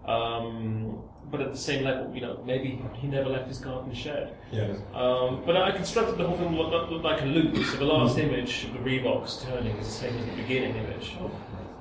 Um, 0.07 1.03
but 1.31 1.41
at 1.41 1.53
the 1.53 1.59
same 1.59 1.85
level, 1.85 2.15
you 2.15 2.21
know, 2.21 2.43
maybe 2.47 2.81
he 2.95 3.07
never 3.07 3.29
left 3.29 3.49
his 3.49 3.59
garden 3.59 3.93
shed. 3.95 4.37
Yes. 4.53 4.79
Um, 4.93 5.43
but 5.47 5.57
I 5.57 5.73
constructed 5.73 6.19
the 6.19 6.27
whole 6.27 6.37
thing 6.37 6.55
look, 6.55 6.71
look, 6.71 6.91
look 6.91 7.03
like 7.03 7.23
a 7.23 7.25
loop. 7.25 7.57
So 7.57 7.77
the 7.79 7.85
last 7.85 8.19
image 8.19 8.65
of 8.65 8.75
the 8.75 8.79
Reeboks 8.81 9.45
turning 9.45 9.77
is 9.79 9.87
the 9.87 9.93
same 9.93 10.19
as 10.19 10.27
the 10.27 10.43
beginning 10.43 10.77
image. 10.77 11.17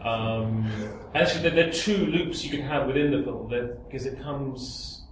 Um, 0.03 0.71
actually, 1.13 1.41
there, 1.43 1.51
there 1.51 1.69
are 1.69 1.71
two 1.71 2.05
loops 2.07 2.43
you 2.43 2.49
can 2.49 2.61
have 2.61 2.87
within 2.87 3.11
the 3.11 3.23
film 3.23 3.49
because 3.85 4.05
it 4.05 4.21
comes. 4.21 5.05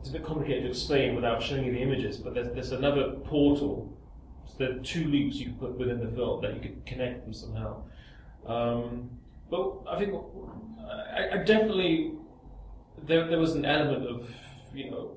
It's 0.00 0.10
a 0.10 0.12
bit 0.12 0.24
complicated 0.24 0.62
to 0.64 0.68
explain 0.70 1.14
without 1.14 1.42
showing 1.42 1.64
you 1.64 1.72
the 1.72 1.80
images, 1.82 2.16
but 2.16 2.34
there's, 2.34 2.48
there's 2.54 2.72
another 2.72 3.12
portal 3.24 3.98
So 4.46 4.54
there 4.58 4.72
are 4.72 4.78
two 4.80 5.04
loops 5.04 5.36
you 5.36 5.46
could 5.46 5.60
put 5.60 5.78
within 5.78 6.00
the 6.00 6.08
film 6.08 6.40
that 6.42 6.54
you 6.54 6.60
could 6.60 6.86
connect 6.86 7.24
them 7.24 7.34
somehow. 7.34 7.82
Um, 8.46 9.10
but 9.50 9.82
I 9.90 9.98
think 9.98 10.14
I, 10.88 11.30
I 11.32 11.36
definitely 11.44 12.12
there, 13.06 13.26
there 13.28 13.38
was 13.38 13.54
an 13.54 13.64
element 13.64 14.06
of 14.06 14.28
you 14.74 14.90
know 14.90 15.10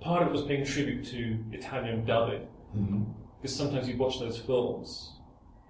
part 0.00 0.22
of 0.22 0.28
it 0.28 0.32
was 0.32 0.42
paying 0.42 0.64
tribute 0.64 1.04
to 1.10 1.36
Italian 1.56 2.04
dubbing 2.04 2.42
Mhm. 2.74 3.04
because 3.40 3.54
sometimes 3.56 3.86
you 3.88 3.96
watch 3.98 4.18
those 4.18 4.38
films 4.38 5.12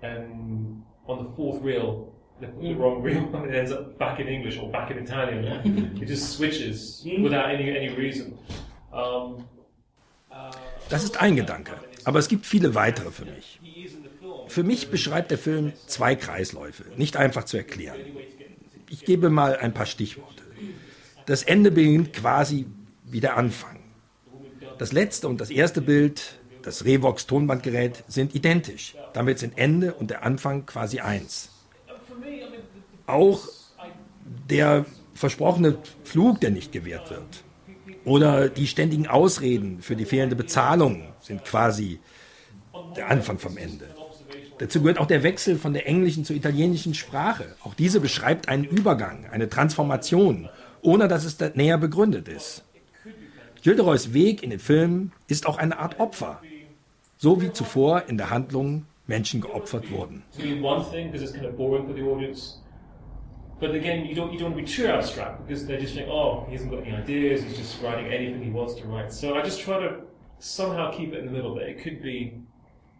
and 0.03 0.83
on 1.09 1.25
the 1.25 1.31
fourth 1.37 1.61
reel 1.63 2.13
they 2.41 2.47
put 2.47 2.63
the 2.63 2.75
wrong 2.75 3.03
reel 3.03 3.25
and 3.35 3.45
it 3.51 3.55
ends 3.55 3.73
up 3.73 3.99
back 3.99 4.21
in 4.21 4.29
English 4.29 4.59
or 4.59 4.71
back 4.71 4.91
in 4.91 4.99
Italian. 4.99 5.45
it 6.03 6.09
just 6.09 6.33
switches 6.37 7.03
without 7.23 7.51
any 7.51 7.71
any 7.71 7.89
reason. 7.89 8.39
Um, 8.93 9.45
Das 10.89 11.05
ist 11.05 11.21
ein 11.21 11.37
Gedanke, 11.37 11.73
aber 12.05 12.19
es 12.19 12.29
gibt 12.29 12.47
viele 12.47 12.75
weitere 12.75 13.11
für 13.11 13.25
mich. 13.25 13.61
Für 14.49 14.63
mich 14.63 14.91
beschreibt 14.91 15.31
der 15.31 15.39
Film 15.39 15.73
zwei 15.87 16.15
Kreisläufe, 16.17 16.85
nicht 16.97 17.17
einfach 17.17 17.45
zu 17.45 17.57
erklären. 17.57 17.99
Ich 18.91 19.05
gebe 19.05 19.31
mal 19.31 19.57
ein 19.57 19.73
paar 19.73 19.87
Stichworte. 19.87 20.42
Das 21.27 21.43
Ende 21.43 21.71
beginnt 21.71 22.13
quasi 22.13 22.67
wie 23.05 23.21
der 23.21 23.37
Anfang. 23.37 23.79
Das 24.79 24.93
letzte 24.93 25.29
und 25.29 25.41
das 25.41 25.51
erste 25.51 25.81
Bild, 25.81 26.41
das 26.63 26.85
Revox 26.85 27.27
Tonbandgerät, 27.27 28.05
sind 28.09 28.35
identisch. 28.35 28.97
Damit 29.13 29.39
sind 29.39 29.59
Ende 29.59 29.95
und 29.95 30.11
der 30.11 30.25
Anfang 30.25 30.67
quasi 30.67 31.01
eins. 31.01 31.51
Auch 33.07 33.49
der 34.49 34.87
versprochene 35.15 35.79
Flug, 36.05 36.41
der 36.41 36.51
nicht 36.51 36.73
gewährt 36.73 37.11
wird, 37.11 37.45
oder 38.05 38.49
die 38.49 38.67
ständigen 38.67 39.07
Ausreden 39.07 39.83
für 39.83 39.95
die 39.95 40.05
fehlende 40.05 40.37
Bezahlung 40.37 41.13
sind 41.21 41.45
quasi 41.45 42.01
der 42.97 43.11
Anfang 43.11 43.39
vom 43.39 43.57
Ende. 43.57 43.89
Dazu 44.59 44.81
gehört 44.81 44.99
auch 44.99 45.07
der 45.07 45.23
Wechsel 45.23 45.59
von 45.59 45.73
der 45.73 45.89
englischen 45.89 46.25
zur 46.25 46.37
italienischen 46.37 46.95
Sprache. 46.95 47.57
Auch 47.63 47.75
diese 47.75 48.01
beschreibt 48.01 48.49
einen 48.49 48.65
Übergang, 48.65 49.27
eine 49.31 49.49
Transformation, 49.49 50.49
ohne 50.83 51.09
dass 51.09 51.25
es 51.25 51.39
näher 51.57 51.79
begründet 51.79 52.29
ist. 52.29 52.65
Gilderoys 53.63 54.13
Weg 54.13 54.43
in 54.43 54.51
den 54.51 54.59
Film 54.59 55.13
ist 55.29 55.47
auch 55.47 55.57
eine 55.57 55.79
Art 55.79 56.01
Opfer, 56.01 56.41
so 57.17 57.41
wie 57.41 57.53
zuvor 57.53 58.09
in 58.09 58.19
der 58.19 58.31
Handlung 58.31 58.87
Menschen 59.07 59.41
geopfert 59.41 59.91
wurden. 59.91 60.25
the. 60.37 60.61
But 63.61 63.77
again, 63.77 64.07
you 64.07 64.17
don't 64.17 64.33
you 64.33 64.41
don't 64.41 64.55
want 64.55 64.57
to 64.57 64.63
be 64.63 64.67
too 64.67 64.89
abstract 64.89 65.47
because 65.47 65.69
they 65.69 65.77
just 65.77 65.95
think, 65.95 66.09
oh, 66.09 66.45
he 66.49 66.57
hasn't 66.57 66.73
got 66.73 66.81
any 66.81 66.97
ideas. 66.97 67.45
He's 67.45 67.57
just 67.57 67.81
writing 67.81 68.07
anything 68.07 68.43
he 68.43 68.51
wants 68.51 68.75
to 68.75 68.89
write. 68.89 69.13
So 69.13 69.37
I 69.37 69.43
just 69.43 69.61
try 69.61 69.79
to 69.79 70.01
somehow 70.41 70.91
keep 70.91 71.13
it 71.13 71.21
in 71.21 71.27
the 71.27 71.31
middle 71.31 71.55
there. 71.55 71.69
It 71.69 71.81
could 71.81 72.03
be, 72.03 72.41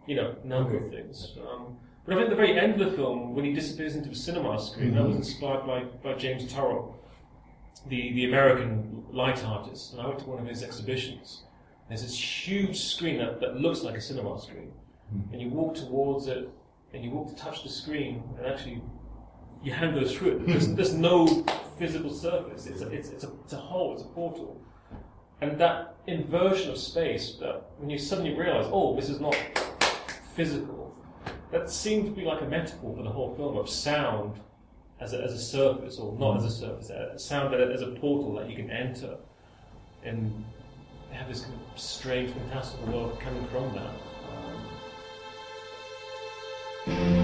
you 0.07 0.15
know, 0.15 0.37
a 0.45 0.47
number 0.47 0.77
of 0.77 0.89
things. 0.89 1.37
Um, 1.41 1.79
but 2.05 2.15
I 2.15 2.19
think 2.19 2.31
the 2.31 2.37
very 2.37 2.57
end 2.57 2.81
of 2.81 2.91
the 2.91 2.97
film, 2.97 3.35
when 3.35 3.45
he 3.45 3.53
disappears 3.53 3.97
into 3.97 4.11
a 4.11 4.15
cinema 4.15 4.57
screen, 4.61 4.95
that 4.95 5.05
was 5.05 5.17
inspired 5.17 5.67
by, 5.67 5.83
by 6.05 6.15
James 6.15 6.45
Turrell, 6.53 6.95
the, 7.89 8.13
the 8.13 8.25
American 8.25 9.05
light 9.11 9.45
artist. 9.45 9.93
And 9.93 10.01
I 10.01 10.07
went 10.07 10.21
to 10.21 10.27
one 10.27 10.41
of 10.41 10.47
his 10.47 10.63
exhibitions. 10.63 11.43
There's 11.89 12.03
this 12.03 12.19
huge 12.19 12.81
screen 12.81 13.19
that, 13.19 13.41
that 13.41 13.57
looks 13.57 13.83
like 13.83 13.97
a 13.97 14.01
cinema 14.01 14.41
screen. 14.41 14.73
Hmm. 15.11 15.33
And 15.33 15.43
you 15.43 15.49
walk 15.51 15.75
towards 15.75 16.27
it, 16.27 16.49
and 16.95 17.05
you 17.05 17.11
walk 17.11 17.29
to 17.29 17.37
touch 17.37 17.63
the 17.63 17.69
screen, 17.69 18.23
and 18.39 18.47
actually 18.47 18.83
your 19.63 19.77
hand 19.77 19.95
goes 19.95 20.15
through 20.15 20.37
it. 20.37 20.47
There's, 20.47 20.75
there's 20.75 20.95
no 20.95 21.45
physical 21.79 22.13
surface. 22.13 22.67
It's 22.67 22.83
a, 22.83 22.89
it's, 22.91 23.11
it's, 23.11 23.25
a, 23.25 23.31
it's 23.45 23.53
a 23.53 23.59
hole, 23.59 23.93
it's 23.95 24.03
a 24.03 24.07
portal. 24.07 24.61
And 25.41 25.59
that 25.61 25.97
inversion 26.07 26.71
of 26.71 26.79
space, 26.79 27.37
that 27.41 27.71
when 27.79 27.91
you 27.91 27.99
suddenly 27.99 28.35
realize, 28.35 28.67
oh, 28.71 28.97
this 28.97 29.09
is 29.09 29.21
not 29.21 29.37
physical, 30.35 30.97
that 31.51 31.71
seemed 31.71 32.07
to 32.07 32.13
be 32.13 32.23
like 32.23 32.41
a 32.43 32.47
metaphor 32.47 32.97
for 32.97 33.03
the 33.03 33.11
whole 33.11 33.35
film 33.35 33.57
of 33.57 33.69
sound 33.69 34.41
as 35.03 35.13
a, 35.13 35.23
as 35.23 35.33
a 35.33 35.39
surface, 35.39 35.99
or 35.99 36.17
not 36.19 36.37
as 36.37 36.45
a 36.45 36.51
surface, 36.51 36.91
a 36.91 37.19
sound 37.19 37.53
that, 37.53 37.61
as 37.61 37.83
a 37.83 37.89
portal 37.89 38.35
that 38.37 38.49
you 38.49 38.57
can 38.57 38.71
enter 38.71 39.17
and 40.05 40.45
have 41.11 41.29
this 41.29 41.43
kind 41.43 41.55
of 41.55 41.81
strange, 41.81 42.33
fantastical 42.33 42.87
world 42.87 43.21
coming 43.21 43.45
from 43.47 43.75
that. 43.75 43.91
Um, 46.87 47.22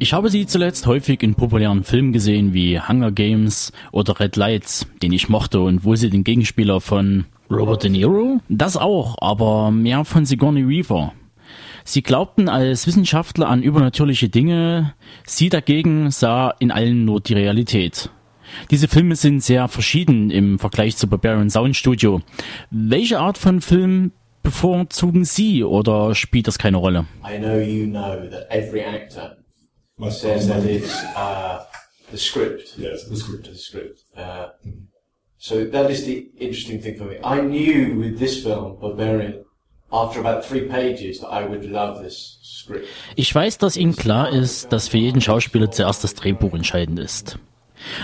Ich 0.00 0.12
habe 0.12 0.28
sie 0.28 0.44
zuletzt 0.46 0.86
häufig 0.86 1.22
in 1.22 1.34
populären 1.34 1.84
Filmen 1.84 2.12
gesehen 2.12 2.52
wie 2.52 2.80
Hunger 2.80 3.12
Games 3.12 3.72
oder 3.92 4.18
Red 4.18 4.36
Lights, 4.36 4.86
den 5.02 5.12
ich 5.12 5.28
mochte 5.28 5.60
und 5.60 5.84
wo 5.84 5.94
sie 5.94 6.10
den 6.10 6.24
Gegenspieler 6.24 6.80
von 6.80 7.26
Robert 7.48 7.84
De 7.84 7.90
Niro? 7.90 8.40
Das 8.48 8.76
auch, 8.76 9.16
aber 9.20 9.70
mehr 9.70 10.04
von 10.04 10.26
Sigourney 10.26 10.68
Weaver. 10.68 11.12
Sie 11.84 12.02
glaubten 12.02 12.48
als 12.48 12.86
Wissenschaftler 12.86 13.48
an 13.48 13.62
übernatürliche 13.62 14.28
Dinge, 14.28 14.94
sie 15.26 15.48
dagegen 15.48 16.10
sah 16.10 16.52
in 16.58 16.70
allen 16.70 17.04
nur 17.04 17.20
die 17.20 17.34
Realität. 17.34 18.10
Diese 18.70 18.88
Filme 18.88 19.16
sind 19.16 19.42
sehr 19.42 19.68
verschieden 19.68 20.30
im 20.30 20.58
Vergleich 20.58 20.96
zu 20.96 21.06
Barbarian 21.06 21.50
Sound 21.50 21.76
Studio. 21.76 22.20
Welche 22.70 23.20
Art 23.20 23.38
von 23.38 23.60
Film 23.60 24.12
bevorzugen 24.42 25.24
Sie 25.24 25.62
oder 25.62 26.14
spielt 26.14 26.48
das 26.48 26.58
keine 26.58 26.78
Rolle? 26.78 27.06
I 27.26 27.38
know 27.38 27.58
you 27.58 27.86
know 27.86 28.16
that 28.30 28.50
every 28.50 28.82
actor 28.82 29.36
says 30.10 30.48
that 30.48 30.64
it's 30.64 31.02
uh, 31.16 31.64
the 32.10 32.18
script. 32.18 32.74
Yes, 32.76 33.04
the 33.04 33.16
script. 33.16 33.46
The 33.46 33.56
script. 33.56 34.00
Uh, 34.16 34.48
so 35.38 35.64
that 35.64 35.90
is 35.90 36.04
the 36.04 36.30
interesting 36.38 36.80
thing 36.80 36.96
for 36.96 37.04
me. 37.04 37.18
I 37.22 37.40
knew 37.40 37.98
with 37.98 38.18
this 38.18 38.42
film, 38.42 38.78
Barbarian, 38.80 39.44
after 39.92 40.20
about 40.20 40.44
three 40.44 40.68
pages, 40.68 41.20
that 41.20 41.28
I 41.28 41.44
would 41.44 41.64
love 41.64 42.02
this 42.02 42.38
script. 42.42 42.86
Ich 43.16 43.34
weiß, 43.34 43.58
dass 43.58 43.76
Ihnen 43.76 43.94
klar 43.94 44.30
ist, 44.30 44.72
dass 44.72 44.88
für 44.88 44.98
jeden 44.98 45.20
Schauspieler 45.20 45.70
zuerst 45.70 46.02
das 46.02 46.14
Drehbuch 46.14 46.54
entscheidend 46.54 46.98
ist. 46.98 47.38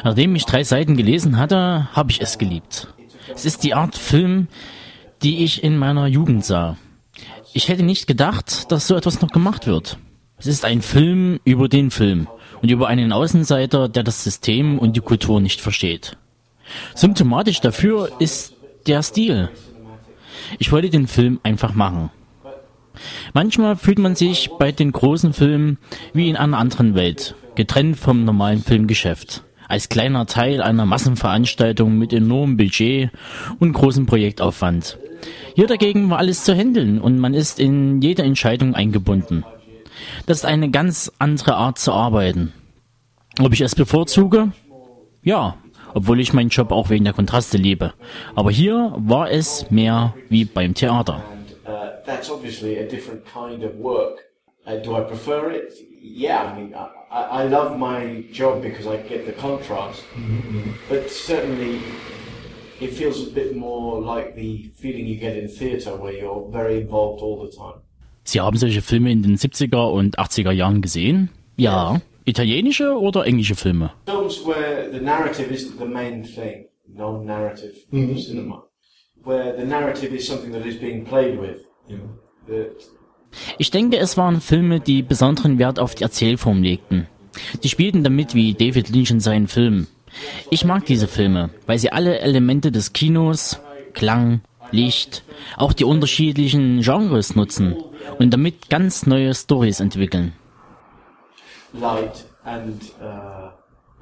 Nachdem 0.04 0.34
ich 0.36 0.44
drei 0.44 0.62
Seiten 0.62 0.96
gelesen 0.96 1.38
hatte, 1.38 1.88
habe 1.92 2.10
ich 2.10 2.20
es 2.20 2.38
geliebt. 2.38 2.88
Es 3.34 3.44
ist 3.44 3.64
die 3.64 3.74
Art 3.74 3.96
Film, 3.96 4.48
die 5.22 5.44
ich 5.44 5.64
in 5.64 5.78
meiner 5.78 6.06
Jugend 6.06 6.44
sah. 6.44 6.76
Ich 7.52 7.68
hätte 7.68 7.82
nicht 7.82 8.06
gedacht, 8.06 8.70
dass 8.70 8.86
so 8.86 8.94
etwas 8.96 9.20
noch 9.20 9.30
gemacht 9.30 9.66
wird. 9.66 9.98
Es 10.40 10.46
ist 10.46 10.64
ein 10.64 10.80
Film 10.80 11.38
über 11.44 11.68
den 11.68 11.90
Film 11.90 12.26
und 12.62 12.70
über 12.70 12.88
einen 12.88 13.12
Außenseiter, 13.12 13.90
der 13.90 14.02
das 14.02 14.24
System 14.24 14.78
und 14.78 14.96
die 14.96 15.00
Kultur 15.00 15.38
nicht 15.38 15.60
versteht. 15.60 16.16
Symptomatisch 16.94 17.60
dafür 17.60 18.10
ist 18.20 18.54
der 18.86 19.02
Stil. 19.02 19.50
Ich 20.58 20.72
wollte 20.72 20.88
den 20.88 21.08
Film 21.08 21.40
einfach 21.42 21.74
machen. 21.74 22.08
Manchmal 23.34 23.76
fühlt 23.76 23.98
man 23.98 24.16
sich 24.16 24.48
bei 24.58 24.72
den 24.72 24.92
großen 24.92 25.34
Filmen 25.34 25.76
wie 26.14 26.30
in 26.30 26.36
einer 26.36 26.56
anderen 26.56 26.94
Welt, 26.94 27.34
getrennt 27.54 27.98
vom 27.98 28.24
normalen 28.24 28.62
Filmgeschäft, 28.62 29.42
als 29.68 29.90
kleiner 29.90 30.24
Teil 30.24 30.62
einer 30.62 30.86
Massenveranstaltung 30.86 31.98
mit 31.98 32.14
enormem 32.14 32.56
Budget 32.56 33.10
und 33.58 33.74
großem 33.74 34.06
Projektaufwand. 34.06 34.96
Hier 35.54 35.66
dagegen 35.66 36.08
war 36.08 36.16
alles 36.16 36.44
zu 36.44 36.54
handeln 36.54 36.98
und 36.98 37.18
man 37.18 37.34
ist 37.34 37.60
in 37.60 38.00
jede 38.00 38.22
Entscheidung 38.22 38.74
eingebunden. 38.74 39.44
Das 40.26 40.38
ist 40.38 40.44
eine 40.44 40.70
ganz 40.70 41.12
andere 41.18 41.54
Art 41.54 41.78
zu 41.78 41.92
arbeiten. 41.92 42.52
Ob 43.40 43.52
ich 43.52 43.60
es 43.60 43.74
bevorzuge? 43.74 44.52
Ja, 45.22 45.56
obwohl 45.94 46.20
ich 46.20 46.32
meinen 46.32 46.50
Job 46.50 46.72
auch 46.72 46.90
wegen 46.90 47.04
der 47.04 47.14
Kontraste 47.14 47.56
liebe. 47.56 47.92
Aber 48.34 48.50
hier 48.50 48.94
war 48.96 49.30
es 49.30 49.70
mehr 49.70 50.14
wie 50.28 50.44
beim 50.44 50.74
Theater. 50.74 51.22
Uh. 51.66 51.90
Uh, 54.66 54.76
do 54.82 54.94
I 54.94 55.00
prefer 55.00 55.50
it? 55.50 55.72
Yeah, 56.02 56.44
I 56.44 56.54
mean, 56.54 56.74
I, 56.74 56.88
I 57.10 57.44
love 57.44 57.78
my 57.78 58.24
job 58.30 58.62
because 58.62 58.86
I 58.86 58.98
get 58.98 59.24
the 59.24 59.32
contrast, 59.32 60.04
but 60.88 61.10
certainly 61.10 61.80
it 62.80 62.92
feels 62.92 63.26
a 63.26 63.30
bit 63.30 63.56
more 63.56 64.00
like 64.00 64.34
the 64.34 64.70
feeling 64.76 65.06
you 65.06 65.18
get 65.18 65.36
in 65.36 65.48
theatre 65.48 65.96
where 65.96 66.12
you're 66.12 66.48
very 66.50 66.82
involved 66.82 67.22
all 67.22 67.42
the 67.42 67.50
time. 67.56 67.80
Sie 68.30 68.40
haben 68.40 68.56
solche 68.56 68.80
Filme 68.80 69.10
in 69.10 69.24
den 69.24 69.36
70er 69.36 69.90
und 69.90 70.20
80er 70.20 70.52
Jahren 70.52 70.82
gesehen? 70.82 71.30
Ja. 71.56 72.00
Italienische 72.24 72.96
oder 72.96 73.26
englische 73.26 73.56
Filme? 73.56 73.90
Films 74.06 74.46
where 74.46 74.88
the 74.92 75.00
narrative 75.04 75.52
isn't 75.52 75.76
the 75.80 75.84
main 75.84 76.22
thing, 76.22 76.66
non-narrative 76.94 77.72
Mhm. 77.90 78.16
cinema, 78.16 78.62
where 79.24 79.56
the 79.58 79.64
narrative 79.66 80.14
is 80.14 80.28
something 80.28 80.52
that 80.52 80.64
is 80.64 80.78
being 80.78 81.04
played 81.04 81.40
with. 81.40 81.64
That 82.46 82.70
Ich 83.58 83.72
denke, 83.72 83.96
es 83.98 84.16
waren 84.16 84.40
Filme, 84.40 84.78
die 84.78 85.02
besonderen 85.02 85.58
Wert 85.58 85.80
auf 85.80 85.96
die 85.96 86.04
Erzählform 86.04 86.62
legten. 86.62 87.08
Die 87.64 87.68
spielten 87.68 88.04
damit 88.04 88.36
wie 88.36 88.54
David 88.54 88.90
Lynch 88.90 89.10
in 89.10 89.18
seinen 89.18 89.48
Filmen. 89.48 89.88
Ich 90.50 90.64
mag 90.64 90.84
diese 90.86 91.08
Filme, 91.08 91.50
weil 91.66 91.80
sie 91.80 91.90
alle 91.90 92.20
Elemente 92.20 92.70
des 92.70 92.92
Kinos, 92.92 93.58
Klang, 93.92 94.42
Licht, 94.70 95.24
auch 95.56 95.72
die 95.72 95.84
unterschiedlichen 95.84 96.80
Genres 96.82 97.34
nutzen 97.34 97.74
und 98.18 98.30
damit 98.30 98.68
ganz 98.70 99.06
neue 99.06 99.34
Stories 99.34 99.80
entwickeln. 99.80 100.32
light 101.72 102.24
and 102.44 102.92
uh, 103.00 103.50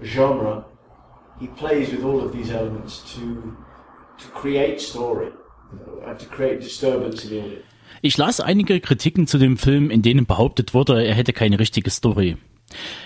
genre, 0.02 0.64
he 1.40 1.46
plays 1.48 1.90
with 1.90 2.04
all 2.04 2.20
of 2.20 2.32
these 2.32 2.50
elements 2.50 3.14
to 3.14 3.56
to 4.18 4.28
create 4.34 4.80
story 4.80 5.28
uh, 5.28 6.10
and 6.10 6.18
to 6.18 6.26
create 6.26 6.60
disturbance 6.60 7.24
in 7.24 7.30
the 7.30 7.40
audience. 7.40 7.64
Ich 8.02 8.16
las 8.16 8.40
einige 8.40 8.80
Kritiken 8.80 9.26
zu 9.26 9.38
dem 9.38 9.56
Film, 9.56 9.90
in 9.90 10.02
denen 10.02 10.26
behauptet 10.26 10.72
wurde, 10.74 11.04
er 11.04 11.14
hätte 11.14 11.32
keine 11.32 11.58
richtige 11.58 11.90
Story. 11.90 12.36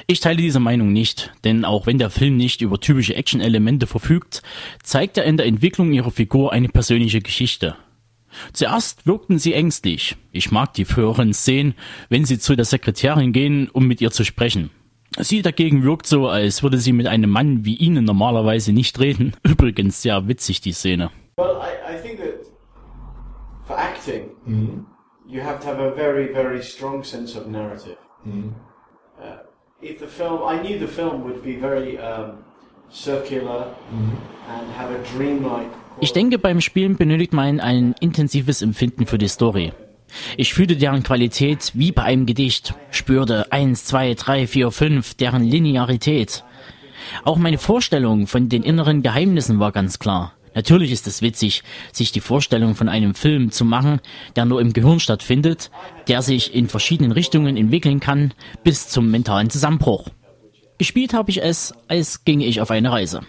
Ich 0.06 0.20
teile 0.20 0.38
diese 0.38 0.58
Meinung 0.60 0.92
nicht, 0.92 1.32
denn 1.44 1.64
auch 1.64 1.86
wenn 1.86 1.98
der 1.98 2.10
Film 2.10 2.36
nicht 2.36 2.62
über 2.62 2.80
typische 2.80 3.14
Action-Elemente 3.14 3.86
verfügt, 3.86 4.42
zeigt 4.82 5.16
er 5.18 5.24
in 5.24 5.36
der 5.36 5.46
Entwicklung 5.46 5.92
ihrer 5.92 6.10
Figur 6.10 6.52
eine 6.52 6.68
persönliche 6.68 7.20
Geschichte. 7.20 7.76
Zuerst 8.52 9.06
wirkten 9.06 9.38
sie 9.38 9.54
ängstlich. 9.54 10.16
Ich 10.32 10.50
mag 10.50 10.74
die 10.74 10.84
früheren 10.84 11.32
Szenen, 11.32 11.74
wenn 12.08 12.24
sie 12.24 12.38
zu 12.38 12.56
der 12.56 12.64
Sekretärin 12.64 13.32
gehen, 13.32 13.68
um 13.72 13.86
mit 13.86 14.00
ihr 14.00 14.10
zu 14.10 14.24
sprechen. 14.24 14.70
Sie 15.18 15.42
dagegen 15.42 15.82
wirkt 15.82 16.06
so, 16.06 16.28
als 16.28 16.62
würde 16.62 16.78
sie 16.78 16.92
mit 16.92 17.06
einem 17.06 17.28
Mann 17.30 17.64
wie 17.66 17.76
Ihnen 17.76 18.04
normalerweise 18.04 18.72
nicht 18.72 18.98
reden. 18.98 19.34
Übrigens 19.42 20.00
sehr 20.00 20.26
witzig, 20.26 20.60
die 20.62 20.72
Szene. 20.72 21.10
Well, 21.36 21.56
I, 21.60 21.94
I 21.96 22.00
think 22.00 22.18
that 22.20 22.46
for 23.66 23.76
acting, 23.78 24.30
Mhm. 24.46 24.86
you 25.28 25.42
have 25.42 25.60
to 25.60 25.66
have 25.68 25.78
a 25.80 25.94
very, 25.94 26.32
very 26.32 26.62
strong 26.62 27.04
sense 27.04 27.38
of 27.38 27.46
narrative. 27.46 27.96
Mhm. 28.24 28.54
Uh, 29.20 29.36
if 29.82 29.98
the 30.00 30.06
film, 30.06 30.40
I 30.48 30.58
knew 30.62 30.78
the 30.78 30.86
film 30.90 31.22
would 31.24 31.42
be 31.42 31.56
very 31.60 31.98
um, 31.98 32.38
circular 32.90 33.66
and 33.92 34.72
have 34.78 34.90
a 34.90 34.98
dreamlike. 35.16 35.70
Ich 36.00 36.12
denke, 36.12 36.38
beim 36.38 36.60
Spielen 36.60 36.96
benötigt 36.96 37.32
man 37.32 37.60
ein 37.60 37.94
intensives 38.00 38.62
Empfinden 38.62 39.06
für 39.06 39.18
die 39.18 39.28
Story. 39.28 39.72
Ich 40.36 40.52
fühlte 40.52 40.76
deren 40.76 41.02
Qualität 41.02 41.72
wie 41.74 41.92
bei 41.92 42.02
einem 42.02 42.26
Gedicht, 42.26 42.74
spürte 42.90 43.50
eins, 43.52 43.84
zwei, 43.84 44.14
drei, 44.14 44.46
vier, 44.46 44.70
fünf, 44.70 45.14
deren 45.14 45.44
Linearität. 45.44 46.44
Auch 47.24 47.38
meine 47.38 47.58
Vorstellung 47.58 48.26
von 48.26 48.48
den 48.48 48.62
inneren 48.62 49.02
Geheimnissen 49.02 49.58
war 49.58 49.72
ganz 49.72 49.98
klar. 49.98 50.34
Natürlich 50.54 50.92
ist 50.92 51.06
es 51.06 51.22
witzig, 51.22 51.62
sich 51.92 52.12
die 52.12 52.20
Vorstellung 52.20 52.74
von 52.74 52.88
einem 52.88 53.14
Film 53.14 53.50
zu 53.50 53.64
machen, 53.64 54.00
der 54.36 54.44
nur 54.44 54.60
im 54.60 54.74
Gehirn 54.74 55.00
stattfindet, 55.00 55.70
der 56.08 56.20
sich 56.20 56.54
in 56.54 56.68
verschiedenen 56.68 57.12
Richtungen 57.12 57.56
entwickeln 57.56 58.00
kann, 58.00 58.34
bis 58.62 58.88
zum 58.88 59.10
mentalen 59.10 59.48
Zusammenbruch. 59.48 60.08
Gespielt 60.76 61.14
habe 61.14 61.30
ich 61.30 61.42
es, 61.42 61.72
als 61.88 62.24
ginge 62.24 62.44
ich 62.44 62.60
auf 62.60 62.70
eine 62.70 62.92
Reise. 62.92 63.22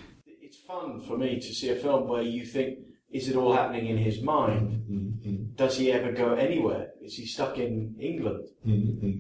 It's 1.13 1.21
fun 1.21 1.29
for 1.29 1.33
me 1.33 1.39
to 1.39 1.53
see 1.53 1.69
a 1.69 1.75
film 1.75 2.07
where 2.07 2.21
you 2.21 2.45
think, 2.45 2.79
is 3.11 3.27
it 3.29 3.35
all 3.35 3.53
happening 3.53 3.87
in 3.87 3.97
his 3.97 4.21
mind? 4.21 5.55
Does 5.55 5.77
he 5.77 5.91
ever 5.91 6.11
go 6.11 6.33
anywhere? 6.33 6.89
Is 7.01 7.15
he 7.15 7.25
stuck 7.25 7.57
in 7.57 7.95
England? 7.99 8.47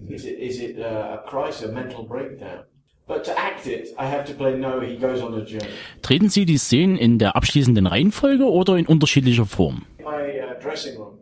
Is 0.09 0.25
it 0.25 0.39
is 0.39 0.59
it 0.59 0.79
uh, 0.79 1.19
a 1.19 1.29
crisis, 1.29 1.69
a 1.69 1.71
mental 1.71 2.03
breakdown? 2.03 2.63
But 3.07 3.23
to 3.25 3.37
act 3.37 3.67
it, 3.67 3.89
I 3.97 4.05
have 4.07 4.25
to 4.25 4.33
play. 4.33 4.55
No, 4.57 4.79
he 4.79 4.97
goes 4.97 5.21
on 5.21 5.33
a 5.33 5.45
journey. 5.45 5.69
Treten 6.01 6.29
Sie 6.29 6.45
die 6.45 6.57
Szenen 6.57 6.97
in 6.97 7.19
der 7.19 7.35
abschließenden 7.35 7.85
Reihenfolge 7.85 8.45
oder 8.45 8.77
in 8.77 8.85
unterschiedlicher 8.87 9.45
Form? 9.45 9.85
My 9.99 10.39
uh, 10.39 10.59
dressing 10.61 10.97
room, 10.97 11.19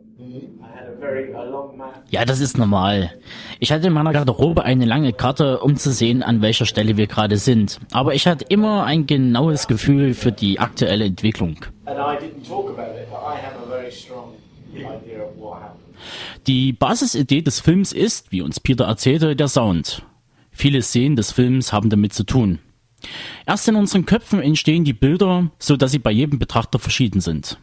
Ja, 2.10 2.24
das 2.24 2.40
ist 2.40 2.58
normal. 2.58 3.12
Ich 3.58 3.72
hatte 3.72 3.88
in 3.88 3.92
meiner 3.92 4.12
Garderobe 4.12 4.64
eine 4.64 4.84
lange 4.84 5.12
Karte, 5.12 5.60
um 5.60 5.76
zu 5.76 5.92
sehen, 5.92 6.22
an 6.22 6.42
welcher 6.42 6.66
Stelle 6.66 6.96
wir 6.96 7.06
gerade 7.06 7.36
sind. 7.36 7.80
Aber 7.92 8.14
ich 8.14 8.26
hatte 8.26 8.44
immer 8.48 8.84
ein 8.84 9.06
genaues 9.06 9.66
Gefühl 9.66 10.14
für 10.14 10.32
die 10.32 10.60
aktuelle 10.60 11.04
Entwicklung. 11.04 11.56
Die 16.46 16.72
Basisidee 16.72 17.42
des 17.42 17.60
Films 17.60 17.92
ist, 17.92 18.32
wie 18.32 18.42
uns 18.42 18.60
Peter 18.60 18.84
erzählte, 18.84 19.36
der 19.36 19.48
Sound. 19.48 20.02
Viele 20.50 20.82
Szenen 20.82 21.16
des 21.16 21.32
Films 21.32 21.72
haben 21.72 21.90
damit 21.90 22.12
zu 22.12 22.24
tun. 22.24 22.58
Erst 23.46 23.68
in 23.68 23.76
unseren 23.76 24.06
Köpfen 24.06 24.40
entstehen 24.40 24.84
die 24.84 24.92
Bilder, 24.92 25.50
so 25.58 25.76
dass 25.76 25.92
sie 25.92 25.98
bei 25.98 26.10
jedem 26.10 26.38
Betrachter 26.38 26.78
verschieden 26.78 27.20
sind. 27.20 27.58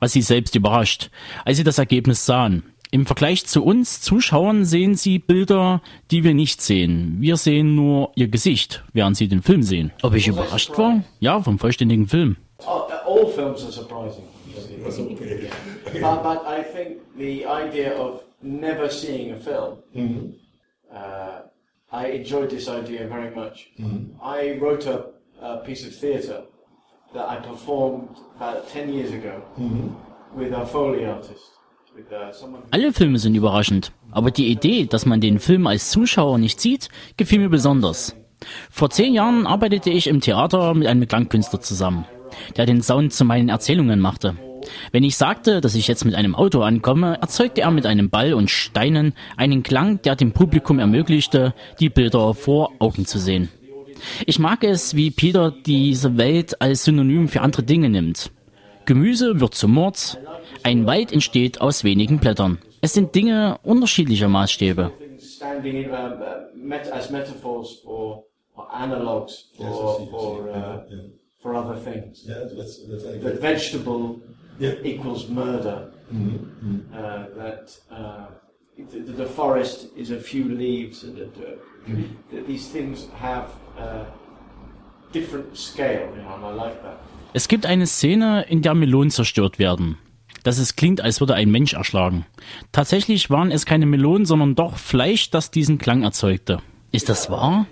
Was 0.00 0.12
sie 0.12 0.22
selbst 0.22 0.54
überrascht, 0.54 1.10
als 1.44 1.56
sie 1.58 1.64
das 1.64 1.78
Ergebnis 1.78 2.24
sahen. 2.26 2.62
Im 2.90 3.04
Vergleich 3.04 3.44
zu 3.46 3.62
uns 3.64 4.00
Zuschauern 4.00 4.64
sehen 4.64 4.94
sie 4.94 5.18
Bilder, 5.18 5.82
die 6.10 6.24
wir 6.24 6.32
nicht 6.32 6.62
sehen. 6.62 7.16
Wir 7.20 7.36
sehen 7.36 7.74
nur 7.74 8.12
ihr 8.14 8.28
Gesicht, 8.28 8.82
während 8.94 9.16
sie 9.16 9.28
den 9.28 9.42
Film 9.42 9.62
sehen. 9.62 9.92
Ob 10.02 10.14
ich 10.14 10.26
überrascht 10.26 10.76
war? 10.78 11.04
Ja, 11.20 11.42
vom 11.42 11.58
vollständigen 11.58 12.08
Film. 12.08 12.36
Oh, 12.66 12.84
all 13.06 13.26
films 13.26 13.62
are 13.62 13.72
surprising. 13.72 14.24
but, 16.22 16.42
I 16.46 16.62
think 16.62 16.98
the 17.16 17.44
idea 17.46 17.92
of 17.96 18.22
never 18.42 18.88
seeing 18.90 19.32
a 19.32 19.36
film, 19.36 19.78
Mhm. 19.94 20.34
uh, 20.90 21.42
I 21.92 22.06
enjoyed 22.18 22.50
this 22.50 22.68
idea 22.68 23.06
very 23.06 23.30
much. 23.34 23.70
Mhm. 23.78 24.16
I 24.22 24.58
wrote 24.58 24.86
a, 24.86 25.04
a 25.42 25.58
piece 25.58 25.86
of 25.86 25.94
theatre 25.94 26.42
that 27.14 27.26
I 27.30 27.36
performed 27.46 28.08
about 28.38 28.66
10 28.72 28.92
years 28.92 29.10
ago 29.12 29.42
Mhm. 29.56 29.94
with 30.36 30.52
a 30.52 30.64
Foley 30.66 31.06
artist. 31.06 31.52
With 31.96 32.06
uh, 32.12 32.32
someone 32.32 32.62
Alle 32.70 32.92
Filme 32.92 33.18
sind 33.18 33.34
überraschend, 33.34 33.92
aber 34.12 34.30
die 34.30 34.48
Idee, 34.48 34.86
dass 34.86 35.04
man 35.06 35.20
den 35.20 35.40
Film 35.40 35.66
als 35.66 35.90
Zuschauer 35.90 36.38
nicht 36.38 36.60
sieht, 36.60 36.88
gefiel 37.16 37.40
mir 37.40 37.48
besonders. 37.48 38.14
Vor 38.70 38.90
zehn 38.90 39.14
Jahren 39.14 39.46
arbeitete 39.46 39.90
ich 39.90 40.06
im 40.06 40.20
Theater 40.20 40.74
mit 40.74 40.86
einem 40.86 41.08
Klangkünstler 41.08 41.60
zusammen, 41.60 42.04
der 42.56 42.66
den 42.66 42.82
Sound 42.82 43.12
zu 43.12 43.24
meinen 43.24 43.48
Erzählungen 43.48 43.98
machte. 43.98 44.36
Wenn 44.92 45.02
ich 45.02 45.16
sagte, 45.16 45.60
dass 45.60 45.74
ich 45.74 45.88
jetzt 45.88 46.04
mit 46.04 46.14
einem 46.14 46.34
Auto 46.36 46.60
ankomme, 46.62 47.18
erzeugte 47.20 47.62
er 47.62 47.70
mit 47.70 47.86
einem 47.86 48.10
Ball 48.10 48.34
und 48.34 48.50
Steinen 48.50 49.14
einen 49.36 49.62
Klang, 49.62 50.00
der 50.02 50.14
dem 50.14 50.32
Publikum 50.32 50.78
ermöglichte, 50.78 51.54
die 51.80 51.88
Bilder 51.88 52.34
vor 52.34 52.72
Augen 52.78 53.06
zu 53.06 53.18
sehen. 53.18 53.48
Ich 54.26 54.38
mag 54.38 54.64
es, 54.64 54.94
wie 54.94 55.10
Peter 55.10 55.52
diese 55.66 56.16
Welt 56.16 56.60
als 56.60 56.84
Synonym 56.84 57.28
für 57.28 57.40
andere 57.40 57.62
Dinge 57.62 57.88
nimmt. 57.88 58.30
Gemüse 58.84 59.40
wird 59.40 59.54
zum 59.54 59.72
Mord, 59.74 60.18
ein 60.62 60.86
Wald 60.86 61.12
entsteht 61.12 61.60
aus 61.60 61.84
wenigen 61.84 62.18
Blättern. 62.18 62.58
Es 62.80 62.94
sind 62.94 63.14
Dinge 63.14 63.58
unterschiedlicher 63.62 64.28
Maßstäbe. 64.28 64.92
um, 69.58 70.08
uh, 70.10 70.44
uh, 70.44 70.80
Yeah, 74.58 74.72
equals 74.82 75.28
murder. 75.28 75.92
Mhm, 76.10 76.50
mhm. 76.60 76.82
Uh, 76.92 77.26
that 77.36 77.78
uh, 77.90 78.26
the, 78.76 79.12
the 79.12 79.26
forest 79.26 79.86
is 79.96 80.10
a 80.10 80.18
few 80.18 80.48
leaves, 80.48 81.04
and 81.04 81.18
uh, 81.18 81.56
Mhm. 81.86 82.16
that 82.30 82.46
these 82.46 82.68
things 82.68 83.08
have 83.18 83.48
uh. 83.80 84.04
Es 87.32 87.48
gibt 87.48 87.66
eine 87.66 87.86
Szene, 87.86 88.44
in 88.48 88.62
der 88.62 88.74
Melonen 88.74 89.10
zerstört 89.10 89.58
werden. 89.58 89.96
Dass 90.42 90.58
es 90.58 90.76
klingt, 90.76 91.00
als 91.00 91.20
würde 91.20 91.34
ein 91.34 91.50
Mensch 91.50 91.72
erschlagen. 91.72 92.26
Tatsächlich 92.72 93.30
waren 93.30 93.50
es 93.50 93.66
keine 93.66 93.86
Melonen, 93.86 94.26
sondern 94.26 94.54
doch 94.54 94.76
Fleisch, 94.76 95.30
das 95.30 95.50
diesen 95.50 95.78
Klang 95.78 96.02
erzeugte. 96.02 96.60
Ist 96.92 97.08
das 97.08 97.30
wahr? 97.30 97.66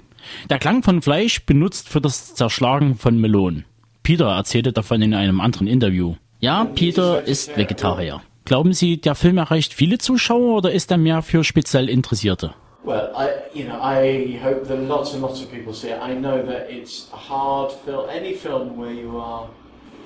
Der 0.51 0.59
Klang 0.59 0.83
von 0.83 1.03
Fleisch 1.03 1.45
benutzt 1.45 1.89
für 1.89 2.01
das 2.01 2.35
Zerschlagen 2.35 2.97
von 2.97 3.21
Melonen. 3.21 3.65
Peter 4.03 4.29
erzählte 4.29 4.73
davon 4.73 5.03
in 5.03 5.15
einem 5.15 5.41
anderen 5.41 5.67
Interview. 5.67 6.17
Ja, 6.41 6.65
Peter 6.65 7.23
ist 7.23 7.57
Vegetarier. 7.57 8.23
Glauben 8.45 8.73
Sie, 8.73 9.01
der 9.01 9.15
Film 9.15 9.39
erreicht 9.39 9.75
viele 9.75 9.99
Zuschauer 9.99 10.57
oder 10.57 10.73
ist 10.73 10.91
er 10.91 10.99
mehr 10.99 11.23
für 11.23 11.45
speziell 11.45 11.89
Interessierte? 11.89 12.55
Well, 12.87 13.11
I, 13.17 13.31
you 13.53 13.65
know, 13.65 13.81
I 13.83 14.39
hope 14.41 14.69
that 14.69 14.79
lots 14.79 15.13
and 15.13 15.21
lots 15.21 15.43
of 15.43 15.51
people 15.51 15.75
see 15.75 15.89
it. 15.89 15.99
I 16.01 16.15
know 16.15 16.41
that 16.47 16.71
it's 16.71 17.09
a 17.13 17.17
hard 17.17 17.73
film. 17.85 18.09
Any 18.09 18.33
film 18.33 18.77
where 18.77 18.93
you 18.93 19.19
are, 19.19 19.49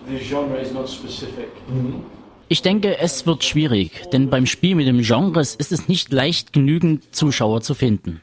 the 0.09 0.16
genre 0.19 0.59
is 0.59 0.73
not 0.73 0.89
specific. 0.89 1.51
Ich 2.48 2.62
denke, 2.62 2.98
es 2.98 3.27
wird 3.27 3.44
schwierig, 3.44 4.09
denn 4.15 4.31
beim 4.31 4.47
Spiel 4.47 4.77
mit 4.77 4.86
dem 4.86 5.02
Genres 5.02 5.55
ist 5.55 5.73
es 5.73 5.89
nicht 5.89 6.11
leicht, 6.11 6.55
genügend 6.55 7.15
Zuschauer 7.15 7.61
zu 7.61 7.74
finden. 7.74 8.23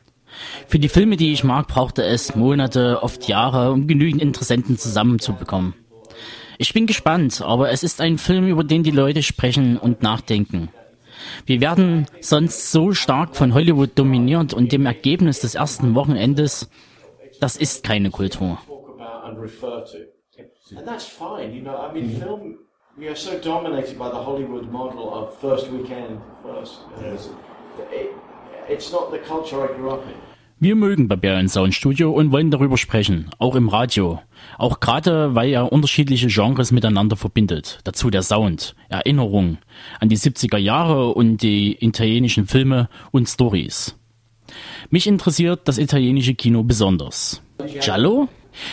Für 0.68 0.80
die 0.80 0.90
Filme, 0.90 1.18
die 1.18 1.34
ich 1.34 1.44
mag, 1.44 1.68
brauchte 1.68 2.04
es 2.04 2.36
Monate, 2.36 3.04
oft 3.04 3.28
Jahre, 3.28 3.72
um 3.72 3.86
genügend 3.86 4.24
Interessenten 4.24 4.76
zusammenzubekommen. 4.76 5.76
Ich 6.58 6.74
bin 6.74 6.88
gespannt, 6.88 7.44
aber 7.44 7.70
es 7.70 7.84
ist 7.84 8.02
ein 8.02 8.18
Film, 8.18 8.48
über 8.48 8.64
den 8.64 8.82
die 8.82 8.90
Leute 8.90 9.22
sprechen 9.22 9.78
und 9.78 10.02
nachdenken. 10.02 10.70
Wir 11.46 11.62
werden 11.62 12.08
sonst 12.22 12.72
so 12.72 12.94
stark 12.94 13.36
von 13.36 13.54
Hollywood 13.54 13.92
dominiert 13.96 14.54
und 14.54 14.72
dem 14.72 14.86
Ergebnis 14.86 15.40
des 15.40 15.56
ersten 15.56 15.96
Wochenendes, 15.96 16.70
das 17.40 17.56
ist 17.56 17.84
keine 17.84 18.10
Kultur. 18.10 18.58
It's 28.70 28.92
not 28.92 29.12
the 29.12 29.20
culture 29.20 29.64
I 29.64 29.68
grew 29.78 29.92
up 29.92 30.04
in. 30.06 30.37
Wir 30.60 30.76
mögen 30.76 31.08
Barbarian 31.08 31.50
Sound 31.50 31.76
Studio 31.76 32.12
und 32.12 32.32
wollen 32.32 32.50
darüber 32.50 32.78
sprechen, 32.78 33.30
auch 33.38 33.54
im 33.54 33.70
Radio. 33.70 34.22
Auch 34.58 34.80
gerade, 34.80 35.36
weil 35.36 35.52
er 35.52 35.72
unterschiedliche 35.72 36.30
Genres 36.30 36.72
miteinander 36.72 37.16
verbindet. 37.16 37.78
Dazu 37.84 38.10
der 38.10 38.24
Sound, 38.24 38.76
Erinnerung 38.90 39.60
an 40.00 40.10
die 40.10 40.18
70er 40.18 40.58
Jahre 40.58 41.14
und 41.14 41.44
die 41.44 41.78
italienischen 41.86 42.48
Filme 42.48 42.90
und 43.12 43.30
Stories. 43.30 44.00
Mich 44.90 45.06
interessiert 45.06 45.68
das 45.68 45.78
italienische 45.78 46.34
Kino 46.34 46.64
besonders. 46.64 47.44
Giallo? 47.80 48.28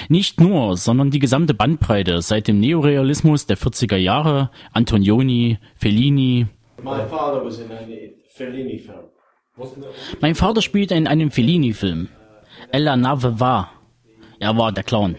Nicht 0.08 0.40
nur, 0.40 0.78
sondern 0.78 1.10
die 1.10 1.18
gesamte 1.18 1.52
Bandbreite 1.52 2.22
seit 2.22 2.48
dem 2.48 2.60
Neorealismus 2.60 3.44
der 3.44 3.58
40er 3.58 3.96
Jahre, 3.96 4.50
Antonioni, 4.72 5.58
Fellini. 5.76 6.46
My 6.82 7.06
father 7.10 7.44
was 7.44 7.58
in 7.58 7.70
a 7.70 7.80
Fellini 8.34 8.78
film. 8.78 9.04
Mein 10.20 10.34
Vater 10.34 10.62
spielte 10.62 10.94
in 10.94 11.06
einem 11.06 11.30
Fellini-Film. 11.30 12.08
Ella 12.72 12.96
Nave 12.96 13.38
war. 13.40 13.70
Er 14.40 14.56
war 14.56 14.72
der 14.72 14.84
Clown. 14.84 15.16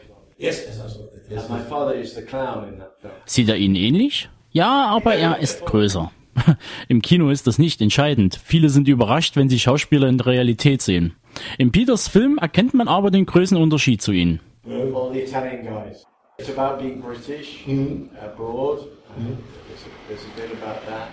Sieht 3.26 3.50
er 3.50 3.58
Ihnen 3.58 3.76
ähnlich? 3.76 4.30
Ja, 4.52 4.88
aber 4.88 5.16
er 5.16 5.40
ist 5.40 5.66
größer. 5.66 6.12
Im 6.88 7.02
Kino 7.02 7.30
ist 7.30 7.48
das 7.48 7.58
nicht 7.58 7.82
entscheidend. 7.82 8.40
Viele 8.44 8.70
sind 8.70 8.88
überrascht, 8.88 9.36
wenn 9.36 9.50
sie 9.50 9.60
Schauspieler 9.60 10.08
in 10.08 10.18
der 10.18 10.28
Realität 10.28 10.82
sehen. 10.82 11.16
In 11.58 11.72
Peters 11.72 12.08
Film 12.08 12.38
erkennt 12.38 12.74
man 12.74 12.88
aber 12.88 13.12
den 13.12 13.26
Größenunterschied 13.26 14.02
zu 14.02 14.12
ihnen. 14.12 14.40
All 18.56 18.80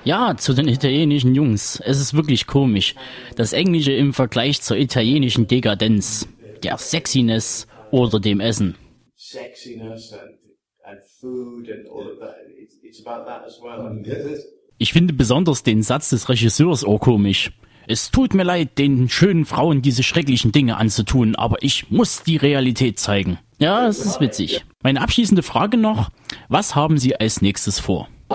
Ja, 0.05 0.37
zu 0.37 0.55
den 0.55 0.69
italienischen 0.69 1.35
Jungs. 1.35 1.81
Es 1.85 2.01
ist 2.01 2.15
wirklich 2.15 2.47
komisch. 2.47 2.95
Das 3.37 3.53
Englische 3.53 3.93
im 3.93 4.13
Vergleich 4.13 4.61
zur 4.61 4.77
italienischen 4.77 5.47
Dekadenz, 5.47 6.29
der 6.63 6.79
Sexiness 6.79 7.67
oder 7.91 8.21
dem 8.21 8.41
Essen. 8.41 8.77
Ich 14.79 14.93
finde 14.93 15.13
besonders 15.15 15.63
den 15.63 15.83
Satz 15.83 16.11
des 16.11 16.29
Regisseurs 16.29 16.85
urkomisch. 16.85 17.53
Es 17.87 18.11
tut 18.11 18.35
mir 18.35 18.45
leid, 18.45 18.79
den 18.79 19.09
schönen 19.09 19.45
Frauen 19.45 19.83
diese 19.83 20.03
schrecklichen 20.03 20.53
Dinge 20.53 20.77
anzutun, 20.77 21.35
aber 21.35 21.57
ich 21.61 21.91
muss 21.91 22.23
die 22.23 22.37
Realität 22.37 22.99
zeigen. 22.99 23.39
Ja, 23.59 23.87
es 23.87 24.05
ist 24.05 24.21
witzig. 24.21 24.65
Meine 24.83 25.01
abschließende 25.01 25.43
Frage 25.43 25.77
noch. 25.77 26.11
Was 26.49 26.75
haben 26.75 26.99
Sie 26.99 27.15
als 27.17 27.43
nächstes 27.43 27.79
vor? 27.79 28.09
Uh. 28.31 28.35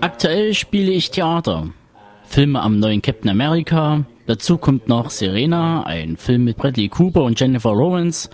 Aktuell 0.00 0.54
spiele 0.54 0.92
ich 0.92 1.10
Theater. 1.10 1.70
Filme 2.24 2.60
am 2.60 2.78
neuen 2.78 3.02
Captain 3.02 3.30
America. 3.30 4.04
Dazu 4.26 4.58
kommt 4.58 4.88
noch 4.88 5.10
Serena, 5.10 5.82
ein 5.84 6.16
Film 6.16 6.44
mit 6.44 6.56
Bradley 6.56 6.88
Cooper 6.88 7.22
und 7.22 7.38
Jennifer 7.38 7.74
Lawrence. 7.74 8.30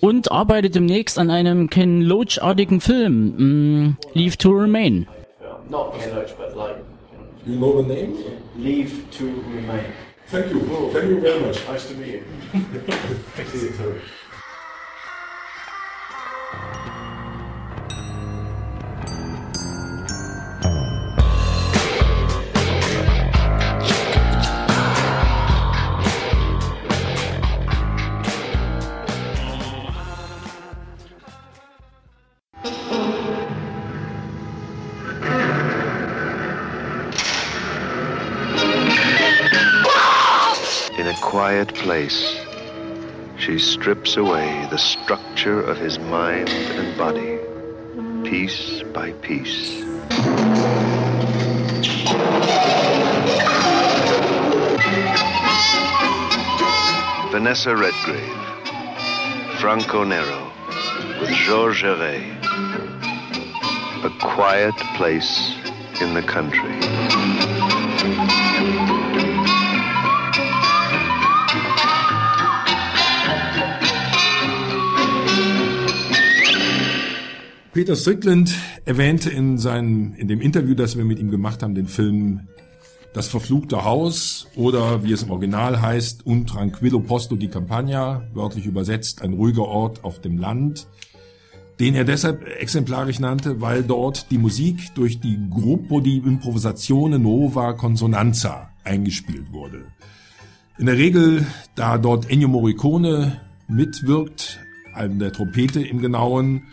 Und 0.00 0.30
arbeite 0.30 0.70
demnächst 0.70 1.18
an 1.18 1.30
einem 1.30 1.70
Ken 1.70 2.02
Loach-artigen 2.02 2.80
Film, 2.80 3.86
mm, 3.86 3.96
Leave 4.12 4.36
to 4.36 4.50
Remain. 4.50 5.06
Not 5.68 5.96
Loach, 5.96 6.36
but 6.36 6.56
like 6.56 6.76
You 7.46 7.56
know 7.56 7.82
the 7.82 7.94
name? 7.94 8.42
Leave 8.56 9.06
to 9.12 9.26
Remain. 9.26 9.92
Thank 10.28 10.52
you. 10.52 10.60
Thank 10.92 11.08
you 11.10 11.20
very 11.20 11.40
much. 11.40 11.66
Nice 11.66 11.88
to 11.88 11.94
meet 11.94 12.14
you. 12.14 12.24
See 13.46 13.66
you 13.66 14.00
quiet 41.54 41.74
place, 41.76 42.40
she 43.38 43.60
strips 43.60 44.16
away 44.16 44.66
the 44.70 44.76
structure 44.76 45.60
of 45.60 45.78
his 45.78 46.00
mind 46.00 46.48
and 46.48 46.98
body, 46.98 47.38
piece 48.28 48.82
by 48.92 49.12
piece. 49.22 49.84
Vanessa 57.30 57.76
Redgrave, 57.76 58.36
Franco 59.60 60.02
Nero, 60.02 60.50
with 61.20 61.30
Georges 61.30 61.82
Herrey. 61.82 62.36
A 64.02 64.10
quiet 64.20 64.74
place 64.96 65.54
in 66.00 66.14
the 66.14 66.22
country. 66.22 67.53
Peter 77.74 77.96
Strickland 77.96 78.54
erwähnte 78.84 79.30
in 79.30 79.58
seinem, 79.58 80.14
in 80.14 80.28
dem 80.28 80.40
Interview, 80.40 80.76
das 80.76 80.96
wir 80.96 81.04
mit 81.04 81.18
ihm 81.18 81.32
gemacht 81.32 81.60
haben, 81.60 81.74
den 81.74 81.88
Film 81.88 82.46
Das 83.12 83.26
verfluchte 83.26 83.84
Haus 83.84 84.46
oder 84.54 85.02
wie 85.02 85.10
es 85.10 85.24
im 85.24 85.32
Original 85.32 85.82
heißt, 85.82 86.24
Un 86.24 86.46
tranquillo 86.46 87.00
posto 87.00 87.34
di 87.34 87.48
campagna, 87.48 88.22
wörtlich 88.32 88.66
übersetzt 88.66 89.22
ein 89.22 89.32
ruhiger 89.32 89.64
Ort 89.64 90.04
auf 90.04 90.20
dem 90.20 90.38
Land, 90.38 90.86
den 91.80 91.96
er 91.96 92.04
deshalb 92.04 92.46
exemplarisch 92.60 93.18
nannte, 93.18 93.60
weil 93.60 93.82
dort 93.82 94.30
die 94.30 94.38
Musik 94.38 94.94
durch 94.94 95.18
die 95.18 95.36
Gruppo 95.50 95.98
di 95.98 96.18
Improvisazione 96.18 97.18
Nova 97.18 97.72
Consonanza 97.72 98.70
eingespielt 98.84 99.52
wurde. 99.52 99.86
In 100.78 100.86
der 100.86 100.96
Regel, 100.96 101.44
da 101.74 101.98
dort 101.98 102.30
Ennio 102.30 102.46
Morricone 102.46 103.40
mitwirkt, 103.66 104.60
an 104.92 105.18
der 105.18 105.32
Trompete 105.32 105.82
im 105.82 106.00
Genauen, 106.00 106.68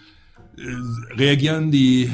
reagieren 1.17 1.71
die 1.71 2.09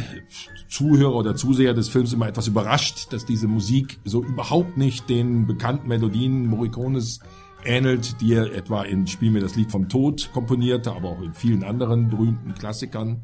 Zuhörer 0.69 1.15
oder 1.15 1.36
Zuseher 1.36 1.74
des 1.74 1.90
Films 1.90 2.14
immer 2.14 2.28
etwas 2.28 2.48
überrascht, 2.48 3.11
dass 3.11 3.26
diese 3.26 3.48
Musik 3.48 3.99
so 4.03 4.24
überhaupt 4.24 4.78
nicht 4.78 5.10
den 5.10 5.48
bekannten 5.48 5.88
Melodien 5.88 6.48
Morricones 6.48 7.19
ähnelt, 7.64 8.22
die 8.22 8.34
er 8.34 8.53
etwa 8.53 8.84
in 8.84 9.07
Spiel 9.07 9.32
mir 9.32 9.41
das 9.41 9.56
Lied 9.56 9.72
vom 9.72 9.90
Tod 9.90 10.30
komponierte, 10.34 10.91
aber 10.91 11.10
auch 11.10 11.22
in 11.22 11.34
vielen 11.34 11.64
anderen 11.64 12.10
berühmten 12.10 12.53
Klassikern. 12.53 13.22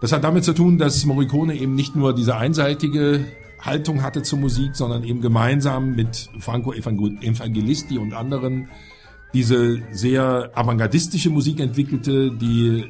Das 0.00 0.12
hat 0.12 0.24
damit 0.24 0.44
zu 0.44 0.52
tun, 0.52 0.78
dass 0.78 1.04
Morricone 1.06 1.56
eben 1.56 1.74
nicht 1.74 1.96
nur 1.96 2.14
diese 2.14 2.36
einseitige 2.36 3.24
Haltung 3.60 4.02
hatte 4.02 4.22
zur 4.22 4.38
Musik, 4.38 4.76
sondern 4.76 5.02
eben 5.04 5.20
gemeinsam 5.20 5.94
mit 5.94 6.28
Franco 6.38 6.72
Evangelisti 6.72 7.98
und 7.98 8.12
anderen 8.12 8.68
diese 9.32 9.82
sehr 9.92 10.50
avantgardistische 10.54 11.30
Musik 11.30 11.60
entwickelte, 11.60 12.30
die 12.30 12.84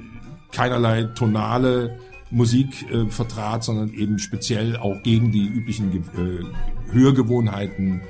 keinerlei 0.57 1.05
tonale 1.05 1.99
Musik 2.31 2.91
äh, 2.91 3.07
vertrat, 3.11 3.63
sondern 3.63 3.93
eben 3.93 4.19
speziell 4.19 4.77
auch 4.79 5.03
gegen 5.03 5.31
die 5.31 5.47
üblichen 5.47 5.93
äh, 5.93 6.93
Hörgewohnheiten 6.93 8.01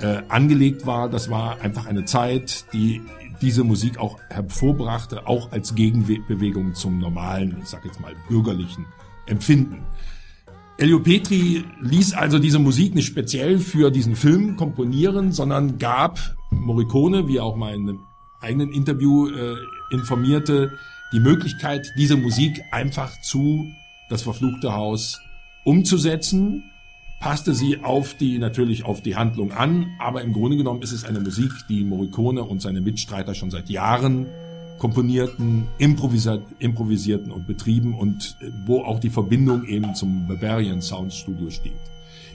äh, 0.00 0.22
angelegt 0.28 0.86
war. 0.86 1.10
Das 1.10 1.30
war 1.30 1.60
einfach 1.60 1.86
eine 1.86 2.04
Zeit, 2.04 2.72
die 2.72 3.02
diese 3.42 3.64
Musik 3.64 3.98
auch 3.98 4.18
hervorbrachte, 4.28 5.26
auch 5.26 5.50
als 5.50 5.74
Gegenbewegung 5.74 6.74
zum 6.74 6.98
normalen, 6.98 7.56
ich 7.60 7.68
sag 7.68 7.84
jetzt 7.84 8.00
mal 8.00 8.14
bürgerlichen 8.28 8.86
Empfinden. 9.26 9.82
Elio 10.76 11.00
Petri 11.00 11.64
ließ 11.80 12.14
also 12.14 12.38
diese 12.38 12.58
Musik 12.60 12.94
nicht 12.94 13.06
speziell 13.06 13.58
für 13.58 13.90
diesen 13.90 14.14
Film 14.14 14.56
komponieren, 14.56 15.32
sondern 15.32 15.78
gab 15.78 16.18
Morricone, 16.50 17.26
wie 17.26 17.40
auch 17.40 17.56
mal 17.56 17.74
in 17.74 17.88
einem 17.88 18.00
eigenen 18.40 18.72
Interview 18.72 19.28
äh, 19.28 19.56
informierte, 19.90 20.78
die 21.12 21.20
Möglichkeit, 21.20 21.92
diese 21.96 22.16
Musik 22.16 22.62
einfach 22.70 23.20
zu 23.20 23.70
das 24.08 24.22
verfluchte 24.22 24.74
Haus 24.74 25.20
umzusetzen, 25.64 26.64
passte 27.20 27.54
sie 27.54 27.82
auf 27.82 28.14
die, 28.14 28.38
natürlich 28.38 28.84
auf 28.84 29.02
die 29.02 29.16
Handlung 29.16 29.52
an, 29.52 29.86
aber 29.98 30.22
im 30.22 30.32
Grunde 30.32 30.56
genommen 30.56 30.82
ist 30.82 30.92
es 30.92 31.04
eine 31.04 31.20
Musik, 31.20 31.52
die 31.68 31.84
Morricone 31.84 32.42
und 32.42 32.62
seine 32.62 32.80
Mitstreiter 32.80 33.34
schon 33.34 33.50
seit 33.50 33.68
Jahren 33.68 34.26
komponierten, 34.78 35.66
improvisierten 35.78 37.30
und 37.30 37.46
betrieben 37.46 37.94
und 37.94 38.36
äh, 38.40 38.50
wo 38.64 38.80
auch 38.80 38.98
die 38.98 39.10
Verbindung 39.10 39.64
eben 39.64 39.94
zum 39.94 40.26
Bavarian 40.26 40.80
Sound 40.80 41.12
Studio 41.12 41.50
steht. 41.50 41.72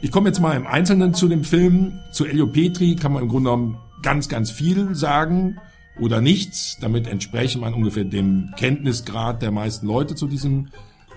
Ich 0.01 0.11
komme 0.11 0.29
jetzt 0.29 0.39
mal 0.39 0.55
im 0.55 0.67
Einzelnen 0.67 1.15
zu 1.15 1.27
dem 1.27 1.43
Film. 1.43 1.99
Zu 2.11 2.25
Elio 2.25 2.45
Petri 2.45 2.95
kann 2.95 3.13
man 3.13 3.23
im 3.23 3.29
Grunde 3.29 3.49
genommen 3.49 3.77
ganz, 4.03 4.29
ganz 4.29 4.51
viel 4.51 4.93
sagen 4.93 5.57
oder 5.99 6.21
nichts. 6.21 6.77
Damit 6.79 7.07
entspreche 7.07 7.57
man 7.57 7.73
ungefähr 7.73 8.03
dem 8.03 8.51
Kenntnisgrad 8.57 9.41
der 9.41 9.51
meisten 9.51 9.87
Leute 9.87 10.15
zu 10.15 10.27
diesem 10.27 10.67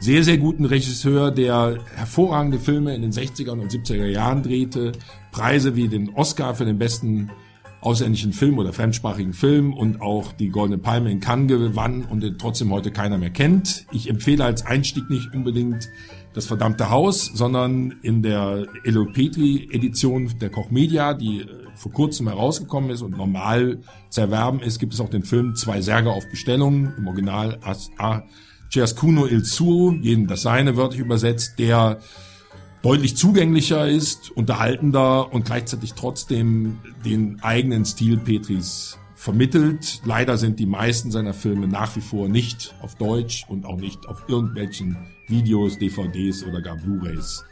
sehr, 0.01 0.23
sehr 0.23 0.39
guten 0.39 0.65
Regisseur, 0.65 1.31
der 1.31 1.79
hervorragende 1.95 2.59
Filme 2.59 2.95
in 2.95 3.03
den 3.03 3.13
60er 3.13 3.51
und 3.51 3.71
70er 3.71 4.07
Jahren 4.07 4.43
drehte, 4.43 4.93
Preise 5.33 5.75
wie 5.75 5.89
den 5.89 6.11
Oscar 6.11 6.55
für 6.55 6.65
den 6.65 6.79
besten 6.79 7.31
ausländischen 7.81 8.33
Film 8.33 8.59
oder 8.59 8.73
fremdsprachigen 8.73 9.33
Film 9.33 9.73
und 9.73 10.01
auch 10.01 10.33
die 10.33 10.49
Goldene 10.49 10.79
Palme 10.79 11.11
in 11.11 11.21
Cannes 11.21 11.49
gewann 11.49 12.05
und 12.05 12.23
den 12.23 12.39
trotzdem 12.39 12.73
heute 12.73 12.91
keiner 12.91 13.19
mehr 13.19 13.31
kennt. 13.31 13.87
Ich 13.93 14.09
empfehle 14.11 14.45
als 14.45 14.67
Einstieg 14.67 15.09
nicht 15.11 15.33
unbedingt 15.33 15.89
das 16.35 16.47
verdammte 16.47 16.91
Haus, 16.91 17.27
sondern 17.27 17.95
in 18.03 18.23
der 18.23 18.67
Elo 18.85 19.07
Petri 19.07 19.69
Edition 19.73 20.31
der 20.41 20.51
Koch 20.51 20.71
Media, 20.71 21.15
die 21.15 21.41
äh, 21.41 21.47
vor 21.79 21.93
kurzem 21.93 22.29
herausgekommen 22.29 22.91
ist 22.91 23.03
und 23.03 23.17
normal 23.17 23.79
zu 24.11 24.21
erwerben 24.21 24.61
ist, 24.61 24.79
gibt 24.79 24.95
es 24.95 25.01
auch 25.01 25.09
den 25.09 25.23
Film 25.23 25.55
Zwei 25.55 25.81
Särge 25.81 26.11
auf 26.11 26.29
Bestellung, 26.29 26.93
im 26.97 27.07
Original 27.07 27.59
A. 27.99 28.23
Ciascuno 28.71 29.27
il 29.27 29.45
suo, 29.45 29.93
jeden 29.93 30.27
das 30.27 30.43
seine 30.43 30.77
wörtlich 30.77 31.01
übersetzt, 31.01 31.59
der 31.59 32.01
deutlich 32.83 33.17
zugänglicher 33.17 33.89
ist, 33.89 34.31
unterhaltender 34.31 35.33
und 35.33 35.47
gleichzeitig 35.47 35.95
trotzdem 35.95 36.79
den 37.05 37.41
eigenen 37.43 37.85
Stil 37.85 38.19
Petris 38.19 38.99
vermittelt. 39.15 40.03
Leider 40.05 40.37
sind 40.37 40.59
die 40.59 40.67
meisten 40.67 41.11
seiner 41.11 41.35
Filme 41.35 41.67
nach 41.67 41.97
wie 41.97 42.01
vor 42.01 42.29
nicht 42.29 42.75
auf 42.83 42.95
Deutsch 42.97 43.47
und 43.49 43.65
auch 43.65 43.79
nicht 43.79 44.07
auf 44.07 44.25
irgendwelchen 44.29 44.97
Videos, 45.29 45.79
DVDs 45.79 46.45
oder 46.45 46.61
gar 46.61 46.77
Blu-rays 46.77 47.45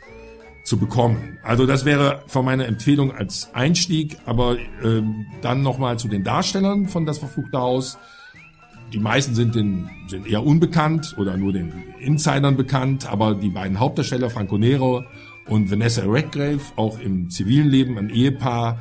zu 0.67 0.79
bekommen. 0.79 1.39
Also 1.43 1.65
das 1.65 1.85
wäre 1.85 2.25
von 2.27 2.45
meiner 2.45 2.67
Empfehlung 2.67 3.13
als 3.13 3.55
Einstieg, 3.55 4.19
aber 4.27 4.57
ähm, 4.83 5.27
dann 5.41 5.63
nochmal 5.63 5.97
zu 5.99 6.09
den 6.09 6.25
Darstellern 6.25 6.89
von 6.89 7.07
Das 7.07 7.19
verfluchte 7.19 7.59
Haus. 7.59 7.99
Die 8.93 8.99
meisten 8.99 9.35
sind, 9.37 9.55
den, 9.55 9.89
sind 10.09 10.27
eher 10.27 10.45
unbekannt 10.45 11.15
oder 11.19 11.37
nur 11.37 11.53
den 11.53 11.73
Insidern 12.01 12.57
bekannt, 12.57 13.11
aber 13.11 13.35
die 13.35 13.51
beiden 13.51 13.79
Hauptdarsteller, 13.79 14.29
Franco 14.29 14.59
Nero 14.59 15.05
und 15.47 15.71
Vanessa 15.71 16.03
Redgrave, 16.03 16.61
auch 16.75 16.99
im 16.99 17.31
zivilen 17.31 17.69
Leben 17.69 17.97
ein 17.97 18.11
Ehepaar, 18.11 18.81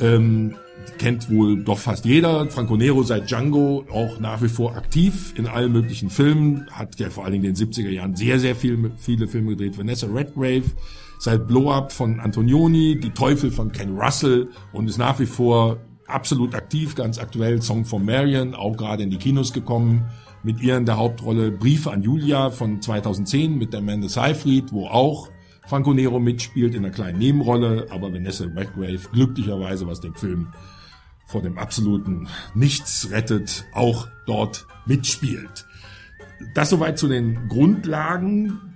ähm, 0.00 0.56
kennt 0.98 1.30
wohl 1.30 1.62
doch 1.62 1.78
fast 1.78 2.04
jeder. 2.04 2.48
Franco 2.50 2.76
Nero 2.76 3.04
seit 3.04 3.30
Django 3.30 3.84
auch 3.92 4.18
nach 4.18 4.42
wie 4.42 4.48
vor 4.48 4.74
aktiv 4.74 5.34
in 5.36 5.46
allen 5.46 5.70
möglichen 5.70 6.10
Filmen, 6.10 6.66
hat 6.72 6.98
ja 6.98 7.10
vor 7.10 7.24
allen 7.24 7.34
Dingen 7.34 7.44
in 7.44 7.54
den 7.54 7.68
70er 7.68 7.90
Jahren 7.90 8.16
sehr, 8.16 8.40
sehr 8.40 8.56
viel, 8.56 8.90
viele 8.96 9.28
Filme 9.28 9.50
gedreht. 9.50 9.78
Vanessa 9.78 10.08
Redgrave 10.08 10.64
seit 11.22 11.46
Blow 11.46 11.70
Up 11.70 11.92
von 11.92 12.18
Antonioni, 12.18 12.98
Die 12.98 13.10
Teufel 13.10 13.52
von 13.52 13.70
Ken 13.70 13.96
Russell 13.96 14.48
und 14.72 14.88
ist 14.88 14.98
nach 14.98 15.20
wie 15.20 15.26
vor 15.26 15.78
absolut 16.08 16.52
aktiv, 16.56 16.96
ganz 16.96 17.20
aktuell 17.20 17.62
Song 17.62 17.84
von 17.84 18.04
Marion, 18.04 18.56
auch 18.56 18.76
gerade 18.76 19.04
in 19.04 19.10
die 19.10 19.18
Kinos 19.18 19.52
gekommen. 19.52 20.10
Mit 20.42 20.60
ihr 20.60 20.76
in 20.76 20.84
der 20.84 20.96
Hauptrolle 20.96 21.52
Briefe 21.52 21.92
an 21.92 22.02
Julia 22.02 22.50
von 22.50 22.82
2010 22.82 23.56
mit 23.56 23.72
der 23.72 23.78
Amanda 23.78 24.08
Seyfried, 24.08 24.72
wo 24.72 24.88
auch 24.88 25.28
Franco 25.68 25.94
Nero 25.94 26.18
mitspielt 26.18 26.74
in 26.74 26.84
einer 26.84 26.92
kleinen 26.92 27.20
Nebenrolle, 27.20 27.86
aber 27.90 28.12
Vanessa 28.12 28.46
Redgrave 28.46 28.98
glücklicherweise, 29.12 29.86
was 29.86 30.00
den 30.00 30.16
Film 30.16 30.48
vor 31.26 31.40
dem 31.40 31.56
absoluten 31.56 32.26
Nichts 32.56 33.12
rettet, 33.12 33.64
auch 33.72 34.08
dort 34.26 34.66
mitspielt. 34.86 35.66
Das 36.54 36.70
soweit 36.70 36.98
zu 36.98 37.06
den 37.06 37.46
Grundlagen, 37.46 38.71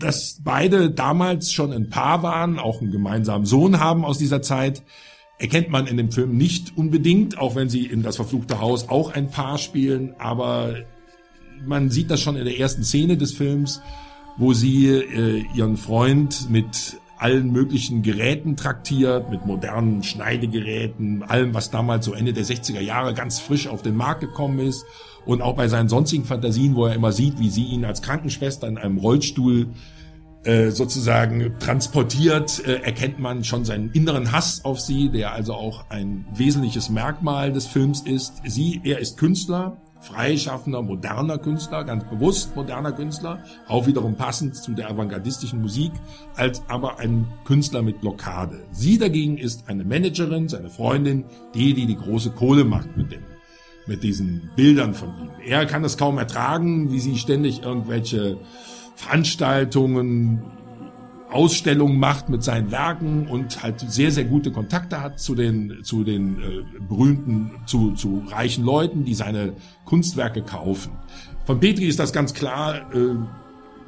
dass 0.00 0.40
beide 0.42 0.90
damals 0.90 1.52
schon 1.52 1.72
ein 1.72 1.88
Paar 1.88 2.22
waren, 2.22 2.58
auch 2.58 2.80
einen 2.80 2.90
gemeinsamen 2.90 3.46
Sohn 3.46 3.80
haben 3.80 4.04
aus 4.04 4.18
dieser 4.18 4.42
Zeit, 4.42 4.82
erkennt 5.38 5.70
man 5.70 5.86
in 5.86 5.96
dem 5.96 6.10
Film 6.10 6.36
nicht 6.36 6.76
unbedingt, 6.76 7.38
auch 7.38 7.54
wenn 7.54 7.68
sie 7.68 7.86
in 7.86 8.02
das 8.02 8.16
verfluchte 8.16 8.60
Haus 8.60 8.88
auch 8.88 9.12
ein 9.12 9.30
Paar 9.30 9.58
spielen, 9.58 10.14
aber 10.18 10.74
man 11.66 11.90
sieht 11.90 12.10
das 12.10 12.20
schon 12.20 12.36
in 12.36 12.44
der 12.44 12.58
ersten 12.58 12.84
Szene 12.84 13.16
des 13.16 13.32
Films, 13.32 13.80
wo 14.36 14.52
sie 14.52 14.88
äh, 14.88 15.44
ihren 15.54 15.76
Freund 15.76 16.50
mit 16.50 16.98
allen 17.18 17.52
möglichen 17.52 18.02
Geräten 18.02 18.56
traktiert, 18.56 19.30
mit 19.30 19.44
modernen 19.44 20.02
Schneidegeräten, 20.02 21.22
allem, 21.22 21.52
was 21.52 21.70
damals 21.70 22.06
so 22.06 22.14
Ende 22.14 22.32
der 22.32 22.44
60er 22.44 22.80
Jahre 22.80 23.12
ganz 23.12 23.38
frisch 23.40 23.68
auf 23.68 23.82
den 23.82 23.94
Markt 23.94 24.20
gekommen 24.20 24.58
ist. 24.58 24.86
Und 25.26 25.42
auch 25.42 25.54
bei 25.54 25.68
seinen 25.68 25.88
sonstigen 25.88 26.24
Fantasien, 26.24 26.74
wo 26.74 26.86
er 26.86 26.94
immer 26.94 27.12
sieht, 27.12 27.38
wie 27.38 27.50
sie 27.50 27.64
ihn 27.64 27.84
als 27.84 28.02
Krankenschwester 28.02 28.66
in 28.68 28.78
einem 28.78 28.98
Rollstuhl 28.98 29.68
äh, 30.44 30.70
sozusagen 30.70 31.54
transportiert, 31.58 32.64
äh, 32.66 32.80
erkennt 32.82 33.18
man 33.18 33.44
schon 33.44 33.66
seinen 33.66 33.90
inneren 33.90 34.32
Hass 34.32 34.64
auf 34.64 34.80
sie, 34.80 35.10
der 35.10 35.32
also 35.32 35.52
auch 35.52 35.90
ein 35.90 36.24
wesentliches 36.34 36.88
Merkmal 36.88 37.52
des 37.52 37.66
Films 37.66 38.00
ist. 38.00 38.40
Sie, 38.46 38.80
er 38.82 39.00
ist 39.00 39.18
Künstler, 39.18 39.76
freischaffender, 40.00 40.80
moderner 40.80 41.36
Künstler, 41.36 41.84
ganz 41.84 42.04
bewusst 42.04 42.56
moderner 42.56 42.92
Künstler, 42.92 43.44
auch 43.68 43.86
wiederum 43.86 44.14
passend 44.14 44.56
zu 44.56 44.72
der 44.72 44.88
avantgardistischen 44.88 45.60
Musik, 45.60 45.92
als 46.36 46.62
aber 46.68 46.98
ein 46.98 47.26
Künstler 47.44 47.82
mit 47.82 48.00
Blockade. 48.00 48.64
Sie 48.72 48.96
dagegen 48.96 49.36
ist 49.36 49.68
eine 49.68 49.84
Managerin, 49.84 50.48
seine 50.48 50.70
Freundin, 50.70 51.24
die, 51.54 51.74
die 51.74 51.84
die 51.84 51.96
große 51.96 52.30
Kohle 52.30 52.64
macht 52.64 52.96
mit 52.96 53.12
dem 53.12 53.29
mit 53.90 54.04
diesen 54.04 54.50
Bildern 54.54 54.94
von 54.94 55.08
ihm. 55.08 55.30
Er 55.44 55.66
kann 55.66 55.82
es 55.82 55.98
kaum 55.98 56.16
ertragen, 56.16 56.92
wie 56.92 57.00
sie 57.00 57.18
ständig 57.18 57.64
irgendwelche 57.64 58.38
Veranstaltungen, 58.94 60.42
Ausstellungen 61.28 61.98
macht 61.98 62.28
mit 62.28 62.44
seinen 62.44 62.70
Werken 62.70 63.26
und 63.26 63.64
halt 63.64 63.80
sehr, 63.80 64.12
sehr 64.12 64.24
gute 64.24 64.52
Kontakte 64.52 65.00
hat 65.00 65.18
zu 65.18 65.34
den, 65.34 65.80
zu 65.82 66.04
den 66.04 66.38
äh, 66.38 66.62
berühmten, 66.88 67.50
zu, 67.66 67.92
zu 67.92 68.22
reichen 68.28 68.64
Leuten, 68.64 69.04
die 69.04 69.14
seine 69.14 69.54
Kunstwerke 69.84 70.42
kaufen. 70.42 70.92
Von 71.44 71.58
Petri 71.58 71.86
ist 71.86 71.98
das 71.98 72.12
ganz 72.12 72.32
klar 72.32 72.94
äh, 72.94 73.16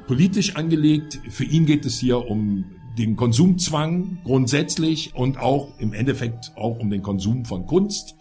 politisch 0.05 0.57
angelegt. 0.57 1.19
Für 1.29 1.45
ihn 1.45 1.65
geht 1.65 1.85
es 1.85 1.97
hier 1.97 2.29
um 2.29 2.65
den 2.97 3.15
Konsumzwang 3.15 4.19
grundsätzlich 4.25 5.15
und 5.15 5.37
auch 5.37 5.79
im 5.79 5.93
Endeffekt 5.93 6.51
auch 6.55 6.77
um 6.79 6.89
den 6.89 7.01
Konsum 7.01 7.45
von 7.45 7.65
Kunst. 7.67 8.15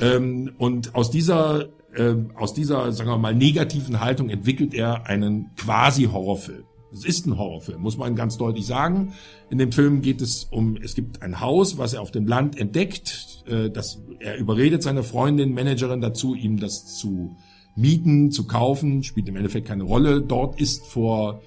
Ähm, 0.00 0.52
und 0.58 0.94
aus 0.94 1.10
dieser, 1.10 1.68
äh, 1.94 2.14
aus 2.34 2.54
dieser, 2.54 2.92
sagen 2.92 3.10
wir 3.10 3.18
mal, 3.18 3.34
negativen 3.34 4.00
Haltung 4.00 4.30
entwickelt 4.30 4.74
er 4.74 5.06
einen 5.06 5.50
quasi 5.56 6.04
Horrorfilm. 6.04 6.64
Es 6.92 7.04
ist 7.04 7.26
ein 7.26 7.38
Horrorfilm, 7.38 7.80
muss 7.80 7.96
man 7.96 8.16
ganz 8.16 8.36
deutlich 8.36 8.66
sagen. 8.66 9.12
In 9.48 9.58
dem 9.58 9.70
Film 9.70 10.02
geht 10.02 10.20
es 10.20 10.44
um, 10.44 10.76
es 10.76 10.94
gibt 10.94 11.22
ein 11.22 11.40
Haus, 11.40 11.78
was 11.78 11.94
er 11.94 12.02
auf 12.02 12.10
dem 12.10 12.26
Land 12.26 12.58
entdeckt. 12.58 13.44
Äh, 13.46 13.70
das, 13.70 14.00
er 14.18 14.38
überredet 14.38 14.82
seine 14.82 15.02
Freundin, 15.02 15.54
Managerin 15.54 16.00
dazu, 16.00 16.34
ihm 16.34 16.58
das 16.58 16.96
zu 16.96 17.36
mieten, 17.76 18.30
zu 18.30 18.46
kaufen, 18.46 19.02
spielt 19.02 19.28
im 19.28 19.36
Endeffekt 19.36 19.68
keine 19.68 19.84
Rolle. 19.84 20.20
Dort 20.20 20.60
ist 20.60 20.86
vor 20.86 21.42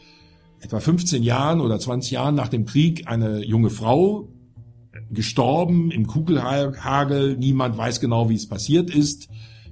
etwa 0.61 0.79
15 0.79 1.23
Jahren 1.23 1.59
oder 1.59 1.77
20 1.77 2.11
Jahren 2.11 2.35
nach 2.35 2.47
dem 2.47 2.65
Krieg 2.65 3.07
eine 3.07 3.43
junge 3.43 3.69
Frau 3.69 4.29
gestorben 5.11 5.91
im 5.91 6.07
Kugelhagel. 6.07 7.37
Niemand 7.37 7.77
weiß 7.77 7.99
genau, 7.99 8.29
wie 8.29 8.35
es 8.35 8.47
passiert 8.47 8.89
ist. 8.89 9.29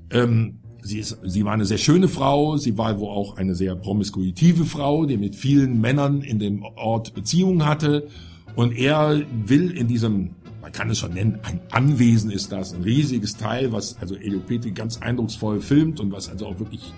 Ähm, 0.10 0.58
Sie, 0.84 0.98
ist, 0.98 1.20
sie 1.24 1.46
war 1.46 1.54
eine 1.54 1.66
sehr 1.66 1.78
schöne 1.78 2.08
Frau, 2.08 2.58
sie 2.58 2.76
war 2.76 3.00
wohl 3.00 3.10
auch 3.10 3.38
eine 3.38 3.54
sehr 3.54 3.76
promiskuitive 3.76 4.66
Frau, 4.66 5.06
die 5.06 5.16
mit 5.16 5.36
vielen 5.36 5.80
Männern 5.80 6.22
in 6.22 6.40
dem 6.40 6.64
Ort 6.64 7.14
Beziehungen 7.14 7.68
hatte. 7.68 8.08
Und 8.56 8.76
er 8.76 9.22
will 9.46 9.70
in 9.70 9.88
diesem 9.88 10.32
man 10.62 10.72
kann 10.72 10.90
es 10.90 11.00
schon 11.00 11.14
nennen, 11.14 11.40
ein 11.44 11.60
Anwesen 11.72 12.32
ist 12.32 12.52
das, 12.52 12.74
ein 12.74 12.84
riesiges 12.84 13.36
Teil, 13.36 13.72
was 13.72 13.98
also 14.00 14.16
Elio 14.16 14.40
Petri 14.40 14.72
ganz 14.72 15.02
eindrucksvoll 15.02 15.60
filmt 15.60 16.00
und 16.00 16.12
was 16.12 16.30
also 16.30 16.48
auch 16.48 16.60
wirklich 16.60 16.94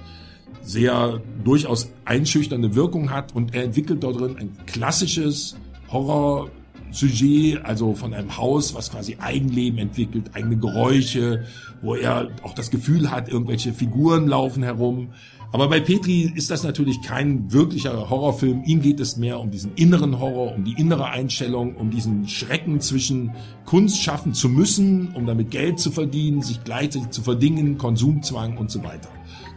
sehr 0.61 1.21
durchaus 1.43 1.89
einschüchternde 2.05 2.75
Wirkung 2.75 3.09
hat 3.09 3.35
und 3.35 3.55
er 3.55 3.63
entwickelt 3.63 4.03
dort 4.03 4.19
drin 4.19 4.37
ein 4.37 4.57
klassisches 4.65 5.55
Horror 5.89 6.49
Sujet, 6.93 7.65
also 7.65 7.93
von 7.93 8.13
einem 8.13 8.37
Haus, 8.37 8.73
was 8.75 8.91
quasi 8.91 9.17
Eigenleben 9.19 9.79
entwickelt, 9.79 10.31
eigene 10.33 10.57
Geräusche, 10.57 11.43
wo 11.81 11.95
er 11.95 12.29
auch 12.43 12.53
das 12.53 12.71
Gefühl 12.71 13.11
hat, 13.11 13.29
irgendwelche 13.29 13.73
Figuren 13.73 14.27
laufen 14.27 14.63
herum. 14.63 15.09
Aber 15.51 15.67
bei 15.67 15.79
Petri 15.79 16.31
ist 16.33 16.49
das 16.49 16.63
natürlich 16.63 17.01
kein 17.03 17.51
wirklicher 17.51 18.09
Horrorfilm. 18.09 18.63
Ihm 18.65 18.81
geht 18.81 18.99
es 18.99 19.17
mehr 19.17 19.39
um 19.39 19.51
diesen 19.51 19.75
inneren 19.75 20.19
Horror, 20.19 20.55
um 20.55 20.63
die 20.63 20.73
innere 20.73 21.09
Einstellung, 21.09 21.75
um 21.75 21.91
diesen 21.91 22.27
Schrecken 22.27 22.79
zwischen 22.79 23.33
Kunst 23.65 24.01
schaffen 24.01 24.33
zu 24.33 24.49
müssen, 24.49 25.13
um 25.13 25.27
damit 25.27 25.51
Geld 25.51 25.79
zu 25.79 25.91
verdienen, 25.91 26.41
sich 26.41 26.63
gleichzeitig 26.63 27.11
zu 27.11 27.21
verdingen, 27.21 27.77
Konsumzwang 27.77 28.57
und 28.57 28.71
so 28.71 28.83
weiter. 28.83 29.09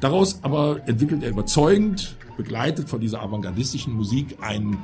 Daraus 0.03 0.41
aber 0.43 0.87
entwickelt 0.87 1.23
er 1.23 1.31
überzeugend, 1.31 2.17
begleitet 2.37 2.91
von 2.91 3.01
dieser 3.01 3.23
avantgardistischen 3.23 3.95
Musik, 3.95 4.37
einen 4.43 4.77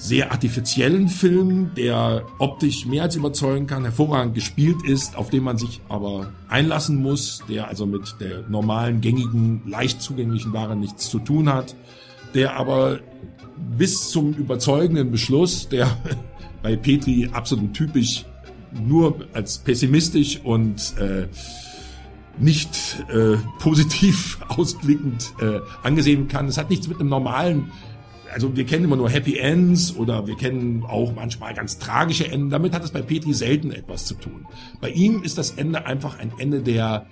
sehr 0.00 0.32
artifiziellen 0.32 1.08
Film, 1.08 1.72
der 1.76 2.24
optisch 2.38 2.86
mehr 2.86 3.02
als 3.02 3.16
überzeugen 3.16 3.66
kann, 3.66 3.84
hervorragend 3.84 4.34
gespielt 4.34 4.82
ist, 4.82 5.14
auf 5.14 5.28
den 5.28 5.44
man 5.44 5.58
sich 5.58 5.82
aber 5.90 6.32
einlassen 6.48 7.02
muss, 7.02 7.42
der 7.50 7.68
also 7.68 7.84
mit 7.84 8.16
der 8.18 8.48
normalen, 8.48 9.02
gängigen, 9.02 9.60
leicht 9.66 10.00
zugänglichen 10.00 10.54
Ware 10.54 10.74
nichts 10.74 11.10
zu 11.10 11.18
tun 11.18 11.52
hat, 11.52 11.76
der 12.34 12.56
aber 12.56 13.00
bis 13.76 14.08
zum 14.08 14.32
überzeugenden 14.32 15.10
Beschluss, 15.10 15.68
der 15.68 15.86
bei 16.62 16.76
Petri 16.76 17.28
absolut 17.30 17.74
typisch 17.74 18.24
nur 18.72 19.26
als 19.34 19.58
pessimistisch 19.58 20.40
und 20.42 20.94
äh, 20.98 21.26
nicht 22.38 23.04
äh, 23.12 23.36
positiv 23.58 24.38
ausblickend 24.48 25.34
äh, 25.42 25.60
angesehen 25.82 26.26
kann. 26.26 26.48
Es 26.48 26.56
hat 26.56 26.70
nichts 26.70 26.88
mit 26.88 27.00
einem 27.00 27.10
normalen 27.10 27.70
also 28.32 28.56
wir 28.56 28.64
kennen 28.64 28.84
immer 28.84 28.96
nur 28.96 29.10
Happy 29.10 29.38
Ends 29.38 29.94
oder 29.96 30.26
wir 30.26 30.36
kennen 30.36 30.84
auch 30.84 31.14
manchmal 31.14 31.54
ganz 31.54 31.78
tragische 31.78 32.30
Enden. 32.30 32.50
Damit 32.50 32.74
hat 32.74 32.84
es 32.84 32.90
bei 32.90 33.02
Petri 33.02 33.34
selten 33.34 33.72
etwas 33.72 34.06
zu 34.06 34.14
tun. 34.14 34.46
Bei 34.80 34.90
ihm 34.90 35.22
ist 35.22 35.38
das 35.38 35.52
Ende 35.52 35.86
einfach 35.86 36.18
ein 36.18 36.32
Ende 36.38 36.60
der 36.60 37.06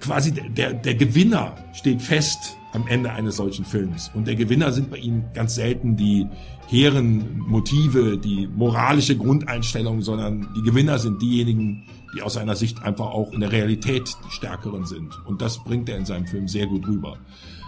quasi 0.00 0.32
der, 0.32 0.74
der 0.74 0.94
Gewinner 0.94 1.56
steht 1.72 2.02
fest 2.02 2.56
am 2.72 2.86
Ende 2.88 3.10
eines 3.12 3.36
solchen 3.36 3.64
Films. 3.64 4.10
Und 4.14 4.26
der 4.26 4.34
Gewinner 4.34 4.72
sind 4.72 4.90
bei 4.90 4.98
ihm 4.98 5.24
ganz 5.32 5.54
selten 5.54 5.96
die 5.96 6.26
hehren 6.68 7.38
Motive, 7.38 8.18
die 8.18 8.48
moralische 8.48 9.16
Grundeinstellung, 9.16 10.02
sondern 10.02 10.48
die 10.56 10.62
Gewinner 10.62 10.98
sind 10.98 11.22
diejenigen, 11.22 11.84
die 12.14 12.22
aus 12.22 12.34
seiner 12.34 12.56
Sicht 12.56 12.82
einfach 12.82 13.06
auch 13.06 13.32
in 13.32 13.40
der 13.40 13.52
Realität 13.52 14.16
die 14.26 14.30
Stärkeren 14.30 14.84
sind. 14.84 15.14
Und 15.26 15.40
das 15.40 15.62
bringt 15.62 15.88
er 15.88 15.96
in 15.96 16.04
seinem 16.04 16.26
Film 16.26 16.48
sehr 16.48 16.66
gut 16.66 16.86
rüber. 16.86 17.16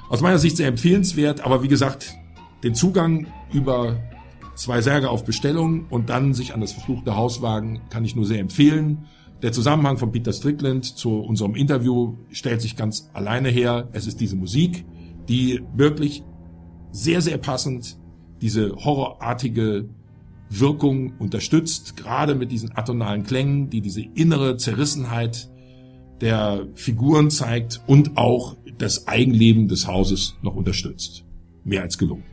Aus 0.08 0.20
meiner 0.20 0.38
Sicht 0.38 0.56
sehr 0.56 0.68
empfehlenswert, 0.68 1.40
aber 1.40 1.62
wie 1.62 1.68
gesagt, 1.68 2.14
den 2.62 2.74
Zugang 2.74 3.26
über 3.52 4.00
zwei 4.54 4.80
Särge 4.80 5.10
auf 5.10 5.24
Bestellung 5.24 5.86
und 5.90 6.08
dann 6.10 6.32
sich 6.32 6.54
an 6.54 6.60
das 6.60 6.72
verfluchte 6.72 7.16
Haus 7.16 7.42
wagen, 7.42 7.82
kann 7.90 8.04
ich 8.04 8.14
nur 8.14 8.24
sehr 8.24 8.38
empfehlen. 8.38 9.06
Der 9.42 9.52
Zusammenhang 9.52 9.98
von 9.98 10.12
Peter 10.12 10.32
Strickland 10.32 10.84
zu 10.84 11.18
unserem 11.18 11.56
Interview 11.56 12.16
stellt 12.30 12.62
sich 12.62 12.76
ganz 12.76 13.10
alleine 13.12 13.48
her. 13.48 13.88
Es 13.92 14.06
ist 14.06 14.20
diese 14.20 14.36
Musik, 14.36 14.86
die 15.28 15.62
wirklich 15.74 16.22
sehr, 16.92 17.20
sehr 17.20 17.38
passend 17.38 17.98
diese 18.40 18.76
horrorartige 18.76 19.88
Wirkung 20.48 21.14
unterstützt, 21.18 21.96
gerade 21.96 22.34
mit 22.34 22.52
diesen 22.52 22.76
atonalen 22.76 23.24
Klängen, 23.24 23.70
die 23.70 23.80
diese 23.80 24.02
innere 24.02 24.56
Zerrissenheit 24.56 25.50
der 26.20 26.66
Figuren 26.74 27.30
zeigt 27.30 27.82
und 27.86 28.16
auch 28.16 28.56
das 28.78 29.06
Eigenleben 29.08 29.68
des 29.68 29.86
Hauses 29.86 30.36
noch 30.42 30.56
unterstützt. 30.56 31.24
Mehr 31.64 31.82
als 31.82 31.98
gelungen. 31.98 32.24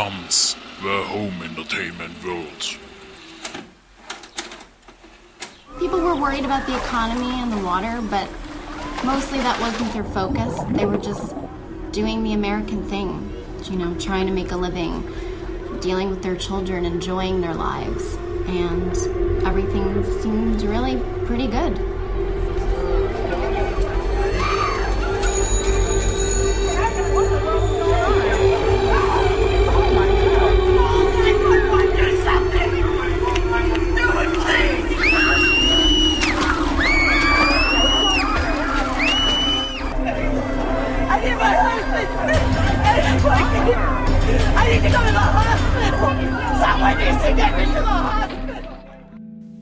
The 0.00 1.04
home 1.08 1.42
entertainment 1.42 2.24
world. 2.24 2.78
People 5.78 6.00
were 6.00 6.16
worried 6.16 6.46
about 6.46 6.66
the 6.66 6.74
economy 6.74 7.28
and 7.32 7.52
the 7.52 7.62
water, 7.62 8.00
but 8.08 8.26
mostly 9.04 9.36
that 9.40 9.60
wasn't 9.60 9.92
their 9.92 10.04
focus. 10.04 10.58
They 10.70 10.86
were 10.86 10.96
just 10.96 11.34
doing 11.92 12.22
the 12.22 12.32
American 12.32 12.82
thing, 12.84 13.30
you 13.64 13.76
know, 13.76 13.94
trying 13.98 14.24
to 14.26 14.32
make 14.32 14.52
a 14.52 14.56
living, 14.56 15.06
dealing 15.80 16.08
with 16.08 16.22
their 16.22 16.34
children, 16.34 16.86
enjoying 16.86 17.42
their 17.42 17.54
lives. 17.54 18.14
And 18.46 18.96
everything 19.46 20.02
seemed 20.22 20.62
really 20.62 20.96
pretty 21.26 21.46
good. 21.46 21.78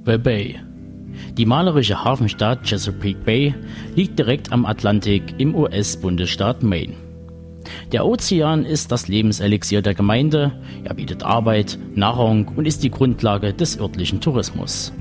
The 0.08 0.16
Bay. 0.16 0.58
Die 1.36 1.44
malerische 1.44 2.02
Hafenstadt 2.02 2.64
Chesapeake 2.64 3.18
Bay 3.26 3.54
liegt 3.94 4.18
direkt 4.18 4.50
am 4.52 4.64
Atlantik 4.64 5.34
im 5.36 5.54
US-Bundesstaat 5.54 6.62
Maine. 6.62 6.94
Der 7.92 8.06
Ozean 8.06 8.64
ist 8.64 8.90
das 8.90 9.08
Lebenselixier 9.08 9.82
der 9.82 9.92
Gemeinde, 9.92 10.52
er 10.84 10.94
bietet 10.94 11.24
Arbeit, 11.24 11.78
Nahrung 11.94 12.48
und 12.56 12.66
ist 12.66 12.82
die 12.82 12.90
Grundlage 12.90 13.52
des 13.52 13.78
örtlichen 13.78 14.22
Tourismus. 14.22 14.94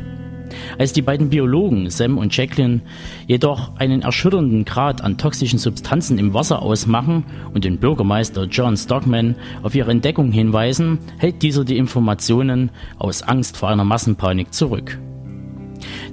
Als 0.77 0.93
die 0.93 1.01
beiden 1.01 1.29
Biologen 1.29 1.89
Sam 1.89 2.17
und 2.17 2.35
Jacqueline 2.35 2.81
jedoch 3.27 3.75
einen 3.77 4.01
erschütternden 4.01 4.65
Grad 4.65 5.01
an 5.01 5.17
toxischen 5.17 5.59
Substanzen 5.59 6.17
im 6.17 6.34
Wasser 6.34 6.61
ausmachen 6.61 7.25
und 7.53 7.65
den 7.65 7.77
Bürgermeister 7.77 8.45
John 8.45 8.77
Stockman 8.77 9.35
auf 9.63 9.75
ihre 9.75 9.91
Entdeckung 9.91 10.31
hinweisen, 10.31 10.99
hält 11.17 11.41
dieser 11.41 11.65
die 11.65 11.77
Informationen 11.77 12.71
aus 12.97 13.23
Angst 13.23 13.57
vor 13.57 13.69
einer 13.69 13.85
Massenpanik 13.85 14.53
zurück. 14.53 14.99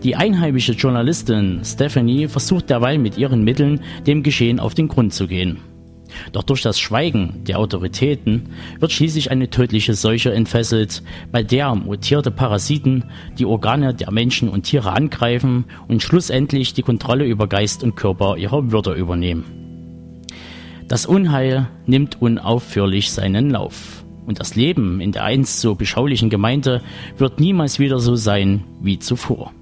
Die 0.02 0.16
einheimische 0.16 0.72
Journalistin 0.72 1.60
Stephanie 1.64 2.28
versucht 2.28 2.68
derweil 2.70 2.98
mit 2.98 3.16
ihren 3.16 3.44
Mitteln 3.44 3.80
dem 4.06 4.22
Geschehen 4.22 4.60
auf 4.60 4.74
den 4.74 4.88
Grund 4.88 5.14
zu 5.14 5.26
gehen. 5.26 5.73
Doch 6.32 6.42
durch 6.42 6.62
das 6.62 6.78
Schweigen 6.78 7.44
der 7.44 7.58
Autoritäten 7.58 8.50
wird 8.80 8.92
schließlich 8.92 9.30
eine 9.30 9.50
tödliche 9.50 9.94
Seuche 9.94 10.32
entfesselt, 10.32 11.02
bei 11.32 11.42
der 11.42 11.74
mutierte 11.74 12.30
Parasiten 12.30 13.04
die 13.38 13.46
Organe 13.46 13.94
der 13.94 14.10
Menschen 14.10 14.48
und 14.48 14.62
Tiere 14.62 14.92
angreifen 14.92 15.64
und 15.88 16.02
schlussendlich 16.02 16.74
die 16.74 16.82
Kontrolle 16.82 17.24
über 17.24 17.46
Geist 17.46 17.82
und 17.82 17.96
Körper 17.96 18.36
ihrer 18.36 18.70
Würde 18.72 18.92
übernehmen. 18.92 19.44
Das 20.88 21.06
Unheil 21.06 21.68
nimmt 21.86 22.20
unaufhörlich 22.20 23.10
seinen 23.10 23.50
Lauf. 23.50 24.04
Und 24.26 24.40
das 24.40 24.54
Leben 24.54 25.00
in 25.00 25.12
der 25.12 25.24
einst 25.24 25.60
so 25.60 25.74
beschaulichen 25.74 26.30
Gemeinde 26.30 26.82
wird 27.18 27.40
niemals 27.40 27.78
wieder 27.78 27.98
so 27.98 28.16
sein 28.16 28.64
wie 28.80 28.98
zuvor. 28.98 29.52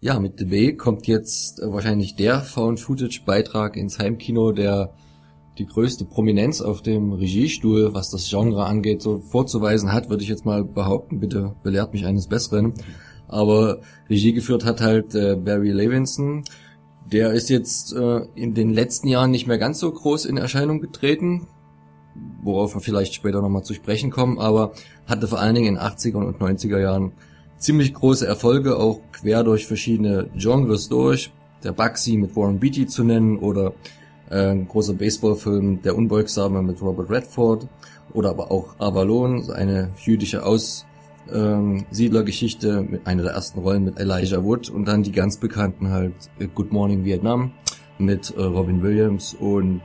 Ja, 0.00 0.20
mit 0.20 0.38
The 0.38 0.44
Bay 0.44 0.76
kommt 0.76 1.08
jetzt 1.08 1.60
äh, 1.60 1.72
wahrscheinlich 1.72 2.14
der 2.14 2.40
Found-Footage-Beitrag 2.40 3.76
ins 3.76 3.98
Heimkino, 3.98 4.52
der 4.52 4.94
die 5.58 5.66
größte 5.66 6.04
Prominenz 6.04 6.60
auf 6.60 6.82
dem 6.82 7.12
Regiestuhl, 7.14 7.94
was 7.94 8.08
das 8.08 8.28
Genre 8.30 8.64
angeht, 8.64 9.02
so 9.02 9.18
vorzuweisen 9.18 9.92
hat, 9.92 10.08
würde 10.08 10.22
ich 10.22 10.28
jetzt 10.28 10.44
mal 10.44 10.62
behaupten. 10.62 11.18
Bitte 11.18 11.56
belehrt 11.64 11.94
mich 11.94 12.06
eines 12.06 12.28
Besseren. 12.28 12.74
Aber 13.26 13.80
Regie 14.08 14.32
geführt 14.32 14.64
hat 14.64 14.80
halt 14.80 15.16
äh, 15.16 15.34
Barry 15.34 15.72
Levinson. 15.72 16.44
Der 17.10 17.32
ist 17.32 17.50
jetzt 17.50 17.92
äh, 17.92 18.20
in 18.36 18.54
den 18.54 18.70
letzten 18.70 19.08
Jahren 19.08 19.32
nicht 19.32 19.48
mehr 19.48 19.58
ganz 19.58 19.80
so 19.80 19.90
groß 19.90 20.26
in 20.26 20.36
Erscheinung 20.36 20.80
getreten. 20.80 21.48
worauf 22.44 22.74
wir 22.74 22.80
vielleicht 22.80 23.14
später 23.14 23.42
nochmal 23.42 23.64
zu 23.64 23.74
sprechen 23.74 24.10
kommen, 24.12 24.38
aber 24.38 24.74
hatte 25.06 25.26
vor 25.26 25.40
allen 25.40 25.56
Dingen 25.56 25.66
in 25.66 25.74
den 25.74 25.82
80er 25.82 26.18
und 26.18 26.38
90er 26.38 26.78
Jahren 26.78 27.12
ziemlich 27.58 27.94
große 27.94 28.26
Erfolge, 28.26 28.76
auch 28.76 29.00
quer 29.12 29.44
durch 29.44 29.66
verschiedene 29.66 30.28
Genres 30.36 30.88
durch. 30.88 31.30
Der 31.64 31.72
Bugsy 31.72 32.16
mit 32.16 32.36
Warren 32.36 32.60
Beatty 32.60 32.86
zu 32.86 33.02
nennen 33.04 33.38
oder 33.38 33.72
äh, 34.30 34.50
ein 34.50 34.68
großer 34.68 34.94
Baseballfilm 34.94 35.82
Der 35.82 35.96
Unbeugsame 35.96 36.62
mit 36.62 36.80
Robert 36.80 37.10
Redford 37.10 37.66
oder 38.12 38.30
aber 38.30 38.50
auch 38.50 38.74
Avalon, 38.78 39.50
eine 39.50 39.90
jüdische 40.02 40.42
Aussiedlergeschichte 40.44 42.80
mit 42.82 43.06
einer 43.06 43.24
der 43.24 43.32
ersten 43.32 43.60
Rollen 43.60 43.84
mit 43.84 43.98
Elijah 43.98 44.42
Wood 44.42 44.70
und 44.70 44.86
dann 44.86 45.02
die 45.02 45.12
ganz 45.12 45.36
bekannten 45.36 45.90
halt 45.90 46.14
äh, 46.38 46.46
Good 46.46 46.72
Morning 46.72 47.04
Vietnam 47.04 47.52
mit 47.98 48.34
äh, 48.36 48.42
Robin 48.42 48.82
Williams 48.82 49.34
und 49.34 49.82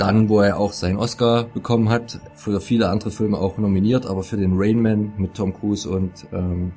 dann, 0.00 0.28
wo 0.28 0.40
er 0.40 0.58
auch 0.58 0.72
seinen 0.72 0.96
Oscar 0.96 1.44
bekommen 1.44 1.90
hat, 1.90 2.20
für 2.34 2.60
viele 2.60 2.88
andere 2.88 3.10
Filme 3.10 3.36
auch 3.36 3.58
nominiert, 3.58 4.06
aber 4.06 4.22
für 4.22 4.38
den 4.38 4.54
Rain 4.56 4.80
Man 4.80 5.12
mit 5.18 5.34
Tom 5.34 5.52
Cruise 5.52 5.88
und 5.88 6.26
ähm, 6.32 6.72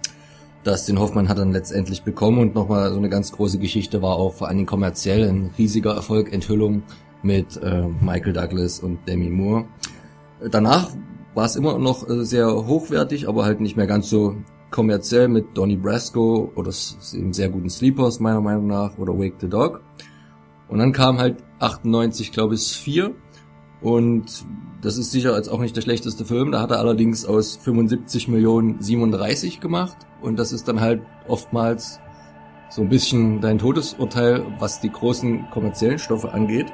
Dustin 0.66 1.00
Hoffmann 1.00 1.30
hat 1.30 1.38
dann 1.38 1.52
letztendlich 1.52 2.04
bekommen 2.04 2.40
und 2.40 2.56
nochmal 2.56 2.92
so 2.92 2.98
eine 2.98 3.10
ganz 3.10 3.32
große 3.32 3.60
Geschichte 3.60 4.02
war 4.02 4.16
auch 4.16 4.34
vor 4.34 4.48
allen 4.48 4.58
Dingen 4.58 4.68
kommerziell 4.68 5.28
ein 5.28 5.52
riesiger 5.58 5.94
Erfolg, 5.94 6.34
Enthüllung 6.34 6.84
mit 7.22 7.58
äh, 7.58 7.88
Michael 8.02 8.34
Douglas 8.34 8.80
und 8.80 9.00
Demi 9.08 9.30
Moore. 9.30 9.66
Danach 10.52 10.90
war 11.34 11.46
es 11.46 11.56
immer 11.56 11.78
noch 11.80 12.08
äh, 12.10 12.26
sehr 12.26 12.48
hochwertig, 12.48 13.30
aber 13.30 13.46
halt 13.46 13.62
nicht 13.62 13.78
mehr 13.78 13.88
ganz 13.88 14.10
so 14.10 14.36
kommerziell 14.70 15.30
mit 15.30 15.58
Donnie 15.58 15.78
Brasco 15.78 16.52
oder 16.56 16.72
dem 17.14 17.32
sehr 17.32 17.50
guten 17.50 17.70
Sleepers 17.70 18.20
meiner 18.20 18.42
Meinung 18.42 18.68
nach 18.68 18.98
oder 18.98 19.18
Wake 19.18 19.36
the 19.40 19.48
Dog. 19.48 19.82
Und 20.68 20.80
dann 20.80 20.92
kam 20.92 21.20
halt 21.20 21.38
98, 21.64 22.32
glaube 22.32 22.56
ich, 22.56 22.78
4. 22.78 23.12
Und 23.82 24.46
das 24.82 24.98
ist 24.98 25.12
sicher 25.12 25.34
als 25.34 25.50
auch 25.50 25.60
nicht 25.60 25.76
der 25.76 25.82
schlechteste 25.82 26.26
Film. 26.26 26.52
Da 26.52 26.62
hat 26.62 26.72
er 26.72 26.80
allerdings 26.80 27.26
aus 27.26 27.58
75 27.58 28.28
Millionen 28.28 28.82
37 28.82 29.60
gemacht. 29.60 29.98
Und 30.22 30.38
das 30.38 30.52
ist 30.52 30.68
dann 30.68 30.80
halt 30.80 31.02
oftmals 31.28 32.00
so 32.70 32.82
ein 32.82 32.90
bisschen 32.90 33.42
dein 33.42 33.60
Todesurteil, 33.60 34.46
was 34.60 34.82
die 34.82 34.92
großen 34.92 35.50
kommerziellen 35.52 36.00
Stoffe 36.00 36.34
angeht. 36.34 36.68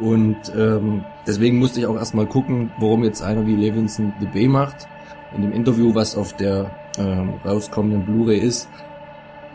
Und 0.00 0.38
ähm, 0.56 1.04
deswegen 1.26 1.58
musste 1.58 1.80
ich 1.80 1.86
auch 1.86 1.96
erstmal 1.96 2.26
gucken, 2.26 2.72
warum 2.78 3.04
jetzt 3.04 3.22
einer 3.22 3.46
wie 3.46 3.54
Levinson 3.54 4.14
The 4.20 4.26
Bay 4.26 4.48
macht. 4.48 4.88
In 5.36 5.42
dem 5.42 5.52
Interview, 5.52 5.94
was 5.94 6.16
auf 6.16 6.34
der 6.34 6.70
ähm, 6.98 7.34
rauskommenden 7.44 8.06
Blu-ray 8.06 8.38
ist, 8.38 8.68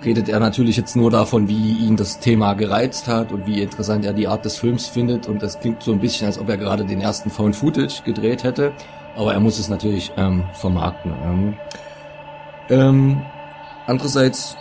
redet 0.03 0.29
er 0.29 0.39
natürlich 0.39 0.77
jetzt 0.77 0.95
nur 0.95 1.11
davon, 1.11 1.47
wie 1.47 1.73
ihn 1.77 1.95
das 1.95 2.19
Thema 2.19 2.53
gereizt 2.53 3.07
hat 3.07 3.31
und 3.31 3.47
wie 3.47 3.61
interessant 3.61 4.05
er 4.05 4.13
die 4.13 4.27
Art 4.27 4.45
des 4.45 4.57
Films 4.57 4.87
findet. 4.87 5.27
Und 5.27 5.41
das 5.41 5.59
klingt 5.59 5.83
so 5.83 5.91
ein 5.91 5.99
bisschen, 5.99 6.27
als 6.27 6.39
ob 6.39 6.49
er 6.49 6.57
gerade 6.57 6.85
den 6.85 7.01
ersten 7.01 7.29
Found 7.29 7.55
Footage 7.55 8.03
gedreht 8.03 8.43
hätte. 8.43 8.73
Aber 9.15 9.33
er 9.33 9.39
muss 9.39 9.59
es 9.59 9.69
natürlich 9.69 10.11
ähm, 10.17 10.43
vermarkten. 10.53 11.13
Ähm, 11.23 11.53
ähm, 12.69 13.21
andererseits 13.87 14.57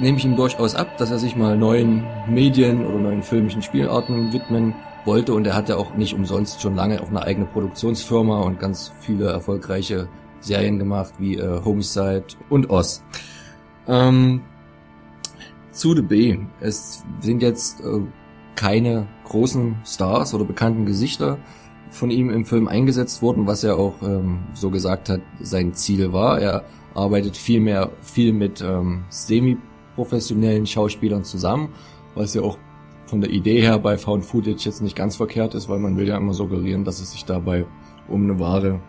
nehme 0.00 0.18
ich 0.18 0.24
ihm 0.24 0.36
durchaus 0.36 0.74
ab, 0.74 0.96
dass 0.96 1.10
er 1.10 1.18
sich 1.18 1.36
mal 1.36 1.56
neuen 1.56 2.04
Medien 2.26 2.84
oder 2.86 2.98
neuen 2.98 3.22
filmischen 3.22 3.62
Spielarten 3.62 4.32
widmen 4.32 4.74
wollte. 5.04 5.34
Und 5.34 5.46
er 5.46 5.54
hat 5.54 5.68
ja 5.68 5.76
auch 5.76 5.94
nicht 5.94 6.14
umsonst 6.14 6.60
schon 6.62 6.74
lange 6.74 7.00
auf 7.00 7.08
eine 7.08 7.22
eigene 7.22 7.46
Produktionsfirma 7.46 8.40
und 8.40 8.58
ganz 8.58 8.92
viele 9.00 9.28
erfolgreiche 9.30 10.08
Serien 10.40 10.78
gemacht, 10.78 11.14
wie 11.18 11.36
äh, 11.36 11.60
Homicide 11.64 12.24
und 12.48 12.70
Oz. 12.70 13.02
Ähm, 13.86 14.42
zu 15.78 15.94
The 15.94 16.02
B. 16.02 16.38
Es 16.60 17.04
sind 17.20 17.40
jetzt 17.40 17.80
äh, 17.80 18.00
keine 18.56 19.06
großen 19.24 19.76
Stars 19.86 20.34
oder 20.34 20.44
bekannten 20.44 20.84
Gesichter 20.84 21.38
von 21.90 22.10
ihm 22.10 22.30
im 22.30 22.44
Film 22.44 22.68
eingesetzt 22.68 23.22
worden, 23.22 23.46
was 23.46 23.64
er 23.64 23.78
auch 23.78 24.02
ähm, 24.02 24.40
so 24.54 24.70
gesagt 24.70 25.08
hat, 25.08 25.20
sein 25.40 25.72
Ziel 25.74 26.12
war. 26.12 26.40
Er 26.40 26.64
arbeitet 26.94 27.36
viel 27.36 27.60
mehr, 27.60 27.92
viel 28.02 28.32
mit 28.32 28.60
ähm, 28.60 29.04
semi-professionellen 29.08 30.66
Schauspielern 30.66 31.24
zusammen, 31.24 31.70
was 32.14 32.34
ja 32.34 32.42
auch 32.42 32.58
von 33.06 33.20
der 33.20 33.30
Idee 33.30 33.60
her 33.60 33.78
bei 33.78 33.96
Found 33.96 34.24
Footage 34.24 34.64
jetzt 34.66 34.82
nicht 34.82 34.96
ganz 34.96 35.16
verkehrt 35.16 35.54
ist, 35.54 35.68
weil 35.68 35.78
man 35.78 35.96
will 35.96 36.08
ja 36.08 36.16
immer 36.16 36.34
suggerieren, 36.34 36.84
dass 36.84 37.00
es 37.00 37.12
sich 37.12 37.24
dabei 37.24 37.64
um 38.08 38.24
eine 38.24 38.40
wahre 38.40 38.80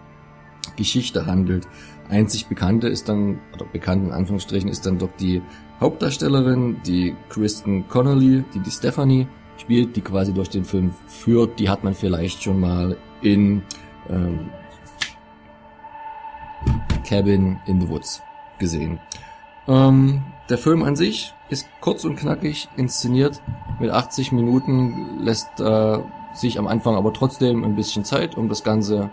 Geschichte 0.76 1.26
handelt. 1.26 1.68
Einzig 2.10 2.48
bekannte 2.48 2.88
ist 2.88 3.08
dann, 3.08 3.40
oder 3.54 3.66
bekannt 3.66 4.06
in 4.08 4.12
Anführungsstrichen, 4.12 4.70
ist 4.70 4.86
dann 4.86 4.98
doch 4.98 5.12
die 5.20 5.42
Hauptdarstellerin, 5.80 6.82
die 6.86 7.16
Kristen 7.30 7.88
Connolly, 7.88 8.44
die 8.54 8.60
die 8.60 8.72
Stephanie 8.72 9.28
spielt, 9.58 9.96
die 9.96 10.02
quasi 10.02 10.34
durch 10.34 10.50
den 10.50 10.66
Film 10.66 10.94
führt. 11.08 11.60
Die 11.60 11.70
hat 11.70 11.84
man 11.84 11.94
vielleicht 11.94 12.44
schon 12.44 12.60
mal 12.60 12.98
in 13.22 13.62
ähm, 14.10 14.50
Cabin 17.06 17.60
in 17.66 17.80
the 17.82 17.90
Woods 17.90 18.22
gesehen. 18.58 19.00
Ähm, 19.68 20.24
der 20.50 20.58
Film 20.58 20.84
an 20.84 20.96
sich 20.96 21.34
ist 21.50 21.68
kurz 21.80 22.04
und 22.04 22.16
knackig 22.16 22.68
inszeniert. 22.76 23.42
Mit 23.80 23.92
80 23.92 24.32
Minuten 24.32 25.20
lässt 25.22 25.60
äh, 25.60 26.00
sich 26.34 26.60
am 26.60 26.68
Anfang 26.68 26.96
aber 26.96 27.14
trotzdem 27.14 27.64
ein 27.64 27.76
bisschen 27.76 28.04
Zeit, 28.04 28.36
um 28.36 28.50
das 28.50 28.64
Ganze 28.64 29.12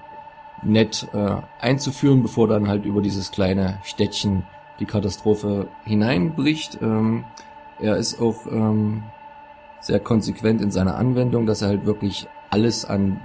nett 0.62 1.06
äh, 1.12 1.36
einzuführen, 1.60 2.22
bevor 2.22 2.48
dann 2.48 2.68
halt 2.68 2.84
über 2.84 3.02
dieses 3.02 3.30
kleine 3.30 3.78
Städtchen 3.84 4.44
die 4.80 4.86
Katastrophe 4.86 5.68
hineinbricht. 5.84 6.78
Ähm, 6.82 7.24
er 7.78 7.96
ist 7.96 8.20
auch 8.20 8.46
ähm, 8.46 9.02
sehr 9.80 10.00
konsequent 10.00 10.60
in 10.60 10.70
seiner 10.70 10.96
Anwendung, 10.96 11.46
dass 11.46 11.62
er 11.62 11.68
halt 11.68 11.86
wirklich 11.86 12.26
alles 12.50 12.84
an 12.84 13.20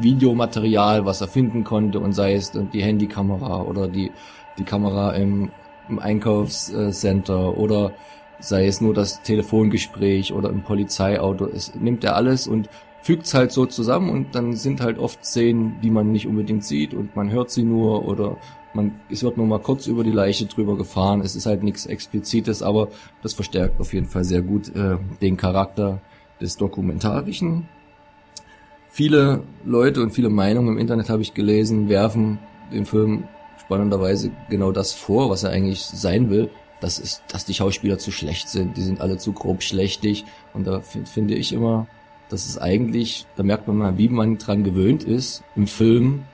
Videomaterial, 0.00 1.04
was 1.04 1.20
er 1.20 1.28
finden 1.28 1.64
konnte, 1.64 2.00
und 2.00 2.12
sei 2.12 2.34
es 2.34 2.52
die 2.52 2.82
Handykamera 2.82 3.62
oder 3.62 3.88
die, 3.88 4.12
die 4.58 4.64
Kamera 4.64 5.12
im, 5.12 5.50
im 5.88 5.98
Einkaufscenter 5.98 7.56
oder 7.56 7.92
sei 8.40 8.66
es 8.66 8.80
nur 8.80 8.94
das 8.94 9.22
Telefongespräch 9.22 10.32
oder 10.32 10.50
im 10.50 10.62
Polizeiauto, 10.62 11.46
es 11.46 11.74
nimmt 11.74 12.04
er 12.04 12.16
alles 12.16 12.46
und 12.46 12.68
fügt 13.00 13.26
es 13.26 13.34
halt 13.34 13.52
so 13.52 13.66
zusammen 13.66 14.10
und 14.10 14.34
dann 14.34 14.54
sind 14.54 14.80
halt 14.80 14.98
oft 14.98 15.24
Szenen, 15.24 15.80
die 15.82 15.90
man 15.90 16.10
nicht 16.10 16.26
unbedingt 16.26 16.64
sieht 16.64 16.94
und 16.94 17.14
man 17.16 17.30
hört 17.30 17.50
sie 17.50 17.62
nur 17.62 18.06
oder 18.06 18.36
man, 18.74 19.00
es 19.10 19.22
wird 19.22 19.36
nur 19.36 19.46
mal 19.46 19.60
kurz 19.60 19.86
über 19.86 20.04
die 20.04 20.10
Leiche 20.10 20.46
drüber 20.46 20.76
gefahren. 20.76 21.20
Es 21.20 21.36
ist 21.36 21.46
halt 21.46 21.62
nichts 21.62 21.86
Explizites, 21.86 22.62
aber 22.62 22.88
das 23.22 23.34
verstärkt 23.34 23.80
auf 23.80 23.92
jeden 23.92 24.06
Fall 24.06 24.24
sehr 24.24 24.42
gut 24.42 24.74
äh, 24.74 24.98
den 25.20 25.36
Charakter 25.36 26.00
des 26.40 26.56
Dokumentarischen. 26.56 27.68
Viele 28.90 29.42
Leute 29.64 30.02
und 30.02 30.10
viele 30.10 30.28
Meinungen 30.28 30.68
im 30.68 30.78
Internet 30.78 31.08
habe 31.10 31.22
ich 31.22 31.34
gelesen, 31.34 31.88
werfen 31.88 32.38
dem 32.72 32.86
Film 32.86 33.24
spannenderweise 33.58 34.30
genau 34.50 34.72
das 34.72 34.92
vor, 34.92 35.30
was 35.30 35.42
er 35.42 35.50
eigentlich 35.50 35.84
sein 35.84 36.30
will. 36.30 36.50
Das 36.80 36.98
ist, 36.98 37.22
dass 37.28 37.44
die 37.44 37.54
Schauspieler 37.54 37.98
zu 37.98 38.10
schlecht 38.10 38.48
sind, 38.48 38.76
die 38.76 38.82
sind 38.82 39.00
alle 39.00 39.16
zu 39.16 39.32
grob 39.32 39.62
schlechtig. 39.62 40.24
Und 40.52 40.66
da 40.66 40.80
finde 40.80 41.34
ich 41.34 41.52
immer, 41.52 41.86
dass 42.28 42.46
es 42.46 42.58
eigentlich, 42.58 43.26
da 43.36 43.42
merkt 43.42 43.66
man 43.68 43.78
mal, 43.78 43.98
wie 43.98 44.08
man 44.08 44.38
dran 44.38 44.64
gewöhnt 44.64 45.04
ist, 45.04 45.42
im 45.56 45.66
Film 45.66 46.24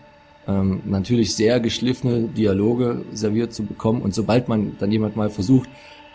ähm, 0.47 0.81
natürlich 0.85 1.35
sehr 1.35 1.61
geschliffene 1.61 2.29
Dialoge 2.29 3.05
serviert 3.13 3.53
zu 3.53 3.65
bekommen. 3.65 4.03
Und 4.03 4.15
sobald 4.15 4.49
man 4.49 4.77
dann 4.79 4.91
jemand 4.91 5.17
mal 5.17 5.31
versucht, 5.31 5.69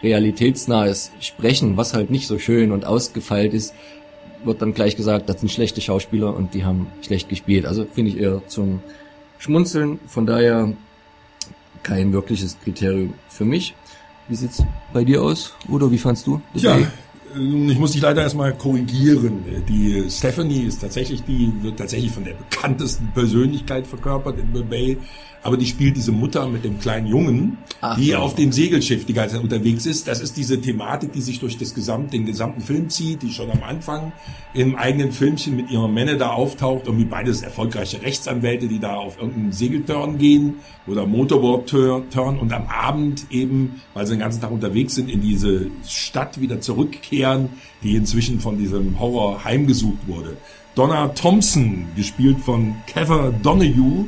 realitätsnahes 0.03 1.11
Sprechen, 1.19 1.77
was 1.77 1.93
halt 1.93 2.09
nicht 2.09 2.27
so 2.27 2.37
schön 2.39 2.71
und 2.71 2.85
ausgefeilt 2.85 3.53
ist, 3.53 3.73
wird 4.43 4.61
dann 4.61 4.73
gleich 4.73 4.95
gesagt, 4.95 5.29
das 5.29 5.39
sind 5.39 5.49
schlechte 5.51 5.81
Schauspieler 5.81 6.35
und 6.35 6.53
die 6.53 6.63
haben 6.63 6.87
schlecht 7.01 7.29
gespielt. 7.29 7.65
Also 7.65 7.85
finde 7.85 8.11
ich 8.11 8.17
eher 8.17 8.41
zum 8.47 8.81
Schmunzeln. 9.39 9.99
Von 10.07 10.25
daher 10.25 10.73
kein 11.83 12.13
wirkliches 12.13 12.57
Kriterium 12.63 13.13
für 13.29 13.45
mich. 13.45 13.75
Wie 14.27 14.35
sieht's 14.35 14.63
bei 14.93 15.03
dir 15.03 15.21
aus? 15.21 15.53
Oder 15.69 15.91
wie 15.91 15.97
fandst 15.97 16.25
du? 16.27 16.41
Ja, 16.53 16.77
ich 17.37 17.79
muss 17.79 17.91
dich 17.91 18.01
leider 18.01 18.21
erstmal 18.21 18.53
korrigieren. 18.53 19.43
Die 19.67 20.09
Stephanie 20.09 20.63
ist 20.63 20.81
tatsächlich 20.81 21.23
die, 21.23 21.51
wird 21.61 21.77
tatsächlich 21.77 22.11
von 22.11 22.23
der 22.23 22.33
bekanntesten 22.33 23.11
Persönlichkeit 23.13 23.85
verkörpert 23.85 24.39
in 24.39 24.53
The. 24.53 24.97
Aber 25.45 25.57
die 25.57 25.67
spielt 25.67 25.95
diese 25.95 26.11
Mutter 26.11 26.49
mit 26.49 26.65
dem 26.65 26.79
kleinen 26.79 27.05
Jungen, 27.05 27.59
Ach, 27.79 27.95
die 27.99 28.09
so. 28.09 28.17
auf 28.17 28.33
dem 28.33 28.51
Segelschiff 28.51 29.05
die 29.05 29.13
ganze 29.13 29.35
Zeit 29.35 29.43
unterwegs 29.43 29.85
ist. 29.85 30.07
Das 30.07 30.19
ist 30.19 30.37
diese 30.37 30.59
Thematik, 30.59 31.13
die 31.13 31.21
sich 31.21 31.39
durch 31.39 31.55
das 31.59 31.75
gesamt, 31.75 32.13
den 32.13 32.25
gesamten 32.25 32.61
Film 32.61 32.89
zieht, 32.89 33.21
die 33.21 33.29
schon 33.31 33.51
am 33.51 33.61
Anfang 33.61 34.11
im 34.55 34.75
eigenen 34.75 35.11
Filmchen 35.11 35.55
mit 35.55 35.69
ihrer 35.69 35.87
Männer 35.87 36.15
da 36.15 36.31
auftaucht. 36.31 36.87
Irgendwie 36.87 37.05
beides 37.05 37.43
erfolgreiche 37.43 38.01
Rechtsanwälte, 38.01 38.67
die 38.67 38.79
da 38.79 38.95
auf 38.95 39.19
irgendeinen 39.19 39.51
Segelturn 39.51 40.17
gehen 40.17 40.55
oder 40.87 41.05
Motorboard-Turn 41.05 42.39
und 42.39 42.51
am 42.51 42.65
Abend 42.65 43.27
eben, 43.29 43.81
weil 43.93 44.07
sie 44.07 44.13
den 44.13 44.21
ganzen 44.21 44.41
Tag 44.41 44.49
unterwegs 44.49 44.95
sind, 44.95 45.11
in 45.11 45.21
diese 45.21 45.67
Stadt 45.87 46.41
wieder 46.41 46.59
zurückkehren, 46.59 47.49
die 47.83 47.95
inzwischen 47.95 48.39
von 48.39 48.57
diesem 48.57 48.99
Horror 48.99 49.43
heimgesucht 49.43 50.07
wurde. 50.07 50.37
Donna 50.73 51.09
Thompson, 51.09 51.85
gespielt 51.95 52.39
von 52.39 52.75
Kevin 52.87 53.43
Donahue, 53.43 54.07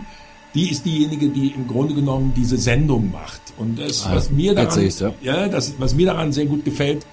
die 0.58 0.72
ist 0.72 0.86
diejenige, 0.86 1.30
die 1.30 1.50
im 1.50 1.68
Grunde 1.68 1.94
genommen 1.94 2.34
diese 2.36 2.58
Sendung 2.58 3.12
macht. 3.12 3.42
Und 3.58 3.80
das, 3.80 4.06
ah, 4.06 4.16
was 4.16 4.32
mir 4.32 4.56
daran, 4.56 4.90
ja. 5.00 5.14
ja, 5.22 5.48
das, 5.48 5.76
was 5.78 5.96
mir 5.96 6.08
daran 6.08 6.32
sehr 6.32 6.46
gut 6.46 6.66
gefällt, 6.66 7.06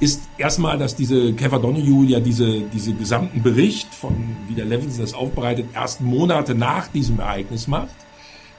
ist 0.00 0.22
erstmal, 0.38 0.78
dass 0.78 0.96
diese 0.96 1.32
Kevin 1.34 1.60
Donahue 1.60 2.06
ja 2.06 2.20
diese, 2.20 2.60
diese 2.72 2.92
gesamten 2.94 3.42
Bericht 3.42 3.92
von, 3.92 4.14
wie 4.48 4.54
der 4.54 4.64
Levinson 4.64 5.00
das 5.00 5.12
aufbereitet, 5.12 5.66
erst 5.74 6.00
Monate 6.00 6.54
nach 6.54 6.88
diesem 6.88 7.20
Ereignis 7.20 7.68
macht 7.68 7.94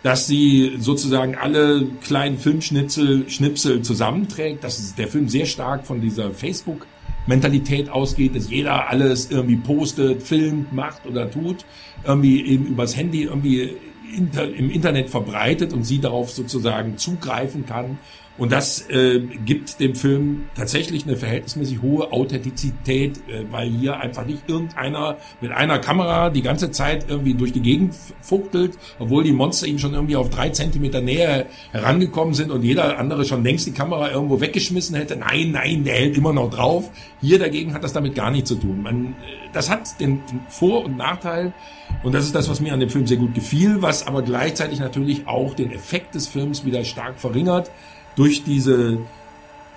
dass 0.02 0.28
sie 0.28 0.78
sozusagen 0.80 1.36
alle 1.36 1.86
kleinen 2.02 2.38
Filmschnitzel 2.38 3.30
Schnipsel 3.30 3.82
zusammenträgt, 3.82 4.64
dass 4.64 4.96
der 4.96 5.10
Film 5.10 5.28
sehr 5.28 5.46
stark 5.46 5.86
von 5.86 6.00
dieser 6.00 6.32
Facebook 6.32 6.88
Mentalität 7.28 7.90
ausgeht, 7.90 8.36
dass 8.36 8.50
jeder 8.50 8.90
alles 8.90 9.30
irgendwie 9.30 9.58
postet, 9.58 10.24
filmt, 10.24 10.74
macht 10.74 11.06
oder 11.06 11.30
tut, 11.30 11.66
irgendwie 12.04 12.46
eben 12.46 12.66
übers 12.66 12.96
Handy 12.96 13.24
irgendwie 13.24 13.76
im 14.14 14.70
Internet 14.70 15.10
verbreitet 15.10 15.74
und 15.74 15.84
sie 15.84 16.00
darauf 16.00 16.32
sozusagen 16.32 16.98
zugreifen 16.98 17.66
kann 17.66 17.98
und 18.40 18.54
das 18.54 18.90
äh, 18.90 19.20
gibt 19.20 19.82
dem 19.82 19.96
Film 19.96 20.46
tatsächlich 20.56 21.06
eine 21.06 21.18
verhältnismäßig 21.18 21.82
hohe 21.82 22.12
Authentizität, 22.14 23.18
äh, 23.28 23.44
weil 23.52 23.70
hier 23.70 24.00
einfach 24.00 24.26
nicht 24.26 24.48
irgendeiner 24.48 25.18
mit 25.42 25.52
einer 25.52 25.78
Kamera 25.80 26.30
die 26.30 26.42
ganze 26.42 26.72
Zeit 26.72 27.06
irgendwie 27.10 27.34
durch 27.34 27.52
die 27.52 27.62
Gegend 27.62 27.94
fuchtelt, 28.22 28.78
obwohl 28.98 29.26
die 29.26 29.34
Monster 29.34 29.68
ihm 29.68 29.78
schon 29.78 29.94
irgendwie 29.94 30.16
auf 30.16 30.30
drei 30.30 30.50
Zentimeter 30.50 31.02
näher 31.02 31.48
herangekommen 31.72 32.34
sind 32.34 32.50
und 32.50 32.64
jeder 32.64 32.98
andere 32.98 33.26
schon 33.26 33.44
längst 33.44 33.68
die 33.68 33.74
Kamera 33.74 34.10
irgendwo 34.10 34.40
weggeschmissen 34.40 34.96
hätte. 34.96 35.18
Nein, 35.18 35.52
nein, 35.52 35.84
der 35.84 35.96
hält 35.96 36.18
immer 36.18 36.32
noch 36.32 36.50
drauf. 36.50 36.90
Hier 37.20 37.40
dagegen 37.40 37.74
hat 37.74 37.84
das 37.84 37.92
damit 37.92 38.16
gar 38.16 38.32
nichts 38.32 38.48
zu 38.48 38.56
tun. 38.56 38.82
Man, 38.82 39.08
äh, 39.08 39.50
das 39.52 39.70
hat 39.70 40.00
den 40.00 40.22
Vor- 40.48 40.86
und 40.86 40.96
Nachteil, 40.96 41.54
und 42.04 42.14
das 42.14 42.24
ist 42.24 42.36
das, 42.36 42.50
was 42.50 42.62
mir 42.62 42.72
an 42.72 42.80
dem 42.80 42.90
Film 42.90 43.06
sehr 43.08 43.18
gut 43.18 43.34
gefiel, 43.34 43.82
was 43.82 44.08
aber 44.08 44.22
gleichzeitig 44.22 44.80
natürlich 44.80 45.28
auch 45.28 45.54
den 45.54 45.72
Effekt 45.72 46.16
des 46.16 46.28
Films 46.28 46.64
wieder 46.64 46.86
stark 46.86 47.20
verringert 47.20 47.70
durch 48.20 48.44
diese 48.44 48.98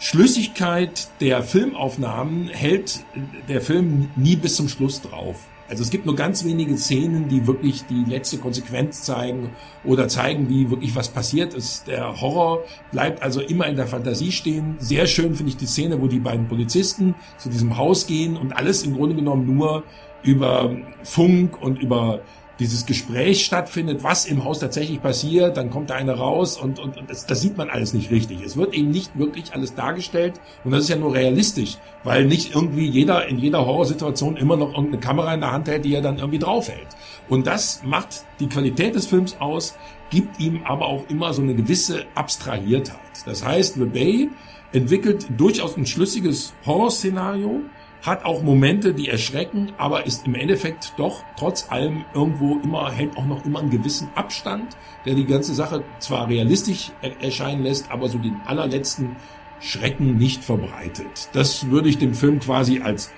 Schlüssigkeit 0.01 1.07
der 1.21 1.45
Filmaufnahmen 1.45 2.49
hält 2.49 3.05
der 3.49 3.61
Film 3.61 4.11
nie 4.17 4.35
bis 4.35 4.57
zum 4.57 4.69
Schluss 4.69 5.01
drauf. 5.01 5.37
Also 5.69 5.85
es 5.85 5.91
gibt 5.91 6.07
nur 6.07 6.17
ganz 6.17 6.45
wenige 6.45 6.77
Szenen, 6.77 7.29
die 7.29 7.47
wirklich 7.47 7.85
die 7.85 8.03
letzte 8.05 8.39
Konsequenz 8.39 9.05
zeigen 9.05 9.51
oder 9.85 10.09
zeigen, 10.09 10.51
wie 10.51 10.69
wirklich 10.69 10.97
was 10.97 11.09
passiert 11.09 11.55
ist. 11.55 11.87
Der 11.87 12.21
Horror 12.21 12.65
bleibt 12.91 13.23
also 13.23 13.41
immer 13.41 13.69
in 13.69 13.77
der 13.77 13.87
Fantasie 13.87 14.33
stehen. 14.33 14.75
Sehr 14.81 15.07
schön 15.07 15.37
finde 15.37 15.51
ich 15.51 15.57
die 15.57 15.67
Szene, 15.67 16.03
wo 16.03 16.09
die 16.09 16.19
beiden 16.19 16.49
Polizisten 16.49 17.15
zu 17.39 17.49
diesem 17.49 17.77
Haus 17.77 18.09
gehen 18.09 18.37
und 18.37 18.55
alles 18.55 18.83
im 18.83 18.97
Grunde 18.97 19.15
genommen 19.15 19.47
nur 19.47 19.85
über 20.25 20.77
Funk 21.05 21.63
und 21.63 21.81
über 21.81 22.23
dieses 22.63 22.87
Gespräch 22.87 23.45
stattfindet, 23.45 24.05
was 24.05 24.25
im 24.25 24.45
Haus 24.45 24.61
tatsächlich 24.61 25.03
passiert, 25.03 25.57
dann 25.57 25.69
kommt 25.69 25.91
da 25.91 25.95
einer 25.97 26.15
raus 26.15 26.57
und, 26.57 26.79
und, 26.79 26.97
und 26.97 27.11
das, 27.11 27.27
das 27.27 27.41
sieht 27.41 27.57
man 27.57 27.69
alles 27.69 27.93
nicht 27.93 28.11
richtig. 28.11 28.41
Es 28.41 28.57
wird 28.57 28.73
eben 28.73 28.91
nicht 28.91 29.19
wirklich 29.19 29.53
alles 29.53 29.75
dargestellt 29.75 30.41
und 30.65 30.71
das 30.71 30.85
ist 30.85 30.89
ja 30.89 30.97
nur 30.97 31.13
realistisch, 31.13 31.79
weil 32.05 32.25
nicht 32.25 32.55
irgendwie 32.55 32.87
jeder 32.87 33.27
in 33.27 33.39
jeder 33.39 33.67
Horrorsituation 33.67 34.37
immer 34.37 34.57
noch 34.57 34.69
irgendeine 34.75 35.01
Kamera 35.01 35.35
in 35.35 35.41
der 35.41 35.51
Hand 35.51 35.69
hält, 35.69 35.85
die 35.85 35.95
er 35.95 36.03
dann 36.03 36.19
irgendwie 36.19 36.39
draufhält. 36.39 36.89
Und 37.29 37.47
das 37.49 37.83
macht 37.85 38.25
die 38.39 38.49
Qualität 38.49 38.95
des 38.95 39.07
Films 39.07 39.37
aus, 39.41 39.75
gibt 40.11 40.39
ihm 40.39 40.63
aber 40.65 40.87
auch 40.87 41.09
immer 41.09 41.35
so 41.35 41.43
eine 41.43 41.55
gewisse 41.55 42.05
Abstrahiertheit. 42.15 42.99
Das 43.27 43.45
heißt, 43.45 43.75
The 43.75 43.87
Bay 43.87 44.31
entwickelt 44.73 45.27
durchaus 45.37 45.77
ein 45.77 45.87
schlüssiges 45.87 46.55
Horrorszenario, 46.65 47.61
hat 48.03 48.25
auch 48.25 48.43
Momente, 48.43 48.95
die 48.95 49.09
erschrecken, 49.09 49.73
aber 49.79 50.07
ist 50.07 50.27
im 50.27 50.35
Endeffekt 50.35 50.95
doch 50.97 51.25
trotz 51.37 51.71
allem 51.71 52.05
irgendwo 52.15 52.59
immer, 52.59 52.91
hält 52.91 53.17
auch 53.17 53.27
noch 53.27 53.45
immer 53.45 53.61
einen 53.61 53.71
gewissen 53.71 54.09
Abstand, 54.17 54.77
der 55.07 55.15
die 55.15 55.25
ganze 55.25 55.55
Sache 55.55 55.85
zwar 56.01 56.29
realistisch 56.29 56.91
er 57.01 57.23
erscheinen 57.23 57.63
lässt, 57.63 57.91
aber 57.91 58.09
so 58.09 58.19
den 58.19 58.41
allerletzten 58.45 59.17
Schrecken 59.61 60.17
nicht 60.17 60.43
verbreitet. 60.43 61.29
Das 61.33 61.71
würde 61.71 61.89
ich 61.89 61.99
dem 61.99 62.15
Film 62.15 62.41
quasi 62.41 62.81
als 62.81 63.13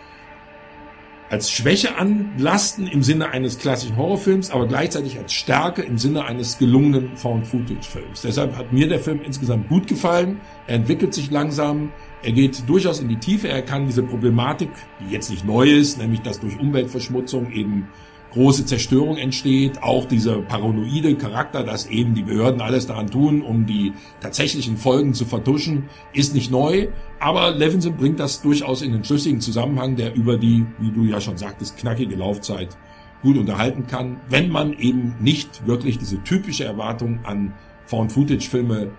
als 1.31 1.51
Schwäche 1.51 1.97
anlasten 1.97 2.86
im 2.86 3.02
Sinne 3.02 3.31
eines 3.31 3.59
klassischen 3.59 3.97
Horrorfilms, 3.97 4.51
aber 4.51 4.69
gleichzeitig 4.69 5.19
als 5.19 5.32
Stärke 5.32 5.82
im 5.82 5.98
Sinne 5.98 6.27
eines 6.27 6.59
gelungenen 6.59 7.16
Found-Footage-Films. 7.16 8.23
Deshalb 8.23 8.56
hat 8.56 8.73
mir 8.73 8.89
der 8.89 9.01
Film 9.01 9.20
insgesamt 9.24 9.69
gut 9.69 9.86
gefallen. 9.86 10.40
Er 10.66 10.77
entwickelt 10.77 11.15
sich 11.15 11.31
langsam. 11.31 11.90
Er 12.24 12.32
geht 12.32 12.66
durchaus 12.66 13.01
in 13.01 13.09
die 13.09 13.18
Tiefe. 13.18 13.48
Er 13.48 13.60
kann 13.60 13.86
diese 13.86 14.02
Problematik, 14.02 14.70
die 15.01 15.12
jetzt 15.12 15.30
nicht 15.30 15.44
neu 15.44 15.68
ist, 15.68 15.98
nämlich 15.98 16.22
dass 16.22 16.40
durch 16.40 16.59
Umweltverschmutzung 16.59 17.52
eben 17.52 17.88
große 18.32 18.64
Zerstörung 18.64 19.18
entsteht, 19.18 19.82
auch 19.82 20.06
dieser 20.06 20.40
paranoide 20.40 21.14
Charakter, 21.16 21.62
dass 21.62 21.86
eben 21.86 22.14
die 22.14 22.22
Behörden 22.22 22.62
alles 22.62 22.86
daran 22.86 23.09
tun, 23.09 23.42
um 23.42 23.66
die 23.66 23.92
tatsächlichen 24.20 24.76
Folgen 24.76 25.12
zu 25.12 25.26
vertuschen, 25.26 25.84
ist 26.14 26.34
nicht 26.34 26.51
neu. 26.51 26.88
Aber 27.20 27.51
Levinson 27.51 27.96
bringt 27.96 28.18
das 28.18 28.40
durchaus 28.40 28.80
in 28.80 28.92
den 28.92 29.05
schlüssigen 29.05 29.40
Zusammenhang, 29.40 29.94
der 29.94 30.14
über 30.14 30.38
die, 30.38 30.64
wie 30.80 30.90
du 30.90 31.05
ja 31.05 31.20
schon 31.20 31.36
sagtest, 31.36 31.76
knackige 31.76 32.16
Laufzeit 32.16 32.76
gut 33.22 33.36
unterhalten 33.36 33.86
kann, 33.86 34.16
wenn 34.30 34.48
man 34.51 34.72
eben 34.72 35.14
nicht 35.20 35.66
wirklich 35.66 35.98
diese 35.98 36.22
typische 36.24 36.64
Erwartung 36.64 37.20
an 37.24 37.52
Found-Footage-Filme 37.86 38.90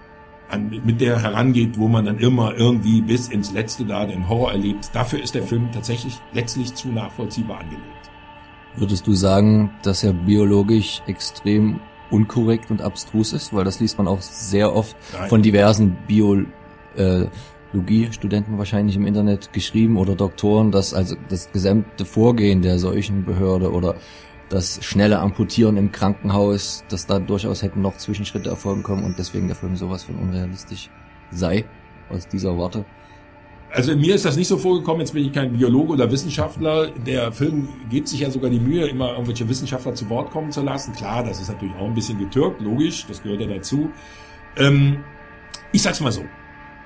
an, 0.49 0.81
mit 0.84 1.01
der 1.01 1.22
herangeht, 1.22 1.77
wo 1.77 1.88
man 1.88 2.05
dann 2.05 2.19
immer 2.19 2.55
irgendwie 2.55 3.01
bis 3.01 3.27
ins 3.27 3.51
Letzte 3.51 3.85
da 3.85 4.05
den 4.05 4.27
Horror 4.30 4.51
erlebt. 4.51 4.89
Dafür 4.93 5.22
ist 5.22 5.35
der 5.35 5.43
Film 5.43 5.72
tatsächlich 5.72 6.19
letztlich 6.34 6.73
zu 6.73 6.89
nachvollziehbar 6.89 7.59
angelegt. 7.59 8.11
Würdest 8.77 9.07
du 9.07 9.13
sagen, 9.13 9.72
dass 9.84 10.03
er 10.03 10.11
biologisch 10.13 11.01
extrem 11.07 11.80
unkorrekt 12.11 12.72
und 12.72 12.81
abstrus 12.81 13.31
ist? 13.34 13.53
Weil 13.53 13.63
das 13.63 13.80
liest 13.80 13.97
man 13.97 14.07
auch 14.07 14.22
sehr 14.22 14.76
oft 14.76 14.97
Nein. 15.13 15.30
von 15.30 15.41
diversen 15.41 15.95
Biologiestudenten 17.73 18.57
wahrscheinlich 18.57 18.97
im 18.97 19.07
Internet 19.07 19.53
geschrieben 19.53 19.97
oder 19.97 20.15
Doktoren, 20.15 20.72
dass 20.72 20.93
also 20.93 21.15
das 21.30 21.51
gesamte 21.53 22.03
Vorgehen 22.03 22.61
der 22.61 22.77
Seuchenbehörde 22.77 23.72
oder 23.72 23.95
das 24.49 24.84
schnelle 24.84 25.19
Amputieren 25.19 25.77
im 25.77 25.91
Krankenhaus, 25.91 26.84
dass 26.89 27.07
da 27.07 27.19
durchaus 27.19 27.63
hätten 27.63 27.81
noch 27.81 27.97
Zwischenschritte 27.97 28.49
erfolgen 28.49 28.84
können 28.84 29.03
und 29.03 29.17
deswegen 29.17 29.47
der 29.47 29.55
Film 29.55 29.76
sowas 29.76 30.03
von 30.03 30.15
unrealistisch 30.15 30.89
sei 31.31 31.65
aus 32.09 32.27
dieser 32.27 32.57
Warte. 32.57 32.85
Also 33.72 33.93
mir 33.95 34.15
ist 34.15 34.23
das 34.23 34.38
nicht 34.38 34.47
so 34.47 34.57
vorgekommen, 34.57 35.01
jetzt 35.01 35.13
bin 35.13 35.26
ich 35.26 35.34
kein 35.34 35.51
Biologe 35.51 35.93
oder 35.93 36.09
Wissenschaftler. 36.09 36.91
Der 36.91 37.31
Film 37.34 37.67
gibt 37.89 38.07
sich 38.07 38.22
ja 38.22 38.31
sogar 38.31 38.49
die 38.49 38.59
Mühe, 38.59 38.88
immer 38.88 39.11
irgendwelche 39.11 39.49
Wissenschaftler 39.49 39.93
zu 39.93 40.09
Wort 40.09 40.31
kommen 40.31 40.49
zu 40.51 40.61
lassen. 40.61 40.93
Klar, 40.93 41.23
das 41.23 41.41
ist 41.41 41.49
natürlich 41.49 41.76
auch 41.76 41.85
ein 41.85 41.93
bisschen 41.93 42.17
getürkt, 42.17 42.61
logisch, 42.61 43.05
das 43.07 43.22
gehört 43.22 43.41
ja 43.41 43.47
dazu. 43.47 43.89
Ähm, 44.55 45.03
ich 45.73 45.81
sag's 45.81 45.99
mal 45.99 46.11
so. 46.11 46.23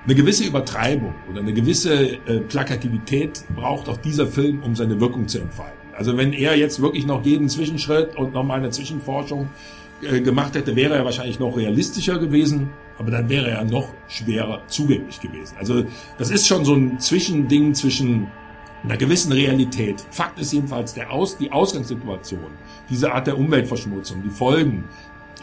Eine 0.04 0.14
gewisse 0.14 0.44
Übertreibung 0.44 1.14
oder 1.30 1.40
eine 1.40 1.52
gewisse 1.52 2.14
äh, 2.26 2.40
Plakativität 2.40 3.44
braucht 3.54 3.88
auch 3.88 3.98
dieser 3.98 4.26
Film, 4.26 4.62
um 4.62 4.74
seine 4.74 4.98
Wirkung 4.98 5.28
zu 5.28 5.38
entfalten. 5.38 5.79
Also 6.00 6.16
wenn 6.16 6.32
er 6.32 6.56
jetzt 6.56 6.80
wirklich 6.80 7.04
noch 7.04 7.26
jeden 7.26 7.50
Zwischenschritt 7.50 8.16
und 8.16 8.32
nochmal 8.32 8.56
eine 8.56 8.70
Zwischenforschung 8.70 9.50
äh, 10.00 10.22
gemacht 10.22 10.54
hätte, 10.54 10.74
wäre 10.74 10.94
er 10.94 11.04
wahrscheinlich 11.04 11.38
noch 11.38 11.58
realistischer 11.58 12.16
gewesen, 12.16 12.70
aber 12.96 13.10
dann 13.10 13.28
wäre 13.28 13.50
er 13.50 13.64
noch 13.64 13.92
schwerer 14.08 14.62
zugänglich 14.66 15.20
gewesen. 15.20 15.56
Also 15.58 15.84
das 16.16 16.30
ist 16.30 16.48
schon 16.48 16.64
so 16.64 16.74
ein 16.74 16.98
Zwischending 17.00 17.74
zwischen 17.74 18.28
einer 18.82 18.96
gewissen 18.96 19.30
Realität. 19.30 20.02
Fakt 20.10 20.38
ist 20.38 20.54
jedenfalls 20.54 20.94
der 20.94 21.12
Aus, 21.12 21.36
die 21.36 21.52
Ausgangssituation, 21.52 22.50
diese 22.88 23.12
Art 23.12 23.26
der 23.26 23.36
Umweltverschmutzung, 23.36 24.22
die 24.22 24.30
Folgen, 24.30 24.84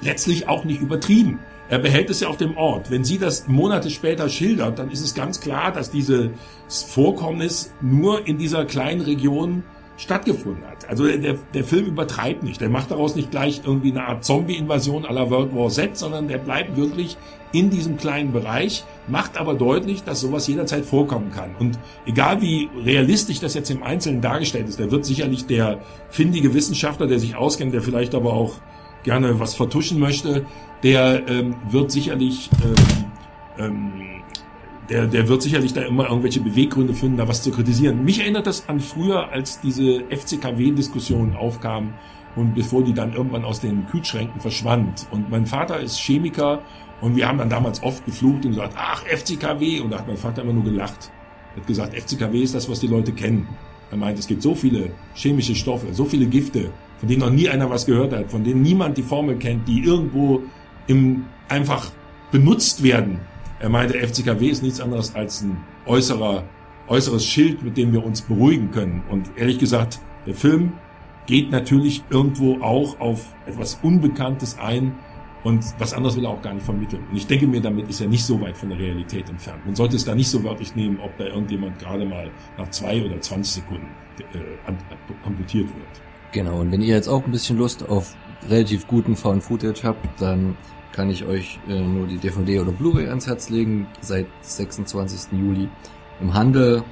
letztlich 0.02 0.48
auch 0.48 0.66
nicht 0.66 0.82
übertrieben. 0.82 1.38
Er 1.70 1.78
behält 1.78 2.10
es 2.10 2.22
ja 2.22 2.30
auf 2.30 2.38
dem 2.38 2.58
Ort. 2.58 2.90
Wenn 2.90 3.04
sie 3.04 3.20
das 3.20 3.48
Monate 3.48 3.92
später 3.92 4.28
schildert, 4.28 4.80
dann 4.80 4.90
ist 4.90 5.02
es 5.02 5.14
ganz 5.14 5.40
klar, 5.40 5.72
dass 5.72 5.92
dieses 5.92 6.32
Vorkommnis 6.68 7.72
nur 7.80 8.26
in 8.26 8.40
dieser 8.40 8.66
kleinen 8.66 9.02
Region 9.02 9.64
stattgefunden 9.98 10.64
hat. 10.66 10.88
Also 10.88 11.08
der, 11.08 11.36
der 11.54 11.64
Film 11.64 11.88
übertreibt 11.88 12.44
nicht. 12.44 12.62
Der 12.62 12.70
macht 12.70 12.92
daraus 12.92 13.16
nicht 13.16 13.32
gleich 13.32 13.62
irgendwie 13.66 13.92
eine 13.92 14.06
Art 14.06 14.24
Zombie-Invasion 14.24 15.04
la 15.04 15.30
World 15.30 15.56
War 15.56 15.70
Z, 15.70 15.98
sondern 15.98 16.28
der 16.28 16.38
bleibt 16.38 16.78
wirklich 16.78 17.18
in 17.52 17.70
diesem 17.70 17.98
kleinen 17.98 18.32
Bereich, 18.32 18.84
macht 19.08 19.38
aber 19.38 19.56
deutlich, 19.56 20.04
dass 20.04 20.20
sowas 20.20 20.48
jederzeit 20.48 20.86
vorkommen 20.86 21.32
kann. 21.32 21.56
Und 21.58 21.80
egal 22.06 22.42
wie 22.42 22.70
realistisch 22.84 23.40
das 23.40 23.54
jetzt 23.54 23.72
im 23.72 23.84
Einzelnen 23.84 24.22
dargestellt 24.22 24.68
ist, 24.68 24.80
der 24.80 24.92
wird 24.92 25.06
sicherlich 25.06 25.48
der 25.48 25.80
findige 26.10 26.54
Wissenschaftler, 26.54 27.08
der 27.08 27.20
sich 27.20 27.36
auskennt, 27.36 27.74
der 27.74 27.82
vielleicht 27.82 28.14
aber 28.14 28.34
auch 28.34 28.56
gerne 29.04 29.40
was 29.40 29.56
vertuschen 29.56 30.00
möchte, 30.00 30.46
der 30.84 31.28
ähm, 31.28 31.56
wird 31.70 31.92
sicherlich 31.92 32.50
ähm, 32.64 33.06
ähm, 33.58 34.17
der, 34.90 35.08
der 35.08 35.28
wird 35.28 35.42
sicherlich 35.42 35.74
da 35.74 35.82
immer 35.82 36.08
irgendwelche 36.10 36.40
Beweggründe 36.40 36.94
finden, 36.94 37.18
da 37.18 37.28
was 37.28 37.44
zu 37.44 37.52
kritisieren. 37.52 38.04
Mich 38.04 38.20
erinnert 38.20 38.48
das 38.48 38.70
an 38.70 38.80
früher, 38.80 39.30
als 39.30 39.60
diese 39.60 40.04
FCKW-Diskussion 40.10 41.36
aufkam 41.36 41.94
und 42.36 42.54
bevor 42.54 42.84
die 42.84 42.94
dann 42.94 43.14
irgendwann 43.14 43.44
aus 43.44 43.60
den 43.60 43.88
Kühlschränken 43.88 44.40
verschwand. 44.40 45.08
Und 45.12 45.30
mein 45.30 45.46
Vater 45.46 45.80
ist 45.80 45.98
Chemiker 45.98 46.62
und 47.02 47.16
wir 47.16 47.28
haben 47.28 47.38
dann 47.38 47.50
damals 47.50 47.84
oft 47.84 48.06
geflucht 48.06 48.46
und 48.46 48.52
gesagt, 48.52 48.74
ach, 48.78 49.04
FCKW. 49.06 49.82
Und 49.82 49.92
da 49.92 50.00
hat 50.00 50.08
mein 50.08 50.18
Vater 50.18 50.44
immer 50.44 50.54
nur 50.54 50.64
gelacht. 50.64 51.12
Er 51.56 51.62
hat 51.62 51.68
gesagt, 51.68 51.96
FCKW 51.96 52.42
ist 52.42 52.56
das, 52.56 52.70
was 52.70 52.80
die 52.80 52.88
Leute 52.88 53.12
kennen. 53.12 53.48
Er 53.92 53.98
meint, 53.98 54.20
es 54.20 54.28
gibt 54.28 54.42
so 54.42 54.54
viele 54.54 54.92
chemische 55.14 55.56
Stoffe, 55.56 55.88
so 55.94 56.06
viele 56.06 56.26
Gifte, 56.26 56.72
von 57.00 57.08
denen 57.08 57.22
noch 57.22 57.30
nie 57.30 57.50
einer 57.50 57.70
was 57.70 57.86
gehört 57.86 58.14
hat, 58.14 58.30
von 58.30 58.44
denen 58.44 58.62
niemand 58.62 58.98
die 58.98 59.04
Formel 59.04 59.38
kennt, 59.38 59.68
die 59.68 59.84
irgendwo 59.84 60.44
im, 60.88 61.26
einfach 61.48 61.92
benutzt 62.32 62.84
werden. 62.84 63.20
Er 63.60 63.70
meinte, 63.70 63.98
FCKW 64.00 64.48
ist 64.48 64.64
nichts 64.64 64.80
anderes 64.80 65.16
als 65.16 65.42
ein 65.42 65.58
äußerer 65.86 66.44
äußeres 66.88 67.26
Schild, 67.26 67.64
mit 67.64 67.78
dem 67.78 67.92
wir 67.92 68.04
uns 68.04 68.22
beruhigen 68.22 68.72
können. 68.72 69.04
Und 69.10 69.30
ehrlich 69.36 69.60
gesagt, 69.60 70.00
der 70.26 70.34
Film 70.34 70.74
geht 71.26 71.52
natürlich 71.52 72.04
irgendwo 72.10 72.62
auch 72.62 73.00
auf 73.00 73.26
etwas 73.46 73.80
Unbekanntes 73.84 74.58
ein 74.58 74.96
und 75.44 75.64
was 75.78 75.94
anderes 75.94 76.16
will 76.16 76.26
er 76.26 76.32
auch 76.32 76.42
gar 76.42 76.54
nicht 76.54 76.66
vermitteln. 76.66 77.04
Und 77.10 77.18
ich 77.18 77.28
denke 77.28 77.48
mir, 77.48 77.62
damit 77.62 77.90
ist 77.90 78.02
er 78.02 78.08
nicht 78.08 78.26
so 78.26 78.40
weit 78.42 78.58
von 78.58 78.70
der 78.70 78.80
Realität 78.80 79.30
entfernt. 79.30 79.66
Man 79.66 79.76
sollte 79.76 79.96
es 79.96 80.06
da 80.06 80.16
nicht 80.16 80.30
so 80.30 80.44
wörtlich 80.44 80.76
nehmen, 80.76 81.00
ob 81.00 81.16
da 81.18 81.26
irgendjemand 81.26 81.80
gerade 81.80 82.06
mal 82.06 82.32
nach 82.58 82.70
zwei 82.70 83.04
oder 83.04 83.20
20 83.20 83.64
Sekunden 83.64 83.88
äh, 84.20 85.26
amputiert 85.26 85.68
wird. 85.68 86.02
Genau, 86.32 86.60
und 86.60 86.72
wenn 86.72 86.82
ihr 86.82 86.96
jetzt 86.96 87.08
auch 87.08 87.24
ein 87.26 87.32
bisschen 87.32 87.58
Lust 87.58 87.88
auf 87.88 88.16
relativ 88.50 88.88
guten 88.88 89.16
Found 89.16 89.44
Footage 89.44 89.84
habt, 89.84 90.22
dann 90.22 90.58
kann 90.98 91.12
ich 91.12 91.24
euch 91.26 91.60
äh, 91.70 91.80
nur 91.80 92.08
die 92.08 92.18
DVD 92.18 92.60
oder 92.60 92.72
Blu-ray 92.72 93.08
ans 93.08 93.28
Herz 93.28 93.50
legen. 93.50 93.86
Seit 94.02 94.26
26. 94.42 95.40
Juli 95.40 95.70
im 96.20 96.34
Handel. 96.34 96.84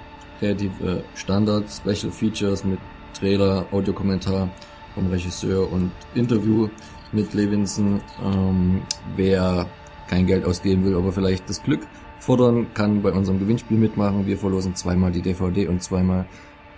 Relativ 0.41 0.71
äh, 0.81 1.01
Standard, 1.15 1.65
Special 1.71 2.11
Features 2.11 2.63
mit 2.63 2.77
Trailer, 3.17 3.65
Audiokommentar 3.71 4.47
vom 4.93 5.07
Regisseur 5.07 5.71
und 5.71 5.91
Interview 6.13 6.69
mit 7.13 7.33
Levinson. 7.33 7.99
Ähm, 8.23 8.83
wer 9.15 9.67
kein 10.07 10.27
Geld 10.27 10.45
ausgeben 10.45 10.85
will, 10.85 10.95
aber 10.95 11.11
vielleicht 11.11 11.49
das 11.49 11.63
Glück 11.63 11.81
fordern, 12.19 12.67
kann 12.75 13.01
bei 13.01 13.11
unserem 13.11 13.39
Gewinnspiel 13.39 13.77
mitmachen. 13.77 14.27
Wir 14.27 14.37
verlosen 14.37 14.75
zweimal 14.75 15.11
die 15.11 15.23
DVD 15.23 15.67
und 15.67 15.81
zweimal 15.81 16.27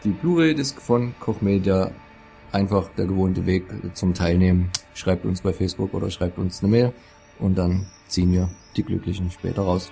die 0.06 0.12
Blu-ray-Disc 0.12 0.80
von 0.80 1.14
Koch 1.20 1.42
Media. 1.42 1.92
Einfach 2.54 2.88
der 2.98 3.08
gewohnte 3.08 3.46
Weg 3.46 3.66
zum 3.94 4.14
Teilnehmen. 4.14 4.72
Schreibt 4.94 5.26
uns 5.26 5.42
bei 5.42 5.52
Facebook 5.52 5.94
oder 5.94 6.10
schreibt 6.10 6.38
uns 6.38 6.64
eine 6.64 6.72
Mail 6.72 6.94
und 7.40 7.58
dann 7.58 7.86
ziehen 8.08 8.32
wir 8.32 8.50
die 8.76 8.84
Glücklichen 8.84 9.32
später 9.32 9.64
raus. 9.64 9.92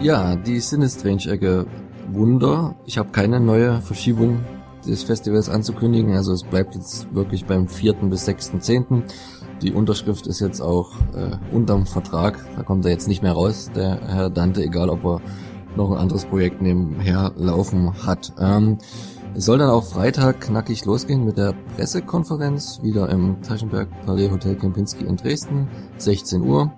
Ja, 0.00 0.36
die 0.36 0.60
Sinistrange-Ecke 0.60 1.66
Wunder. 2.12 2.76
Ich 2.86 2.96
habe 2.96 3.10
keine 3.10 3.40
neue 3.40 3.80
Verschiebung 3.82 4.38
des 4.86 5.02
Festivals 5.02 5.48
anzukündigen. 5.48 6.14
Also 6.14 6.32
es 6.32 6.44
bleibt 6.44 6.76
jetzt 6.76 7.12
wirklich 7.12 7.44
beim 7.44 7.66
4. 7.66 7.94
bis 8.08 8.28
6.10. 8.28 9.02
Die 9.62 9.72
Unterschrift 9.72 10.26
ist 10.26 10.40
jetzt 10.40 10.60
auch 10.60 10.92
äh, 11.14 11.54
unterm 11.54 11.86
Vertrag. 11.86 12.44
Da 12.56 12.62
kommt 12.62 12.84
er 12.84 12.90
jetzt 12.90 13.08
nicht 13.08 13.22
mehr 13.22 13.32
raus, 13.32 13.70
der 13.74 14.00
Herr 14.06 14.30
Dante, 14.30 14.62
egal 14.62 14.90
ob 14.90 15.04
er 15.04 15.20
noch 15.76 15.92
ein 15.92 15.98
anderes 15.98 16.26
Projekt 16.26 16.60
nebenher 16.60 17.32
laufen 17.36 17.92
hat. 18.06 18.32
Ähm, 18.38 18.78
es 19.34 19.44
soll 19.44 19.58
dann 19.58 19.70
auch 19.70 19.84
Freitag 19.84 20.40
knackig 20.40 20.84
losgehen 20.84 21.24
mit 21.24 21.38
der 21.38 21.54
Pressekonferenz, 21.76 22.80
wieder 22.82 23.08
im 23.10 23.42
Taschenberg 23.42 23.88
Palais 24.04 24.30
Hotel 24.30 24.56
Kempinski 24.56 25.04
in 25.04 25.16
Dresden, 25.16 25.68
16 25.98 26.42
Uhr. 26.42 26.72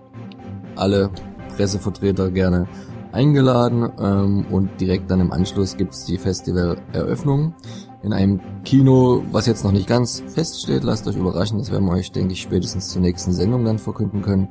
Alle 0.77 1.11
Pressevertreter 1.57 2.31
gerne 2.31 2.69
eingeladen 3.13 3.91
ähm, 3.99 4.47
und 4.51 4.81
direkt 4.81 5.11
dann 5.11 5.21
im 5.21 5.33
Anschluss 5.33 5.77
gibt's 5.77 6.05
die 6.05 6.19
Festivaleröffnung 6.19 7.55
in 8.03 8.13
einem 8.13 8.41
Kino, 8.65 9.23
was 9.33 9.47
jetzt 9.47 9.65
noch 9.65 9.73
nicht 9.73 9.89
ganz 9.89 10.23
feststeht. 10.27 10.85
Lasst 10.85 11.07
euch 11.09 11.17
überraschen, 11.17 11.59
das 11.59 11.71
werden 11.71 11.87
wir 11.87 11.93
euch, 11.93 12.13
denke 12.13 12.33
ich, 12.33 12.43
spätestens 12.43 12.89
zur 12.89 13.03
nächsten 13.03 13.33
Sendung 13.33 13.65
dann 13.65 13.79
verkünden 13.79 14.23
können, 14.23 14.49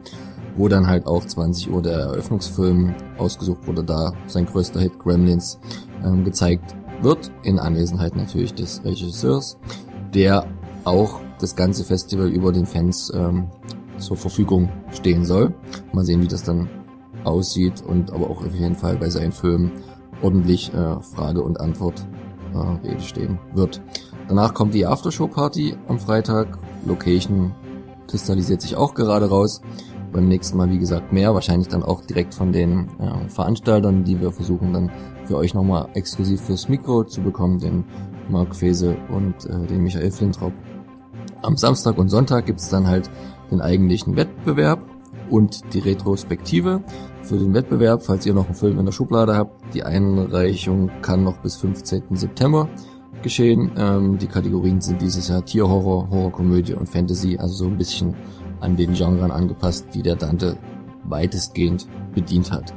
wo 0.57 0.67
dann 0.67 0.87
halt 0.87 1.05
auch 1.07 1.25
20 1.25 1.71
Uhr 1.71 1.81
der 1.81 1.97
Eröffnungsfilm 1.97 2.93
ausgesucht 3.17 3.65
wurde, 3.67 3.83
da 3.83 4.13
sein 4.27 4.45
größter 4.45 4.81
Hit 4.81 4.99
Gremlins 4.99 5.59
ähm, 6.03 6.23
gezeigt 6.23 6.75
wird, 7.01 7.31
in 7.43 7.59
Anwesenheit 7.59 8.15
natürlich 8.15 8.53
des 8.53 8.83
Regisseurs, 8.83 9.57
der 10.13 10.45
auch 10.83 11.19
das 11.39 11.55
ganze 11.55 11.83
Festival 11.83 12.27
über 12.27 12.51
den 12.51 12.65
Fans 12.65 13.11
ähm, 13.15 13.47
zur 13.97 14.17
Verfügung 14.17 14.69
stehen 14.91 15.25
soll. 15.25 15.53
Mal 15.93 16.05
sehen, 16.05 16.21
wie 16.21 16.27
das 16.27 16.43
dann 16.43 16.69
aussieht 17.23 17.83
und 17.85 18.11
aber 18.11 18.29
auch 18.29 18.45
auf 18.45 18.53
jeden 18.53 18.75
Fall 18.75 18.97
bei 18.97 19.09
seinen 19.09 19.31
Filmen 19.31 19.71
ordentlich 20.21 20.73
äh, 20.73 21.01
Frage 21.01 21.41
und 21.43 21.59
Antwort 21.59 22.05
äh, 22.53 22.87
Rede 22.87 23.01
stehen 23.01 23.39
wird. 23.53 23.81
Danach 24.27 24.53
kommt 24.53 24.73
die 24.73 24.85
Aftershow-Party 24.85 25.75
am 25.87 25.99
Freitag. 25.99 26.57
Location 26.85 27.53
kristallisiert 28.07 28.61
sich 28.61 28.75
auch 28.75 28.93
gerade 28.93 29.29
raus. 29.29 29.61
Beim 30.11 30.27
nächsten 30.27 30.57
Mal, 30.57 30.69
wie 30.69 30.79
gesagt, 30.79 31.11
mehr. 31.11 31.33
Wahrscheinlich 31.33 31.67
dann 31.67 31.83
auch 31.83 32.01
direkt 32.01 32.33
von 32.33 32.51
den 32.51 32.89
äh, 32.99 33.29
Veranstaltern, 33.29 34.03
die 34.03 34.19
wir 34.19 34.31
versuchen 34.31 34.73
dann 34.73 34.91
für 35.25 35.37
euch 35.37 35.53
nochmal 35.53 35.89
exklusiv 35.93 36.41
fürs 36.41 36.69
Mikro 36.69 37.03
zu 37.03 37.21
bekommen, 37.21 37.59
den 37.59 37.83
Mark 38.29 38.55
Fese 38.55 38.95
und 39.09 39.45
äh, 39.45 39.67
den 39.67 39.83
Michael 39.83 40.11
Flintrop. 40.11 40.53
Am 41.41 41.57
Samstag 41.57 41.97
und 41.97 42.09
Sonntag 42.09 42.45
gibt's 42.45 42.69
dann 42.69 42.87
halt 42.87 43.09
den 43.51 43.61
eigentlichen 43.61 44.15
Wettbewerb 44.15 44.79
und 45.29 45.73
die 45.73 45.79
Retrospektive 45.79 46.81
für 47.23 47.37
den 47.37 47.53
Wettbewerb, 47.53 48.03
falls 48.03 48.25
ihr 48.25 48.33
noch 48.33 48.45
einen 48.45 48.55
Film 48.55 48.79
in 48.79 48.85
der 48.85 48.93
Schublade 48.93 49.35
habt. 49.35 49.73
Die 49.73 49.83
Einreichung 49.83 50.89
kann 51.01 51.23
noch 51.23 51.37
bis 51.37 51.57
15. 51.57 52.03
September 52.11 52.69
geschehen. 53.21 53.71
Ähm, 53.77 54.17
die 54.17 54.27
Kategorien 54.27 54.81
sind 54.81 55.01
dieses 55.01 55.27
Jahr 55.27 55.43
Tierhorror, 55.43 56.09
Horrorkomödie 56.09 56.73
und 56.73 56.87
Fantasy, 56.87 57.37
also 57.37 57.53
so 57.53 57.65
ein 57.65 57.77
bisschen 57.77 58.15
an 58.59 58.75
den 58.75 58.93
Genren 58.93 59.31
angepasst, 59.31 59.87
die 59.93 60.01
der 60.01 60.15
Dante 60.15 60.57
weitestgehend 61.03 61.87
bedient 62.13 62.51
hat. 62.51 62.73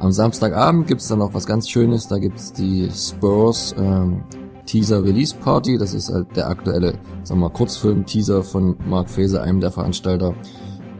Am 0.00 0.12
Samstagabend 0.12 0.86
gibt's 0.86 1.08
dann 1.08 1.20
noch 1.20 1.34
was 1.34 1.46
ganz 1.46 1.68
Schönes, 1.68 2.08
da 2.08 2.18
gibt's 2.18 2.52
die 2.52 2.90
Spurs 2.90 3.74
ähm, 3.78 4.22
Teaser 4.66 5.04
Release 5.04 5.34
Party, 5.34 5.78
das 5.78 5.94
ist 5.94 6.10
halt 6.12 6.36
der 6.36 6.48
aktuelle, 6.48 6.92
sagen 7.22 7.40
wir 7.40 7.48
mal, 7.48 7.50
Kurzfilm-Teaser 7.50 8.42
von 8.42 8.76
Mark 8.86 9.08
Faeser, 9.08 9.42
einem 9.42 9.60
der 9.60 9.70
Veranstalter, 9.70 10.34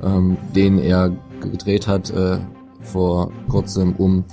ähm, 0.04 0.36
den 0.54 0.78
er 0.78 1.10
gedreht 1.40 1.86
hat 1.86 2.10
äh, 2.10 2.38
vor 2.80 3.30
kurzem, 3.48 3.94
um 3.96 4.24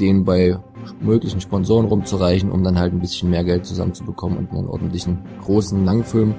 den 0.00 0.24
bei 0.24 0.58
möglichen 1.00 1.40
Sponsoren 1.40 1.86
rumzureichen, 1.86 2.50
um 2.50 2.62
dann 2.62 2.78
halt 2.78 2.92
ein 2.92 3.00
bisschen 3.00 3.30
mehr 3.30 3.44
Geld 3.44 3.64
zusammenzubekommen 3.64 4.38
und 4.38 4.50
einen 4.50 4.68
ordentlichen 4.68 5.18
großen 5.42 5.84
Langfilm 5.84 6.34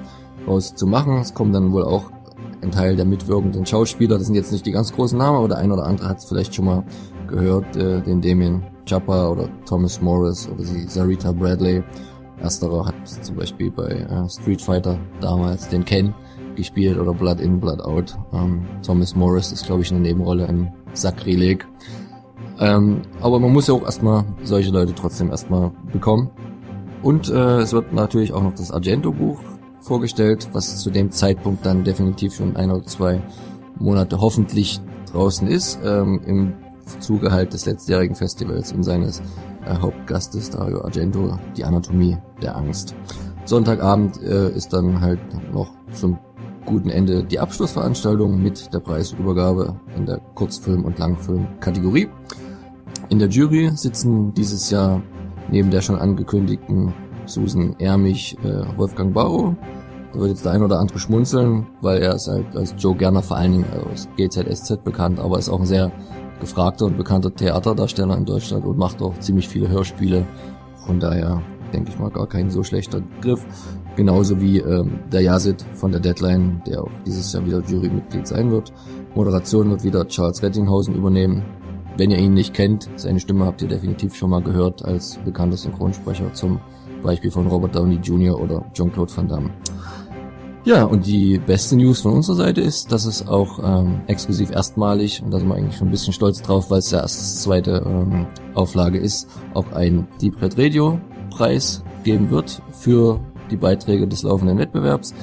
rauszumachen. 0.46 1.18
Es 1.18 1.34
kommt 1.34 1.54
dann 1.54 1.72
wohl 1.72 1.84
auch 1.84 2.10
ein 2.62 2.70
Teil 2.70 2.96
der 2.96 3.04
mitwirkenden 3.04 3.66
Schauspieler. 3.66 4.18
Das 4.18 4.26
sind 4.26 4.36
jetzt 4.36 4.52
nicht 4.52 4.66
die 4.66 4.72
ganz 4.72 4.92
großen 4.92 5.18
Namen, 5.18 5.38
aber 5.38 5.48
der 5.48 5.58
ein 5.58 5.72
oder 5.72 5.84
andere 5.84 6.08
hat 6.08 6.18
es 6.18 6.26
vielleicht 6.26 6.54
schon 6.54 6.66
mal 6.66 6.84
gehört, 7.26 7.76
äh, 7.76 8.00
den 8.02 8.20
Damien 8.20 8.62
Chapa 8.86 9.28
oder 9.28 9.48
Thomas 9.66 10.00
Morris 10.00 10.48
oder 10.48 10.62
die 10.62 10.86
Sarita 10.86 11.32
Bradley. 11.32 11.82
Ersterer 12.40 12.86
hat 12.86 12.94
zum 13.08 13.36
Beispiel 13.36 13.70
bei 13.70 13.88
äh, 13.88 14.28
Street 14.28 14.60
Fighter 14.60 14.98
damals 15.20 15.68
den 15.68 15.84
Ken 15.84 16.14
gespielt 16.56 16.98
oder 16.98 17.12
Blood 17.12 17.40
In, 17.40 17.60
Blood 17.60 17.80
Out. 17.80 18.18
Ähm, 18.32 18.66
Thomas 18.84 19.14
Morris 19.14 19.52
ist, 19.52 19.66
glaube 19.66 19.82
ich, 19.82 19.90
eine 19.92 20.00
Nebenrolle 20.00 20.46
im 20.46 20.68
Sakrileg. 20.92 21.66
Ähm, 22.58 23.02
aber 23.20 23.38
man 23.38 23.52
muss 23.52 23.68
ja 23.68 23.74
auch 23.74 23.84
erstmal 23.84 24.24
solche 24.42 24.70
Leute 24.70 24.94
trotzdem 24.94 25.30
erstmal 25.30 25.70
bekommen. 25.92 26.30
Und 27.02 27.28
äh, 27.28 27.58
es 27.58 27.72
wird 27.72 27.92
natürlich 27.92 28.32
auch 28.32 28.42
noch 28.42 28.54
das 28.54 28.72
Argento-Buch 28.72 29.38
vorgestellt, 29.80 30.48
was 30.52 30.78
zu 30.78 30.90
dem 30.90 31.10
Zeitpunkt 31.10 31.64
dann 31.64 31.84
definitiv 31.84 32.34
schon 32.34 32.56
ein 32.56 32.70
oder 32.70 32.84
zwei 32.84 33.22
Monate 33.78 34.20
hoffentlich 34.20 34.80
draußen 35.12 35.46
ist, 35.46 35.78
ähm, 35.84 36.20
im 36.26 36.54
Zuge 37.00 37.30
halt 37.30 37.52
des 37.52 37.66
letztjährigen 37.66 38.16
Festivals 38.16 38.72
und 38.72 38.82
seines 38.82 39.20
äh, 39.66 39.76
Hauptgastes 39.80 40.50
Dario 40.50 40.82
Argento, 40.82 41.38
die 41.56 41.64
Anatomie 41.64 42.16
der 42.42 42.56
Angst. 42.56 42.94
Sonntagabend 43.44 44.20
äh, 44.22 44.50
ist 44.50 44.72
dann 44.72 45.00
halt 45.00 45.20
noch 45.52 45.70
zum 45.92 46.18
guten 46.66 46.90
Ende 46.90 47.24
die 47.24 47.38
Abschlussveranstaltung 47.38 48.42
mit 48.42 48.72
der 48.74 48.80
Preisübergabe 48.80 49.80
in 49.96 50.04
der 50.04 50.20
Kurzfilm- 50.34 50.84
und 50.84 50.98
Langfilm-Kategorie. 50.98 52.08
In 53.08 53.18
der 53.18 53.28
Jury 53.28 53.70
sitzen 53.74 54.34
dieses 54.34 54.70
Jahr 54.70 55.00
neben 55.50 55.70
der 55.70 55.80
schon 55.80 55.96
angekündigten 55.96 56.92
Susan 57.24 57.76
Ermich 57.78 58.36
äh, 58.44 58.76
Wolfgang 58.76 59.14
Barrow. 59.14 59.54
Da 60.12 60.18
wird 60.18 60.30
jetzt 60.30 60.44
der 60.44 60.52
ein 60.52 60.62
oder 60.62 60.80
andere 60.80 60.98
schmunzeln, 60.98 61.66
weil 61.80 62.02
er 62.02 62.14
ist 62.14 62.28
halt 62.28 62.56
als 62.56 62.74
Joe 62.78 62.96
Gerner 62.96 63.22
vor 63.22 63.36
allen 63.36 63.52
Dingen 63.52 63.66
aus 63.92 64.08
GZSZ 64.16 64.82
bekannt, 64.82 65.20
aber 65.20 65.38
ist 65.38 65.48
auch 65.48 65.60
ein 65.60 65.66
sehr 65.66 65.92
gefragter 66.40 66.86
und 66.86 66.96
bekannter 66.96 67.34
Theaterdarsteller 67.34 68.16
in 68.16 68.24
Deutschland 68.24 68.64
und 68.64 68.76
macht 68.76 69.00
auch 69.02 69.18
ziemlich 69.20 69.48
viele 69.48 69.68
Hörspiele. 69.68 70.26
Von 70.86 71.00
daher 71.00 71.42
denke 71.72 71.90
ich 71.90 71.98
mal 71.98 72.10
gar 72.10 72.26
kein 72.26 72.50
so 72.50 72.62
schlechter 72.62 73.02
Griff. 73.20 73.44
Genauso 73.96 74.40
wie 74.40 74.58
ähm, 74.58 75.00
der 75.10 75.22
Yazid 75.22 75.64
von 75.74 75.90
der 75.90 76.00
Deadline, 76.00 76.60
der 76.66 76.84
auch 76.84 76.90
dieses 77.06 77.32
Jahr 77.32 77.46
wieder 77.46 77.62
Jurymitglied 77.66 78.26
sein 78.26 78.50
wird. 78.50 78.72
Moderation 79.14 79.70
wird 79.70 79.84
wieder 79.84 80.06
Charles 80.06 80.42
Rettinghausen 80.42 80.94
übernehmen. 80.94 81.42
Wenn 81.96 82.10
ihr 82.10 82.18
ihn 82.18 82.34
nicht 82.34 82.52
kennt, 82.52 82.90
seine 82.96 83.18
Stimme 83.18 83.46
habt 83.46 83.62
ihr 83.62 83.68
definitiv 83.68 84.14
schon 84.14 84.28
mal 84.28 84.42
gehört 84.42 84.84
als 84.84 85.18
bekannter 85.24 85.56
Synchronsprecher 85.56 86.34
zum 86.34 86.60
Beispiel 87.02 87.30
von 87.30 87.46
Robert 87.46 87.74
Downey 87.74 87.96
Jr. 87.96 88.38
oder 88.38 88.66
Jean-Claude 88.74 89.16
Van 89.16 89.28
Damme. 89.28 89.50
Ja, 90.66 90.84
und 90.84 91.06
die 91.06 91.38
beste 91.38 91.76
News 91.76 92.00
von 92.00 92.12
unserer 92.12 92.36
Seite 92.36 92.60
ist, 92.60 92.90
dass 92.90 93.06
es 93.06 93.26
auch 93.26 93.60
ähm, 93.62 94.00
exklusiv 94.08 94.50
erstmalig, 94.50 95.22
und 95.22 95.30
da 95.30 95.38
sind 95.38 95.48
wir 95.48 95.54
eigentlich 95.54 95.76
schon 95.76 95.88
ein 95.88 95.92
bisschen 95.92 96.12
stolz 96.12 96.42
drauf, 96.42 96.70
weil 96.70 96.80
es 96.80 96.90
ja 96.90 97.00
erst 97.00 97.20
die 97.20 97.42
zweite 97.44 97.84
ähm, 97.86 98.26
Auflage 98.54 98.98
ist, 98.98 99.28
auch 99.54 99.70
ein 99.72 100.08
Deep 100.20 100.42
Red 100.42 100.58
Radio 100.58 101.00
Preis 101.30 101.84
geben 102.02 102.30
wird 102.30 102.60
für 102.72 103.20
die 103.50 103.56
Beiträge 103.56 104.06
des 104.06 104.22
laufenden 104.22 104.58
Wettbewerbs. 104.58 105.14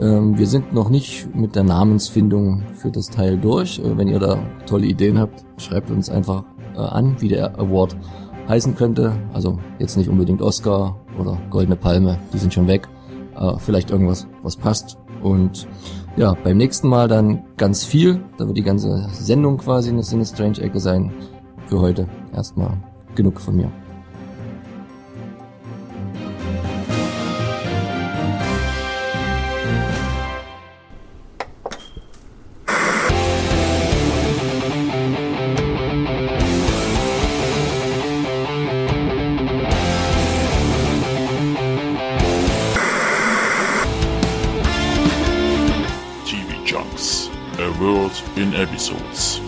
Ähm, 0.00 0.38
wir 0.38 0.46
sind 0.46 0.72
noch 0.72 0.90
nicht 0.90 1.34
mit 1.34 1.56
der 1.56 1.64
Namensfindung 1.64 2.62
für 2.74 2.90
das 2.90 3.06
Teil 3.08 3.38
durch. 3.38 3.78
Äh, 3.78 3.96
wenn 3.96 4.08
ihr 4.08 4.18
da 4.18 4.38
tolle 4.66 4.86
Ideen 4.86 5.18
habt, 5.18 5.44
schreibt 5.56 5.90
uns 5.90 6.08
einfach 6.10 6.44
äh, 6.74 6.78
an, 6.78 7.16
wie 7.20 7.28
der 7.28 7.58
Award 7.58 7.96
heißen 8.48 8.76
könnte. 8.76 9.12
Also 9.32 9.58
jetzt 9.78 9.96
nicht 9.96 10.08
unbedingt 10.08 10.42
Oscar 10.42 10.96
oder 11.18 11.38
Goldene 11.50 11.76
Palme, 11.76 12.18
die 12.32 12.38
sind 12.38 12.54
schon 12.54 12.68
weg 12.68 12.88
äh, 13.38 13.58
vielleicht 13.58 13.90
irgendwas, 13.90 14.26
was 14.42 14.56
passt. 14.56 14.98
Und 15.22 15.66
ja, 16.16 16.34
beim 16.44 16.56
nächsten 16.56 16.88
Mal 16.88 17.08
dann 17.08 17.44
ganz 17.56 17.84
viel. 17.84 18.20
Da 18.36 18.46
wird 18.46 18.56
die 18.56 18.62
ganze 18.62 19.08
Sendung 19.12 19.58
quasi 19.58 19.90
eine 19.90 20.02
Sinne 20.02 20.24
Strange 20.24 20.60
Ecke 20.60 20.80
sein. 20.80 21.12
Für 21.66 21.80
heute 21.80 22.08
erstmal 22.34 22.78
genug 23.14 23.40
von 23.40 23.56
mir. 23.56 23.70
Episodes. 48.58 49.40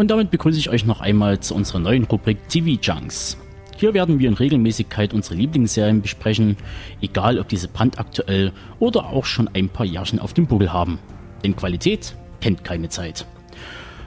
Und 0.00 0.10
damit 0.10 0.30
begrüße 0.30 0.58
ich 0.58 0.70
euch 0.70 0.86
noch 0.86 1.02
einmal 1.02 1.40
zu 1.40 1.54
unserer 1.54 1.78
neuen 1.78 2.04
Rubrik 2.04 2.48
TV 2.48 2.80
Junks. 2.80 3.36
Hier 3.80 3.94
werden 3.94 4.18
wir 4.18 4.28
in 4.28 4.34
Regelmäßigkeit 4.34 5.14
unsere 5.14 5.36
Lieblingsserien 5.36 6.02
besprechen, 6.02 6.58
egal 7.00 7.38
ob 7.38 7.48
diese 7.48 7.66
brandaktuell 7.66 8.52
oder 8.78 9.06
auch 9.06 9.24
schon 9.24 9.48
ein 9.54 9.70
paar 9.70 9.86
Jahrchen 9.86 10.18
auf 10.18 10.34
dem 10.34 10.46
Buckel 10.46 10.70
haben. 10.70 10.98
Denn 11.42 11.56
Qualität 11.56 12.14
kennt 12.42 12.62
keine 12.62 12.90
Zeit. 12.90 13.24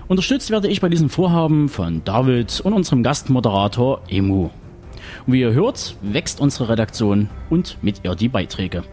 Unterstützt 0.08 0.52
werde 0.52 0.68
ich 0.68 0.80
bei 0.80 0.90
diesem 0.90 1.10
Vorhaben 1.10 1.70
von 1.70 2.04
David 2.04 2.62
und 2.62 2.74
unserem 2.74 3.02
Gastmoderator 3.02 4.04
Emu. 4.10 4.52
Und 5.26 5.34
wie 5.34 5.41
ihr 5.41 5.54
hört, 5.54 5.95
wächst 6.04 6.40
unsere 6.40 6.70
Redaktion 6.70 7.32
und 7.50 7.80
mit 7.82 8.02
ihr 8.04 8.14
die 8.14 8.30
Beiträge. 8.30 8.84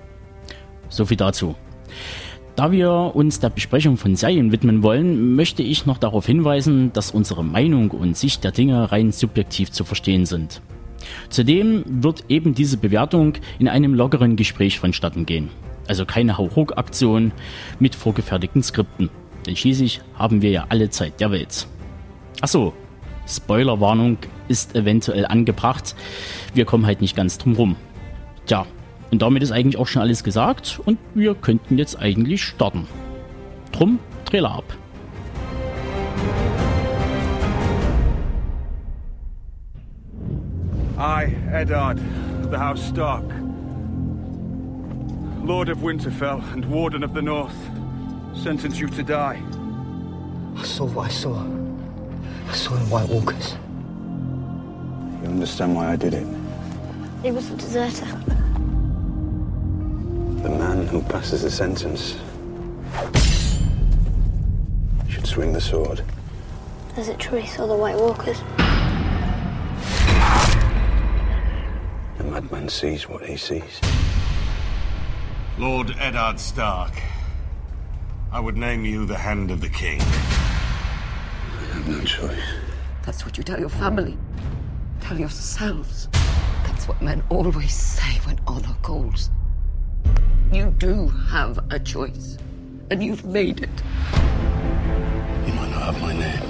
So 0.88 1.04
viel 1.04 1.18
dazu. 1.18 1.56
Da 2.56 2.72
wir 2.72 3.12
uns 3.14 3.40
der 3.40 3.50
Besprechung 3.50 3.96
von 3.96 4.16
Serien 4.16 4.52
widmen 4.52 4.82
wollen, 4.82 5.34
möchte 5.34 5.62
ich 5.62 5.86
noch 5.86 5.98
darauf 5.98 6.26
hinweisen, 6.26 6.92
dass 6.92 7.10
unsere 7.10 7.44
Meinung 7.44 7.90
und 7.90 8.16
Sicht 8.16 8.44
der 8.44 8.52
Dinge 8.52 8.92
rein 8.92 9.12
subjektiv 9.12 9.70
zu 9.70 9.84
verstehen 9.84 10.26
sind. 10.26 10.60
Zudem 11.28 11.84
wird 11.86 12.24
eben 12.28 12.54
diese 12.54 12.76
Bewertung 12.76 13.34
in 13.58 13.68
einem 13.68 13.94
lockeren 13.94 14.36
Gespräch 14.36 14.78
vonstatten 14.78 15.26
gehen. 15.26 15.48
Also 15.88 16.04
keine 16.04 16.38
Hauruck-Aktion 16.38 17.32
mit 17.78 17.94
vorgefertigten 17.94 18.62
Skripten. 18.62 19.10
Denn 19.46 19.56
schließlich 19.56 20.02
haben 20.14 20.42
wir 20.42 20.50
ja 20.50 20.66
alle 20.68 20.90
Zeit 20.90 21.20
der 21.20 21.30
Welt. 21.30 21.66
Achso, 22.40 22.74
Spoilerwarnung 23.26 24.18
ist 24.48 24.74
eventuell 24.74 25.24
angebracht. 25.24 25.94
Wir 26.52 26.64
kommen 26.64 26.86
halt 26.86 27.00
nicht 27.00 27.16
ganz 27.16 27.38
drum 27.38 27.54
rum. 27.54 27.76
Tja, 28.46 28.66
und 29.10 29.22
damit 29.22 29.42
ist 29.42 29.50
eigentlich 29.50 29.76
auch 29.76 29.86
schon 29.86 30.02
alles 30.02 30.22
gesagt 30.24 30.80
und 30.84 30.98
wir 31.14 31.34
könnten 31.34 31.78
jetzt 31.78 31.98
eigentlich 31.98 32.44
starten. 32.44 32.86
Drum, 33.72 33.98
Trailer 34.24 34.52
ab. 34.52 34.64
I, 40.98 41.34
Eddard, 41.50 41.98
of 42.44 42.50
the 42.50 42.58
House 42.58 42.86
Stark, 42.86 43.24
Lord 45.42 45.70
of 45.70 45.82
Winterfell 45.82 46.42
and 46.52 46.66
Warden 46.66 47.02
of 47.02 47.14
the 47.14 47.22
North, 47.22 47.54
sentence 48.34 48.78
you 48.78 48.88
to 48.88 49.02
die. 49.02 49.40
I 50.56 50.62
saw 50.62 50.84
what 50.84 51.06
I 51.06 51.12
saw. 51.12 51.42
I 52.48 52.54
saw 52.54 52.74
the 52.74 52.84
White 52.90 53.08
Walkers. 53.08 53.56
You 55.22 55.30
understand 55.30 55.74
why 55.74 55.92
I 55.92 55.96
did 55.96 56.12
it? 56.12 56.26
He 57.22 57.30
was 57.30 57.50
a 57.50 57.54
deserter. 57.54 58.39
The 60.42 60.48
man 60.48 60.86
who 60.86 61.02
passes 61.02 61.42
the 61.42 61.50
sentence 61.50 62.16
should 65.06 65.26
swing 65.26 65.52
the 65.52 65.60
sword. 65.60 66.02
Is 66.96 67.08
it 67.08 67.18
true 67.18 67.38
he 67.38 67.46
saw 67.46 67.66
the 67.66 67.76
White 67.76 67.96
Walkers? 67.96 68.38
The 72.16 72.24
madman 72.24 72.70
sees 72.70 73.06
what 73.06 73.22
he 73.22 73.36
sees. 73.36 73.80
Lord 75.58 75.94
Eddard 75.98 76.40
Stark, 76.40 77.02
I 78.32 78.40
would 78.40 78.56
name 78.56 78.86
you 78.86 79.04
the 79.04 79.18
Hand 79.18 79.50
of 79.50 79.60
the 79.60 79.68
King. 79.68 80.00
I 80.00 81.64
have 81.74 81.86
no 81.86 82.02
choice. 82.02 82.40
That's 83.04 83.26
what 83.26 83.36
you 83.36 83.44
tell 83.44 83.60
your 83.60 83.68
family. 83.68 84.16
Tell 85.02 85.18
yourselves. 85.20 86.08
That's 86.64 86.88
what 86.88 87.02
men 87.02 87.22
always 87.28 87.74
say 87.74 88.18
when 88.24 88.40
honor 88.46 88.74
calls. 88.80 89.28
You 90.52 90.74
do 90.78 91.06
have 91.06 91.60
a 91.70 91.78
choice, 91.78 92.36
and 92.90 93.00
you've 93.00 93.24
made 93.24 93.62
it. 93.62 93.70
You 95.46 95.52
might 95.54 95.70
not 95.70 95.94
have 95.94 96.00
my 96.02 96.12
name. 96.12 96.42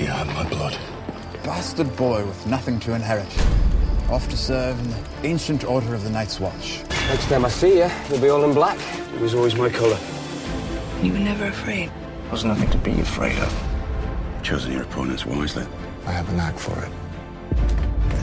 You 0.00 0.06
have 0.06 0.26
my 0.34 0.48
blood. 0.48 0.76
Bastard 1.44 1.94
boy 1.94 2.26
with 2.26 2.46
nothing 2.48 2.80
to 2.80 2.94
inherit. 2.94 3.28
Off 4.10 4.28
to 4.30 4.36
serve 4.36 4.76
in 4.80 4.90
the 4.90 4.98
ancient 5.22 5.64
order 5.64 5.94
of 5.94 6.02
the 6.02 6.10
Night's 6.10 6.40
Watch. 6.40 6.82
Next 7.08 7.28
time 7.28 7.44
I 7.44 7.48
see 7.48 7.78
you, 7.78 7.88
you'll 8.10 8.20
be 8.20 8.28
all 8.28 8.42
in 8.42 8.54
black. 8.54 8.80
It 9.14 9.20
was 9.20 9.34
always 9.34 9.54
my 9.54 9.68
colour. 9.68 9.98
You 11.00 11.12
were 11.12 11.20
never 11.20 11.46
afraid. 11.46 11.92
There's 12.26 12.44
nothing 12.44 12.70
to 12.70 12.78
be 12.78 12.98
afraid 13.00 13.38
of. 13.38 13.54
Chosen 14.42 14.72
your 14.72 14.82
opponents 14.82 15.24
wisely. 15.24 15.64
I 16.06 16.10
have 16.10 16.28
a 16.28 16.32
knack 16.32 16.58
for 16.58 16.76
it. 16.84 16.90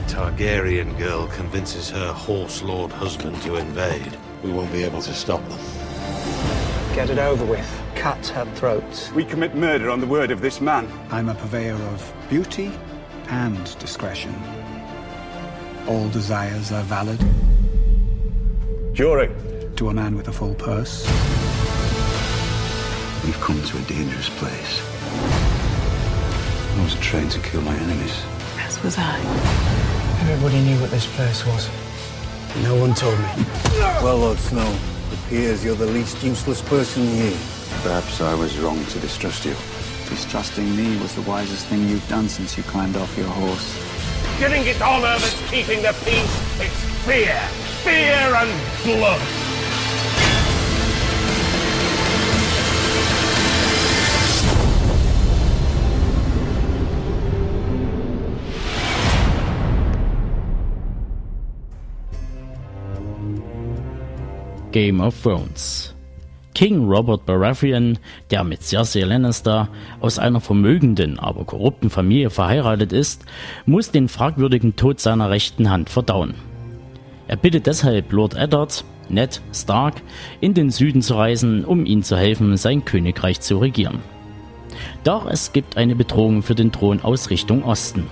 The 0.05 0.13
Targaryen 0.13 0.97
girl 0.99 1.27
convinces 1.27 1.89
her 1.89 2.13
horse 2.13 2.61
lord 2.61 2.91
husband 2.91 3.41
to 3.41 3.55
invade. 3.55 4.15
We 4.43 4.51
won't 4.51 4.71
be 4.71 4.83
able 4.83 5.01
to 5.01 5.13
stop 5.13 5.41
them. 5.49 5.59
Get 6.93 7.09
it 7.09 7.17
over 7.17 7.43
with. 7.43 7.67
Cut 7.95 8.25
her 8.27 8.45
throats. 8.53 9.11
We 9.13 9.25
commit 9.25 9.55
murder 9.55 9.89
on 9.89 9.99
the 9.99 10.07
word 10.07 10.29
of 10.31 10.41
this 10.41 10.61
man. 10.61 10.87
I'm 11.09 11.29
a 11.29 11.33
purveyor 11.33 11.73
of 11.73 12.13
beauty 12.29 12.71
and 13.29 13.79
discretion. 13.79 14.35
All 15.87 16.07
desires 16.09 16.71
are 16.71 16.83
valid. 16.83 17.19
Jury. 18.93 19.31
To 19.77 19.89
a 19.89 19.93
man 19.93 20.15
with 20.15 20.27
a 20.27 20.31
full 20.31 20.53
purse. 20.55 21.03
We've 23.25 23.39
come 23.41 23.61
to 23.61 23.77
a 23.77 23.81
dangerous 23.81 24.29
place. 24.29 24.81
I 26.77 26.83
was 26.83 26.95
trained 26.95 27.31
to 27.31 27.39
kill 27.39 27.61
my 27.61 27.75
enemies. 27.75 28.23
As 28.59 28.81
was 28.83 28.97
I. 28.97 29.84
Everybody 30.27 30.59
knew 30.63 30.81
what 30.81 30.89
this 30.89 31.05
place 31.15 31.45
was. 31.45 31.69
No 32.63 32.75
one 32.75 32.95
told 32.95 33.19
me. 33.19 33.45
Well, 34.01 34.17
Lord 34.17 34.39
Snow, 34.39 34.75
it 35.11 35.19
appears 35.19 35.63
you're 35.63 35.75
the 35.75 35.85
least 35.85 36.23
useless 36.23 36.63
person 36.63 37.05
here. 37.05 37.37
Perhaps 37.83 38.21
I 38.21 38.33
was 38.33 38.57
wrong 38.57 38.83
to 38.85 38.99
distrust 38.99 39.45
you. 39.45 39.53
Distrusting 40.09 40.75
me 40.75 40.97
was 40.99 41.13
the 41.13 41.21
wisest 41.21 41.67
thing 41.67 41.87
you've 41.87 42.07
done 42.09 42.27
since 42.27 42.57
you 42.57 42.63
climbed 42.63 42.97
off 42.97 43.15
your 43.15 43.27
horse. 43.27 43.77
Giving 44.39 44.65
it 44.65 44.81
honor 44.81 45.15
that's 45.19 45.51
keeping 45.51 45.83
the 45.83 45.93
peace. 46.03 46.59
It's 46.59 47.05
fear. 47.05 47.39
Fear 47.83 48.33
and 48.35 48.51
blood. 48.83 49.44
Game 64.75 64.99
of 64.99 65.15
Thrones. 65.23 65.95
King 66.53 66.83
Robert 66.83 67.25
Baratheon, 67.25 67.97
der 68.29 68.43
mit 68.43 68.61
Cersei 68.61 69.03
Lannister 69.03 69.69
aus 70.01 70.19
einer 70.19 70.41
vermögenden, 70.41 71.17
aber 71.17 71.45
korrupten 71.45 71.89
Familie 71.89 72.29
verheiratet 72.29 72.91
ist, 72.91 73.23
muss 73.65 73.91
den 73.91 74.09
fragwürdigen 74.09 74.75
Tod 74.75 74.99
seiner 74.99 75.29
rechten 75.29 75.69
Hand 75.69 75.89
verdauen. 75.89 76.33
Er 77.29 77.37
bittet 77.37 77.67
deshalb 77.67 78.11
Lord 78.11 78.35
Eddard, 78.35 78.83
Ned 79.07 79.41
Stark, 79.53 80.01
in 80.41 80.53
den 80.53 80.71
Süden 80.71 81.01
zu 81.01 81.13
reisen, 81.13 81.63
um 81.63 81.85
ihm 81.85 82.03
zu 82.03 82.17
helfen, 82.17 82.57
sein 82.57 82.83
Königreich 82.83 83.39
zu 83.39 83.59
regieren. 83.59 83.99
Doch 85.05 85.25
es 85.25 85.53
gibt 85.53 85.77
eine 85.77 85.95
Bedrohung 85.95 86.43
für 86.43 86.55
den 86.55 86.73
Thron 86.73 86.99
aus 86.99 87.29
Richtung 87.29 87.63
Osten. 87.63 88.07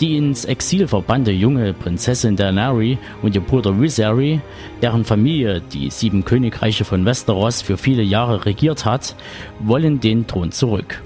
Die 0.00 0.16
ins 0.16 0.44
Exil 0.44 0.88
verbannte 0.88 1.30
junge 1.30 1.72
Prinzessin 1.72 2.34
Daenerys 2.34 2.98
und 3.22 3.36
ihr 3.36 3.40
Bruder 3.40 3.80
Viserys, 3.80 4.40
deren 4.82 5.04
Familie 5.04 5.60
die 5.60 5.88
sieben 5.88 6.24
Königreiche 6.24 6.84
von 6.84 7.04
Westeros 7.04 7.62
für 7.62 7.76
viele 7.76 8.02
Jahre 8.02 8.44
regiert 8.44 8.84
hat, 8.84 9.14
wollen 9.60 10.00
den 10.00 10.26
Thron 10.26 10.50
zurück. 10.50 11.00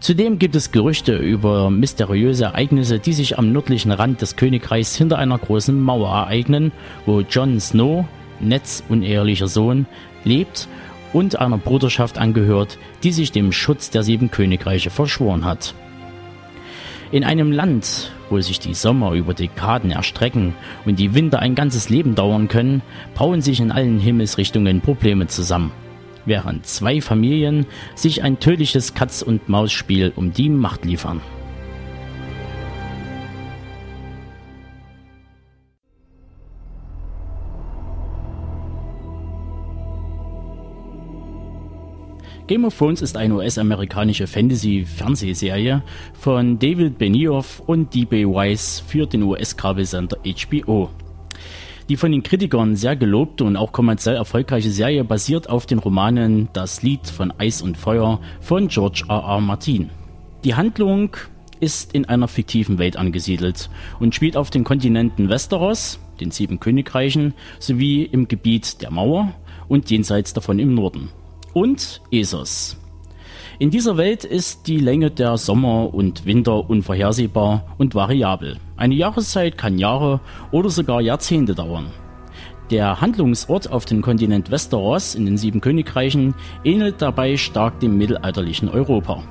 Zudem 0.00 0.38
gibt 0.40 0.56
es 0.56 0.72
Gerüchte 0.72 1.16
über 1.16 1.70
mysteriöse 1.70 2.44
Ereignisse, 2.44 2.98
die 2.98 3.12
sich 3.12 3.38
am 3.38 3.52
nördlichen 3.52 3.92
Rand 3.92 4.20
des 4.22 4.34
Königreichs 4.34 4.96
hinter 4.96 5.18
einer 5.18 5.38
großen 5.38 5.80
Mauer 5.80 6.10
ereignen, 6.10 6.72
wo 7.06 7.20
Jon 7.20 7.60
Snow, 7.60 8.06
Neds 8.40 8.82
unehelicher 8.88 9.48
Sohn, 9.48 9.86
lebt 10.24 10.68
und 11.12 11.38
einer 11.38 11.58
Bruderschaft 11.58 12.18
angehört, 12.18 12.76
die 13.04 13.12
sich 13.12 13.30
dem 13.30 13.52
Schutz 13.52 13.90
der 13.90 14.02
sieben 14.02 14.32
Königreiche 14.32 14.90
verschworen 14.90 15.44
hat. 15.44 15.74
In 17.12 17.22
einem 17.24 17.52
Land, 17.52 18.12
wo 18.30 18.40
sich 18.40 18.58
die 18.58 18.74
Sommer 18.74 19.12
über 19.12 19.34
Dekaden 19.34 19.90
erstrecken 19.90 20.54
und 20.84 20.98
die 20.98 21.14
Winter 21.14 21.38
ein 21.38 21.54
ganzes 21.54 21.88
Leben 21.88 22.14
dauern 22.14 22.48
können, 22.48 22.82
brauen 23.14 23.40
sich 23.40 23.60
in 23.60 23.70
allen 23.70 24.00
Himmelsrichtungen 24.00 24.80
Probleme 24.80 25.26
zusammen, 25.26 25.70
während 26.24 26.66
zwei 26.66 27.00
Familien 27.00 27.66
sich 27.94 28.22
ein 28.22 28.40
tödliches 28.40 28.94
Katz-und-Maus-Spiel 28.94 30.12
um 30.16 30.32
die 30.32 30.48
Macht 30.48 30.84
liefern. 30.84 31.20
Game 42.46 42.66
of 42.66 42.76
Thrones 42.76 43.00
ist 43.00 43.16
eine 43.16 43.36
US-amerikanische 43.36 44.26
Fantasy-Fernsehserie 44.26 45.82
von 46.12 46.58
David 46.58 46.98
Benioff 46.98 47.62
und 47.64 47.94
D.B. 47.94 48.26
Weiss 48.26 48.84
für 48.86 49.06
den 49.06 49.22
US-Kabelsender 49.22 50.18
HBO. 50.18 50.90
Die 51.88 51.96
von 51.96 52.12
den 52.12 52.22
Kritikern 52.22 52.76
sehr 52.76 52.96
gelobte 52.96 53.44
und 53.44 53.56
auch 53.56 53.72
kommerziell 53.72 54.16
erfolgreiche 54.16 54.70
Serie 54.70 55.04
basiert 55.04 55.48
auf 55.48 55.64
den 55.64 55.78
Romanen 55.78 56.50
Das 56.52 56.82
Lied 56.82 57.06
von 57.06 57.32
Eis 57.38 57.62
und 57.62 57.78
Feuer 57.78 58.20
von 58.42 58.68
George 58.68 59.04
R. 59.08 59.22
R. 59.26 59.40
Martin. 59.40 59.88
Die 60.44 60.54
Handlung 60.54 61.16
ist 61.60 61.94
in 61.94 62.04
einer 62.04 62.28
fiktiven 62.28 62.76
Welt 62.76 62.98
angesiedelt 62.98 63.70
und 64.00 64.14
spielt 64.14 64.36
auf 64.36 64.50
den 64.50 64.64
Kontinenten 64.64 65.30
Westeros, 65.30 65.98
den 66.20 66.30
sieben 66.30 66.60
Königreichen, 66.60 67.32
sowie 67.58 68.02
im 68.02 68.28
Gebiet 68.28 68.82
der 68.82 68.90
Mauer 68.90 69.32
und 69.66 69.90
jenseits 69.90 70.34
davon 70.34 70.58
im 70.58 70.74
Norden 70.74 71.08
und 71.54 72.02
Essos. 72.10 72.76
In 73.58 73.70
dieser 73.70 73.96
Welt 73.96 74.24
ist 74.24 74.66
die 74.66 74.78
Länge 74.78 75.10
der 75.10 75.36
Sommer 75.38 75.94
und 75.94 76.26
Winter 76.26 76.68
unvorhersehbar 76.68 77.74
und 77.78 77.94
variabel. 77.94 78.58
Eine 78.76 78.94
Jahreszeit 78.94 79.56
kann 79.56 79.78
Jahre 79.78 80.20
oder 80.50 80.70
sogar 80.70 81.00
Jahrzehnte 81.00 81.54
dauern. 81.54 81.92
Der 82.70 83.00
Handlungsort 83.00 83.70
auf 83.70 83.84
dem 83.84 84.02
Kontinent 84.02 84.50
Westeros 84.50 85.14
in 85.14 85.26
den 85.26 85.36
sieben 85.36 85.60
Königreichen 85.60 86.34
ähnelt 86.64 87.00
dabei 87.00 87.36
stark 87.36 87.78
dem 87.78 87.96
mittelalterlichen 87.96 88.68
Europa. 88.68 89.22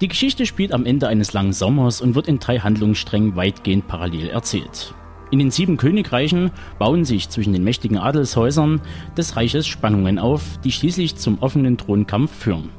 Die 0.00 0.08
Geschichte 0.08 0.46
spielt 0.46 0.72
am 0.72 0.86
Ende 0.86 1.08
eines 1.08 1.34
langen 1.34 1.52
Sommers 1.52 2.00
und 2.00 2.14
wird 2.14 2.28
in 2.28 2.38
drei 2.38 2.58
Handlungssträngen 2.58 3.36
weitgehend 3.36 3.86
parallel 3.86 4.28
erzählt. 4.28 4.94
In 5.30 5.38
den 5.38 5.50
sieben 5.50 5.76
Königreichen 5.76 6.50
bauen 6.78 7.04
sich 7.04 7.28
zwischen 7.28 7.52
den 7.52 7.62
mächtigen 7.62 7.98
Adelshäusern 7.98 8.80
des 9.16 9.36
Reiches 9.36 9.66
Spannungen 9.66 10.18
auf, 10.18 10.58
die 10.64 10.72
schließlich 10.72 11.16
zum 11.16 11.38
offenen 11.38 11.78
Thronkampf 11.78 12.32
führen. 12.32 12.70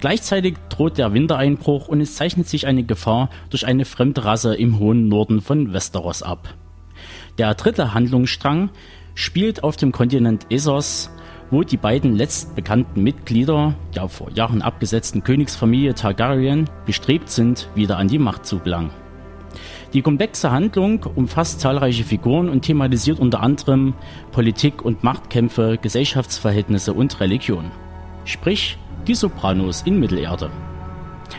Gleichzeitig 0.00 0.56
droht 0.68 0.98
der 0.98 1.14
Wintereinbruch 1.14 1.88
und 1.88 2.00
es 2.00 2.14
zeichnet 2.14 2.48
sich 2.48 2.66
eine 2.66 2.82
Gefahr 2.82 3.30
durch 3.48 3.66
eine 3.66 3.84
fremde 3.84 4.24
Rasse 4.24 4.54
im 4.54 4.78
hohen 4.78 5.08
Norden 5.08 5.40
von 5.40 5.72
Westeros 5.72 6.22
ab. 6.22 6.54
Der 7.38 7.54
dritte 7.54 7.94
Handlungsstrang 7.94 8.70
spielt 9.14 9.62
auf 9.64 9.76
dem 9.76 9.92
Kontinent 9.92 10.46
Essos, 10.50 11.10
wo 11.50 11.62
die 11.62 11.76
beiden 11.76 12.14
letztbekannten 12.14 13.02
Mitglieder 13.02 13.74
der 13.94 14.08
vor 14.08 14.30
Jahren 14.32 14.60
abgesetzten 14.60 15.24
Königsfamilie 15.24 15.94
Targaryen 15.94 16.68
bestrebt 16.84 17.30
sind, 17.30 17.68
wieder 17.74 17.96
an 17.96 18.08
die 18.08 18.18
Macht 18.18 18.44
zu 18.44 18.58
gelangen. 18.58 18.90
Die 19.94 20.02
komplexe 20.02 20.50
Handlung 20.50 21.04
umfasst 21.14 21.60
zahlreiche 21.60 22.04
Figuren 22.04 22.50
und 22.50 22.62
thematisiert 22.62 23.18
unter 23.18 23.40
anderem 23.42 23.94
Politik 24.32 24.84
und 24.84 25.02
Machtkämpfe, 25.02 25.78
Gesellschaftsverhältnisse 25.80 26.92
und 26.92 27.18
Religion. 27.20 27.70
Sprich, 28.26 28.76
die 29.06 29.14
Sopranos 29.14 29.82
in 29.82 29.98
Mittelerde. 29.98 30.50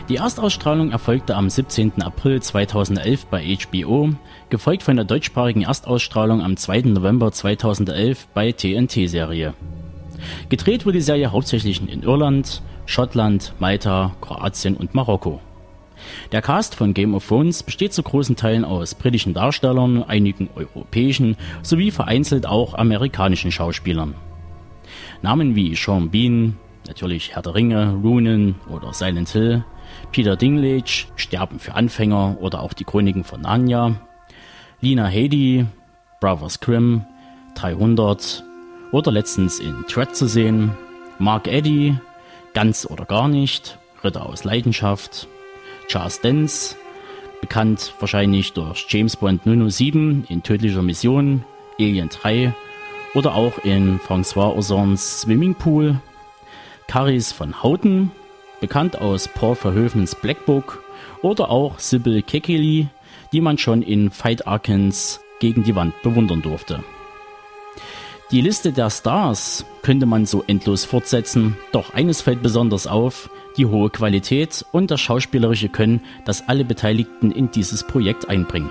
Die 0.08 0.16
Erstausstrahlung 0.16 0.90
erfolgte 0.90 1.36
am 1.36 1.48
17. 1.48 2.02
April 2.02 2.42
2011 2.42 3.26
bei 3.26 3.56
HBO, 3.56 4.10
gefolgt 4.48 4.82
von 4.82 4.96
der 4.96 5.04
deutschsprachigen 5.04 5.62
Erstausstrahlung 5.62 6.42
am 6.42 6.56
2. 6.56 6.82
November 6.82 7.30
2011 7.30 8.26
bei 8.34 8.50
TNT-Serie. 8.50 9.54
Gedreht 10.48 10.84
wurde 10.86 10.98
die 10.98 11.02
Serie 11.02 11.30
hauptsächlich 11.30 11.80
in 11.88 12.02
Irland, 12.02 12.62
Schottland, 12.86 13.54
Malta, 13.60 14.16
Kroatien 14.20 14.76
und 14.76 14.94
Marokko. 14.94 15.40
Der 16.32 16.42
Cast 16.42 16.74
von 16.74 16.94
Game 16.94 17.14
of 17.14 17.26
Thrones 17.26 17.62
besteht 17.62 17.92
zu 17.92 18.02
großen 18.02 18.36
Teilen 18.36 18.64
aus 18.64 18.94
britischen 18.94 19.34
Darstellern, 19.34 20.02
einigen 20.02 20.48
europäischen 20.54 21.36
sowie 21.62 21.90
vereinzelt 21.90 22.46
auch 22.46 22.74
amerikanischen 22.74 23.52
Schauspielern. 23.52 24.14
Namen 25.22 25.54
wie 25.54 25.74
Sean 25.74 26.10
Bean, 26.10 26.56
natürlich 26.86 27.34
Herr 27.34 27.42
der 27.42 27.54
Ringe, 27.54 27.98
Runen 28.02 28.56
oder 28.68 28.92
Silent 28.92 29.28
Hill, 29.30 29.64
Peter 30.12 30.36
Dinklage, 30.36 31.06
Sterben 31.16 31.58
für 31.58 31.74
Anfänger 31.74 32.36
oder 32.40 32.60
auch 32.60 32.72
die 32.72 32.84
Chroniken 32.84 33.24
von 33.24 33.42
Narnia, 33.42 34.00
Lina 34.80 35.06
Headey, 35.06 35.66
Brothers 36.20 36.60
Grimm, 36.60 37.04
300 37.54 38.44
oder 38.92 39.12
letztens 39.12 39.60
in 39.60 39.84
Tread 39.88 40.14
zu 40.16 40.26
sehen, 40.26 40.72
Mark 41.18 41.48
Eddy, 41.48 41.96
Ganz 42.52 42.84
oder 42.84 43.04
gar 43.04 43.28
nicht, 43.28 43.78
Ritter 44.02 44.26
aus 44.26 44.42
Leidenschaft, 44.42 45.28
Charles 45.90 46.20
Dance, 46.20 46.76
bekannt 47.40 47.94
wahrscheinlich 47.98 48.52
durch 48.52 48.86
James 48.88 49.16
Bond 49.16 49.42
007 49.42 50.24
in 50.28 50.40
Tödlicher 50.44 50.82
Mission, 50.82 51.44
Alien 51.80 52.08
3 52.08 52.54
oder 53.14 53.34
auch 53.34 53.58
in 53.64 53.98
François 53.98 54.56
Ozons 54.56 55.22
Swimmingpool, 55.22 56.00
Caris 56.86 57.32
von 57.32 57.64
Houten, 57.64 58.12
bekannt 58.60 59.00
aus 59.00 59.26
Paul 59.26 59.56
Verhoevens 59.56 60.14
Black 60.14 60.46
Book 60.46 60.84
oder 61.22 61.50
auch 61.50 61.80
Sybil 61.80 62.22
Kekili, 62.22 62.86
die 63.32 63.40
man 63.40 63.58
schon 63.58 63.82
in 63.82 64.12
Fight 64.12 64.46
Arkans 64.46 65.18
gegen 65.40 65.64
die 65.64 65.74
Wand 65.74 66.00
bewundern 66.02 66.40
durfte. 66.40 66.84
Die 68.30 68.42
Liste 68.42 68.70
der 68.70 68.90
Stars 68.90 69.64
könnte 69.82 70.06
man 70.06 70.24
so 70.24 70.44
endlos 70.46 70.84
fortsetzen, 70.84 71.56
doch 71.72 71.94
eines 71.94 72.20
fällt 72.20 72.44
besonders 72.44 72.86
auf, 72.86 73.28
die 73.56 73.66
hohe 73.66 73.90
Qualität 73.90 74.64
und 74.72 74.90
das 74.90 75.00
schauspielerische 75.00 75.68
Können, 75.68 76.02
das 76.24 76.48
alle 76.48 76.64
Beteiligten 76.64 77.32
in 77.32 77.50
dieses 77.50 77.84
Projekt 77.84 78.28
einbringen. 78.28 78.70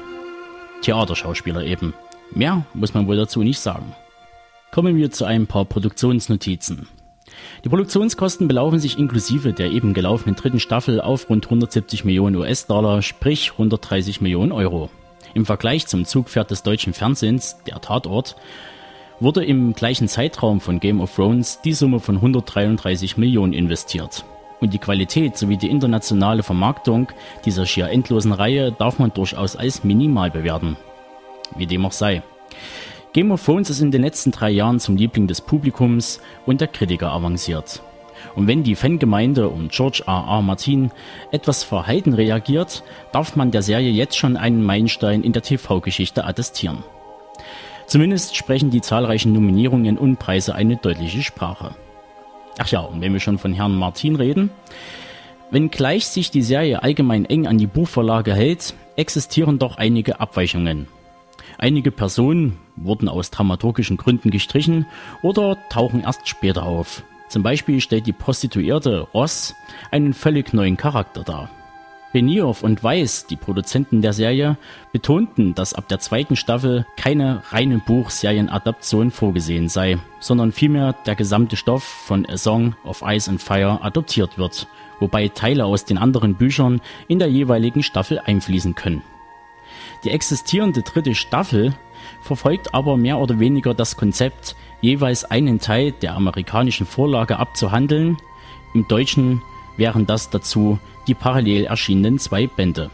Theaterschauspieler 0.82 1.64
eben. 1.64 1.94
Mehr 2.32 2.66
muss 2.74 2.94
man 2.94 3.08
wohl 3.08 3.18
dazu 3.18 3.44
nicht 3.44 3.60
sagen. 3.60 3.94
Kommen 4.72 4.96
wir 4.96 5.12
zu 5.12 5.26
ein 5.26 5.48
paar 5.48 5.66
Produktionsnotizen. 5.66 6.88
Die 7.64 7.70
Produktionskosten 7.70 8.48
belaufen 8.48 8.80
sich 8.80 8.98
inklusive 8.98 9.54
der 9.54 9.72
eben 9.72 9.94
gelaufenen 9.94 10.36
dritten 10.36 10.60
Staffel 10.60 11.02
auf 11.02 11.30
rund 11.30 11.46
170 11.46 12.06
Millionen 12.06 12.36
US-Dollar, 12.36 13.02
sprich 13.02 13.52
130 13.54 14.22
Millionen 14.22 14.52
Euro. 14.52 14.90
Im 15.34 15.46
Vergleich 15.46 15.88
zum 15.88 16.06
Zugpferd 16.06 16.52
des 16.52 16.64
deutschen 16.64 16.94
Fernsehens, 16.94 17.58
der 17.68 17.82
Tatort, 17.82 18.36
wurde 19.20 19.44
im 19.44 19.74
gleichen 19.74 20.08
Zeitraum 20.08 20.62
von 20.62 20.80
Game 20.80 21.02
of 21.02 21.16
Thrones 21.16 21.62
die 21.62 21.74
Summe 21.74 22.00
von 22.00 22.16
133 22.16 23.18
Millionen 23.18 23.54
investiert. 23.54 24.24
Und 24.60 24.74
die 24.74 24.80
Qualität 24.80 25.38
sowie 25.38 25.58
die 25.58 25.70
internationale 25.70 26.44
Vermarktung 26.44 27.08
dieser 27.46 27.66
schier 27.66 27.90
endlosen 27.90 28.34
Reihe 28.34 28.72
darf 28.72 29.00
man 29.00 29.14
durchaus 29.14 29.56
als 29.56 29.84
minimal 29.84 30.32
bewerten. 30.32 30.78
Wie 31.56 31.66
dem 31.66 31.86
auch 31.86 31.92
sei. 31.92 32.22
Game 33.14 33.32
of 33.32 33.44
Thrones 33.44 33.70
ist 33.70 33.82
in 33.82 33.92
den 33.92 34.04
letzten 34.04 34.32
drei 34.32 34.52
Jahren 34.52 34.80
zum 34.80 34.96
Liebling 34.96 35.28
des 35.28 35.42
Publikums 35.42 36.22
und 36.46 36.62
der 36.62 36.68
Kritiker 36.68 37.12
avanciert. 37.12 37.82
Und 38.36 38.48
wenn 38.48 38.64
die 38.64 38.76
Fangemeinde 38.76 39.50
um 39.50 39.70
George 39.70 40.04
R. 40.06 40.26
R. 40.28 40.42
Martin 40.42 40.92
etwas 41.32 41.64
verhalten 41.64 42.14
reagiert, 42.14 42.84
darf 43.12 43.36
man 43.36 43.52
der 43.52 43.62
Serie 43.62 43.90
jetzt 43.90 44.18
schon 44.18 44.38
einen 44.38 44.64
Meilenstein 44.64 45.24
in 45.24 45.34
der 45.34 45.42
TV-Geschichte 45.42 46.26
attestieren. 46.26 46.84
Zumindest 47.88 48.36
sprechen 48.36 48.70
die 48.70 48.82
zahlreichen 48.82 49.34
Nominierungen 49.34 49.98
und 49.98 50.20
Preise 50.20 50.54
eine 50.54 50.78
deutliche 50.78 51.24
Sprache. 51.24 51.72
Ach 52.62 52.68
ja, 52.68 52.82
und 52.82 53.00
wenn 53.00 53.14
wir 53.14 53.22
schon 53.22 53.38
von 53.38 53.54
Herrn 53.54 53.76
Martin 53.76 54.18
reden, 54.18 54.52
wenngleich 55.50 56.08
sich 56.08 56.30
die 56.30 56.42
Serie 56.42 56.84
allgemein 56.84 57.24
eng 57.24 57.48
an 57.48 57.58
die 57.58 57.68
Buchvorlage 57.68 58.36
hält, 58.36 58.76
existieren 58.98 59.60
doch 59.60 59.78
einige 59.78 60.20
Abweichungen. 60.20 60.88
Einige 61.58 61.90
Personen 61.90 62.58
wurden 62.76 63.08
aus 63.08 63.32
dramaturgischen 63.32 63.96
Gründen 63.96 64.30
gestrichen 64.30 64.86
oder 65.22 65.58
tauchen 65.70 66.02
erst 66.02 66.28
später 66.28 66.64
auf. 66.64 67.04
Zum 67.30 67.44
Beispiel 67.44 67.80
stellt 67.80 68.08
die 68.08 68.14
Prostituierte 68.14 69.08
Ross 69.14 69.56
einen 69.90 70.14
völlig 70.14 70.54
neuen 70.54 70.76
Charakter 70.76 71.24
dar. 71.24 71.50
Benioff 72.12 72.64
und 72.64 72.84
Weiss, 72.84 73.28
die 73.28 73.36
Produzenten 73.36 74.02
der 74.02 74.14
Serie, 74.14 74.58
betonten, 74.92 75.54
dass 75.54 75.74
ab 75.74 75.88
der 75.88 76.00
zweiten 76.00 76.36
Staffel 76.36 76.86
keine 76.98 77.44
reine 77.52 77.78
Buchserienadaption 77.78 79.12
vorgesehen 79.12 79.70
sei, 79.70 80.00
sondern 80.20 80.52
vielmehr 80.52 80.94
der 81.06 81.16
gesamte 81.16 81.56
Stoff 81.56 81.84
von 81.84 82.26
A 82.28 82.38
Song 82.38 82.76
of 82.84 83.04
Ice 83.06 83.30
and 83.30 83.42
Fire 83.42 83.80
adoptiert 83.84 84.38
wird, 84.38 84.68
wobei 85.00 85.28
Teile 85.28 85.66
aus 85.66 85.86
den 85.86 86.00
anderen 86.00 86.36
Büchern 86.36 86.82
in 87.08 87.20
der 87.20 87.30
jeweiligen 87.30 87.84
Staffel 87.84 88.20
einfließen 88.20 88.74
können. 88.74 89.04
Die 90.04 90.12
existierende 90.12 90.82
dritte 90.82 91.14
Staffel 91.14 91.74
verfolgt 92.22 92.74
aber 92.74 92.98
mehr 92.98 93.20
oder 93.20 93.40
weniger 93.40 93.74
das 93.74 93.98
Konzept, 93.98 94.56
jeweils 94.82 95.26
einen 95.26 95.60
Teil 95.60 95.92
der 95.92 96.16
amerikanischen 96.16 96.86
Vorlage 96.86 97.38
abzuhandeln. 97.38 98.18
Im 98.74 98.88
Deutschen 98.88 99.42
wären 99.78 100.06
das 100.06 100.30
dazu 100.30 100.80
die 101.10 101.16
parallel 101.16 101.66
erschienenen 101.66 102.20
zwei 102.20 102.46
Bände. 102.46 102.92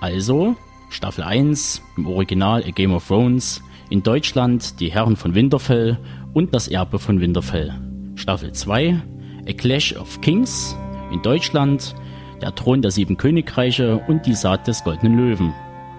Also 0.00 0.54
Staffel 0.88 1.24
1 1.24 1.82
im 1.96 2.06
Original 2.06 2.62
A 2.62 2.70
Game 2.70 2.94
of 2.94 3.08
Thrones, 3.08 3.60
in 3.90 4.04
Deutschland 4.04 4.78
Die 4.78 4.92
Herren 4.92 5.16
von 5.16 5.34
Winterfell 5.34 5.98
und 6.32 6.54
Das 6.54 6.68
Erbe 6.68 7.00
von 7.00 7.20
Winterfell. 7.20 7.74
Staffel 8.14 8.52
2 8.52 9.02
A 9.48 9.52
Clash 9.52 9.96
of 9.96 10.20
Kings, 10.20 10.76
in 11.10 11.20
Deutschland 11.22 11.96
Der 12.40 12.54
Thron 12.54 12.82
der 12.82 12.92
sieben 12.92 13.16
Königreiche 13.16 13.96
und 14.06 14.26
Die 14.26 14.34
Saat 14.34 14.68
des 14.68 14.84
goldenen 14.84 15.16
Löwen. 15.16 15.52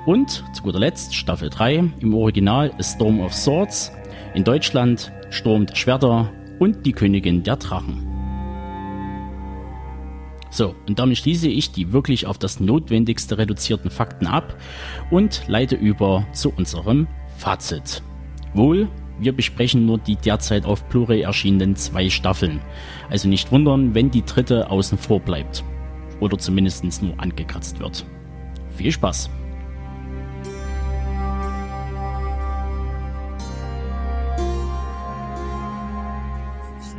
Und 0.06 0.46
zu 0.54 0.64
guter 0.64 0.80
Letzt 0.80 1.16
Staffel 1.16 1.50
3 1.50 1.84
im 2.00 2.14
Original 2.14 2.72
A 2.80 2.84
Storm 2.84 3.20
of 3.20 3.34
Swords, 3.34 3.92
in 4.34 4.46
Deutschland 4.46 5.12
Sturm 5.32 5.66
der 5.66 5.76
Schwerter 5.76 6.32
und 6.60 6.86
die 6.86 6.94
Königin 6.94 7.44
der 7.44 7.58
Drachen. 7.58 8.07
So, 10.58 10.74
und 10.88 10.98
damit 10.98 11.20
schließe 11.20 11.48
ich 11.48 11.70
die 11.70 11.94
wirklich 11.94 12.26
auf 12.26 12.40
das 12.40 12.60
Notwendigste 12.60 13.38
reduzierten 13.38 13.92
Fakten 13.92 14.26
ab 14.26 14.58
und 15.12 15.44
leite 15.48 15.76
über 15.76 16.26
zu 16.34 16.50
unserem 16.50 17.06
Fazit. 17.38 18.02
Wohl, 18.56 18.88
wir 19.20 19.34
besprechen 19.34 19.86
nur 19.86 20.00
die 20.00 20.16
derzeit 20.16 20.66
auf 20.66 20.84
Blu-ray 20.86 21.22
erschienenen 21.22 21.76
zwei 21.76 22.10
Staffeln. 22.10 22.60
Also 23.08 23.30
nicht 23.30 23.52
wundern, 23.52 23.94
wenn 23.94 24.10
die 24.10 24.26
dritte 24.26 24.72
außen 24.72 24.98
vor 24.98 25.20
bleibt. 25.20 25.64
Oder 26.22 26.40
zumindest 26.40 27.04
nur 27.04 27.14
angekratzt 27.20 27.80
wird. 27.80 28.04
Viel 28.78 28.92
Spaß! 28.92 29.30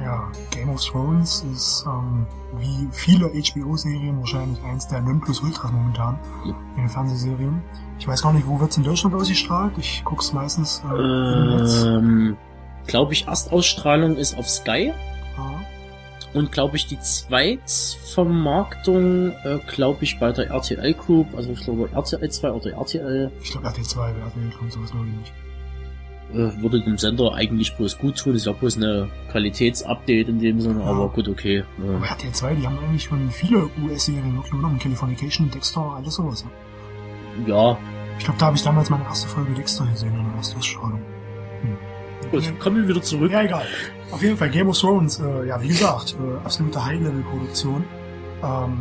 Ja, 0.01 0.31
Game 0.69 0.75
of 0.75 0.85
Thrones 0.85 1.47
ist 1.55 1.87
ähm, 1.87 2.27
wie 2.59 2.89
viele 2.93 3.29
HBO-Serien 3.29 4.19
wahrscheinlich 4.21 4.63
eins 4.65 4.87
der 4.89 5.01
Nonplusultras 5.01 5.73
momentan 5.73 6.19
in 6.45 6.55
den 6.83 6.91
Fernsehserien. 6.91 7.63
Ich 7.99 8.07
weiß 8.07 8.21
gar 8.23 8.35
nicht, 8.35 8.47
wo 8.47 8.61
wird's 8.61 8.77
in 8.77 8.85
Deutschland 8.85 9.15
ausgestrahlt? 9.15 9.73
Ich 9.79 10.03
guck's 10.05 10.35
meistens 10.35 10.83
äh, 10.85 10.89
im 10.95 11.57
Netz. 11.57 11.85
Ähm, 11.85 12.37
glaube 12.87 13.15
ich, 13.15 13.27
Erstausstrahlung 13.27 14.17
ist 14.17 14.37
auf 14.37 14.47
Sky. 14.49 14.93
Und 16.35 16.53
glaube 16.53 16.77
ich, 16.77 16.87
die 16.87 17.01
Zweitvermarktung, 17.01 19.33
äh, 19.45 19.61
glaube 19.67 20.05
ich, 20.05 20.21
bei 20.21 20.31
der 20.31 20.51
RTL 20.51 20.93
Group, 20.93 21.29
also 21.35 21.53
ich 21.53 21.61
glaube 21.61 21.89
RTL 21.91 22.31
2 22.31 22.53
oder 22.53 22.73
RTL. 22.73 23.33
Ich 23.43 23.51
glaube 23.51 23.67
RTL 23.67 23.85
2, 23.85 24.11
RTL 24.11 24.51
Group, 24.59 24.71
sowas 24.71 24.91
glaube 24.91 25.07
ich 25.07 25.15
nicht. 25.15 25.33
Äh, 26.33 26.61
würde 26.61 26.81
dem 26.81 26.99
Sender 26.99 27.33
eigentlich 27.33 27.75
bloß 27.77 27.99
gut 27.99 28.19
tun. 28.19 28.35
Ist 28.35 28.47
ja 28.47 28.53
bloß 28.53 28.77
eine 28.77 29.09
Qualitätsupdate 29.31 30.29
in 30.29 30.39
dem 30.39 30.61
Sinne, 30.61 30.85
aber 30.85 31.09
gut, 31.09 31.27
okay. 31.27 31.65
Ja. 31.79 31.97
Aber 31.97 32.07
RTL 32.07 32.33
2, 32.33 32.55
die 32.55 32.67
haben 32.67 32.79
eigentlich 32.79 33.05
schon 33.05 33.31
viele 33.31 33.71
US-Serien 33.83 34.35
wirklich, 34.37 34.53
oder? 34.53 34.71
Californication, 34.79 35.51
Dexter, 35.51 35.81
alles 35.81 36.15
sowas. 36.15 36.45
Ja. 37.47 37.71
ja. 37.71 37.79
Ich 38.19 38.25
glaube, 38.25 38.39
da 38.39 38.47
habe 38.47 38.57
ich 38.57 38.63
damals 38.63 38.91
meine 38.91 39.05
erste 39.05 39.29
Folge 39.29 39.55
Dexter 39.55 39.87
gesehen 39.87 40.15
in 40.15 40.25
der 40.25 40.35
ersten 40.37 40.59
Ausstrahlung. 40.59 41.01
Hm. 41.63 42.31
Gut, 42.31 42.61
kommen 42.61 42.77
wir 42.77 42.89
wieder 42.89 43.03
zurück. 43.03 43.33
Ja, 43.33 43.43
egal. 43.43 43.65
Auf 44.11 44.23
jeden 44.23 44.37
Fall 44.37 44.51
Game 44.51 44.69
of 44.69 44.79
Thrones, 44.79 45.21
äh, 45.21 45.47
ja, 45.47 45.63
wie 45.63 45.69
gesagt, 45.69 46.15
äh, 46.21 46.45
absolute 46.45 46.85
High-Level-Produktion. 46.85 47.85
Ähm, 48.43 48.79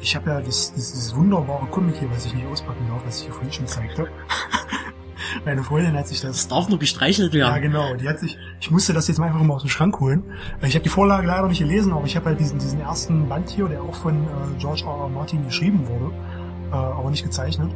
ich 0.00 0.14
habe 0.14 0.30
ja 0.30 0.40
das, 0.40 0.72
das, 0.74 0.92
dieses 0.92 1.16
wunderbare 1.16 1.66
Comic 1.66 1.96
hier, 1.96 2.10
was 2.10 2.26
ich 2.26 2.34
nicht 2.34 2.46
auspacken 2.46 2.86
darf, 2.88 3.04
was 3.04 3.18
ich 3.18 3.24
hier 3.24 3.32
vorhin 3.32 3.52
schon 3.52 3.66
zeigte. 3.66 4.06
Meine 5.44 5.62
Freundin 5.62 5.96
hat 5.96 6.08
sich 6.08 6.20
das. 6.20 6.36
Das 6.36 6.48
darf 6.48 6.68
nur 6.68 6.78
gestreichelt 6.78 7.32
werden. 7.32 7.54
Ja, 7.54 7.58
genau. 7.58 7.94
Die 7.94 8.08
hat 8.08 8.18
sich. 8.18 8.38
Ich 8.60 8.70
musste 8.70 8.92
das 8.92 9.08
jetzt 9.08 9.18
mal 9.18 9.26
einfach 9.26 9.42
mal 9.42 9.54
aus 9.54 9.62
dem 9.62 9.70
Schrank 9.70 10.00
holen. 10.00 10.24
Ich 10.62 10.74
habe 10.74 10.82
die 10.82 10.88
Vorlage 10.88 11.26
leider 11.26 11.46
nicht 11.48 11.58
gelesen, 11.58 11.92
aber 11.92 12.04
ich 12.06 12.16
habe 12.16 12.26
halt 12.26 12.40
diesen, 12.40 12.58
diesen 12.58 12.80
ersten 12.80 13.28
Band 13.28 13.50
hier, 13.50 13.68
der 13.68 13.82
auch 13.82 13.94
von 13.94 14.14
äh, 14.14 14.26
George 14.58 14.84
R. 14.84 15.02
R. 15.04 15.08
Martin 15.08 15.44
geschrieben 15.44 15.86
wurde, 15.86 16.12
äh, 16.72 16.74
aber 16.74 17.10
nicht 17.10 17.24
gezeichnet. 17.24 17.70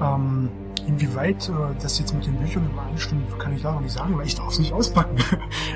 Ähm, 0.00 0.48
inwieweit 0.86 1.48
äh, 1.48 1.52
das 1.80 1.98
jetzt 1.98 2.14
mit 2.14 2.26
den 2.26 2.36
Büchern 2.36 2.68
übereinstimmt, 2.70 3.38
kann 3.38 3.54
ich 3.54 3.62
leider 3.62 3.80
nicht 3.80 3.92
sagen, 3.92 4.16
weil 4.16 4.26
ich 4.26 4.34
darf 4.34 4.48
es 4.48 4.58
nicht 4.58 4.72
auspacken. 4.72 5.16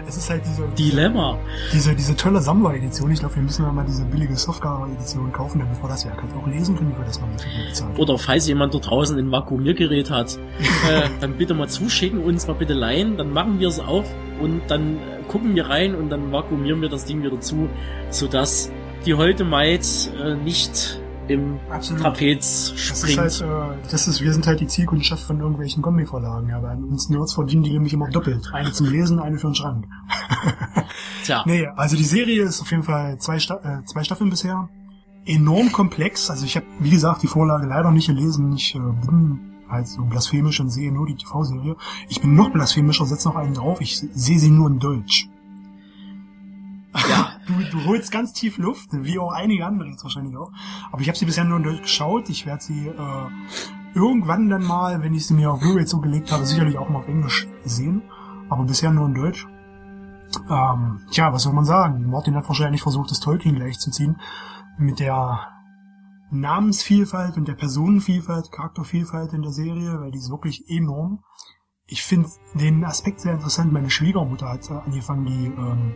Es 0.09 0.17
ist 0.17 0.31
halt 0.31 0.43
diese 0.47 0.69
Dilemma. 0.79 1.37
Diese, 1.73 1.93
diese 1.95 2.15
tolle 2.15 2.41
Sammler-Edition. 2.41 3.11
Ich 3.11 3.19
glaube, 3.19 3.35
wir 3.35 3.43
müssen 3.43 3.75
mal 3.75 3.85
diese 3.85 4.05
billige 4.05 4.37
Software-Edition 4.37 5.33
kaufen, 5.33 5.59
damit 5.59 5.83
wir 5.83 5.89
das 5.89 6.05
ja 6.05 6.11
halt 6.11 6.33
auch 6.41 6.47
lesen 6.47 6.77
können, 6.77 6.93
wie 6.95 6.99
wir 6.99 7.05
das 7.05 7.21
mal 7.21 7.27
dafür 7.37 7.51
bezahlen. 7.69 7.97
Oder 7.97 8.17
falls 8.17 8.47
jemand 8.47 8.73
da 8.73 8.79
draußen 8.79 9.19
ein 9.19 9.33
Vakuumiergerät 9.33 10.11
hat, 10.11 10.37
äh, 10.89 11.09
dann 11.21 11.37
bitte 11.37 11.55
mal 11.55 11.69
zuschicken, 11.69 12.23
uns 12.23 12.47
mal 12.47 12.55
bitte 12.55 12.75
leihen, 12.75 13.17
dann 13.17 13.33
machen 13.33 13.59
wir 13.59 13.67
es 13.67 13.81
auf 13.81 14.07
und 14.41 14.63
dann 14.69 14.97
äh, 14.97 15.23
gucken 15.27 15.57
wir 15.57 15.67
rein 15.67 15.97
und 15.97 16.09
dann 16.09 16.31
vakuumieren 16.31 16.81
wir 16.81 16.89
das 16.89 17.05
Ding 17.05 17.25
wieder 17.25 17.41
zu, 17.41 17.69
sodass 18.11 18.71
die 19.05 19.15
heute 19.15 19.45
Maid 19.45 19.85
äh, 20.23 20.37
nicht 20.37 21.01
im 21.29 21.59
Absolut. 21.71 22.03
Trapez 22.03 22.73
springt. 22.77 23.19
Das 23.19 23.35
ist 23.37 23.43
halt, 23.43 23.75
äh, 23.81 23.89
das 23.91 24.09
ist, 24.09 24.21
wir 24.21 24.33
sind 24.33 24.47
halt 24.47 24.61
die 24.61 24.67
Zielkundschaft 24.67 25.23
von 25.23 25.41
irgendwelchen 25.41 25.83
Kombi-Verlagen, 25.83 26.49
ja, 26.49 26.59
bei 26.61 26.75
uns 26.75 27.09
Nerds 27.09 27.35
verdienen 27.35 27.63
die 27.63 27.73
nämlich 27.73 27.93
immer 27.93 28.09
doppelt. 28.09 28.51
Eine 28.53 28.73
zum 28.73 28.87
Lesen, 28.87 29.19
eine 29.19 29.39
für 29.39 29.49
den 29.49 29.55
Schrank. 29.55 29.87
Tja. 31.25 31.43
Nee, 31.47 31.67
also 31.77 31.97
die 31.97 32.05
Serie 32.05 32.43
ist 32.43 32.61
auf 32.61 32.71
jeden 32.71 32.83
Fall 32.83 33.19
zwei, 33.19 33.39
Sta 33.39 33.57
äh, 33.57 33.85
zwei 33.85 34.05
Staffeln 34.05 34.31
bisher. 34.31 34.69
Enorm 35.25 35.73
komplex, 35.73 36.31
also 36.31 36.45
ich 36.45 36.57
habe, 36.57 36.67
wie 36.79 36.91
gesagt, 36.91 37.23
die 37.23 37.27
Vorlage 37.27 37.67
leider 37.67 37.91
nicht 37.91 38.07
gelesen, 38.07 38.53
ich 38.53 38.75
äh, 38.77 38.79
bin 38.79 39.41
halt 39.69 39.89
so 39.89 40.05
blasphemisch 40.05 40.61
und 40.61 40.71
sehe 40.71 40.93
nur 40.93 41.07
die 41.07 41.17
TV-Serie. 41.17 41.77
Ich 42.09 42.21
bin 42.21 42.35
noch 42.35 42.51
blasphemischer, 42.51 43.07
setze 43.07 43.29
noch 43.29 43.37
einen 43.37 43.55
drauf, 43.55 43.81
ich 43.81 43.99
sehe 43.99 44.39
sie 44.39 44.51
nur 44.51 44.69
in 44.69 44.79
Deutsch. 44.79 45.29
Ja. 47.09 47.33
Du, 47.47 47.53
du 47.71 47.85
holst 47.85 48.11
ganz 48.11 48.33
tief 48.33 48.59
Luft, 48.59 48.89
wie 48.93 49.19
auch 49.19 49.33
einige 49.33 49.67
andere 49.67 49.89
jetzt 49.89 50.03
wahrscheinlich 50.03 50.37
auch. 50.37 50.51
Aber 50.91 51.01
ich 51.01 51.09
habe 51.09 51.19
sie 51.19 51.27
bisher 51.27 51.45
nur 51.45 51.61
geschaut. 51.61 52.29
Ich 52.29 52.47
werde 52.47 52.63
sie 52.63 52.89
äh, 52.89 53.29
irgendwann 53.95 54.49
dann 54.49 54.65
mal, 54.65 55.03
wenn 55.03 55.15
ich 55.15 55.27
sie 55.27 55.35
mir 55.35 55.53
auf 55.53 55.61
Blu-ray 55.61 55.87
zugelegt 55.87 56.33
habe, 56.33 56.45
sicherlich 56.45 56.79
auch 56.79 56.89
mal 56.89 57.01
auf 57.01 57.09
Englisch 57.09 57.47
sehen. 57.65 58.03
Aber 58.49 58.65
bisher 58.65 58.91
nur 58.91 59.07
in 59.07 59.15
Deutsch. 59.15 59.47
Ähm, 60.51 61.01
tja, 61.11 61.33
was 61.33 61.45
soll 61.45 61.53
man 61.53 61.65
sagen? 61.65 62.09
Martin 62.11 62.37
hat 62.37 62.49
wahrscheinlich 62.49 62.83
versucht, 62.83 63.11
das 63.11 63.21
Tolkien 63.21 63.57
gleichzuziehen 63.57 64.21
mit 64.79 65.01
der 65.01 65.41
Namensvielfalt 66.31 67.37
und 67.37 67.49
der 67.49 67.55
Personenvielfalt, 67.55 68.51
Charaktervielfalt 68.51 69.33
in 69.33 69.43
der 69.43 69.53
Serie, 69.53 70.01
weil 70.01 70.11
die 70.11 70.19
ist 70.19 70.31
wirklich 70.31 70.69
enorm. 70.69 71.23
Ich 71.87 72.03
finde 72.03 72.29
den 72.55 72.85
Aspekt 72.85 73.21
sehr 73.21 73.35
interessant. 73.35 73.73
Meine 73.73 73.91
Schwiegermutter 73.91 74.49
hat 74.49 74.69
angefangen, 74.71 75.25
die 75.27 75.47
ähm, 75.47 75.95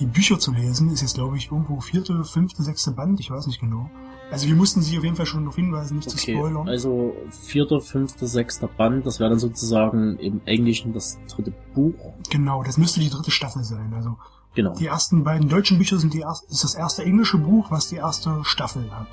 die 0.00 0.06
Bücher 0.06 0.38
zu 0.38 0.52
lesen. 0.52 0.90
Ist 0.90 1.02
jetzt, 1.02 1.14
glaube 1.14 1.36
ich, 1.36 1.50
irgendwo 1.50 1.80
vierte, 1.80 2.24
fünfte, 2.24 2.62
sechste 2.62 2.92
Band, 2.92 3.20
ich 3.20 3.30
weiß 3.30 3.46
nicht 3.46 3.60
genau. 3.60 3.90
Also 4.30 4.46
wir 4.46 4.54
mussten 4.54 4.82
sie 4.82 4.98
auf 4.98 5.04
jeden 5.04 5.16
Fall 5.16 5.26
schon 5.26 5.44
darauf 5.44 5.56
hinweisen, 5.56 5.96
nicht 5.96 6.08
okay, 6.08 6.16
zu 6.16 6.32
spoilern. 6.32 6.68
Also 6.68 7.16
vierter, 7.30 7.80
fünfter, 7.80 8.26
sechster 8.26 8.68
Band, 8.68 9.06
das 9.06 9.20
wäre 9.20 9.30
dann 9.30 9.38
sozusagen 9.38 10.18
im 10.18 10.42
Englischen 10.44 10.92
das 10.92 11.18
dritte 11.28 11.52
Buch. 11.74 12.12
Genau, 12.28 12.62
das 12.62 12.76
müsste 12.76 13.00
die 13.00 13.08
dritte 13.08 13.30
Staffel 13.30 13.64
sein. 13.64 13.92
Also 13.94 14.18
genau. 14.54 14.74
die 14.74 14.86
ersten 14.86 15.24
beiden 15.24 15.48
deutschen 15.48 15.78
Bücher 15.78 15.98
sind 15.98 16.12
die 16.12 16.20
erste, 16.20 16.50
ist 16.50 16.62
das 16.62 16.74
erste 16.74 17.04
englische 17.04 17.38
Buch, 17.38 17.70
was 17.70 17.88
die 17.88 17.96
erste 17.96 18.40
Staffel 18.44 18.90
hat. 18.90 19.08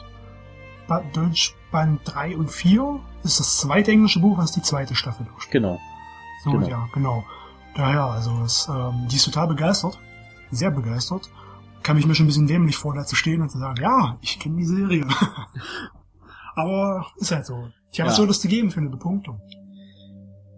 Deutsch 1.13 1.55
Band 1.71 2.01
3 2.03 2.37
und 2.37 2.51
4 2.51 2.99
ist 3.23 3.39
das 3.39 3.57
zweite 3.57 3.91
englische 3.91 4.19
Buch, 4.19 4.37
was 4.37 4.51
die 4.51 4.61
zweite 4.61 4.95
Staffel 4.95 5.25
durchsteht. 5.25 5.53
Genau. 5.53 5.79
So, 6.43 6.51
genau. 6.51 6.67
ja, 6.67 6.89
genau. 6.93 7.23
Daher, 7.75 8.03
also 8.03 8.31
es, 8.43 8.67
ähm, 8.69 9.07
die 9.09 9.15
ist 9.15 9.25
total 9.25 9.47
begeistert 9.47 9.97
sehr 10.55 10.71
begeistert. 10.71 11.29
Kam 11.83 11.97
ich 11.97 12.07
mir 12.07 12.15
schon 12.15 12.25
ein 12.25 12.27
bisschen 12.27 12.47
dämlich 12.47 12.75
vor, 12.75 12.95
da 12.95 13.05
zu 13.05 13.15
stehen 13.15 13.41
und 13.41 13.49
zu 13.49 13.59
sagen, 13.59 13.81
ja, 13.81 14.17
ich 14.21 14.39
kenne 14.39 14.57
die 14.57 14.65
Serie. 14.65 15.05
Aber 16.55 17.05
ist 17.17 17.31
halt 17.31 17.45
so. 17.45 17.69
Ich 17.91 17.99
habe 17.99 18.09
ja. 18.09 18.15
so 18.15 18.25
das 18.25 18.41
zu 18.41 18.47
geben 18.47 18.71
für 18.71 18.79
eine 18.79 18.89
Bepunktung. 18.89 19.41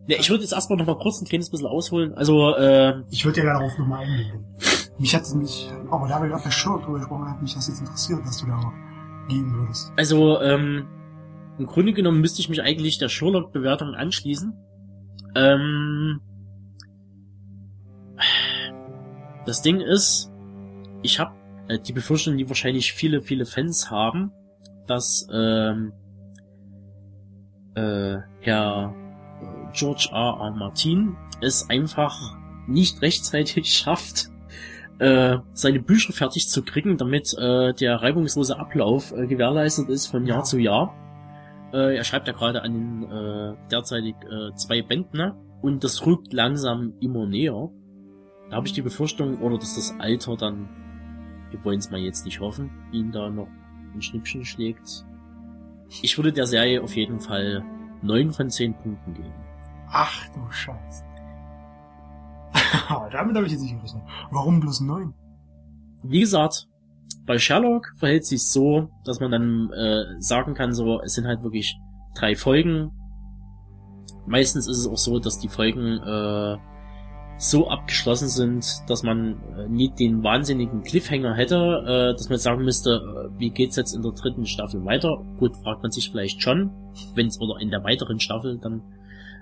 Ja, 0.08 0.18
ich 0.20 0.30
würde 0.30 0.44
jetzt 0.44 0.54
erstmal 0.54 0.78
noch 0.78 0.86
mal 0.86 0.98
kurz 0.98 1.22
ein 1.22 1.26
kleines 1.26 1.50
bisschen 1.50 1.68
ausholen. 1.68 2.14
Also, 2.14 2.56
äh, 2.56 3.04
Ich 3.10 3.26
würde 3.26 3.42
ja 3.42 3.54
darauf 3.54 3.78
nochmal 3.78 4.06
eingehen. 4.06 4.46
Mich 5.00 5.14
hat 5.14 5.24
es 5.24 5.36
mich, 5.36 5.70
aber 5.92 6.08
da 6.08 6.22
wir 6.22 6.30
gerade 6.30 6.44
bei 6.44 6.50
Sherlock 6.50 6.84
drüber 6.84 7.00
gesprochen 7.00 7.30
hat 7.30 7.42
mich 7.42 7.54
das 7.54 7.68
jetzt 7.68 7.82
interessiert, 7.82 8.26
dass 8.26 8.38
du 8.38 8.48
da 8.48 8.74
gehen 9.28 9.54
würdest. 9.54 9.92
Also, 9.98 10.42
ähm, 10.42 10.88
im 11.60 11.66
Grunde 11.66 11.94
genommen 11.94 12.22
müsste 12.22 12.40
ich 12.40 12.50
mich 12.50 12.62
eigentlich 12.62 12.98
der 13.00 13.10
Sherlock-Bewertung 13.10 13.96
anschließen. 13.96 14.54
Ähm, 15.36 16.22
das 19.48 19.62
Ding 19.62 19.80
ist, 19.80 20.30
ich 21.04 21.20
habe 21.20 21.34
äh, 21.70 21.80
die 21.80 21.94
Befürchtung, 21.94 22.38
die 22.38 22.48
wahrscheinlich 22.50 22.92
viele, 22.94 23.22
viele 23.22 23.46
Fans 23.46 23.90
haben, 23.90 24.32
dass 24.88 25.28
ähm, 25.32 25.94
äh, 27.76 28.18
Herr 28.42 28.94
George 29.74 30.10
R. 30.12 30.38
R. 30.40 30.52
Martin 30.52 31.16
es 31.42 31.70
einfach 31.70 32.36
nicht 32.68 33.02
rechtzeitig 33.02 33.72
schafft, 33.74 34.28
äh, 35.00 35.38
seine 35.54 35.80
Bücher 35.80 36.12
fertig 36.12 36.50
zu 36.50 36.64
kriegen, 36.64 36.98
damit 36.98 37.34
äh, 37.38 37.74
der 37.74 38.02
reibungslose 38.02 38.60
Ablauf 38.60 39.14
äh, 39.14 39.28
gewährleistet 39.28 39.90
ist 39.90 40.08
von 40.08 40.26
Jahr 40.26 40.44
zu 40.44 40.58
Jahr. 40.58 40.94
Äh, 41.72 41.96
er 41.96 42.04
schreibt 42.04 42.28
ja 42.28 42.34
gerade 42.34 42.64
an 42.64 42.74
den 42.74 43.04
äh, 43.04 43.56
derzeitig 43.72 44.16
äh, 44.24 44.54
zwei 44.56 44.82
Bänden 44.82 45.18
ne? 45.18 45.36
und 45.62 45.86
das 45.86 46.06
rückt 46.06 46.34
langsam 46.34 46.94
immer 47.00 47.28
näher. 47.28 47.70
Da 48.50 48.58
habe 48.58 48.68
ich 48.68 48.74
die 48.74 48.82
Befürchtung, 48.82 49.40
oder 49.40 49.58
dass 49.58 49.76
das 49.76 49.94
Alter 50.00 50.38
dann, 50.38 50.70
wir 51.52 51.64
wollen 51.66 51.80
es 51.80 51.92
mal 51.92 52.00
jetzt 52.00 52.26
nicht 52.26 52.40
hoffen, 52.40 52.70
ihn 52.92 53.12
da 53.12 53.30
noch 53.30 53.48
ein 53.94 54.02
Schnippchen 54.02 54.46
schlägt. 54.46 55.06
Ich 56.02 56.18
würde 56.18 56.34
der 56.34 56.48
Serie 56.48 56.82
auf 56.82 56.96
jeden 56.96 57.20
Fall 57.20 57.64
neun 58.02 58.32
von 58.32 58.50
zehn 58.50 58.74
Punkten 58.74 59.14
geben. 59.14 59.34
Ach 59.90 60.28
du 60.30 60.50
Scheiße. 60.50 61.04
Damit 63.12 63.36
habe 63.36 63.46
ich 63.46 63.52
jetzt 63.54 63.62
nicht 63.62 63.76
gerechnet. 63.76 64.04
Warum 64.32 64.60
bloß 64.60 64.82
neun? 64.82 65.14
Wie 66.04 66.20
gesagt, 66.20 66.68
bei 67.26 67.38
Sherlock 67.38 67.94
verhält 67.98 68.26
sich 68.26 68.46
so, 68.48 68.90
dass 69.04 69.20
man 69.20 69.32
dann 69.32 69.72
äh, 69.72 70.22
sagen 70.22 70.54
kann, 70.54 70.74
so 70.74 71.02
es 71.02 71.14
sind 71.14 71.28
halt 71.28 71.44
wirklich 71.44 71.78
drei 72.16 72.36
Folgen. 72.36 72.92
Meistens 74.26 74.68
ist 74.68 74.78
es 74.78 74.88
auch 74.88 74.98
so, 74.98 75.20
dass 75.20 75.40
die 75.40 75.48
Folgen 75.48 76.00
äh, 76.00 76.58
so 77.38 77.70
abgeschlossen 77.70 78.28
sind, 78.30 78.66
dass 78.88 79.04
man 79.04 79.38
äh, 79.58 79.68
nie 79.70 79.92
den 79.98 80.24
wahnsinnigen 80.24 80.82
Cliffhanger 80.84 81.36
hätte, 81.36 81.56
äh, 81.56 82.14
dass 82.18 82.30
man 82.30 82.40
sagen 82.40 82.64
müsste, 82.64 82.92
äh, 83.36 83.40
wie 83.40 83.52
geht's 83.52 83.76
jetzt 83.76 83.94
in 83.94 84.02
der 84.02 84.12
dritten 84.12 84.46
Staffel 84.46 84.84
weiter? 84.86 85.24
Gut, 85.40 85.56
fragt 85.58 85.84
man 85.84 85.92
sich 85.92 86.10
vielleicht 86.10 86.42
schon, 86.42 86.72
wenn's 87.14 87.40
oder 87.40 87.60
in 87.62 87.70
der 87.70 87.84
weiteren 87.84 88.20
Staffel 88.20 88.58
dann 88.58 88.82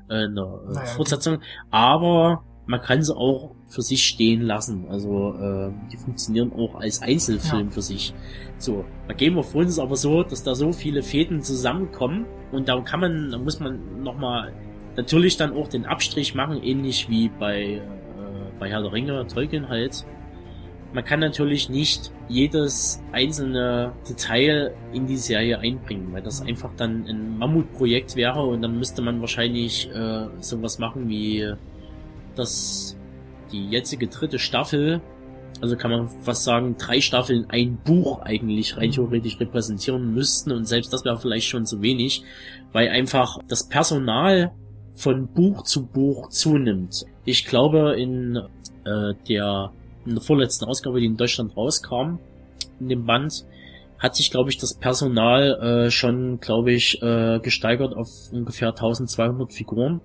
äh, 0.10 0.26
eine 0.26 0.42
äh, 0.42 0.74
Naja, 0.74 0.86
Fortsetzung, 0.88 1.40
aber 1.72 2.44
man 2.68 2.82
kann 2.82 3.02
sie 3.04 3.16
auch 3.16 3.52
für 3.68 3.82
sich 3.84 4.04
stehen 4.04 4.42
lassen. 4.42 4.88
Also 4.90 5.34
äh, 5.36 5.72
die 5.92 5.98
funktionieren 5.98 6.52
auch 6.54 6.76
als 6.76 7.02
Einzelfilm 7.02 7.68
Ja. 7.68 7.72
für 7.72 7.82
sich. 7.82 8.14
So, 8.58 8.84
bei 9.08 9.14
Game 9.14 9.38
of 9.38 9.52
Thrones 9.52 9.68
ist 9.70 9.74
es 9.74 9.80
aber 9.80 9.96
so, 9.96 10.24
dass 10.24 10.44
da 10.44 10.56
so 10.56 10.72
viele 10.72 11.02
Fäden 11.04 11.42
zusammenkommen 11.42 12.26
und 12.52 12.68
da 12.68 12.82
kann 12.82 13.00
man, 13.00 13.30
da 13.32 13.38
muss 13.38 13.60
man 13.60 14.02
nochmal 14.02 14.52
natürlich 14.98 15.38
dann 15.38 15.54
auch 15.54 15.68
den 15.68 15.86
Abstrich 15.86 16.36
machen, 16.36 16.62
ähnlich 16.64 17.10
wie 17.10 17.30
bei, 17.30 17.64
äh, 17.64 17.82
bei 18.60 18.70
Herr 18.70 18.82
der 18.82 18.92
Ringe, 18.92 19.26
Tolkien 19.28 19.70
halt. 19.70 20.06
Man 20.94 21.04
kann 21.04 21.20
natürlich 21.20 21.68
nicht 21.68 22.12
jedes 22.30 23.04
einzelne 23.12 23.92
Detail 24.08 24.74
in 24.94 25.08
die 25.08 25.18
Serie 25.18 25.60
einbringen, 25.60 26.14
weil 26.14 26.22
das 26.22 26.42
einfach 26.42 26.72
dann 26.78 27.06
ein 27.06 27.38
Mammutprojekt 27.38 28.16
wäre 28.16 28.44
und 28.44 28.62
dann 28.62 28.78
müsste 28.78 29.02
man 29.02 29.20
wahrscheinlich 29.20 29.90
äh, 29.92 30.28
sowas 30.40 30.80
machen 30.80 31.10
wie 31.10 31.54
dass 32.36 32.98
die 33.52 33.70
jetzige 33.70 34.08
dritte 34.08 34.40
Staffel, 34.40 35.02
also 35.62 35.78
kann 35.78 35.92
man 35.92 36.10
fast 36.10 36.44
sagen, 36.44 36.76
drei 36.78 37.00
Staffeln 37.00 37.46
ein 37.50 37.78
Buch 37.84 38.22
eigentlich 38.22 38.78
rein 38.78 38.92
theoretisch 38.92 39.40
repräsentieren 39.40 40.14
müssten 40.14 40.52
und 40.52 40.66
selbst 40.66 40.92
das 40.92 41.06
wäre 41.06 41.18
vielleicht 41.18 41.48
schon 41.48 41.66
zu 41.66 41.82
wenig, 41.82 42.24
weil 42.74 42.90
einfach 42.90 43.40
das 43.48 43.68
Personal 43.68 44.52
von 44.96 45.28
Buch 45.28 45.64
zu 45.64 45.86
Buch 45.86 46.30
zunimmt. 46.30 47.06
Ich 47.26 47.46
glaube, 47.46 47.96
in 48.00 48.38
äh, 48.86 49.14
der, 49.28 49.72
in 50.06 50.16
der 50.16 50.22
vorletzten 50.22 50.66
Ausgabe, 50.66 51.00
die 51.00 51.06
in 51.06 51.18
Deutschland 51.18 51.56
rauskam, 51.56 52.18
in 52.80 52.90
dem 52.90 53.06
Band, 53.06 53.46
hat 54.00 54.16
sich, 54.16 54.32
glaube 54.32 54.50
ich, 54.50 54.58
das 54.58 54.74
Personal 54.74 55.86
äh, 55.86 55.92
schon, 55.92 56.40
glaube 56.40 56.72
ich, 56.72 57.02
äh, 57.02 57.40
gesteigert 57.40 57.96
auf 57.96 58.10
ungefähr 58.32 58.70
1200 58.70 59.54
Figuren 59.54 60.02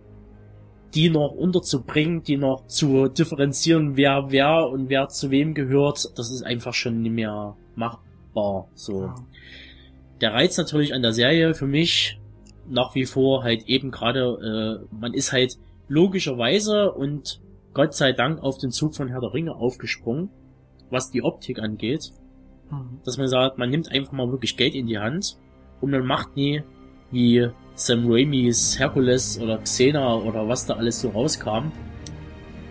die 0.94 1.08
noch 1.08 1.32
unterzubringen, 1.32 2.22
die 2.22 2.36
noch 2.36 2.66
zu 2.66 3.08
differenzieren, 3.08 3.96
wer 3.96 4.26
wer 4.30 4.68
und 4.68 4.88
wer 4.88 5.08
zu 5.08 5.30
wem 5.30 5.54
gehört, 5.54 6.18
das 6.18 6.30
ist 6.30 6.42
einfach 6.42 6.74
schon 6.74 7.02
nicht 7.02 7.12
mehr 7.12 7.56
machbar. 7.74 8.68
So. 8.74 9.12
Der 10.20 10.32
Reiz 10.32 10.56
natürlich 10.58 10.92
an 10.92 11.02
der 11.02 11.12
Serie 11.12 11.54
für 11.54 11.66
mich 11.66 12.19
nach 12.70 12.94
wie 12.94 13.04
vor 13.04 13.42
halt 13.42 13.68
eben 13.68 13.90
gerade, 13.90 14.80
äh, 14.90 14.94
man 14.94 15.12
ist 15.12 15.32
halt 15.32 15.56
logischerweise 15.88 16.92
und 16.92 17.40
Gott 17.74 17.94
sei 17.94 18.12
Dank 18.12 18.42
auf 18.42 18.58
den 18.58 18.70
Zug 18.70 18.94
von 18.94 19.08
Herr 19.08 19.20
der 19.20 19.32
Ringe 19.32 19.54
aufgesprungen, 19.54 20.30
was 20.90 21.10
die 21.10 21.22
Optik 21.22 21.60
angeht, 21.60 22.12
dass 23.04 23.18
man 23.18 23.28
sagt, 23.28 23.58
man 23.58 23.70
nimmt 23.70 23.90
einfach 23.90 24.12
mal 24.12 24.30
wirklich 24.30 24.56
Geld 24.56 24.74
in 24.74 24.86
die 24.86 24.98
Hand 24.98 25.36
und 25.80 25.90
man 25.90 26.04
macht 26.04 26.36
nie 26.36 26.62
wie 27.10 27.48
Sam 27.74 28.10
Raimis 28.10 28.78
Hercules 28.78 29.40
oder 29.40 29.58
Xena 29.58 30.16
oder 30.16 30.48
was 30.48 30.66
da 30.66 30.74
alles 30.74 31.00
so 31.00 31.10
rauskam. 31.10 31.72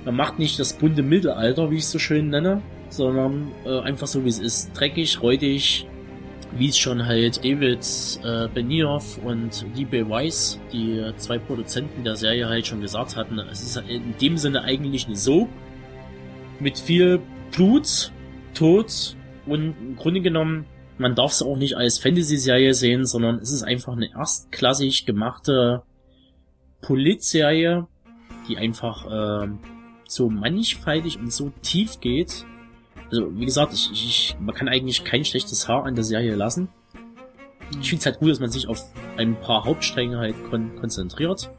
Man 0.06 0.16
macht 0.16 0.40
nicht 0.40 0.60
das 0.60 0.74
bunte 0.74 1.04
Mittelalter, 1.04 1.72
wie 1.72 1.76
ich 1.76 1.84
es 1.84 1.92
so 1.92 2.00
schön 2.00 2.30
nenne, 2.30 2.62
sondern 2.90 3.52
äh, 3.66 3.80
einfach 3.80 4.08
so 4.08 4.24
wie 4.24 4.30
es 4.30 4.40
ist. 4.40 4.72
Dreckig, 4.74 5.22
räudig, 5.22 5.88
wie 6.52 6.70
es 6.70 6.78
schon 6.78 7.06
halt 7.06 7.44
David 7.44 7.86
äh, 8.24 8.48
Benioff 8.54 9.20
und 9.24 9.66
D.B. 9.78 10.10
Weiss, 10.10 10.60
die 10.72 11.04
zwei 11.18 11.38
Produzenten 11.38 12.04
der 12.04 12.16
Serie 12.16 12.48
halt 12.48 12.68
schon 12.68 12.82
gesagt 12.82 13.16
hatten. 13.16 13.40
Es 13.40 13.62
ist 13.62 13.78
in 13.88 14.16
dem 14.20 14.38
Sinne 14.38 14.64
eigentlich 14.64 15.06
eine 15.06 15.16
Soap 15.16 15.50
mit 16.60 16.80
viel 16.80 17.22
Blut, 17.52 18.12
Tod 18.54 19.16
und 19.46 19.76
im 19.80 19.96
Grunde 19.96 20.22
genommen 20.22 20.66
man 21.00 21.16
darf 21.16 21.32
es 21.32 21.42
auch 21.42 21.56
nicht 21.56 21.78
als 21.78 21.98
Fantasy-Serie 21.98 22.74
sehen, 22.74 23.06
sondern 23.06 23.40
es 23.40 23.52
ist 23.52 23.64
einfach 23.64 23.94
eine 23.94 24.12
erstklassig 24.12 25.06
gemachte 25.06 25.82
Polit-Serie, 26.82 27.88
die 28.48 28.58
einfach 28.58 29.06
äh, 29.06 29.48
so 30.08 30.30
mannigfaltig 30.30 31.18
und 31.18 31.32
so 31.32 31.52
tief 31.62 32.02
geht. 32.02 32.46
Also 33.12 33.30
wie 33.38 33.46
gesagt, 33.46 33.74
ich, 33.74 33.92
ich, 33.92 34.36
man 34.40 34.56
kann 34.56 34.68
eigentlich 34.68 35.04
kein 35.04 35.26
schlechtes 35.26 35.68
Haar 35.68 35.86
an 35.86 35.96
der 35.96 36.04
Serie 36.04 36.36
lassen. 36.36 36.70
Ich 37.82 37.90
finde 37.90 38.00
es 38.00 38.06
halt 38.06 38.20
gut, 38.20 38.32
dass 38.32 38.40
man 38.40 38.50
sich 38.50 38.68
auf 38.68 38.82
ein 39.18 39.40
paar 39.40 39.66
Hauptstränge 39.66 40.18
halt 40.18 40.36
kon 40.50 40.76
konzentriert, 40.80 41.52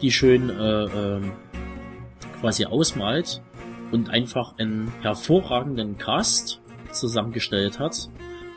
die 0.00 0.10
schön 0.10 0.48
äh, 0.48 0.84
äh, 0.84 1.20
quasi 2.40 2.64
ausmalt 2.64 3.42
und 3.92 4.08
einfach 4.08 4.58
einen 4.58 4.92
hervorragenden 5.02 5.98
Cast 5.98 6.60
zusammengestellt 6.92 7.78
hat 7.78 8.08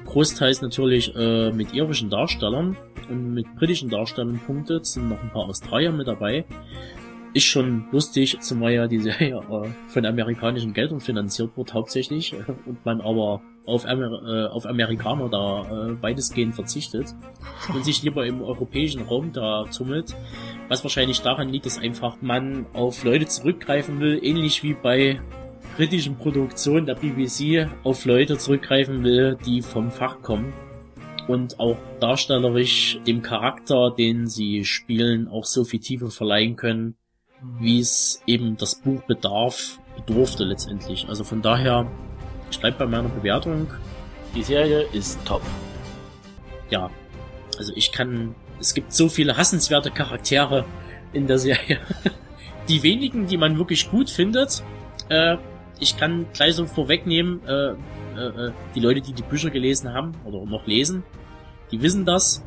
großteils 0.05 0.61
natürlich 0.61 1.15
äh, 1.15 1.51
mit 1.51 1.73
irischen 1.73 2.09
Darstellern 2.09 2.77
und 3.09 3.33
mit 3.33 3.55
britischen 3.55 3.89
Darstellern 3.89 4.39
punktet, 4.45 4.85
sind 4.85 5.09
noch 5.09 5.21
ein 5.21 5.29
paar 5.29 5.45
Australier 5.45 5.91
mit 5.91 6.07
dabei. 6.07 6.45
Ist 7.34 7.45
schon 7.45 7.85
lustig, 7.91 8.38
zumal 8.41 8.73
ja 8.73 8.88
die 8.88 8.99
Serie 8.99 9.38
äh, 9.38 9.69
von 9.88 10.05
amerikanischen 10.05 10.73
Geldern 10.73 10.99
finanziert 10.99 11.57
wird 11.57 11.73
hauptsächlich 11.73 12.34
äh, 12.34 12.43
und 12.65 12.85
man 12.85 13.01
aber 13.01 13.41
auf, 13.65 13.85
Amer 13.85 14.22
äh, 14.27 14.47
auf 14.51 14.65
Amerikaner 14.65 15.30
da 15.30 15.61
äh, 15.61 16.01
weitestgehend 16.01 16.53
verzichtet 16.53 17.15
und 17.73 17.85
sich 17.85 18.03
lieber 18.03 18.26
im 18.26 18.41
europäischen 18.41 19.03
Raum 19.03 19.31
da 19.31 19.64
tummelt. 19.65 20.15
Was 20.68 20.84
wahrscheinlich 20.84 21.22
daran 21.22 21.49
liegt, 21.49 21.65
dass 21.65 21.80
einfach 21.80 22.18
man 22.22 22.65
auf 22.73 23.03
Leute 23.03 23.26
zurückgreifen 23.26 23.99
will, 23.99 24.19
ähnlich 24.22 24.64
wie 24.64 24.73
bei 24.73 25.19
britischen 25.76 26.18
Produktion 26.18 26.85
der 26.85 26.95
BBC 26.95 27.68
auf 27.84 28.05
Leute 28.05 28.38
zurückgreifen 28.38 29.03
will, 29.03 29.38
die 29.45 29.61
vom 29.61 29.89
Fach 29.89 30.22
kommen 30.22 30.53
und 31.27 31.60
auch 31.60 31.77
darstellerisch 31.99 32.99
dem 33.07 33.22
Charakter, 33.22 33.91
den 33.91 34.27
sie 34.27 34.65
spielen, 34.65 35.27
auch 35.27 35.45
so 35.45 35.64
viel 35.64 35.80
Tiefe 35.80 36.11
verleihen 36.11 36.55
können, 36.55 36.95
wie 37.59 37.79
es 37.79 38.21
eben 38.25 38.57
das 38.57 38.75
Buch 38.75 39.01
bedarf, 39.03 39.79
bedurfte 39.95 40.43
letztendlich. 40.43 41.07
Also 41.09 41.23
von 41.23 41.41
daher, 41.41 41.89
ich 42.49 42.59
bleib 42.59 42.77
bei 42.77 42.85
meiner 42.85 43.09
Bewertung. 43.09 43.67
Die 44.35 44.43
Serie 44.43 44.83
ist 44.93 45.19
top. 45.25 45.41
Ja, 46.69 46.89
also 47.57 47.73
ich 47.75 47.91
kann, 47.91 48.35
es 48.59 48.73
gibt 48.73 48.93
so 48.93 49.09
viele 49.09 49.37
hassenswerte 49.37 49.91
Charaktere 49.91 50.65
in 51.11 51.27
der 51.27 51.37
Serie. 51.37 51.79
Die 52.69 52.81
wenigen, 52.81 53.27
die 53.27 53.37
man 53.37 53.57
wirklich 53.57 53.91
gut 53.91 54.09
findet, 54.09 54.63
äh, 55.09 55.35
ich 55.79 55.97
kann 55.97 56.27
gleich 56.33 56.55
so 56.55 56.65
vorwegnehmen, 56.65 57.45
äh, 57.45 57.71
äh, 57.71 58.51
die 58.73 58.79
Leute, 58.79 59.01
die 59.01 59.11
die 59.11 59.23
Bücher 59.23 59.49
gelesen 59.49 59.93
haben 59.93 60.13
oder 60.23 60.45
noch 60.45 60.65
lesen, 60.65 61.03
die 61.71 61.81
wissen 61.81 62.05
das. 62.05 62.43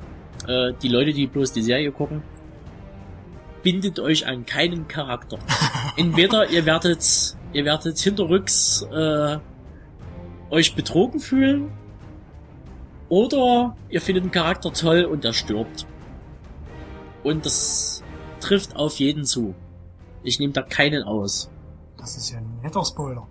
Äh, 0.49 0.73
die 0.83 0.89
Leute, 0.89 1.13
die 1.13 1.27
bloß 1.27 1.53
die 1.53 1.63
Serie 1.63 1.93
gucken, 1.93 2.23
bindet 3.67 3.99
euch 3.99 4.29
an 4.29 4.47
keinen 4.47 4.87
Charakter. 4.87 5.41
Entweder 5.97 6.49
ihr 6.51 6.67
werdet, 6.67 7.37
ihr 7.53 7.65
werdet 7.65 7.99
hinterrücks 7.99 8.83
äh, 8.93 9.39
euch 10.51 10.77
betrogen 10.77 11.19
fühlen, 11.19 11.73
oder 13.09 13.77
ihr 13.89 14.01
findet 14.01 14.23
einen 14.23 14.31
Charakter 14.31 14.73
toll 14.73 15.03
und 15.05 15.25
er 15.25 15.33
stirbt. 15.33 15.85
Und 17.25 17.45
das 17.45 18.05
trifft 18.39 18.77
auf 18.77 19.01
jeden 19.01 19.25
zu. 19.25 19.57
Ich 20.23 20.39
nehme 20.39 20.53
da 20.53 20.63
keinen 20.63 21.03
aus. 21.03 21.51
Das 21.97 22.17
ist 22.17 22.31
ja 22.31 22.39
ein 22.39 22.61
netter 22.63 22.85
Spoiler. 22.85 23.27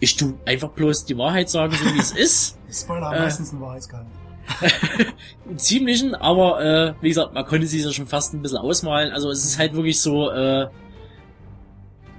Ich 0.00 0.16
tu 0.16 0.34
einfach 0.46 0.70
bloß 0.70 1.04
die 1.04 1.16
Wahrheit 1.16 1.48
sagen, 1.48 1.74
so 1.74 1.84
wie 1.94 2.00
es 2.00 2.10
ist. 2.10 2.58
Spoiler 2.72 3.06
haben 3.06 3.18
Äh, 3.18 3.20
meistens 3.20 3.52
einen 3.52 3.60
Wahrheitsgehalt. 3.60 4.08
Im 5.48 5.58
ziemlichen, 5.58 6.14
aber 6.14 6.64
äh, 6.64 6.94
wie 7.02 7.08
gesagt, 7.08 7.34
man 7.34 7.44
konnte 7.44 7.66
sich 7.66 7.84
ja 7.84 7.92
schon 7.92 8.06
fast 8.06 8.34
ein 8.34 8.42
bisschen 8.42 8.58
ausmalen. 8.58 9.12
Also 9.12 9.30
es 9.30 9.44
ist 9.44 9.58
halt 9.58 9.74
wirklich 9.74 10.00
so, 10.00 10.30
äh, 10.30 10.66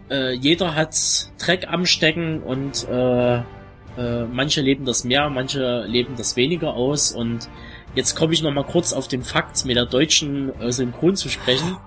äh, 0.09 0.33
jeder 0.33 0.75
hat 0.75 0.95
Dreck 1.39 1.67
am 1.69 1.85
Stecken 1.85 2.41
und 2.43 2.87
äh, 2.89 3.37
äh, 3.37 4.25
manche 4.31 4.61
leben 4.61 4.85
das 4.85 5.03
mehr, 5.03 5.29
manche 5.29 5.83
leben 5.85 6.15
das 6.17 6.35
weniger 6.35 6.73
aus. 6.73 7.11
Und 7.11 7.49
jetzt 7.95 8.15
komme 8.15 8.33
ich 8.33 8.41
noch 8.41 8.51
mal 8.51 8.63
kurz 8.63 8.93
auf 8.93 9.07
den 9.07 9.23
Fakt 9.23 9.65
mit 9.65 9.75
der 9.75 9.85
deutschen 9.85 10.57
äh, 10.59 10.71
Synchron 10.71 11.15
zu 11.15 11.29
sprechen. 11.29 11.77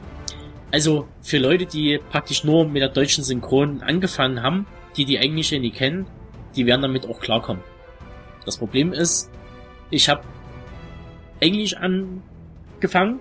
Also 0.73 1.09
für 1.21 1.39
Leute, 1.39 1.67
die 1.67 1.99
praktisch 2.11 2.45
nur 2.45 2.67
mit 2.67 2.83
der 2.83 2.91
deutschen 2.91 3.25
Synchron 3.25 3.83
angefangen 3.83 4.43
haben, 4.43 4.67
die 4.97 5.05
die 5.05 5.17
englische 5.17 5.59
nie 5.59 5.71
kennen, 5.71 6.07
die 6.57 6.67
werden 6.67 6.83
damit 6.83 7.09
auch 7.09 7.21
klarkommen. 7.21 7.63
Das 8.45 8.57
Problem 8.57 8.93
ist, 8.93 9.31
ich 9.91 10.09
habe 10.09 10.23
Englisch 11.41 11.77
angefangen 11.77 13.21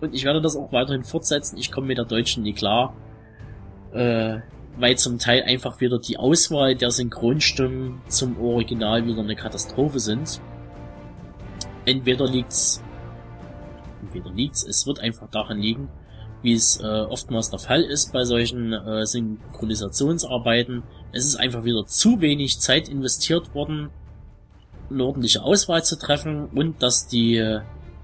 und 0.00 0.14
ich 0.14 0.24
werde 0.24 0.40
das 0.40 0.56
auch 0.56 0.72
weiterhin 0.72 1.04
fortsetzen. 1.04 1.56
Ich 1.56 1.72
komme 1.72 1.88
mit 1.88 1.98
der 1.98 2.04
deutschen 2.04 2.42
nie 2.42 2.52
klar, 2.52 2.94
äh, 3.92 4.38
weil 4.78 4.96
zum 4.98 5.18
Teil 5.18 5.42
einfach 5.42 5.80
wieder 5.80 5.98
die 5.98 6.18
Auswahl 6.18 6.74
der 6.74 6.90
Synchronstimmen 6.90 8.00
zum 8.08 8.38
Original 8.40 9.06
wieder 9.06 9.20
eine 9.22 9.36
Katastrophe 9.36 10.00
sind. 10.00 10.40
Entweder 11.86 12.26
liegt's, 12.26 12.82
entweder 14.02 14.30
liegt's, 14.30 14.64
es 14.64 14.86
wird 14.86 15.00
einfach 15.00 15.30
daran 15.30 15.58
liegen, 15.58 15.88
wie 16.42 16.52
es 16.52 16.80
äh, 16.80 16.84
oftmals 16.84 17.50
der 17.50 17.58
Fall 17.58 17.82
ist 17.82 18.12
bei 18.12 18.24
solchen 18.24 18.72
äh, 18.72 19.06
Synchronisationsarbeiten. 19.06 20.82
Es 21.12 21.24
ist 21.24 21.36
einfach 21.36 21.64
wieder 21.64 21.86
zu 21.86 22.20
wenig 22.20 22.58
Zeit 22.60 22.88
investiert 22.88 23.54
worden, 23.54 23.88
eine 24.90 25.04
ordentliche 25.04 25.42
Auswahl 25.42 25.82
zu 25.82 25.98
treffen 25.98 26.46
und 26.46 26.82
dass 26.82 27.06
die 27.06 27.36
äh, 27.36 27.60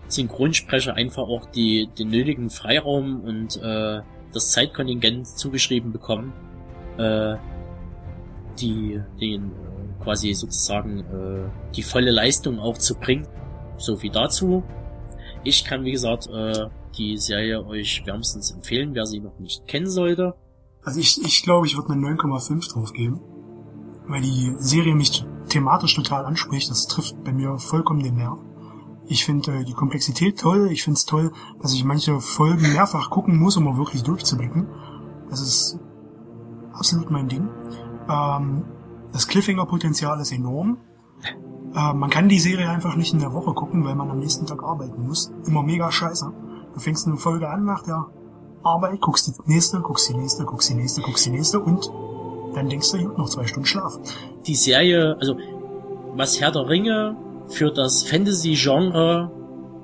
Synchronsprecher 0.08 0.94
einfach 0.94 1.22
auch 1.22 1.46
die 1.46 1.88
den 1.98 2.08
nötigen 2.08 2.50
Freiraum 2.50 3.20
und 3.20 3.56
äh, 3.62 4.00
das 4.32 4.50
Zeitkontingent 4.50 5.26
zugeschrieben 5.26 5.92
bekommen, 5.92 6.32
äh, 6.98 7.36
die 8.58 9.00
den 9.20 9.44
äh, 9.44 10.02
quasi 10.02 10.34
sozusagen 10.34 11.00
äh, 11.00 11.74
die 11.74 11.82
volle 11.82 12.10
Leistung 12.10 12.58
auch 12.58 12.78
zu 12.78 12.94
bringen. 12.94 13.26
So 13.78 13.96
viel 13.96 14.10
dazu. 14.10 14.62
Ich 15.44 15.64
kann 15.64 15.84
wie 15.84 15.92
gesagt 15.92 16.28
äh, 16.28 16.66
die 16.96 17.16
Serie 17.16 17.64
euch 17.66 18.02
wärmstens 18.06 18.50
empfehlen, 18.50 18.94
wer 18.94 19.06
sie 19.06 19.20
noch 19.20 19.38
nicht 19.38 19.66
kennen 19.66 19.88
sollte. 19.88 20.34
Also 20.84 21.00
ich, 21.00 21.20
ich 21.24 21.42
glaube, 21.42 21.66
ich 21.66 21.76
würde 21.76 21.92
eine 21.92 22.06
9,5 22.08 22.72
drauf 22.72 22.92
geben. 22.92 23.20
Weil 24.06 24.20
die 24.20 24.52
Serie 24.58 24.94
mich 24.94 25.24
thematisch 25.48 25.94
total 25.94 26.24
anspricht. 26.24 26.70
Das 26.70 26.86
trifft 26.86 27.22
bei 27.24 27.32
mir 27.32 27.58
vollkommen 27.58 28.02
den 28.02 28.16
Nerv. 28.16 28.38
Ich 29.06 29.24
finde 29.24 29.52
äh, 29.52 29.64
die 29.64 29.72
Komplexität 29.72 30.38
toll. 30.38 30.68
Ich 30.70 30.84
finde 30.84 30.98
es 30.98 31.04
toll, 31.04 31.32
dass 31.60 31.74
ich 31.74 31.84
manche 31.84 32.20
Folgen 32.20 32.72
mehrfach 32.72 33.10
gucken 33.10 33.38
muss, 33.38 33.56
um 33.56 33.68
auch 33.68 33.76
wirklich 33.76 34.02
durchzublicken. 34.02 34.68
Das 35.28 35.40
ist 35.40 35.78
absolut 36.72 37.10
mein 37.10 37.28
Ding. 37.28 37.48
Ähm, 38.08 38.64
das 39.12 39.28
Cliffhanger-Potenzial 39.28 40.20
ist 40.20 40.32
enorm. 40.32 40.78
Äh, 41.74 41.94
man 41.94 42.10
kann 42.10 42.28
die 42.28 42.38
Serie 42.38 42.68
einfach 42.68 42.96
nicht 42.96 43.12
in 43.12 43.20
der 43.20 43.32
Woche 43.32 43.54
gucken, 43.54 43.84
weil 43.84 43.94
man 43.94 44.10
am 44.10 44.18
nächsten 44.18 44.46
Tag 44.46 44.62
arbeiten 44.62 45.06
muss. 45.06 45.32
Immer 45.46 45.62
mega 45.62 45.90
scheiße. 45.90 46.32
Du 46.74 46.80
fängst 46.80 47.06
eine 47.06 47.16
Folge 47.16 47.48
an 47.48 47.64
nach 47.64 47.82
der 47.82 48.06
Arbeit, 48.62 49.00
guckst 49.00 49.26
die 49.26 49.52
nächste, 49.52 49.80
guckst 49.80 50.08
die 50.08 50.14
nächste, 50.14 50.44
guckst 50.44 50.70
die 50.70 50.74
nächste, 50.74 51.02
guckst 51.02 51.26
die 51.26 51.30
nächste 51.30 51.60
und 51.60 51.90
dann 52.54 52.68
denkst 52.68 52.92
du, 52.92 52.98
gut, 52.98 53.18
noch 53.18 53.28
zwei 53.28 53.46
Stunden 53.46 53.66
Schlaf. 53.66 53.98
die 54.46 54.54
Serie, 54.54 55.16
also 55.20 55.36
was 56.14 56.40
Herr 56.40 56.52
der 56.52 56.68
Ringe 56.68 57.16
für 57.48 57.70
das 57.70 58.02
Fantasy-Genre 58.04 59.30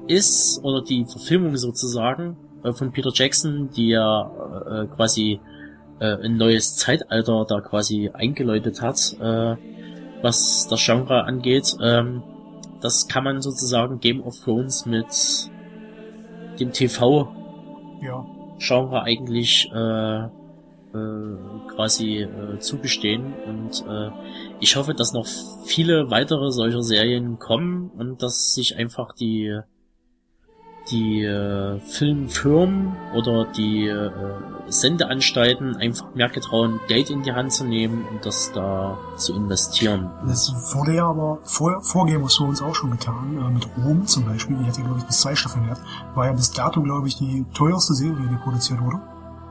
ist, 0.07 0.61
oder 0.63 0.83
die 0.83 1.05
Verfilmung 1.05 1.57
sozusagen 1.57 2.37
äh, 2.65 2.73
von 2.73 2.93
Peter 2.93 3.11
Jackson, 3.13 3.71
die 3.71 3.89
ja 3.89 4.31
äh, 4.67 4.87
quasi 4.87 5.41
äh, 6.01 6.25
ein 6.25 6.37
neues 6.37 6.77
Zeitalter 6.77 7.45
da 7.49 7.61
quasi 7.61 8.11
eingeläutet 8.13 8.83
hat, 8.83 9.17
äh, 9.21 9.57
was 10.23 10.67
das 10.69 10.85
Genre 10.85 11.25
angeht, 11.25 11.77
ähm, 11.83 12.23
das 12.81 13.09
kann 13.09 13.25
man 13.25 13.43
sozusagen 13.43 14.01
Game 14.01 14.23
of 14.23 14.39
Thrones 14.41 14.87
mit 14.87 15.07
dem 16.61 16.73
TV 16.73 17.29
Ja. 18.03 18.25
Genre 18.59 19.03
eigentlich 19.03 19.71
äh, 19.73 20.29
äh, 20.99 21.75
quasi 21.75 22.23
äh, 22.23 22.59
zugestehen 22.59 23.35
und 23.47 23.85
äh, 23.89 24.11
ich 24.61 24.77
hoffe, 24.77 24.95
dass 24.95 25.13
noch 25.13 25.27
viele 25.65 26.11
weitere 26.11 26.51
solcher 26.51 26.83
Serien 26.83 27.39
kommen 27.39 27.91
und 27.97 28.23
dass 28.23 28.55
sich 28.55 28.77
einfach 28.77 29.15
die 29.15 29.61
die 30.91 31.23
äh, 31.23 31.79
Filmfirmen 31.81 32.97
oder 33.15 33.47
die 33.47 33.87
äh, 33.87 34.11
Sendeanstalten 34.69 35.77
einfach 35.77 36.15
mehr 36.15 36.29
getrauen, 36.29 36.81
Geld 36.89 37.11
in 37.11 37.23
die 37.23 37.33
Hand 37.33 37.53
zu 37.53 37.65
nehmen 37.65 38.07
und 38.11 38.25
das 38.25 38.53
da 38.53 38.99
zu 39.17 39.35
investieren. 39.35 40.11
Das 40.27 40.53
wurde 40.75 40.95
ja 40.97 41.07
aber 41.07 41.41
vor, 41.45 42.07
Game 42.07 42.23
of 42.23 42.33
Thrones 42.33 42.63
auch 42.63 42.75
schon 42.75 42.91
getan, 42.91 43.37
äh, 43.37 43.51
mit 43.51 43.69
Rom 43.85 44.07
zum 44.07 44.25
Beispiel, 44.25 44.57
die 44.57 44.65
hatte, 44.65 44.83
glaube 44.83 44.99
ich, 44.99 45.05
bis 45.05 45.21
zwei 45.21 45.35
Staffeln 45.35 45.65
gehabt. 45.65 45.83
War 46.15 46.27
ja 46.27 46.33
bis 46.33 46.53
dato, 46.53 46.83
glaube 46.83 47.09
ich, 47.09 47.17
die 47.17 47.45
teuerste 47.55 47.95
Serie, 47.95 48.29
die 48.31 48.37
produziert 48.37 48.81
wurde. 48.81 49.01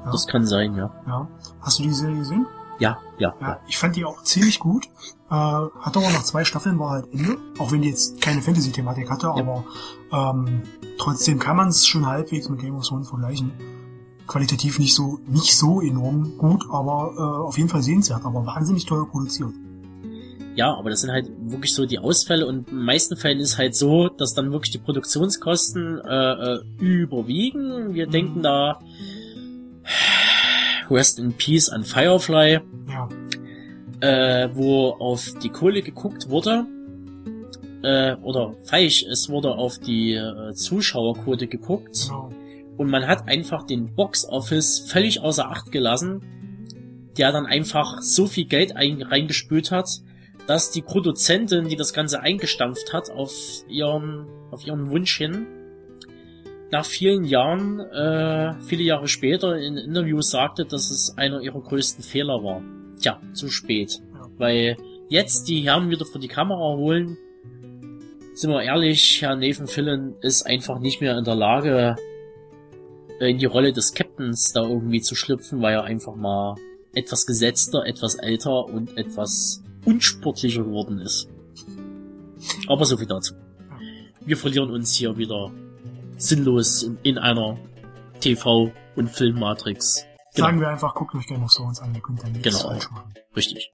Ja. 0.08 0.12
Das 0.12 0.28
kann 0.28 0.46
sein, 0.46 0.76
ja. 0.76 0.90
Ja. 1.06 1.28
Hast 1.62 1.80
du 1.80 1.84
die 1.84 1.92
Serie 1.92 2.18
gesehen? 2.18 2.46
Ja, 2.80 2.98
ja. 3.18 3.34
Ja, 3.42 3.60
ich 3.68 3.78
fand 3.78 3.96
die 3.96 4.06
auch 4.06 4.24
ziemlich 4.24 4.60
gut. 4.60 4.86
Äh, 5.30 5.34
hatte 5.34 6.00
aber 6.00 6.10
noch 6.12 6.24
zwei 6.24 6.46
Staffeln, 6.46 6.80
war 6.80 6.92
halt 6.92 7.12
Ende. 7.12 7.38
Auch 7.60 7.72
wenn 7.72 7.82
die 7.82 7.90
jetzt 7.90 8.22
keine 8.22 8.42
Fantasy-Thematik 8.42 9.10
hatte, 9.10 9.28
aber 9.28 9.66
ähm, 10.12 10.62
trotzdem 10.98 11.40
kann 11.40 11.58
man 11.58 11.70
es 11.70 11.86
schon 11.86 12.06
halbwegs 12.06 12.48
mit 12.50 12.62
Game 12.62 12.76
of 12.76 12.88
Thrones 12.88 13.10
vergleichen. 13.10 13.52
Qualitativ 14.28 14.80
nicht 14.80 14.94
so 14.94 15.20
nicht 15.28 15.58
so 15.58 15.82
enorm 15.82 16.38
gut, 16.38 16.66
aber 16.70 17.14
äh, 17.18 17.48
auf 17.48 17.58
jeden 17.58 17.70
Fall 17.70 17.82
sehenswert, 17.82 18.26
aber 18.26 18.46
wahnsinnig 18.46 18.86
teuer 18.86 19.08
produziert. 19.08 19.54
Ja, 20.56 20.74
aber 20.76 20.90
das 20.90 21.02
sind 21.02 21.12
halt 21.12 21.30
wirklich 21.40 21.74
so 21.74 21.86
die 21.86 22.00
Ausfälle 22.00 22.48
und 22.48 22.70
in 22.70 22.78
den 22.78 22.86
meisten 22.86 23.16
Fällen 23.16 23.40
ist 23.40 23.58
halt 23.58 23.76
so, 23.76 24.10
dass 24.10 24.34
dann 24.34 24.52
wirklich 24.52 24.72
die 24.72 24.80
Produktionskosten 24.80 26.00
äh, 26.00 26.56
äh, 26.56 26.60
überwiegen. 26.80 27.94
Wir 27.94 28.08
denken 28.08 28.42
da 28.42 28.80
Rest 30.90 31.20
in 31.20 31.34
Peace 31.34 31.70
an 31.70 31.84
Firefly, 31.84 32.60
Ja. 32.90 33.10
äh, 34.02 34.50
wo 34.54 34.90
auf 34.92 35.34
die 35.44 35.50
Kohle 35.50 35.82
geguckt 35.82 36.30
wurde. 36.30 36.66
Äh, 37.84 38.16
oder 38.16 38.54
falsch, 38.66 39.04
es 39.04 39.30
wurde 39.30 39.54
auf 39.56 39.78
die 39.80 40.14
äh, 40.14 40.54
Zuschauerquote 40.54 41.48
geguckt. 41.48 42.06
Genau. 42.08 42.32
Und 42.78 42.90
man 42.90 43.08
hat 43.08 43.28
einfach 43.28 43.64
den 43.64 43.94
Box 43.96 44.26
Office 44.28 44.80
völlig 44.88 45.22
außer 45.22 45.50
Acht 45.50 45.72
gelassen, 45.72 46.22
der 47.18 47.32
dann 47.32 47.46
einfach 47.46 48.02
so 48.02 48.28
viel 48.28 48.46
Geld 48.46 48.76
ein, 48.76 49.02
reingespült 49.02 49.72
hat, 49.72 49.90
dass 50.48 50.72
die 50.72 50.82
Produzentin, 50.84 51.68
die 51.68 51.76
das 51.76 51.94
Ganze 51.94 52.22
eingestampft 52.22 52.94
hat, 52.94 53.10
auf 53.10 53.34
ihren, 53.68 54.28
auf 54.52 54.66
ihren 54.66 54.90
Wunsch 54.92 55.18
hin, 55.18 55.48
nach 56.72 56.86
vielen 56.86 57.24
Jahren, 57.24 57.80
äh, 57.80 58.54
viele 58.62 58.84
Jahre 58.84 59.08
später 59.08 59.58
in 59.58 59.78
Interviews 59.78 60.30
sagte, 60.30 60.66
dass 60.66 60.92
es 60.92 61.18
einer 61.18 61.42
ihrer 61.42 61.62
größten 61.62 62.04
Fehler 62.04 62.44
war. 62.44 62.62
Tja, 63.00 63.22
zu 63.34 63.50
spät. 63.50 64.02
Weil 64.38 64.78
jetzt 65.10 65.48
die 65.48 65.62
Herren 65.62 65.90
wieder 65.90 66.06
vor 66.06 66.20
die 66.20 66.28
Kamera 66.28 66.76
holen, 66.76 67.18
sind 68.34 68.52
wir 68.52 68.62
ehrlich, 68.62 69.22
Herr 69.22 69.36
Nathan 69.36 69.68
Fillion 69.68 70.16
ist 70.22 70.44
einfach 70.44 70.80
nicht 70.80 71.02
mehr 71.02 71.18
in 71.18 71.24
der 71.24 71.36
Lage, 71.36 71.96
äh, 73.20 73.32
in 73.32 73.38
die 73.38 73.46
Rolle 73.46 73.72
des 73.72 73.94
Captains 73.94 74.52
da 74.54 74.62
irgendwie 74.64 75.02
zu 75.02 75.16
schlüpfen, 75.16 75.62
weil 75.62 75.74
er 75.74 75.84
einfach 75.86 76.16
mal 76.16 76.56
etwas 76.94 77.26
gesetzter, 77.26 77.86
etwas 77.86 78.16
älter 78.16 78.66
und 78.66 78.98
etwas 78.98 79.64
unsportlicher 79.86 80.64
geworden 80.64 81.00
ist. 81.00 81.30
Aber 82.68 82.86
so 82.86 82.98
viel 82.98 83.08
dazu. 83.08 83.34
Wir 84.26 84.38
verlieren 84.38 84.70
uns 84.70 84.94
hier 84.94 85.18
wieder 85.18 85.52
sinnlos 86.18 86.84
in, 86.84 86.98
in 87.04 87.18
einer 87.18 87.58
TV- 88.22 88.72
und 88.96 89.10
Filmmatrix. 89.10 90.06
Genau. 90.36 90.48
Sagen 90.48 90.60
wir 90.60 90.70
einfach, 90.70 90.94
guckt 90.94 91.16
euch 91.16 91.28
gerne 91.28 91.44
noch 91.44 91.50
so 91.50 91.64
uns 91.64 91.80
an, 91.80 91.96
ihr 91.96 92.02
könnt 92.02 92.24
dann 92.24 92.32
nichts 92.32 92.44
genau. 92.44 92.70
falsch 92.70 92.92
machen. 92.92 93.14
Richtig. 93.36 93.72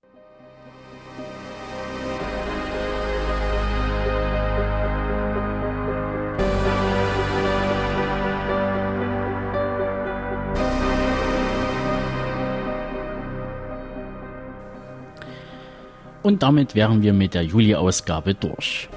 Und 16.22 16.42
damit 16.42 16.74
wären 16.74 17.02
wir 17.02 17.12
mit 17.12 17.34
der 17.34 17.44
Juli-Ausgabe 17.44 18.34
durch. 18.34 18.88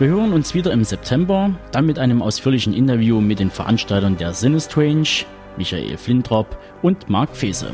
Wir 0.00 0.08
hören 0.08 0.32
uns 0.32 0.54
wieder 0.54 0.72
im 0.72 0.82
September, 0.82 1.52
dann 1.70 1.86
mit 1.86 2.00
einem 2.00 2.20
ausführlichen 2.20 2.74
Interview 2.74 3.20
mit 3.20 3.38
den 3.38 3.48
Veranstaltern 3.48 4.16
der 4.16 4.34
Sinistrange, 4.34 5.24
Michael 5.56 5.96
Flintrop 5.96 6.58
und 6.82 7.08
Marc 7.08 7.36
Fese. 7.36 7.70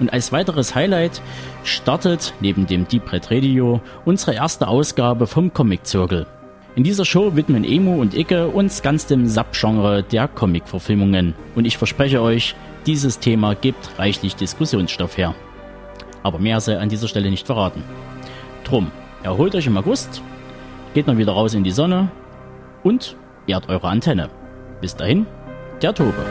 Und 0.00 0.10
als 0.10 0.32
weiteres 0.32 0.74
Highlight 0.74 1.20
startet 1.62 2.32
neben 2.40 2.66
dem 2.66 2.88
Deep 2.88 3.12
Red 3.12 3.30
Radio 3.30 3.82
unsere 4.06 4.34
erste 4.34 4.66
Ausgabe 4.66 5.26
vom 5.26 5.52
Comic 5.52 5.84
Zirkel. 5.86 6.26
In 6.74 6.84
dieser 6.84 7.04
Show 7.04 7.36
widmen 7.36 7.64
Emo 7.64 8.00
und 8.00 8.14
Icke 8.16 8.48
uns 8.48 8.80
ganz 8.80 9.04
dem 9.04 9.26
Subgenre 9.26 10.02
der 10.04 10.28
Comic-Verfilmungen. 10.28 11.34
Und 11.54 11.66
ich 11.66 11.76
verspreche 11.76 12.22
euch, 12.22 12.54
dieses 12.86 13.18
Thema 13.18 13.54
gibt 13.54 13.98
reichlich 13.98 14.36
Diskussionsstoff 14.36 15.18
her. 15.18 15.34
Aber 16.22 16.38
mehr 16.38 16.60
sei 16.60 16.78
an 16.78 16.88
dieser 16.88 17.08
Stelle 17.08 17.28
nicht 17.28 17.46
verraten. 17.46 17.84
Drum, 18.64 18.90
erholt 19.22 19.54
euch 19.54 19.66
im 19.66 19.76
August, 19.76 20.22
geht 20.94 21.06
mal 21.06 21.18
wieder 21.18 21.32
raus 21.32 21.54
in 21.54 21.64
die 21.64 21.70
Sonne 21.70 22.10
und 22.82 23.16
ehrt 23.46 23.68
eure 23.68 23.88
Antenne. 23.88 24.30
Bis 24.80 24.96
dahin, 24.96 25.26
der 25.80 25.94
Tobe. 25.94 26.24